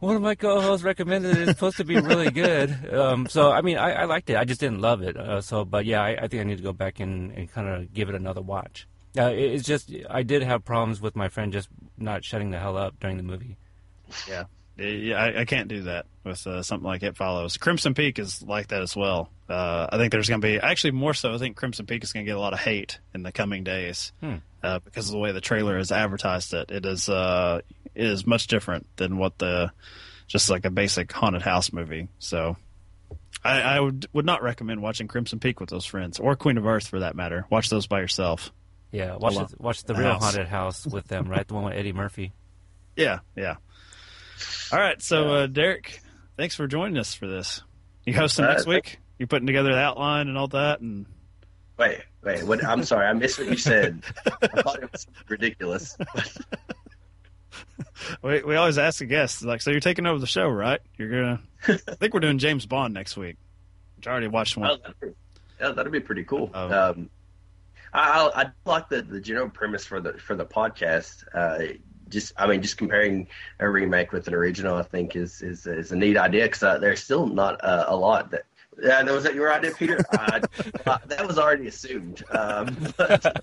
One 0.00 0.14
of 0.14 0.22
my 0.22 0.36
co-hosts 0.36 0.84
recommended 0.84 1.36
it. 1.36 1.48
It's 1.48 1.58
supposed 1.58 1.78
to 1.78 1.84
be 1.84 1.98
really 1.98 2.30
good. 2.30 2.70
Um, 2.94 3.26
so, 3.28 3.50
I 3.50 3.62
mean, 3.62 3.78
I, 3.78 3.90
I 3.94 4.04
liked 4.04 4.30
it. 4.30 4.36
I 4.36 4.44
just 4.44 4.60
didn't 4.60 4.80
love 4.80 5.02
it. 5.02 5.16
Uh, 5.16 5.40
so, 5.40 5.64
but 5.64 5.86
yeah, 5.86 6.00
I, 6.00 6.10
I 6.10 6.28
think 6.28 6.40
I 6.40 6.44
need 6.44 6.58
to 6.58 6.62
go 6.62 6.72
back 6.72 7.00
and, 7.00 7.32
and 7.32 7.50
kind 7.50 7.66
of 7.66 7.92
give 7.92 8.08
it 8.08 8.14
another 8.14 8.40
watch. 8.40 8.86
Uh, 9.18 9.32
it, 9.32 9.40
it's 9.54 9.64
just 9.66 9.92
I 10.08 10.22
did 10.22 10.44
have 10.44 10.64
problems 10.64 11.00
with 11.00 11.16
my 11.16 11.28
friend 11.28 11.52
just 11.52 11.68
not 11.96 12.22
shutting 12.24 12.52
the 12.52 12.60
hell 12.60 12.76
up 12.76 12.94
during 13.00 13.16
the 13.16 13.24
movie. 13.24 13.56
yeah, 14.28 14.44
yeah, 14.76 15.16
I, 15.16 15.40
I 15.40 15.44
can't 15.44 15.66
do 15.66 15.82
that 15.82 16.06
with 16.22 16.46
uh, 16.46 16.62
something 16.62 16.86
like 16.86 17.02
It 17.02 17.16
Follows. 17.16 17.56
Crimson 17.56 17.94
Peak 17.94 18.20
is 18.20 18.40
like 18.40 18.68
that 18.68 18.82
as 18.82 18.94
well. 18.94 19.30
Uh, 19.48 19.88
I 19.90 19.96
think 19.96 20.12
there's 20.12 20.28
going 20.28 20.40
to 20.42 20.46
be 20.46 20.60
actually 20.60 20.92
more 20.92 21.12
so. 21.14 21.34
I 21.34 21.38
think 21.38 21.56
Crimson 21.56 21.86
Peak 21.86 22.04
is 22.04 22.12
going 22.12 22.24
to 22.24 22.30
get 22.30 22.36
a 22.36 22.40
lot 22.40 22.52
of 22.52 22.60
hate 22.60 23.00
in 23.14 23.24
the 23.24 23.32
coming 23.32 23.64
days 23.64 24.12
Hmm. 24.20 24.34
uh, 24.62 24.78
because 24.78 25.08
of 25.08 25.12
the 25.12 25.18
way 25.18 25.32
the 25.32 25.40
trailer 25.40 25.76
has 25.78 25.90
advertised 25.90 26.54
it. 26.54 26.70
It 26.70 26.86
is 26.86 27.08
uh, 27.08 27.62
is 27.98 28.26
much 28.26 28.46
different 28.46 28.86
than 28.96 29.18
what 29.18 29.38
the 29.38 29.70
just 30.26 30.48
like 30.50 30.64
a 30.64 30.70
basic 30.70 31.10
haunted 31.12 31.42
house 31.42 31.72
movie. 31.72 32.08
So. 32.18 32.56
I, 33.44 33.60
I 33.60 33.80
would 33.80 34.06
would 34.12 34.26
not 34.26 34.42
recommend 34.42 34.82
watching 34.82 35.06
Crimson 35.06 35.38
Peak 35.38 35.60
with 35.60 35.70
those 35.70 35.84
friends, 35.84 36.18
or 36.18 36.34
Queen 36.34 36.58
of 36.58 36.66
Earth 36.66 36.88
for 36.88 37.00
that 37.00 37.14
matter. 37.14 37.46
Watch 37.50 37.70
those 37.70 37.86
by 37.86 38.00
yourself. 38.00 38.52
Yeah, 38.90 39.16
watch 39.16 39.34
the, 39.36 39.48
watch 39.58 39.84
the 39.84 39.92
The 39.94 40.00
real 40.00 40.12
house. 40.12 40.22
haunted 40.24 40.48
house 40.48 40.86
with 40.86 41.06
them, 41.06 41.28
right? 41.28 41.46
The 41.46 41.54
one 41.54 41.64
with 41.64 41.74
Eddie 41.74 41.92
Murphy. 41.92 42.32
Yeah, 42.96 43.20
yeah. 43.36 43.56
All 44.72 44.78
right, 44.80 45.00
so 45.00 45.34
uh, 45.34 45.46
Derek, 45.46 46.00
thanks 46.36 46.56
for 46.56 46.66
joining 46.66 46.98
us 46.98 47.14
for 47.14 47.28
this. 47.28 47.62
You 48.04 48.14
hosting 48.14 48.44
Uh, 48.44 48.48
next 48.54 48.66
week? 48.66 48.98
You're 49.18 49.28
putting 49.28 49.46
together 49.46 49.72
the 49.72 49.78
outline 49.78 50.26
and 50.28 50.36
all 50.36 50.48
that, 50.48 50.80
and 50.80 51.06
Wait, 51.78 52.00
wait. 52.24 52.42
What? 52.42 52.64
I'm 52.64 52.82
sorry. 52.82 53.06
I 53.06 53.12
missed 53.12 53.38
what 53.38 53.48
you 53.48 53.56
said. 53.56 54.02
I 54.42 54.62
thought 54.62 54.82
it 54.82 54.90
was 54.90 55.06
ridiculous. 55.28 55.96
we 58.22 58.42
we 58.42 58.56
always 58.56 58.78
ask 58.78 58.98
the 58.98 59.06
guests 59.06 59.42
like, 59.42 59.60
so 59.60 59.70
you're 59.70 59.80
taking 59.80 60.06
over 60.06 60.18
the 60.18 60.26
show, 60.26 60.48
right? 60.48 60.80
You're 60.96 61.10
gonna. 61.10 61.40
I 61.88 61.94
think 61.94 62.14
we're 62.14 62.20
doing 62.20 62.38
James 62.38 62.66
Bond 62.66 62.94
next 62.94 63.16
week. 63.16 63.36
Which 63.96 64.06
I 64.06 64.12
already 64.12 64.28
watched 64.28 64.56
Oh, 64.56 64.60
one. 64.62 64.78
that'd 64.82 65.00
be, 65.00 65.06
yeah, 65.60 65.72
that'd 65.72 65.92
be 65.92 66.00
pretty 66.00 66.24
cool. 66.24 66.50
Oh. 66.54 66.90
Um, 66.90 67.10
I, 67.92 68.30
I 68.34 68.42
I 68.42 68.50
like 68.64 68.88
the, 68.88 69.02
the 69.02 69.20
general 69.20 69.48
premise 69.48 69.84
for 69.84 70.00
the 70.00 70.12
for 70.14 70.36
the 70.36 70.46
podcast. 70.46 71.24
Uh, 71.34 71.74
just 72.08 72.32
I 72.36 72.46
mean, 72.46 72.62
just 72.62 72.76
comparing 72.78 73.26
a 73.60 73.68
remake 73.68 74.12
with 74.12 74.28
an 74.28 74.34
original, 74.34 74.76
I 74.76 74.82
think 74.82 75.16
is 75.16 75.42
is, 75.42 75.66
is 75.66 75.92
a 75.92 75.96
neat 75.96 76.16
idea 76.16 76.44
because 76.44 76.62
uh, 76.62 76.78
there's 76.78 77.02
still 77.02 77.26
not 77.26 77.62
uh, 77.64 77.86
a 77.88 77.96
lot 77.96 78.30
that. 78.30 78.44
Yeah, 78.80 79.02
that 79.02 79.12
was 79.12 79.24
that 79.24 79.34
your 79.34 79.52
idea, 79.52 79.72
Peter? 79.72 79.98
I, 80.12 80.40
that 81.06 81.26
was 81.26 81.36
already 81.36 81.66
assumed. 81.66 82.22
Um, 82.30 82.76
but, 82.96 83.42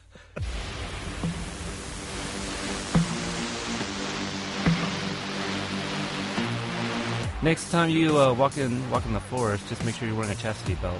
Next 7.46 7.70
time 7.70 7.92
you 7.92 8.18
uh, 8.18 8.34
walk 8.34 8.58
in 8.58 8.90
walk 8.90 9.06
in 9.06 9.14
the 9.14 9.20
forest, 9.20 9.70
just 9.70 9.86
make 9.86 9.94
sure 9.94 10.08
you're 10.08 10.18
wearing 10.18 10.32
a 10.32 10.36
chastity 10.36 10.74
belt. 10.82 11.00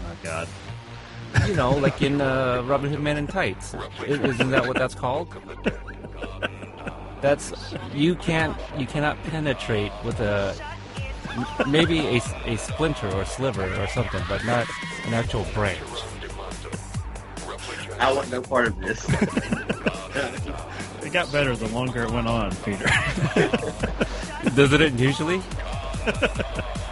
Oh 0.00 0.16
God. 0.20 0.48
You 1.46 1.54
know, 1.54 1.70
like 1.76 2.02
in 2.02 2.20
uh, 2.20 2.64
Robin 2.66 2.90
Hood 2.90 2.98
Man 2.98 3.16
in 3.16 3.28
Tights. 3.28 3.76
Isn't 4.04 4.50
that 4.50 4.66
what 4.66 4.76
that's 4.76 4.96
called? 4.96 5.32
That's 7.20 7.52
you 7.94 8.16
can't 8.16 8.56
you 8.76 8.84
cannot 8.84 9.22
penetrate 9.22 9.92
with 10.04 10.18
a 10.18 10.56
maybe 11.68 12.00
a, 12.00 12.20
a 12.46 12.56
splinter 12.56 13.12
or 13.12 13.24
sliver 13.24 13.72
or 13.80 13.86
something, 13.86 14.24
but 14.28 14.44
not 14.44 14.66
an 15.04 15.14
actual 15.14 15.46
branch. 15.54 15.78
I 18.00 18.12
want 18.12 18.28
no 18.32 18.42
part 18.42 18.66
of 18.66 18.80
this. 18.80 19.06
It 21.10 21.14
got 21.14 21.32
better 21.32 21.56
the 21.56 21.66
longer 21.70 22.04
it 22.04 22.10
went 22.12 22.28
on, 22.28 22.54
Peter. 22.64 22.84
Doesn't 24.54 24.80
it 24.80 24.92
usually? 24.92 25.42